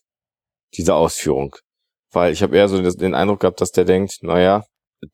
diese 0.77 0.95
Ausführung. 0.95 1.55
Weil 2.13 2.33
ich 2.33 2.43
habe 2.43 2.57
eher 2.57 2.69
so 2.69 2.83
das- 2.83 2.97
den 2.97 3.15
Eindruck 3.15 3.41
gehabt, 3.41 3.61
dass 3.61 3.71
der 3.71 3.85
denkt, 3.85 4.19
naja, 4.23 4.65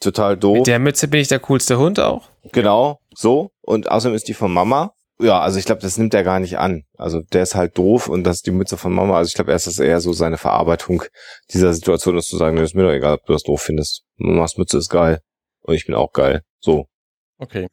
total 0.00 0.36
doof. 0.38 0.58
Mit 0.58 0.66
der 0.68 0.78
Mütze 0.78 1.06
bin 1.08 1.20
ich 1.20 1.28
der 1.28 1.40
coolste 1.40 1.78
Hund 1.78 2.00
auch. 2.00 2.28
Genau, 2.52 2.99
so. 3.14 3.50
Und 3.60 3.90
außerdem 3.90 4.14
ist 4.14 4.28
die 4.28 4.34
von 4.34 4.52
Mama. 4.52 4.92
Ja, 5.20 5.40
also 5.40 5.58
ich 5.58 5.66
glaube, 5.66 5.82
das 5.82 5.98
nimmt 5.98 6.14
er 6.14 6.24
gar 6.24 6.40
nicht 6.40 6.58
an. 6.58 6.84
Also 6.96 7.20
der 7.20 7.42
ist 7.42 7.54
halt 7.54 7.76
doof 7.76 8.08
und 8.08 8.24
das 8.24 8.36
ist 8.36 8.46
die 8.46 8.52
Mütze 8.52 8.78
von 8.78 8.92
Mama. 8.92 9.18
Also 9.18 9.28
ich 9.28 9.34
glaube 9.34 9.52
erst, 9.52 9.66
dass 9.66 9.78
eher 9.78 10.00
so 10.00 10.14
seine 10.14 10.38
Verarbeitung 10.38 11.02
dieser 11.52 11.74
Situation 11.74 12.16
ist, 12.16 12.28
zu 12.28 12.38
sagen, 12.38 12.56
nee, 12.56 12.62
ist 12.62 12.74
mir 12.74 12.84
doch 12.84 12.92
egal, 12.92 13.14
ob 13.14 13.26
du 13.26 13.34
das 13.34 13.42
doof 13.42 13.60
findest. 13.60 14.02
Mamas 14.16 14.56
Mütze 14.56 14.78
ist 14.78 14.88
geil. 14.88 15.20
Und 15.60 15.74
ich 15.74 15.84
bin 15.84 15.94
auch 15.94 16.12
geil. 16.12 16.40
So. 16.58 16.86
Okay. 17.38 17.68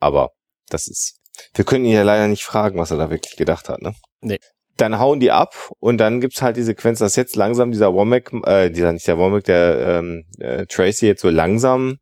Aber 0.00 0.30
das 0.68 0.88
ist. 0.88 1.16
Wir 1.54 1.64
können 1.64 1.84
ihn 1.84 1.92
ja 1.92 2.02
leider 2.02 2.26
nicht 2.26 2.44
fragen, 2.44 2.78
was 2.78 2.90
er 2.90 2.96
da 2.96 3.10
wirklich 3.10 3.36
gedacht 3.36 3.68
hat, 3.68 3.80
ne? 3.80 3.94
Nee. 4.20 4.38
Dann 4.76 4.98
hauen 4.98 5.20
die 5.20 5.30
ab 5.30 5.70
und 5.78 5.98
dann 5.98 6.20
gibt's 6.20 6.42
halt 6.42 6.56
die 6.56 6.62
Sequenz, 6.62 6.98
dass 6.98 7.16
jetzt 7.16 7.36
langsam 7.36 7.70
dieser 7.70 7.92
Womack, 7.94 8.32
äh, 8.44 8.70
dieser, 8.70 8.92
nicht 8.92 9.06
der 9.06 9.18
Womack, 9.18 9.44
der 9.44 9.78
ähm, 10.00 10.24
äh, 10.38 10.66
Tracy 10.66 11.06
jetzt 11.06 11.22
so 11.22 11.30
langsam 11.30 11.98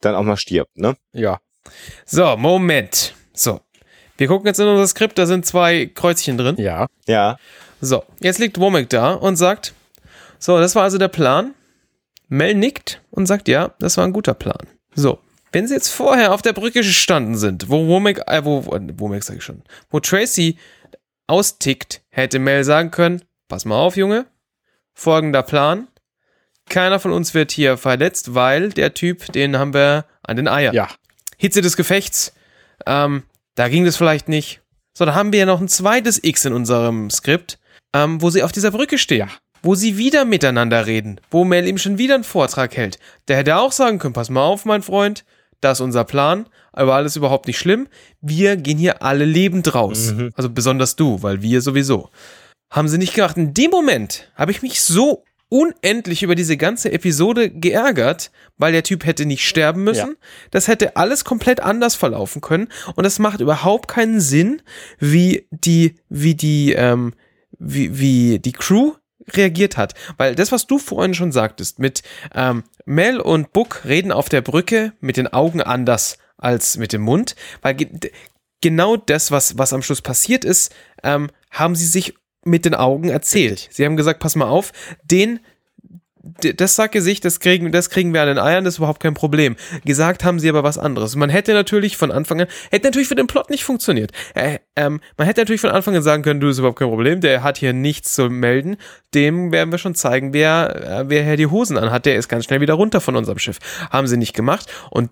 dann 0.00 0.14
auch 0.14 0.22
mal 0.22 0.36
stirbt, 0.36 0.76
ne? 0.76 0.96
Ja. 1.12 1.40
So, 2.04 2.36
Moment. 2.36 3.14
So. 3.32 3.60
Wir 4.16 4.26
gucken 4.26 4.46
jetzt 4.46 4.58
in 4.58 4.66
unser 4.66 4.86
Skript, 4.86 5.16
da 5.16 5.26
sind 5.26 5.46
zwei 5.46 5.86
Kreuzchen 5.86 6.38
drin. 6.38 6.56
Ja. 6.58 6.88
Ja. 7.06 7.38
So, 7.80 8.04
jetzt 8.20 8.40
liegt 8.40 8.58
Womack 8.58 8.88
da 8.88 9.12
und 9.12 9.36
sagt, 9.36 9.74
so, 10.38 10.58
das 10.58 10.74
war 10.74 10.82
also 10.82 10.98
der 10.98 11.08
Plan. 11.08 11.54
Mel 12.28 12.54
nickt 12.54 13.00
und 13.10 13.26
sagt, 13.26 13.48
ja, 13.48 13.74
das 13.78 13.96
war 13.96 14.04
ein 14.04 14.12
guter 14.12 14.34
Plan. 14.34 14.66
So, 14.94 15.20
wenn 15.52 15.66
sie 15.66 15.74
jetzt 15.74 15.88
vorher 15.88 16.32
auf 16.32 16.42
der 16.42 16.52
Brücke 16.52 16.80
gestanden 16.80 17.36
sind, 17.36 17.70
wo 17.70 17.86
Womack, 17.86 18.22
äh, 18.26 18.44
wo, 18.44 18.66
wo 18.66 18.78
Womack 18.98 19.22
sag 19.22 19.36
ich 19.36 19.44
schon, 19.44 19.62
wo 19.90 20.00
Tracy 20.00 20.58
austickt, 21.26 22.02
hätte 22.10 22.38
Mel 22.38 22.64
sagen 22.64 22.90
können, 22.90 23.22
pass 23.48 23.64
mal 23.64 23.76
auf, 23.76 23.96
Junge, 23.96 24.26
folgender 24.94 25.42
Plan, 25.42 25.88
keiner 26.68 27.00
von 27.00 27.12
uns 27.12 27.34
wird 27.34 27.52
hier 27.52 27.76
verletzt, 27.76 28.34
weil 28.34 28.70
der 28.70 28.94
Typ, 28.94 29.32
den 29.32 29.58
haben 29.58 29.74
wir 29.74 30.04
an 30.22 30.36
den 30.36 30.48
Eiern. 30.48 30.74
Ja. 30.74 30.88
Hitze 31.36 31.60
des 31.60 31.76
Gefechts, 31.76 32.32
ähm, 32.86 33.22
da 33.54 33.68
ging 33.68 33.84
das 33.84 33.96
vielleicht 33.96 34.28
nicht. 34.28 34.60
So, 34.96 35.04
da 35.04 35.14
haben 35.14 35.32
wir 35.32 35.40
ja 35.40 35.46
noch 35.46 35.60
ein 35.60 35.68
zweites 35.68 36.22
X 36.22 36.44
in 36.44 36.52
unserem 36.52 37.10
Skript, 37.10 37.58
ähm, 37.94 38.20
wo 38.20 38.30
sie 38.30 38.42
auf 38.42 38.52
dieser 38.52 38.70
Brücke 38.70 38.98
stehen. 38.98 39.30
Wo 39.62 39.74
sie 39.74 39.96
wieder 39.96 40.24
miteinander 40.24 40.86
reden. 40.86 41.20
Wo 41.30 41.44
Mel 41.44 41.66
ihm 41.66 41.78
schon 41.78 41.98
wieder 41.98 42.14
einen 42.14 42.24
Vortrag 42.24 42.76
hält. 42.76 42.98
Der 43.26 43.36
hätte 43.36 43.56
auch 43.56 43.72
sagen 43.72 43.98
können, 43.98 44.14
pass 44.14 44.30
mal 44.30 44.42
auf, 44.42 44.64
mein 44.64 44.82
Freund, 44.82 45.24
das 45.60 45.78
ist 45.78 45.82
unser 45.82 46.04
Plan, 46.04 46.46
aber 46.72 46.94
alles 46.94 47.16
überhaupt 47.16 47.46
nicht 47.46 47.58
schlimm. 47.58 47.88
Wir 48.20 48.56
gehen 48.56 48.78
hier 48.78 49.02
alle 49.02 49.24
lebend 49.24 49.74
raus. 49.74 50.12
Mhm. 50.12 50.30
Also 50.34 50.50
besonders 50.50 50.96
du, 50.96 51.22
weil 51.22 51.42
wir 51.42 51.60
sowieso. 51.60 52.10
Haben 52.70 52.88
sie 52.88 52.98
nicht 52.98 53.14
gemacht. 53.14 53.36
In 53.36 53.54
dem 53.54 53.70
Moment 53.70 54.30
habe 54.34 54.50
ich 54.52 54.62
mich 54.62 54.80
so 54.80 55.24
unendlich 55.48 56.22
über 56.22 56.34
diese 56.34 56.56
ganze 56.56 56.92
Episode 56.92 57.50
geärgert, 57.50 58.30
weil 58.58 58.72
der 58.72 58.82
Typ 58.82 59.06
hätte 59.06 59.24
nicht 59.24 59.46
sterben 59.46 59.84
müssen. 59.84 60.16
Das 60.50 60.68
hätte 60.68 60.96
alles 60.96 61.24
komplett 61.24 61.60
anders 61.60 61.94
verlaufen 61.94 62.40
können 62.40 62.68
und 62.94 63.04
das 63.04 63.18
macht 63.18 63.40
überhaupt 63.40 63.88
keinen 63.88 64.20
Sinn, 64.20 64.62
wie 64.98 65.46
die, 65.50 65.96
wie 66.08 66.34
die, 66.34 66.72
ähm, 66.72 67.14
wie, 67.58 67.98
wie 67.98 68.38
die 68.38 68.52
Crew 68.52 68.92
reagiert 69.32 69.76
hat. 69.76 69.94
Weil 70.16 70.34
das, 70.34 70.52
was 70.52 70.66
du 70.66 70.78
vorhin 70.78 71.14
schon 71.14 71.32
sagtest, 71.32 71.78
mit 71.78 72.02
ähm, 72.34 72.64
Mel 72.84 73.20
und 73.20 73.52
Book 73.52 73.84
reden 73.84 74.12
auf 74.12 74.28
der 74.28 74.42
Brücke 74.42 74.92
mit 75.00 75.16
den 75.16 75.32
Augen 75.32 75.62
anders 75.62 76.18
als 76.36 76.76
mit 76.76 76.92
dem 76.92 77.02
Mund, 77.02 77.34
weil 77.62 77.74
ge 77.74 78.10
genau 78.60 78.96
das, 78.96 79.30
was, 79.30 79.56
was 79.58 79.72
am 79.72 79.82
Schluss 79.82 80.02
passiert 80.02 80.44
ist, 80.44 80.74
ähm, 81.02 81.30
haben 81.50 81.76
sie 81.76 81.86
sich 81.86 82.14
mit 82.48 82.64
den 82.64 82.74
Augen 82.74 83.08
erzählt. 83.08 83.52
Richtig. 83.52 83.76
Sie 83.76 83.84
haben 83.84 83.96
gesagt, 83.96 84.20
pass 84.20 84.36
mal 84.36 84.48
auf, 84.48 84.72
den 85.04 85.40
das 86.40 86.76
Sackgesicht, 86.76 87.24
das 87.24 87.40
kriegen, 87.40 87.72
das 87.72 87.90
kriegen 87.90 88.12
wir 88.12 88.22
an 88.22 88.28
den 88.28 88.38
Eiern, 88.38 88.64
das 88.64 88.74
ist 88.74 88.78
überhaupt 88.78 89.00
kein 89.00 89.14
Problem. 89.14 89.56
Gesagt 89.84 90.24
haben 90.24 90.38
sie 90.38 90.48
aber 90.48 90.62
was 90.62 90.78
anderes. 90.78 91.16
Man 91.16 91.30
hätte 91.30 91.52
natürlich 91.52 91.96
von 91.96 92.10
Anfang 92.10 92.40
an, 92.42 92.48
hätte 92.70 92.88
natürlich 92.88 93.08
für 93.08 93.14
den 93.14 93.26
Plot 93.26 93.50
nicht 93.50 93.64
funktioniert. 93.64 94.12
Äh, 94.34 94.58
ähm, 94.76 95.00
man 95.16 95.26
hätte 95.26 95.40
natürlich 95.40 95.60
von 95.60 95.70
Anfang 95.70 95.96
an 95.96 96.02
sagen 96.02 96.22
können, 96.22 96.40
du 96.40 96.48
ist 96.48 96.58
überhaupt 96.58 96.78
kein 96.78 96.88
Problem, 96.88 97.20
der 97.20 97.42
hat 97.42 97.58
hier 97.58 97.72
nichts 97.72 98.14
zu 98.14 98.28
melden. 98.28 98.76
Dem 99.14 99.52
werden 99.52 99.70
wir 99.70 99.78
schon 99.78 99.94
zeigen, 99.94 100.32
wer, 100.32 101.00
äh, 101.00 101.08
wer 101.08 101.24
hier 101.24 101.36
die 101.36 101.46
Hosen 101.46 101.78
anhat. 101.78 102.06
Der 102.06 102.16
ist 102.16 102.28
ganz 102.28 102.44
schnell 102.44 102.60
wieder 102.60 102.74
runter 102.74 103.00
von 103.00 103.16
unserem 103.16 103.38
Schiff. 103.38 103.58
Haben 103.90 104.06
sie 104.06 104.16
nicht 104.16 104.34
gemacht. 104.34 104.70
Und 104.90 105.10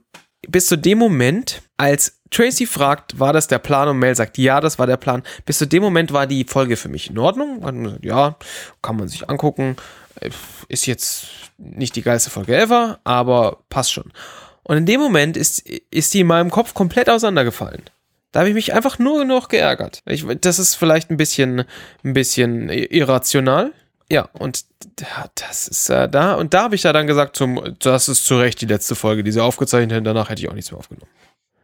bis 0.49 0.67
zu 0.67 0.77
dem 0.77 0.99
Moment, 0.99 1.63
als 1.77 2.21
Tracy 2.31 2.67
fragt, 2.67 3.19
war 3.19 3.33
das 3.33 3.49
der 3.49 3.59
Plan 3.59 3.89
und 3.89 3.99
Mel 3.99 4.15
sagt, 4.15 4.39
ja, 4.39 4.61
das 4.61 4.79
war 4.79 4.87
der 4.87 4.97
Plan, 4.97 5.23
bis 5.45 5.59
zu 5.59 5.67
dem 5.67 5.83
Moment 5.83 6.13
war 6.13 6.27
die 6.27 6.45
Folge 6.45 6.77
für 6.77 6.89
mich 6.89 7.11
in 7.11 7.19
Ordnung. 7.19 7.99
Ja, 8.03 8.37
kann 8.83 8.97
man 8.97 9.09
sich 9.09 9.29
angucken. 9.29 9.77
Äh, 10.21 10.31
Ist 10.69 10.87
jetzt 10.87 11.27
nicht 11.59 11.97
die 11.97 12.03
geilste 12.03 12.31
Folge 12.31 12.57
ever, 12.57 12.99
aber 13.05 13.59
passt 13.69 13.93
schon. 13.93 14.13
Und 14.63 14.77
in 14.79 14.87
dem 14.87 15.01
Moment 15.01 15.37
ist, 15.37 15.61
ist 15.91 16.13
die 16.15 16.21
in 16.21 16.27
meinem 16.27 16.51
Kopf 16.51 16.75
komplett 16.75 17.09
auseinandergefallen. 17.09 17.83
Da 18.33 18.41
habe 18.41 18.49
ich 18.49 18.55
mich 18.55 18.75
einfach 18.75 18.99
nur 18.99 19.25
noch 19.25 19.49
geärgert. 19.49 20.03
Ich, 20.05 20.27
das 20.41 20.59
ist 20.59 20.75
vielleicht 20.75 21.11
ein 21.11 21.17
bisschen, 21.17 21.65
ein 22.05 22.13
bisschen 22.13 22.69
irrational. 22.69 23.73
Ja, 24.09 24.29
und 24.39 24.65
da- 24.97 25.31
das 25.35 25.67
ist 25.69 25.89
äh, 25.91 26.09
da. 26.09 26.35
Und 26.35 26.55
da 26.55 26.63
habe 26.63 26.75
ich 26.75 26.85
ja 26.85 26.93
dann 26.93 27.07
gesagt, 27.07 27.37
zum, 27.37 27.61
das 27.81 28.09
ist 28.09 28.25
zu 28.25 28.39
Recht 28.39 28.61
die 28.61 28.67
letzte 28.67 28.95
Folge, 28.95 29.25
die 29.25 29.33
sie 29.33 29.43
aufgezeichnet 29.43 29.97
haben. 29.97 30.05
Danach 30.05 30.29
hätte 30.31 30.43
ich 30.43 30.49
auch 30.49 30.55
nichts 30.55 30.71
mehr 30.71 30.79
aufgenommen. 30.79 31.11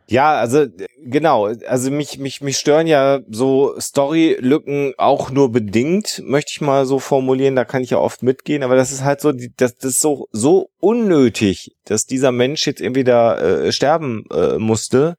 Ja, 0.09 0.35
also 0.35 0.67
genau, 1.05 1.47
also 1.67 1.91
mich 1.91 2.19
mich 2.19 2.41
mich 2.43 2.59
stören 2.59 2.87
ja 2.89 3.21
so 3.31 3.75
Storylücken 3.79 4.93
auch 4.99 5.31
nur 5.31 5.53
bedingt, 5.53 6.21
möchte 6.27 6.51
ich 6.55 6.61
mal 6.61 6.85
so 6.85 6.99
formulieren, 6.99 7.57
da 7.57 7.65
kann 7.65 7.83
ich 7.83 7.91
ja 7.91 7.99
oft 7.99 8.23
mitgehen, 8.23 8.63
aber 8.63 8.75
das 8.77 8.91
ist 8.93 9.05
halt 9.05 9.21
so 9.21 9.33
das 9.33 9.77
das 9.77 9.93
ist 9.93 10.01
so 10.01 10.27
so 10.33 10.69
unnötig, 10.81 11.71
dass 11.87 12.05
dieser 12.05 12.33
Mensch 12.33 12.67
jetzt 12.67 12.81
irgendwie 12.81 13.05
da 13.05 13.39
äh, 13.39 13.73
sterben 13.73 14.25
äh, 14.33 14.59
musste, 14.59 15.15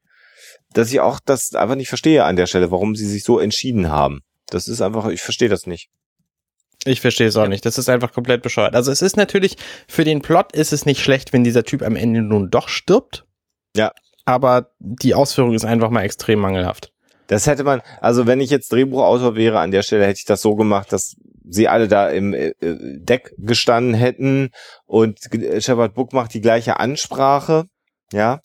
dass 0.74 0.92
ich 0.92 1.00
auch 1.00 1.18
das 1.24 1.54
einfach 1.54 1.76
nicht 1.76 1.88
verstehe 1.88 2.22
an 2.24 2.36
der 2.36 2.46
Stelle, 2.46 2.70
warum 2.70 2.94
sie 2.94 3.06
sich 3.08 3.24
so 3.24 3.38
entschieden 3.40 3.88
haben. 3.90 4.20
Das 4.50 4.68
ist 4.68 4.82
einfach, 4.82 5.08
ich 5.08 5.22
verstehe 5.22 5.48
das 5.48 5.66
nicht. 5.66 5.88
Ich 6.84 7.00
verstehe 7.00 7.28
es 7.28 7.36
auch 7.36 7.48
nicht. 7.48 7.64
Das 7.64 7.78
ist 7.78 7.88
einfach 7.88 8.12
komplett 8.12 8.42
bescheuert. 8.42 8.74
Also 8.74 8.90
es 8.92 9.00
ist 9.02 9.16
natürlich, 9.16 9.56
für 9.88 10.04
den 10.04 10.20
Plot 10.22 10.52
ist 10.54 10.72
es 10.72 10.84
nicht 10.86 11.00
schlecht, 11.02 11.32
wenn 11.32 11.44
dieser 11.44 11.64
Typ 11.64 11.82
am 11.82 11.96
Ende 11.96 12.20
nun 12.22 12.50
doch 12.50 12.68
stirbt. 12.68 13.24
Ja. 13.76 13.92
Aber 14.26 14.70
die 14.78 15.14
Ausführung 15.14 15.54
ist 15.54 15.64
einfach 15.64 15.90
mal 15.90 16.02
extrem 16.02 16.38
mangelhaft. 16.40 16.92
Das 17.26 17.46
hätte 17.46 17.64
man, 17.64 17.80
also 18.00 18.26
wenn 18.26 18.40
ich 18.40 18.50
jetzt 18.50 18.70
Drehbuchautor 18.72 19.34
wäre, 19.34 19.60
an 19.60 19.70
der 19.70 19.82
Stelle 19.82 20.04
hätte 20.04 20.18
ich 20.18 20.24
das 20.26 20.42
so 20.42 20.56
gemacht, 20.56 20.92
dass 20.92 21.16
sie 21.46 21.68
alle 21.68 21.88
da 21.88 22.08
im 22.08 22.34
äh, 22.34 22.52
Deck 22.60 23.34
gestanden 23.38 23.94
hätten 23.94 24.50
und 24.84 25.18
äh, 25.32 25.60
Shepard 25.60 25.94
Book 25.94 26.12
macht 26.12 26.34
die 26.34 26.40
gleiche 26.42 26.80
Ansprache, 26.80 27.64
ja, 28.12 28.40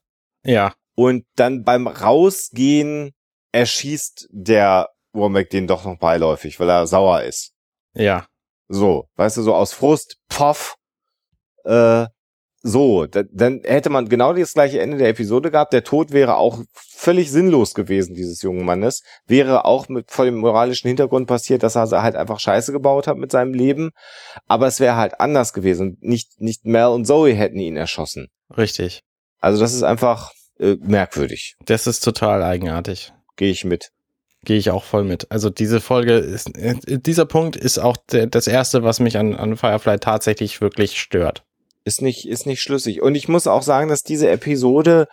Ja. 0.45 0.73
und 0.95 1.25
dann 1.35 1.63
beim 1.63 1.87
Rausgehen 1.87 3.11
erschießt 3.51 4.27
der 4.31 4.89
Womack 5.13 5.49
den 5.49 5.67
doch 5.67 5.83
noch 5.85 5.97
beiläufig, 5.97 6.59
weil 6.59 6.69
er 6.69 6.87
sauer 6.87 7.23
ist. 7.23 7.51
Ja. 7.95 8.25
So, 8.69 9.09
weißt 9.15 9.37
du, 9.37 9.41
so 9.41 9.55
aus 9.55 9.73
Frust, 9.73 10.17
poff, 10.29 10.75
äh, 11.65 12.05
so, 12.61 13.05
da, 13.05 13.23
dann 13.31 13.61
hätte 13.63 13.89
man 13.89 14.09
genau 14.09 14.33
das 14.33 14.53
gleiche 14.53 14.81
Ende 14.81 14.97
der 14.97 15.09
Episode 15.09 15.49
gehabt. 15.49 15.71
Der 15.71 15.83
Tod 15.83 16.11
wäre 16.11 16.35
auch 16.35 16.59
völlig 16.73 17.31
sinnlos 17.31 17.73
gewesen, 17.73 18.15
dieses 18.15 18.41
jungen 18.41 18.65
Mannes. 18.65 19.01
Wäre 19.25 19.63
auch 19.63 19.87
mit 19.87 20.11
vor 20.11 20.25
dem 20.25 20.35
moralischen 20.35 20.89
Hintergrund 20.89 21.27
passiert, 21.27 21.63
dass 21.63 21.75
er 21.75 21.89
halt 22.03 22.15
einfach 22.15 22.39
Scheiße 22.39 22.73
gebaut 22.73 23.07
hat 23.07 23.17
mit 23.17 23.31
seinem 23.31 23.53
Leben. 23.53 23.91
Aber 24.47 24.67
es 24.67 24.81
wäre 24.81 24.97
halt 24.97 25.21
anders 25.21 25.53
gewesen. 25.53 25.97
Nicht, 26.01 26.41
nicht 26.41 26.65
Mel 26.65 26.87
und 26.87 27.05
Zoe 27.05 27.33
hätten 27.33 27.59
ihn 27.59 27.77
erschossen. 27.77 28.27
Richtig. 28.57 29.03
Also 29.39 29.61
das 29.61 29.73
ist 29.73 29.83
einfach 29.83 30.31
äh, 30.59 30.75
merkwürdig. 30.81 31.55
Das 31.65 31.87
ist 31.87 32.01
total 32.01 32.43
eigenartig. 32.43 33.13
Gehe 33.37 33.51
ich 33.51 33.63
mit. 33.63 33.91
Gehe 34.45 34.57
ich 34.57 34.69
auch 34.69 34.83
voll 34.83 35.03
mit. 35.03 35.29
Also 35.31 35.49
diese 35.49 35.81
Folge 35.81 36.13
ist, 36.13 36.57
äh, 36.57 36.75
dieser 36.85 37.25
Punkt 37.25 37.55
ist 37.55 37.77
auch 37.77 37.97
der, 37.97 38.27
das 38.27 38.47
erste, 38.47 38.83
was 38.83 38.99
mich 38.99 39.17
an, 39.17 39.35
an 39.35 39.57
Firefly 39.57 39.99
tatsächlich 39.99 40.61
wirklich 40.61 40.99
stört. 40.99 41.43
Ist 41.83 42.01
nicht, 42.01 42.27
ist 42.27 42.45
nicht 42.45 42.61
schlüssig. 42.61 43.01
Und 43.01 43.15
ich 43.15 43.27
muss 43.27 43.47
auch 43.47 43.63
sagen, 43.63 43.89
dass 43.89 44.03
diese 44.03 44.29
Episode 44.29 45.07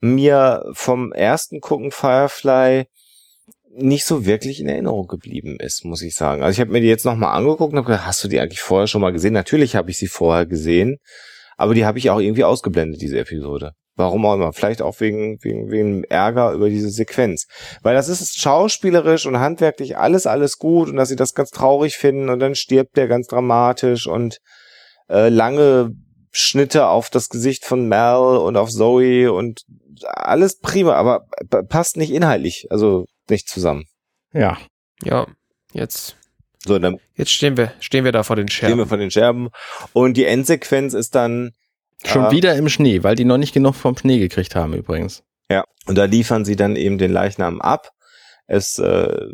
mir 0.00 0.64
vom 0.72 1.12
ersten 1.12 1.60
Gucken 1.60 1.90
Firefly 1.90 2.86
nicht 3.78 4.04
so 4.04 4.24
wirklich 4.24 4.60
in 4.60 4.68
Erinnerung 4.68 5.06
geblieben 5.06 5.58
ist, 5.58 5.84
muss 5.84 6.02
ich 6.02 6.14
sagen. 6.14 6.42
Also 6.42 6.56
ich 6.56 6.60
habe 6.60 6.72
mir 6.72 6.80
die 6.80 6.86
jetzt 6.86 7.04
nochmal 7.04 7.36
angeguckt 7.36 7.72
und 7.72 7.78
habe 7.78 7.86
gedacht, 7.86 8.06
hast 8.06 8.24
du 8.24 8.28
die 8.28 8.40
eigentlich 8.40 8.60
vorher 8.60 8.86
schon 8.86 9.02
mal 9.02 9.12
gesehen? 9.12 9.34
Natürlich 9.34 9.76
habe 9.76 9.90
ich 9.90 9.98
sie 9.98 10.06
vorher 10.06 10.46
gesehen, 10.46 10.98
aber 11.56 11.74
die 11.74 11.84
habe 11.84 11.98
ich 11.98 12.10
auch 12.10 12.20
irgendwie 12.20 12.44
ausgeblendet, 12.44 13.00
diese 13.00 13.18
Episode. 13.18 13.72
Warum 13.96 14.26
auch 14.26 14.34
immer. 14.34 14.52
Vielleicht 14.52 14.82
auch 14.82 15.00
wegen, 15.00 15.42
wegen, 15.42 15.70
wegen 15.70 16.04
Ärger 16.04 16.52
über 16.52 16.68
diese 16.68 16.90
Sequenz. 16.90 17.46
Weil 17.82 17.94
das 17.94 18.08
ist 18.10 18.38
schauspielerisch 18.38 19.24
und 19.24 19.40
handwerklich 19.40 19.96
alles, 19.96 20.26
alles 20.26 20.58
gut 20.58 20.90
und 20.90 20.96
dass 20.96 21.08
sie 21.08 21.16
das 21.16 21.34
ganz 21.34 21.50
traurig 21.50 21.96
finden 21.96 22.28
und 22.28 22.38
dann 22.38 22.54
stirbt 22.54 22.96
der 22.96 23.08
ganz 23.08 23.26
dramatisch 23.26 24.06
und 24.06 24.38
äh, 25.08 25.30
lange 25.30 25.92
Schnitte 26.30 26.88
auf 26.88 27.08
das 27.08 27.30
Gesicht 27.30 27.64
von 27.64 27.88
Mel 27.88 28.36
und 28.38 28.58
auf 28.58 28.68
Zoe 28.70 29.32
und 29.32 29.62
alles 30.04 30.58
prima, 30.60 30.92
aber 30.94 31.26
passt 31.68 31.96
nicht 31.96 32.10
inhaltlich, 32.12 32.66
also 32.70 33.06
nicht 33.30 33.48
zusammen. 33.48 33.84
Ja. 34.32 34.58
Ja, 35.02 35.26
jetzt, 35.72 36.16
So, 36.66 36.78
dann 36.78 36.98
jetzt 37.14 37.30
stehen 37.30 37.56
wir, 37.56 37.72
stehen 37.80 38.04
wir 38.04 38.12
da 38.12 38.22
vor 38.22 38.36
den 38.36 38.48
stehen 38.48 38.68
wir 38.70 38.74
Scherben. 38.76 38.88
von 38.88 38.98
den 38.98 39.10
Scherben 39.10 39.48
und 39.94 40.18
die 40.18 40.24
Endsequenz 40.26 40.92
ist 40.92 41.14
dann 41.14 41.52
Schon 42.04 42.24
Ja. 42.24 42.30
wieder 42.30 42.56
im 42.56 42.68
Schnee, 42.68 43.02
weil 43.02 43.14
die 43.16 43.24
noch 43.24 43.38
nicht 43.38 43.54
genug 43.54 43.74
vom 43.74 43.96
Schnee 43.96 44.18
gekriegt 44.18 44.54
haben 44.54 44.74
übrigens. 44.74 45.22
Ja, 45.50 45.64
und 45.86 45.96
da 45.96 46.04
liefern 46.04 46.44
sie 46.44 46.56
dann 46.56 46.76
eben 46.76 46.98
den 46.98 47.12
Leichnam 47.12 47.60
ab. 47.60 47.92
Es 48.46 48.78
äh, 48.78 49.26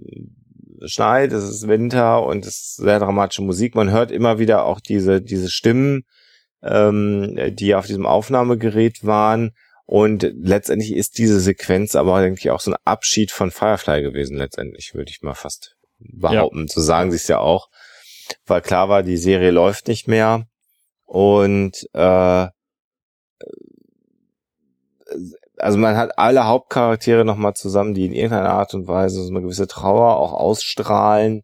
schneit, 0.85 1.33
es 1.33 1.45
ist 1.45 1.69
Winter 1.69 2.25
und 2.25 2.47
es 2.47 2.57
ist 2.57 2.77
sehr 2.77 2.99
dramatische 2.99 3.43
Musik. 3.43 3.75
Man 3.75 3.91
hört 3.91 4.11
immer 4.11 4.39
wieder 4.39 4.65
auch 4.65 4.81
diese, 4.81 5.21
diese 5.21 5.51
Stimmen, 5.51 6.03
ähm, 6.63 7.37
die 7.55 7.75
auf 7.75 7.87
diesem 7.87 8.07
Aufnahmegerät 8.07 9.05
waren. 9.05 9.53
Und 9.85 10.31
letztendlich 10.41 10.95
ist 10.95 11.19
diese 11.19 11.41
Sequenz 11.41 11.97
aber 11.97 12.17
eigentlich 12.17 12.51
auch 12.51 12.61
so 12.61 12.71
ein 12.71 12.77
Abschied 12.85 13.31
von 13.31 13.51
Firefly 13.51 14.03
gewesen, 14.03 14.37
letztendlich, 14.37 14.95
würde 14.95 15.11
ich 15.11 15.23
mal 15.23 15.35
fast 15.35 15.77
behaupten. 15.99 16.69
So 16.69 16.81
sagen 16.81 17.11
sie 17.11 17.17
es 17.17 17.29
ja 17.29 17.39
auch. 17.39 17.69
Weil 18.47 18.63
klar 18.63 18.89
war, 18.89 19.03
die 19.03 19.17
Serie 19.19 19.51
läuft 19.51 19.89
nicht 19.89 20.09
mehr. 20.09 20.47
Und 21.13 21.87
äh, 21.93 22.47
also 25.59 25.79
man 25.79 25.97
hat 25.99 26.19
alle 26.19 26.47
Hauptcharaktere 26.47 27.27
nochmal 27.27 27.53
zusammen, 27.53 27.93
die 27.93 28.07
in 28.07 28.15
irgendeiner 28.15 28.55
Art 28.55 28.73
und 28.73 28.89
Weise 28.89 29.23
so 29.23 29.29
eine 29.29 29.43
gewisse 29.43 29.67
Trauer 29.67 30.17
auch 30.17 30.33
ausstrahlen. 30.33 31.43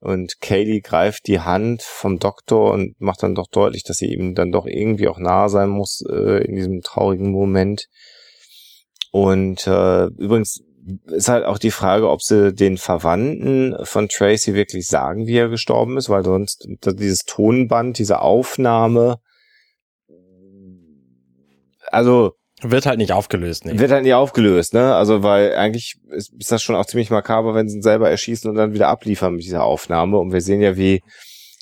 Und 0.00 0.40
Kaylee 0.40 0.80
greift 0.80 1.26
die 1.26 1.40
Hand 1.40 1.82
vom 1.82 2.18
Doktor 2.18 2.72
und 2.72 2.98
macht 2.98 3.22
dann 3.22 3.34
doch 3.34 3.48
deutlich, 3.48 3.84
dass 3.84 3.98
sie 3.98 4.06
ihm 4.06 4.34
dann 4.34 4.52
doch 4.52 4.64
irgendwie 4.64 5.08
auch 5.08 5.18
nahe 5.18 5.50
sein 5.50 5.68
muss 5.68 6.02
äh, 6.10 6.42
in 6.46 6.54
diesem 6.54 6.80
traurigen 6.80 7.30
Moment. 7.30 7.88
Und 9.12 9.66
äh, 9.66 10.06
übrigens 10.06 10.62
ist 11.06 11.28
halt 11.28 11.44
auch 11.44 11.58
die 11.58 11.70
Frage, 11.70 12.08
ob 12.08 12.22
sie 12.22 12.52
den 12.52 12.78
Verwandten 12.78 13.76
von 13.84 14.08
Tracy 14.08 14.54
wirklich 14.54 14.86
sagen, 14.86 15.26
wie 15.26 15.36
er 15.36 15.48
gestorben 15.48 15.96
ist, 15.96 16.08
weil 16.08 16.24
sonst 16.24 16.66
dieses 16.84 17.24
Tonband, 17.24 17.98
diese 17.98 18.20
Aufnahme, 18.20 19.18
also 21.90 22.32
Wird 22.62 22.86
halt 22.86 22.98
nicht 22.98 23.12
aufgelöst, 23.12 23.64
nee. 23.64 23.78
wird 23.78 23.90
halt 23.90 24.02
nie 24.02 24.14
aufgelöst, 24.14 24.74
ne? 24.74 24.94
Also 24.94 25.22
weil 25.22 25.54
eigentlich 25.54 25.96
ist, 26.10 26.32
ist 26.38 26.52
das 26.52 26.62
schon 26.62 26.76
auch 26.76 26.86
ziemlich 26.86 27.10
makaber, 27.10 27.54
wenn 27.54 27.68
sie 27.68 27.76
ihn 27.76 27.82
selber 27.82 28.10
erschießen 28.10 28.50
und 28.50 28.56
dann 28.56 28.72
wieder 28.72 28.88
abliefern 28.88 29.34
mit 29.34 29.44
dieser 29.44 29.64
Aufnahme. 29.64 30.18
Und 30.18 30.32
wir 30.32 30.40
sehen 30.40 30.60
ja, 30.60 30.76
wie 30.76 31.00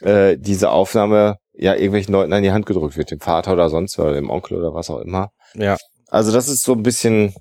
äh, 0.03 0.37
diese 0.39 0.71
Aufnahme 0.71 1.37
ja 1.53 1.75
irgendwelchen 1.75 2.13
Leuten 2.13 2.33
an 2.33 2.43
die 2.43 2.53
Hand 2.53 2.67
gedrückt 2.67 2.97
wird, 2.97 3.11
dem 3.11 3.21
Vater 3.21 3.53
oder 3.53 3.69
sonst 3.71 3.99
oder 3.99 4.15
dem 4.15 4.31
Onkel 4.31 4.59
oder 4.59 4.75
was 4.75 4.91
auch 4.91 5.01
immer. 5.01 5.31
Ja. 5.55 5.77
Also 6.09 6.33
das 6.33 6.49
ist 6.49 6.63
so 6.63 6.73
ein 6.73 6.83
bisschen 6.83 7.35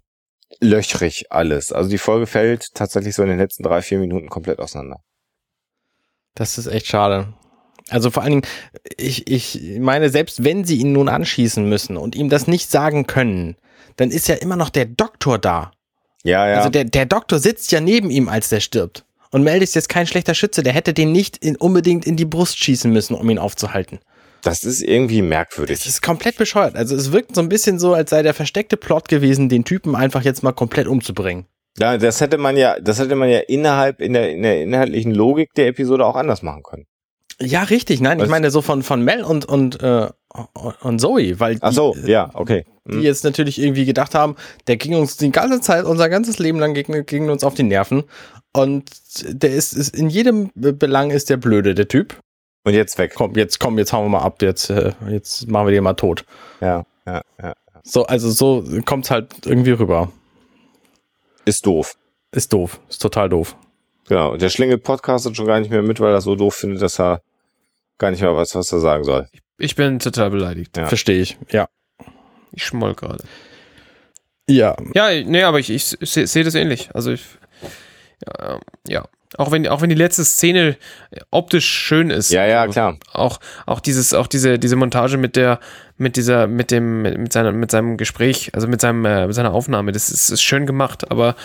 löchrig 0.60 1.26
alles. 1.32 1.72
Also 1.72 1.90
die 1.90 1.98
Folge 1.98 2.28
fällt 2.28 2.74
tatsächlich 2.74 3.16
so 3.16 3.24
in 3.24 3.30
den 3.30 3.38
letzten 3.38 3.64
drei, 3.64 3.82
vier 3.82 4.00
Minuten 4.00 4.30
komplett 4.30 4.60
auseinander. 4.60 5.00
Das 6.36 6.58
ist 6.58 6.68
echt 6.68 6.88
schade. 6.88 7.34
Also 7.90 8.10
vor 8.10 8.24
allen 8.24 8.42
Dingen, 8.42 8.48
ich, 8.98 9.30
ich 9.30 9.80
meine, 9.80 10.10
selbst 10.10 10.44
wenn 10.44 10.66
sie 10.66 10.78
ihn 10.78 10.92
nun 10.92 11.08
anschießen 11.08 11.68
müssen 11.68 11.98
und 11.98 12.16
ihm 12.16 12.30
das 12.30 12.48
nicht 12.48 12.72
sagen 12.72 13.06
können, 13.06 13.58
dann 13.96 14.12
ist 14.12 14.28
ja 14.28 14.36
immer 14.36 14.56
noch 14.56 14.70
der 14.70 14.86
Doktor 14.86 15.38
da. 15.38 15.72
Ja, 16.24 16.48
ja. 16.48 16.58
Also 16.58 16.70
der, 16.70 16.86
der 16.86 17.06
Doktor 17.06 17.40
sitzt 17.40 17.72
ja 17.72 17.80
neben 17.80 18.10
ihm, 18.10 18.28
als 18.28 18.50
der 18.50 18.60
stirbt. 18.60 19.06
Und 19.32 19.44
Mel 19.44 19.62
ist 19.62 19.76
jetzt 19.76 19.90
kein 19.90 20.08
schlechter 20.08 20.34
Schütze, 20.34 20.64
der 20.64 20.74
hätte 20.74 20.94
den 20.94 21.12
nicht 21.12 21.38
in, 21.38 21.56
unbedingt 21.56 22.06
in 22.06 22.16
die 22.16 22.26
Brust 22.26 22.58
schießen 22.58 22.92
müssen, 22.92 23.16
um 23.16 23.30
ihn 23.30 23.38
aufzuhalten. 23.38 24.00
Das 24.46 24.64
ist 24.64 24.82
irgendwie 24.82 25.20
Das 25.22 25.30
merkwürdig. 25.30 25.86
ist 25.86 26.02
komplett 26.02 26.38
bescheuert. 26.38 26.76
Also 26.76 26.96
es 26.96 27.12
wirkt 27.12 27.36
so 27.36 27.42
ein 27.42 27.50
bisschen 27.50 27.80
so, 27.80 27.94
als 27.94 28.10
sei 28.10 28.22
der 28.22 28.34
versteckte 28.34 28.78
Plot 28.78 29.08
gewesen, 29.10 29.50
den 29.50 29.64
Typen 29.66 29.96
einfach 29.96 30.24
jetzt 30.24 30.44
mal 30.44 30.54
komplett 30.54 30.88
umzubringen. 30.88 31.46
Ja, 31.78 31.98
das 31.98 32.22
hätte 32.22 32.38
man 32.38 32.56
ja, 32.56 32.80
das 32.80 33.00
hätte 33.00 33.16
man 33.16 33.30
ja 33.30 33.40
innerhalb 33.40 34.00
in 34.00 34.14
der, 34.14 34.32
in 34.32 34.44
der 34.44 34.62
inhaltlichen 34.62 35.14
Logik 35.14 35.54
der 35.56 35.68
Episode 35.68 36.06
auch 36.06 36.16
anders 36.16 36.42
machen 36.42 36.64
können. 36.64 36.86
Ja, 37.42 37.64
richtig. 37.64 38.00
Nein, 38.00 38.18
Was? 38.20 38.26
ich 38.26 38.32
meine 38.32 38.50
so 38.50 38.62
von, 38.62 38.82
von 38.82 39.02
Mel 39.02 39.22
und, 39.24 39.44
und, 39.44 39.82
äh, 39.84 40.08
und 40.82 41.00
Zoe, 41.00 41.38
weil 41.42 41.56
die, 41.56 41.62
Ach 41.64 41.74
so, 41.74 41.94
ja, 42.06 42.30
okay. 42.34 42.64
die 42.88 42.94
Hm. 42.94 43.02
jetzt 43.02 43.26
natürlich 43.26 43.60
irgendwie 43.60 43.84
gedacht 43.86 44.16
haben, 44.16 44.36
der 44.68 44.78
ging 44.78 44.96
uns 44.96 45.18
die 45.18 45.32
ganze 45.32 45.60
Zeit, 45.60 45.84
unser 45.84 46.08
ganzes 46.08 46.40
Leben 46.40 46.60
lang 46.60 46.74
ging, 46.74 47.06
ging 47.06 47.30
uns 47.30 47.44
auf 47.44 47.56
die 47.56 47.64
Nerven. 47.64 48.04
Und 48.54 48.90
der 49.28 49.52
ist, 49.54 49.74
ist 49.74 49.94
in 49.98 50.10
jedem 50.10 50.50
Belang 50.56 51.12
ist 51.12 51.30
der 51.30 51.36
blöde, 51.36 51.76
der 51.76 51.90
Typ. 51.90 52.18
Und 52.66 52.74
jetzt 52.74 52.98
weg. 52.98 53.14
Komm, 53.16 53.36
jetzt 53.36 53.60
komm, 53.60 53.78
jetzt 53.78 53.94
hauen 53.94 54.06
wir 54.06 54.10
mal 54.10 54.24
ab, 54.24 54.42
jetzt, 54.42 54.70
äh, 54.70 54.92
jetzt 55.08 55.48
machen 55.48 55.68
wir 55.68 55.72
den 55.72 55.84
mal 55.84 55.94
tot. 55.94 56.26
Ja, 56.62 56.86
ja, 57.06 57.22
ja. 57.42 57.54
So, 57.84 58.06
also 58.08 58.32
so 58.32 58.66
kommt's 58.86 59.12
halt 59.12 59.46
irgendwie 59.46 59.72
rüber. 59.72 60.12
Ist 61.46 61.66
doof. 61.66 61.96
Ist 62.32 62.52
doof, 62.52 62.80
ist 62.90 63.02
total 63.02 63.30
doof. 63.30 63.56
Genau. 64.08 64.34
Und 64.34 64.42
der 64.42 64.50
Schlingel 64.50 64.80
podcastet 64.80 65.38
schon 65.38 65.46
gar 65.46 65.60
nicht 65.60 65.70
mehr 65.70 65.84
mit, 65.84 66.00
weil 66.00 66.12
er 66.12 66.22
so 66.22 66.36
doof 66.36 66.56
findet, 66.56 66.82
dass 66.82 67.00
er 67.00 67.22
gar 68.00 68.10
nicht 68.12 68.22
mehr 68.22 68.36
weiß, 68.36 68.56
was 68.56 68.72
er 68.72 68.80
sagen 68.80 69.04
soll. 69.04 69.30
Ich 69.58 69.76
bin 69.76 70.00
total 70.00 70.32
beleidigt. 70.32 70.76
Ja. 70.76 70.88
Verstehe 70.88 71.22
ich, 71.22 71.38
ja. 71.50 71.70
Ich 72.52 72.66
schmoll 72.66 72.96
gerade. 72.96 73.24
Ja, 74.48 74.76
Ja, 74.94 75.10
nee, 75.24 75.44
aber 75.44 75.60
ich, 75.60 75.70
ich 75.70 75.86
sehe 75.86 76.28
seh 76.28 76.44
das 76.44 76.56
ähnlich. 76.56 76.90
Also 76.94 77.12
ich, 77.12 77.24
ja, 78.26 78.60
ja. 78.88 79.06
Auch 79.38 79.52
wenn, 79.52 79.68
auch 79.68 79.82
wenn 79.82 79.90
die 79.90 79.96
letzte 79.96 80.24
Szene 80.24 80.78
optisch 81.32 81.66
schön 81.68 82.10
ist. 82.10 82.32
Ja, 82.32 82.46
ja, 82.46 82.68
klar. 82.68 82.98
Auch, 83.12 83.40
auch 83.66 83.80
dieses, 83.80 84.14
auch 84.14 84.28
diese, 84.28 84.58
diese 84.60 84.76
Montage 84.76 85.18
mit 85.18 85.36
der, 85.36 85.60
mit 85.98 86.16
dieser, 86.16 86.48
mit 86.48 86.72
dem, 86.72 87.02
mit, 87.02 87.34
seiner, 87.34 87.52
mit 87.52 87.72
seinem 87.72 87.98
Gespräch, 87.98 88.52
also 88.54 88.68
mit 88.68 88.82
seinem, 88.82 89.04
äh, 89.06 89.28
mit 89.28 89.36
seiner 89.36 89.54
Aufnahme, 89.54 89.92
das 89.92 90.10
ist, 90.10 90.30
ist 90.30 90.42
schön 90.42 90.66
gemacht, 90.66 91.12
aber 91.12 91.36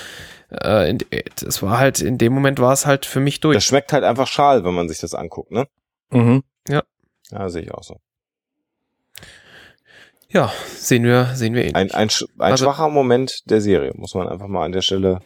äh, 0.50 0.90
in, 0.90 0.98
es 1.46 1.62
war 1.62 1.78
halt, 1.78 2.00
in 2.00 2.18
dem 2.18 2.32
Moment 2.32 2.58
war 2.60 2.72
es 2.72 2.86
halt 2.86 3.06
für 3.06 3.20
mich 3.20 3.40
durch. 3.40 3.56
Das 3.56 3.64
schmeckt 3.64 3.92
halt 3.92 4.04
einfach 4.04 4.26
schal, 4.26 4.64
wenn 4.64 4.74
man 4.74 4.88
sich 4.88 4.98
das 4.98 5.14
anguckt, 5.14 5.50
ne? 5.50 5.66
mhm. 6.10 6.42
Ja, 7.32 7.48
sehe 7.48 7.62
ich 7.62 7.72
auch 7.72 7.84
so. 7.84 8.00
Ja, 10.30 10.52
sehen 10.76 11.04
wir, 11.04 11.26
sehen 11.34 11.54
wir 11.54 11.62
ähnlich. 11.62 11.76
Ein, 11.76 11.90
ein, 11.92 12.08
ein 12.38 12.50
Also- 12.52 12.64
schwacher 12.64 12.88
Moment 12.88 13.48
der 13.50 13.60
Serie, 13.60 13.92
muss 13.94 14.14
man 14.14 14.28
einfach 14.28 14.46
mal 14.46 14.64
an 14.64 14.72
der 14.72 14.82
Stelle. 14.82 15.20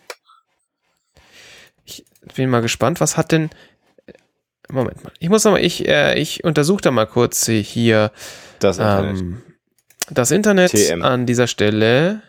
Bin 2.35 2.51
mal 2.51 2.61
gespannt, 2.63 3.01
was 3.01 3.17
hat 3.17 3.33
denn. 3.33 3.51
Moment 4.71 5.03
mal. 5.05 5.13
Ich 5.19 5.29
muss 5.29 5.45
noch 5.45 5.53
mal, 5.53 5.65
ich, 5.65 5.87
äh, 5.87 6.19
ich 6.19 6.43
untersuche 6.45 6.81
da 6.83 6.91
mal 6.91 7.07
kurz 7.07 7.47
hier 7.47 8.11
Das 8.61 8.79
Internet. 8.79 9.21
ähm, 9.21 9.43
das 10.11 10.31
Internet 10.31 10.71
TM. 10.73 11.03
an 11.03 11.27
dieser 11.27 11.47
Stelle, 11.47 12.23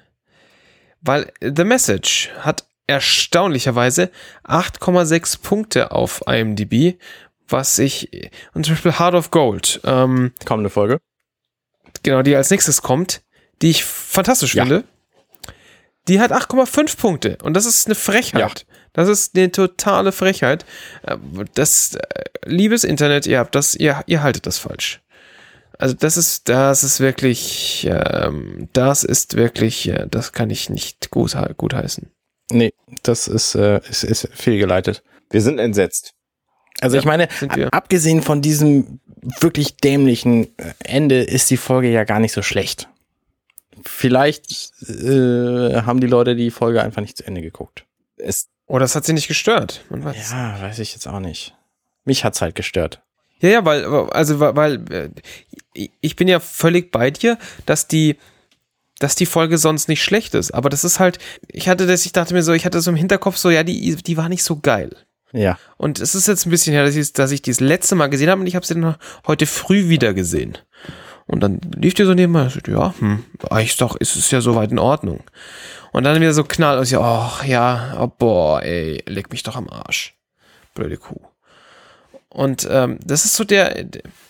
weil 1.01 1.31
The 1.41 1.63
Message 1.63 2.29
hat 2.39 2.65
erstaunlicherweise 2.87 4.11
8,6 4.43 5.41
Punkte 5.41 5.91
auf 5.91 6.23
IMDb, 6.27 6.99
was 7.47 7.79
ich 7.79 8.09
und 8.53 8.65
zum 8.65 8.75
Beispiel 8.75 8.99
Heart 8.99 9.15
of 9.15 9.31
Gold, 9.31 9.79
ähm, 9.85 10.33
kommende 10.45 10.69
Folge. 10.69 10.99
genau, 12.03 12.21
die 12.21 12.35
als 12.35 12.49
nächstes 12.49 12.81
kommt, 12.81 13.21
die 13.61 13.69
ich 13.71 13.83
fantastisch 13.85 14.55
Ja. 14.55 14.63
finde. 14.63 14.83
Die 16.07 16.19
hat 16.19 16.31
8,5 16.31 16.97
Punkte 16.97 17.37
und 17.43 17.53
das 17.55 17.65
ist 17.65 17.87
eine 17.87 17.95
Frechheit. 17.95 18.65
Das 18.95 19.09
ist 19.09 19.37
eine 19.37 19.51
totale 19.51 20.11
Frechheit. 20.11 20.65
Äh, 21.03 21.17
Das, 21.53 21.95
äh, 21.95 22.23
liebes 22.45 22.83
Internet, 22.83 23.27
ihr 23.27 23.39
habt 23.39 23.53
das, 23.55 23.75
ihr, 23.75 24.03
ihr 24.07 24.23
haltet 24.23 24.47
das 24.47 24.57
falsch. 24.57 25.01
Also 25.77 25.93
das 25.93 26.15
ist, 26.15 26.47
das 26.47 26.83
ist 26.83 26.99
wirklich, 27.01 27.85
ähm, 27.89 28.69
das 28.73 29.03
ist 29.03 29.35
wirklich, 29.35 29.89
äh, 29.89 30.07
das 30.09 30.31
kann 30.31 30.49
ich 30.49 30.69
nicht 30.69 31.11
gut, 31.11 31.35
gut 31.57 31.73
heißen. 31.73 32.09
Nee, 32.51 32.73
das 33.03 33.27
ist, 33.27 33.55
äh, 33.55 33.81
ist, 33.89 34.03
ist 34.03 34.29
fehlgeleitet. 34.33 35.03
Wir 35.29 35.41
sind 35.41 35.59
entsetzt. 35.59 36.13
Also 36.79 36.95
Ja, 36.95 37.01
ich 37.01 37.05
meine, 37.05 37.27
abgesehen 37.71 38.21
von 38.21 38.41
diesem 38.41 38.99
wirklich 39.41 39.77
dämlichen 39.77 40.45
äh, 40.57 40.73
Ende 40.79 41.23
ist 41.23 41.49
die 41.49 41.57
Folge 41.57 41.89
ja 41.89 42.03
gar 42.03 42.19
nicht 42.19 42.33
so 42.33 42.41
schlecht. 42.41 42.87
Vielleicht 43.83 44.71
äh, 44.87 45.81
haben 45.81 45.99
die 45.99 46.07
Leute 46.07 46.35
die 46.35 46.51
Folge 46.51 46.81
einfach 46.81 47.01
nicht 47.01 47.17
zu 47.17 47.25
Ende 47.25 47.41
geguckt. 47.41 47.85
Es, 48.17 48.47
Oder 48.67 48.85
das 48.85 48.95
hat 48.95 49.05
sie 49.05 49.13
nicht 49.13 49.27
gestört. 49.27 49.83
Weiß. 49.89 50.31
Ja, 50.31 50.61
weiß 50.61 50.79
ich 50.79 50.93
jetzt 50.93 51.07
auch 51.07 51.19
nicht. 51.19 51.53
Mich 52.03 52.23
hat's 52.23 52.41
halt 52.41 52.55
gestört. 52.55 53.01
Ja, 53.39 53.49
ja, 53.49 53.65
weil, 53.65 53.85
also, 53.85 54.39
weil, 54.39 54.91
äh, 54.91 55.09
ich 56.01 56.15
bin 56.15 56.27
ja 56.27 56.39
völlig 56.39 56.91
bei 56.91 57.11
dir, 57.11 57.37
dass 57.65 57.87
die, 57.87 58.17
dass 58.99 59.15
die 59.15 59.25
Folge 59.25 59.57
sonst 59.57 59.89
nicht 59.89 60.03
schlecht 60.03 60.33
ist. 60.33 60.51
Aber 60.51 60.69
das 60.69 60.83
ist 60.83 60.99
halt, 60.99 61.19
ich 61.47 61.67
hatte 61.67 61.85
das, 61.85 62.05
ich 62.05 62.13
dachte 62.13 62.33
mir 62.33 62.43
so, 62.43 62.53
ich 62.53 62.65
hatte 62.65 62.81
so 62.81 62.91
im 62.91 62.97
Hinterkopf 62.97 63.37
so, 63.37 63.49
ja, 63.49 63.63
die, 63.63 63.95
die 63.95 64.17
war 64.17 64.29
nicht 64.29 64.43
so 64.43 64.57
geil. 64.59 64.95
Ja. 65.33 65.59
Und 65.77 65.99
es 65.99 66.15
ist 66.15 66.27
jetzt 66.27 66.45
ein 66.45 66.49
bisschen 66.49 66.73
her, 66.73 66.85
dass 66.85 66.95
ich, 66.95 67.11
dass 67.11 67.31
ich 67.31 67.41
die 67.41 67.51
das 67.51 67.59
letzte 67.59 67.95
Mal 67.95 68.07
gesehen 68.07 68.29
habe 68.29 68.41
und 68.41 68.47
ich 68.47 68.55
habe 68.55 68.65
sie 68.65 68.73
dann 68.73 68.95
heute 69.27 69.45
früh 69.45 69.89
wieder 69.89 70.13
gesehen. 70.13 70.57
Und 71.27 71.41
dann 71.41 71.59
lief 71.75 71.93
die 71.95 72.05
so 72.05 72.13
nebenbei, 72.13 72.49
ja, 72.67 72.93
hm, 72.99 73.23
eigentlich 73.49 73.77
doch, 73.77 73.95
ist 73.95 74.15
es 74.15 74.31
ja 74.31 74.41
soweit 74.41 74.71
in 74.71 74.79
Ordnung. 74.79 75.23
Und 75.95 76.03
dann 76.03 76.19
wieder 76.19 76.33
so 76.33 76.43
knall 76.43 76.77
und 76.77 76.83
ich, 76.83 76.97
ach 76.97 77.45
ja, 77.45 77.95
oh, 78.01 78.07
boah, 78.07 78.61
ey, 78.61 79.01
leg 79.05 79.31
mich 79.31 79.43
doch 79.43 79.55
am 79.55 79.69
Arsch. 79.69 80.13
Blöde 80.73 80.97
Kuh. 80.97 81.21
Und 82.27 82.67
ähm, 82.69 82.99
das 83.01 83.23
ist 83.23 83.35
so 83.35 83.45
der, 83.45 83.85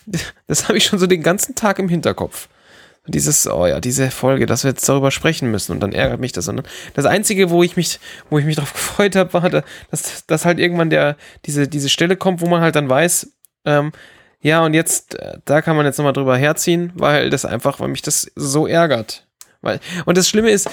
das 0.48 0.68
habe 0.68 0.78
ich 0.78 0.86
schon 0.86 1.00
so 1.00 1.08
den 1.08 1.24
ganzen 1.24 1.56
Tag 1.56 1.80
im 1.80 1.90
Hinterkopf. 1.90 2.50
Dieses, 3.08 3.48
oh 3.48 3.66
ja, 3.66 3.80
diese 3.80 4.12
Folge, 4.12 4.46
dass 4.46 4.64
wir 4.64 4.70
jetzt 4.70 4.88
darüber 4.88 5.10
sprechen 5.10 5.50
müssen 5.50 5.72
und 5.72 5.80
dann 5.80 5.92
ärgert 5.92 6.20
mich 6.20 6.34
das. 6.34 6.48
Und 6.48 6.62
das 6.94 7.06
Einzige, 7.08 7.50
wo 7.50 7.64
ich 7.64 7.76
mich, 7.76 8.00
wo 8.30 8.38
ich 8.38 8.46
mich 8.46 8.58
drauf 8.58 8.74
gefreut 8.74 9.16
habe, 9.16 9.34
war, 9.34 9.50
dass, 9.50 10.28
dass 10.28 10.46
halt 10.46 10.60
irgendwann 10.60 10.92
der, 10.92 11.18
diese, 11.48 11.68
diese 11.68 11.90
Stelle 11.90 12.16
kommt, 12.16 12.42
wo 12.42 12.46
man 12.46 12.62
halt 12.62 12.76
dann 12.76 12.90
weiß, 12.90 13.32
ähm, 13.66 13.92
ja, 14.40 14.64
und 14.64 14.76
jetzt, 14.76 15.16
äh, 15.16 15.40
da 15.46 15.64
kann 15.64 15.76
man 15.76 15.88
jetzt 15.88 15.98
nochmal 15.98 16.14
drüber 16.14 16.38
herziehen, 16.38 16.92
weil 16.94 17.32
das 17.32 17.44
einfach, 17.44 17.80
weil 17.80 17.88
mich 17.88 18.04
das 18.04 18.32
so 18.36 18.68
ärgert. 18.68 19.26
Weil, 19.62 19.80
und 20.06 20.16
das 20.16 20.30
Schlimme 20.30 20.52
ist, 20.52 20.70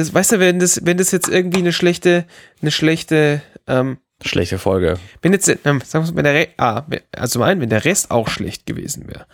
das, 0.00 0.12
weißt 0.12 0.32
du, 0.32 0.40
wenn 0.40 0.58
das, 0.58 0.84
wenn 0.84 0.96
das 0.96 1.10
jetzt 1.10 1.28
irgendwie 1.28 1.60
eine 1.60 1.72
schlechte, 1.72 2.24
eine 2.60 2.70
schlechte, 2.70 3.42
ähm, 3.66 3.98
Schlechte 4.22 4.58
Folge. 4.58 4.98
wenn 5.22 5.32
jetzt, 5.32 5.48
ähm, 5.48 5.80
sagen 5.80 6.04
wir 6.06 6.12
mal, 6.12 6.16
wenn 6.16 6.24
der, 6.24 6.34
Re 6.34 6.48
ah, 6.58 6.82
also 7.16 7.32
zum 7.34 7.42
einen, 7.42 7.60
wenn 7.60 7.70
der 7.70 7.86
Rest 7.86 8.10
auch 8.10 8.28
schlecht 8.28 8.66
gewesen 8.66 9.08
wäre. 9.08 9.26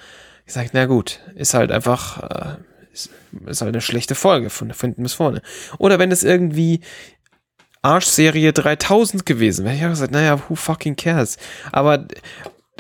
Ich 0.46 0.52
sage, 0.52 0.70
na 0.72 0.86
gut, 0.86 1.20
ist 1.34 1.54
halt 1.54 1.72
einfach, 1.72 2.22
äh, 2.22 2.56
ist, 2.92 3.10
ist 3.46 3.62
halt 3.62 3.74
eine 3.74 3.80
schlechte 3.80 4.14
Folge 4.14 4.48
von 4.48 4.72
hinten 4.72 5.02
bis 5.02 5.14
vorne. 5.14 5.42
Oder 5.78 5.98
wenn 5.98 6.12
es 6.12 6.22
irgendwie 6.22 6.82
Arschserie 7.82 8.52
3000 8.52 9.26
gewesen 9.26 9.64
wäre, 9.64 9.74
ich 9.74 9.82
habe 9.82 9.90
gesagt, 9.90 10.12
naja, 10.12 10.40
who 10.48 10.54
fucking 10.54 10.94
cares? 10.94 11.36
Aber, 11.72 12.06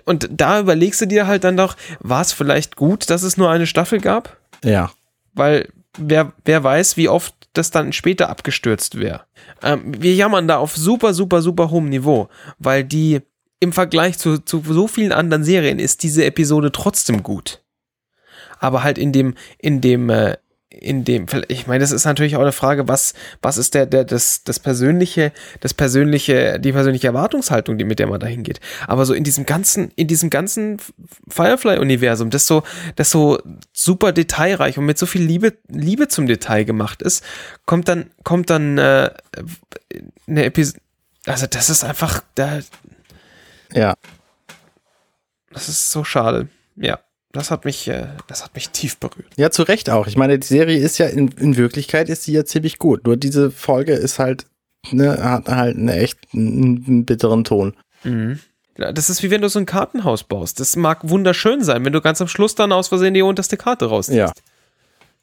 und 0.04 0.28
da 0.30 0.60
überlegst 0.60 1.00
du 1.00 1.06
dir 1.06 1.26
halt 1.26 1.42
dann 1.42 1.56
doch, 1.56 1.76
war 1.98 2.20
es 2.20 2.32
vielleicht 2.32 2.76
gut, 2.76 3.10
dass 3.10 3.24
es 3.24 3.36
nur 3.36 3.50
eine 3.50 3.66
Staffel 3.66 4.00
gab? 4.00 4.36
Ja. 4.62 4.92
weil 5.34 5.68
wer, 5.98 6.32
wer 6.44 6.64
weiß, 6.64 6.96
wie 6.96 7.08
oft 7.08 7.34
das 7.56 7.70
dann 7.70 7.92
später 7.92 8.28
abgestürzt 8.28 8.98
wäre. 8.98 9.22
Ähm, 9.62 9.94
wir 10.00 10.14
jammern 10.14 10.48
da 10.48 10.58
auf 10.58 10.76
super, 10.76 11.14
super, 11.14 11.42
super 11.42 11.70
hohem 11.70 11.88
Niveau, 11.88 12.28
weil 12.58 12.84
die 12.84 13.20
im 13.60 13.72
Vergleich 13.72 14.18
zu, 14.18 14.38
zu 14.38 14.62
so 14.66 14.86
vielen 14.86 15.12
anderen 15.12 15.44
Serien 15.44 15.78
ist 15.78 16.02
diese 16.02 16.24
Episode 16.24 16.72
trotzdem 16.72 17.22
gut. 17.22 17.62
Aber 18.58 18.82
halt 18.82 18.98
in 18.98 19.12
dem, 19.12 19.34
in 19.58 19.80
dem, 19.80 20.10
äh, 20.10 20.36
in 20.80 21.04
dem, 21.04 21.26
ich 21.48 21.66
meine, 21.66 21.80
das 21.80 21.90
ist 21.90 22.04
natürlich 22.04 22.36
auch 22.36 22.40
eine 22.42 22.52
Frage, 22.52 22.86
was, 22.86 23.14
was 23.42 23.56
ist 23.56 23.74
der, 23.74 23.86
der, 23.86 24.04
das, 24.04 24.44
das 24.44 24.60
persönliche, 24.60 25.32
das 25.60 25.74
persönliche, 25.74 26.60
die 26.60 26.72
persönliche 26.72 27.06
Erwartungshaltung, 27.08 27.78
die 27.78 27.84
mit 27.84 27.98
der 27.98 28.06
man 28.06 28.20
da 28.20 28.26
hingeht. 28.26 28.60
Aber 28.86 29.06
so 29.06 29.14
in 29.14 29.24
diesem 29.24 29.46
ganzen, 29.46 29.90
in 29.96 30.06
diesem 30.06 30.30
ganzen 30.30 30.78
Firefly-Universum, 31.28 32.30
das 32.30 32.46
so, 32.46 32.62
das 32.96 33.10
so 33.10 33.40
super 33.72 34.12
detailreich 34.12 34.78
und 34.78 34.86
mit 34.86 34.98
so 34.98 35.06
viel 35.06 35.22
Liebe, 35.22 35.54
Liebe 35.68 36.08
zum 36.08 36.26
Detail 36.26 36.64
gemacht 36.64 37.02
ist, 37.02 37.24
kommt 37.64 37.88
dann, 37.88 38.10
kommt 38.22 38.50
dann 38.50 38.78
äh, 38.78 39.10
eine 40.26 40.44
Episode. 40.44 40.80
Also 41.26 41.46
das 41.46 41.70
ist 41.70 41.84
einfach, 41.84 42.22
da, 42.34 42.60
Ja. 43.72 43.94
das 45.50 45.68
ist 45.68 45.90
so 45.90 46.04
schade. 46.04 46.48
Ja, 46.76 47.00
das 47.36 47.50
hat 47.50 47.64
mich, 47.64 47.86
äh, 47.88 48.06
das 48.26 48.42
hat 48.42 48.54
mich 48.54 48.70
tief 48.70 48.98
berührt. 48.98 49.32
Ja, 49.36 49.50
zu 49.50 49.62
Recht 49.62 49.90
auch. 49.90 50.06
Ich 50.06 50.16
meine, 50.16 50.38
die 50.38 50.46
Serie 50.46 50.78
ist 50.78 50.98
ja 50.98 51.06
in, 51.06 51.28
in 51.28 51.56
Wirklichkeit 51.56 52.08
ist 52.08 52.24
sie 52.24 52.32
ja 52.32 52.44
ziemlich 52.44 52.78
gut. 52.78 53.04
Nur 53.04 53.16
diese 53.16 53.50
Folge 53.50 53.92
ist 53.92 54.18
halt, 54.18 54.46
ne, 54.90 55.22
hat 55.22 55.48
halt 55.48 55.76
einen 55.76 55.88
echt 55.88 56.18
einen, 56.32 56.84
einen 56.86 57.04
bitteren 57.04 57.44
Ton. 57.44 57.74
Mhm. 58.04 58.40
Ja, 58.78 58.92
Das 58.92 59.10
ist 59.10 59.22
wie 59.22 59.30
wenn 59.30 59.42
du 59.42 59.48
so 59.48 59.58
ein 59.58 59.66
Kartenhaus 59.66 60.24
baust. 60.24 60.60
Das 60.60 60.76
mag 60.76 61.08
wunderschön 61.08 61.62
sein, 61.62 61.84
wenn 61.84 61.92
du 61.92 62.00
ganz 62.00 62.20
am 62.20 62.28
Schluss 62.28 62.54
dann 62.54 62.72
aus 62.72 62.88
Versehen 62.88 63.14
die 63.14 63.22
unterste 63.22 63.56
Karte 63.56 63.86
rausziehst. 63.86 64.18
Ja. 64.18 64.32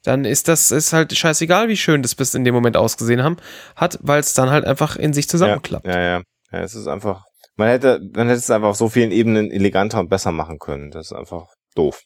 Dann 0.02 0.24
ist 0.24 0.48
das 0.48 0.70
ist 0.70 0.92
halt 0.92 1.16
scheißegal, 1.16 1.68
wie 1.68 1.76
schön 1.76 2.02
das 2.02 2.14
bis 2.14 2.34
in 2.34 2.44
dem 2.44 2.54
Moment 2.54 2.76
ausgesehen 2.76 3.22
haben, 3.22 3.38
hat, 3.74 3.98
weil 4.02 4.20
es 4.20 4.34
dann 4.34 4.50
halt 4.50 4.66
einfach 4.66 4.96
in 4.96 5.12
sich 5.12 5.24
ja, 5.26 5.30
zusammenklappt. 5.30 5.86
ja, 5.86 5.98
ja, 5.98 6.22
ja. 6.52 6.60
Es 6.60 6.74
ist 6.74 6.86
einfach, 6.86 7.24
man 7.56 7.68
hätte, 7.68 8.00
man 8.14 8.28
hätte 8.28 8.38
es 8.38 8.50
einfach 8.50 8.68
auf 8.68 8.76
so 8.76 8.88
vielen 8.88 9.10
Ebenen 9.10 9.50
eleganter 9.50 9.98
und 9.98 10.08
besser 10.08 10.30
machen 10.30 10.58
können. 10.58 10.90
Das 10.90 11.06
ist 11.06 11.12
einfach 11.12 11.46
doof. 11.74 12.04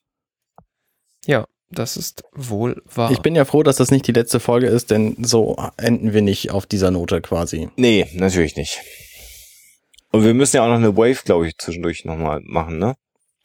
Ja. 1.27 1.47
Das 1.71 1.99
ist 1.99 2.25
wohl 2.33 2.83
wahr. 2.87 3.11
Ich 3.11 3.21
bin 3.21 3.35
ja 3.35 3.45
froh, 3.45 3.63
dass 3.63 3.77
das 3.77 3.91
nicht 3.91 4.07
die 4.07 4.13
letzte 4.13 4.41
Folge 4.41 4.69
ist, 4.69 4.91
denn 4.91 5.17
so 5.23 5.57
enden 5.77 6.15
wir 6.15 6.23
nicht 6.23 6.51
auf 6.51 6.65
dieser 6.65 6.91
Note 6.91 7.21
quasi. 7.21 7.69
Nee, 7.77 8.07
natürlich 8.15 8.57
nicht. 8.57 8.81
Und 10.11 10.25
wir 10.25 10.33
müssen 10.33 10.57
ja 10.57 10.63
auch 10.63 10.69
noch 10.69 10.77
eine 10.77 10.97
Wave, 10.97 11.23
glaube 11.25 11.47
ich, 11.47 11.59
zwischendurch 11.59 12.07
nochmal 12.07 12.41
machen, 12.43 12.79
ne? 12.79 12.95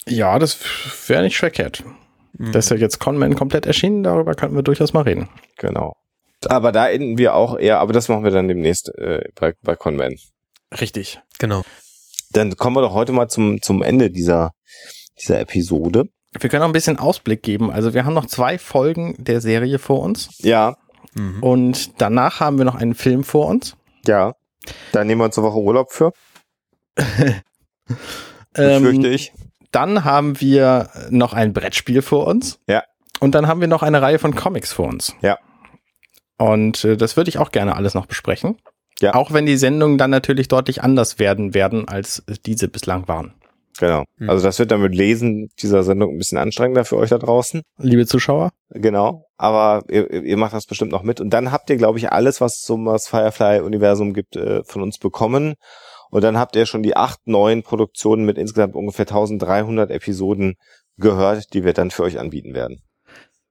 Ja, 0.06 0.38
das 0.38 0.58
wäre 1.06 1.22
nicht 1.22 1.36
verkehrt. 1.36 1.84
Mhm. 2.32 2.52
Das 2.52 2.66
ist 2.66 2.70
ja 2.70 2.76
jetzt 2.76 2.98
Conman 2.98 3.34
komplett 3.34 3.66
erschienen, 3.66 4.02
darüber 4.02 4.34
könnten 4.34 4.56
wir 4.56 4.62
durchaus 4.62 4.94
mal 4.94 5.02
reden. 5.02 5.28
Genau. 5.58 5.96
Aber 6.46 6.72
da 6.72 6.88
enden 6.88 7.18
wir 7.18 7.34
auch 7.34 7.58
eher, 7.58 7.80
aber 7.80 7.92
das 7.92 8.08
machen 8.08 8.24
wir 8.24 8.30
dann 8.30 8.48
demnächst 8.48 8.88
äh, 8.98 9.28
bei, 9.34 9.54
bei 9.62 9.76
Conman. 9.76 10.16
Richtig. 10.80 11.20
Genau. 11.38 11.62
Dann 12.30 12.56
kommen 12.56 12.76
wir 12.76 12.82
doch 12.82 12.94
heute 12.94 13.12
mal 13.12 13.28
zum, 13.28 13.62
zum 13.62 13.82
Ende 13.82 14.10
dieser, 14.10 14.52
dieser 15.20 15.40
Episode. 15.40 16.08
Wir 16.38 16.50
können 16.50 16.62
auch 16.62 16.68
ein 16.68 16.72
bisschen 16.72 16.98
Ausblick 16.98 17.42
geben. 17.42 17.70
Also 17.70 17.94
wir 17.94 18.04
haben 18.04 18.14
noch 18.14 18.26
zwei 18.26 18.58
Folgen 18.58 19.14
der 19.18 19.40
Serie 19.40 19.78
vor 19.78 20.00
uns 20.00 20.28
Ja, 20.38 20.76
Mhm. 21.14 21.42
und 21.42 22.00
danach 22.00 22.40
haben 22.40 22.58
wir 22.58 22.64
noch 22.64 22.74
einen 22.74 22.94
Film 22.94 23.22
vor 23.24 23.46
uns. 23.46 23.76
ja. 24.06 24.34
Da 24.92 25.04
nehmen 25.04 25.20
wir 25.20 25.26
uns 25.26 25.36
eine 25.36 25.46
Woche 25.46 25.58
Urlaub 25.58 25.92
für, 25.92 26.12
Ähm, 28.56 29.04
ich. 29.04 29.32
dann 29.72 30.04
haben 30.04 30.40
wir 30.40 30.88
noch 31.10 31.32
ein 31.34 31.52
Brettspiel 31.52 32.02
vor 32.02 32.26
uns. 32.26 32.58
Ja. 32.68 32.82
Und 33.20 33.34
dann 33.34 33.46
haben 33.46 33.60
wir 33.60 33.68
noch 33.68 33.82
eine 33.82 34.00
Reihe 34.00 34.18
von 34.18 34.34
Comics 34.34 34.72
vor 34.72 34.88
uns. 34.88 35.14
Ja. 35.20 35.38
Und 36.38 36.84
äh, 36.84 36.96
das 36.96 37.16
würde 37.16 37.28
ich 37.28 37.38
auch 37.38 37.52
gerne 37.52 37.76
alles 37.76 37.94
noch 37.94 38.06
besprechen. 38.06 38.56
Ja. 39.00 39.14
Auch 39.14 39.32
wenn 39.32 39.44
die 39.46 39.56
Sendungen 39.56 39.98
dann 39.98 40.10
natürlich 40.10 40.48
deutlich 40.48 40.82
anders 40.82 41.18
werden 41.18 41.52
werden, 41.52 41.88
als 41.88 42.22
diese 42.46 42.68
bislang 42.68 43.06
waren. 43.08 43.34
Genau. 43.78 44.04
Hm. 44.18 44.30
Also 44.30 44.44
das 44.44 44.58
wird 44.58 44.70
dann 44.70 44.82
mit 44.82 44.94
Lesen 44.94 45.50
dieser 45.60 45.82
Sendung 45.82 46.12
ein 46.12 46.18
bisschen 46.18 46.38
anstrengender 46.38 46.84
für 46.84 46.96
euch 46.96 47.10
da 47.10 47.18
draußen. 47.18 47.62
Liebe 47.78 48.06
Zuschauer, 48.06 48.50
Genau. 48.70 49.26
Aber 49.36 49.84
ihr, 49.88 50.10
ihr 50.10 50.36
macht 50.36 50.52
das 50.52 50.66
bestimmt 50.66 50.92
noch 50.92 51.02
mit. 51.02 51.20
Und 51.20 51.30
dann 51.30 51.52
habt 51.52 51.70
ihr, 51.70 51.76
glaube 51.76 51.98
ich, 51.98 52.10
alles, 52.10 52.40
was 52.40 52.56
es 52.56 52.62
zum 52.62 52.84
das 52.84 53.08
Firefly-Universum 53.08 54.12
gibt, 54.12 54.36
äh, 54.36 54.62
von 54.64 54.82
uns 54.82 54.98
bekommen. 54.98 55.54
Und 56.10 56.22
dann 56.22 56.38
habt 56.38 56.56
ihr 56.56 56.66
schon 56.66 56.82
die 56.82 56.96
acht 56.96 57.20
neuen 57.26 57.62
Produktionen 57.62 58.24
mit 58.24 58.38
insgesamt 58.38 58.74
ungefähr 58.74 59.06
1300 59.06 59.90
Episoden 59.90 60.54
gehört, 60.96 61.54
die 61.54 61.64
wir 61.64 61.72
dann 61.72 61.90
für 61.90 62.04
euch 62.04 62.18
anbieten 62.18 62.54
werden. 62.54 62.80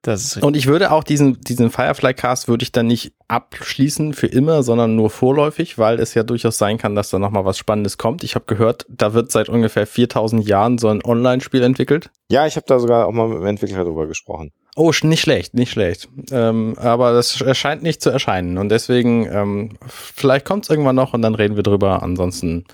Das 0.04 0.22
ist 0.22 0.36
richtig. 0.36 0.44
Und 0.44 0.58
ich 0.58 0.68
würde 0.68 0.92
auch 0.92 1.04
diesen, 1.06 1.40
diesen 1.40 1.72
Firefly-Cast 1.72 2.50
würde 2.50 2.64
ich 2.64 2.74
dann 2.74 2.88
nicht 2.88 3.14
abschließen 3.30 4.14
für 4.14 4.28
immer, 4.28 4.62
sondern 4.62 4.98
nur 4.98 5.10
vorläufig, 5.10 5.78
weil 5.78 5.98
es 5.98 6.14
ja 6.14 6.24
durchaus 6.24 6.58
sein 6.58 6.78
kann, 6.78 6.94
dass 6.94 7.10
da 7.10 7.20
nochmal 7.20 7.46
was 7.46 7.58
Spannendes 7.58 7.98
kommt. 7.98 8.22
Ich 8.26 8.36
habe 8.36 8.44
gehört, 8.46 8.86
da 8.90 9.14
wird 9.14 9.32
seit 9.32 9.48
ungefähr 9.48 9.88
4000 9.88 10.46
Jahren 10.46 10.78
so 10.78 10.90
ein 10.90 11.04
Online-Spiel 11.04 11.64
entwickelt. 11.64 12.12
Ja, 12.30 12.46
ich 12.46 12.58
habe 12.58 12.66
da 12.68 12.80
sogar 12.80 13.08
auch 13.08 13.14
mal 13.14 13.30
mit 13.30 13.38
dem 13.38 13.46
Entwickler 13.46 13.86
drüber 13.86 14.06
gesprochen. 14.06 14.52
Oh, 14.76 14.92
nicht 15.04 15.22
schlecht, 15.22 15.54
nicht 15.54 15.72
schlecht. 15.72 16.10
Ähm, 16.32 16.76
aber 16.78 17.14
das 17.14 17.40
erscheint 17.40 17.82
nicht 17.82 18.02
zu 18.02 18.10
erscheinen. 18.10 18.58
Und 18.58 18.70
deswegen, 18.70 19.26
ähm, 19.32 19.78
vielleicht 19.88 20.44
kommt 20.44 20.66
es 20.66 20.70
irgendwann 20.70 20.98
noch 20.98 21.14
und 21.14 21.22
dann 21.22 21.36
reden 21.36 21.56
wir 21.56 21.64
drüber. 21.64 22.04
Ansonsten 22.04 22.66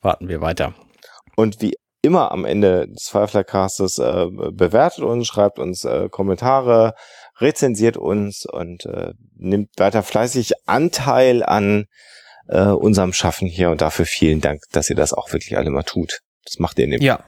warten 0.00 0.28
wir 0.28 0.40
weiter. 0.40 0.74
Und 1.34 1.60
wie 1.60 1.74
immer 2.08 2.32
am 2.32 2.44
Ende 2.44 2.88
des 2.88 3.08
Firefly 3.08 3.44
Castes 3.44 3.98
äh, 3.98 4.26
bewertet 4.30 5.04
uns, 5.04 5.26
schreibt 5.26 5.58
uns 5.58 5.84
äh, 5.84 6.08
Kommentare, 6.08 6.94
rezensiert 7.38 7.98
uns 7.98 8.46
und 8.46 8.86
äh, 8.86 9.12
nimmt 9.36 9.70
weiter 9.76 10.02
fleißig 10.02 10.52
Anteil 10.66 11.42
an 11.42 11.84
äh, 12.48 12.62
unserem 12.62 13.12
Schaffen 13.12 13.46
hier 13.46 13.70
und 13.70 13.82
dafür 13.82 14.06
vielen 14.06 14.40
Dank, 14.40 14.62
dass 14.72 14.88
ihr 14.88 14.96
das 14.96 15.12
auch 15.12 15.32
wirklich 15.32 15.58
alle 15.58 15.70
mal 15.70 15.82
tut. 15.82 16.20
Das 16.44 16.58
macht 16.58 16.78
ihr 16.78 16.86
in 16.86 16.92
dem 16.92 17.02
Ja, 17.02 17.24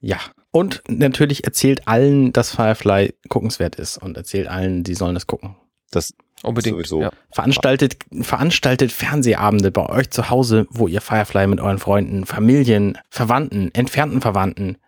Ja. 0.00 0.18
Und 0.52 0.82
natürlich 0.88 1.44
erzählt 1.44 1.88
allen, 1.88 2.32
dass 2.32 2.54
Firefly 2.54 3.14
guckenswert 3.28 3.76
ist 3.76 3.98
und 3.98 4.16
erzählt 4.16 4.48
allen, 4.48 4.84
die 4.84 4.94
sollen 4.94 5.14
das 5.14 5.26
gucken. 5.26 5.56
das 5.90 6.14
unbedingt. 6.42 6.76
Sowieso. 6.76 7.02
Ja. 7.02 7.10
Veranstaltet, 7.32 7.96
veranstaltet 8.20 8.92
Fernsehabende 8.92 9.70
bei 9.70 9.88
euch 9.88 10.10
zu 10.10 10.30
Hause, 10.30 10.66
wo 10.70 10.88
ihr 10.88 11.00
Firefly 11.00 11.46
mit 11.46 11.60
euren 11.60 11.78
Freunden, 11.78 12.26
Familien, 12.26 12.98
Verwandten, 13.10 13.70
entfernten 13.74 14.20
Verwandten 14.20 14.78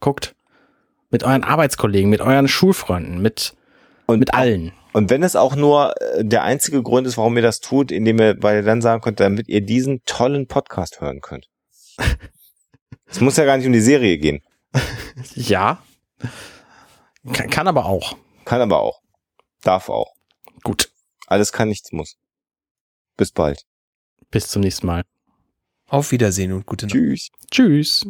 guckt. 0.00 0.34
Mit 1.10 1.24
euren 1.24 1.42
Arbeitskollegen, 1.42 2.10
mit 2.10 2.20
euren 2.20 2.48
Schulfreunden, 2.48 3.22
mit, 3.22 3.54
und 4.06 4.18
mit 4.18 4.34
allen. 4.34 4.72
Und 4.92 5.10
wenn 5.10 5.22
es 5.22 5.36
auch 5.36 5.56
nur 5.56 5.94
äh, 6.00 6.24
der 6.24 6.42
einzige 6.42 6.82
Grund 6.82 7.06
ist, 7.06 7.16
warum 7.16 7.36
ihr 7.36 7.42
das 7.42 7.60
tut, 7.60 7.90
indem 7.90 8.18
ihr, 8.18 8.36
weil 8.42 8.56
ihr 8.56 8.62
dann 8.62 8.82
sagen 8.82 9.00
könnt, 9.00 9.20
damit 9.20 9.48
ihr 9.48 9.62
diesen 9.62 10.02
tollen 10.04 10.46
Podcast 10.46 11.00
hören 11.00 11.20
könnt. 11.20 11.48
Es 13.10 13.22
muss 13.22 13.38
ja 13.38 13.46
gar 13.46 13.56
nicht 13.56 13.66
um 13.66 13.72
die 13.72 13.80
Serie 13.80 14.18
gehen. 14.18 14.42
Ja. 15.34 15.82
Kann, 17.32 17.48
kann 17.48 17.66
aber 17.66 17.86
auch. 17.86 18.16
Kann 18.44 18.60
aber 18.60 18.80
auch. 18.80 19.00
Darf 19.62 19.88
auch. 19.88 20.12
Gut. 20.62 20.90
Alles 21.28 21.52
kann, 21.52 21.68
nichts 21.68 21.92
muss. 21.92 22.16
Bis 23.16 23.32
bald. 23.32 23.62
Bis 24.30 24.48
zum 24.48 24.62
nächsten 24.62 24.86
Mal. 24.86 25.04
Auf 25.86 26.10
Wiedersehen 26.10 26.52
und 26.52 26.64
gute 26.64 26.86
Nacht. 26.86 26.94
Tschüss. 26.94 27.28
Tschüss. 27.50 28.06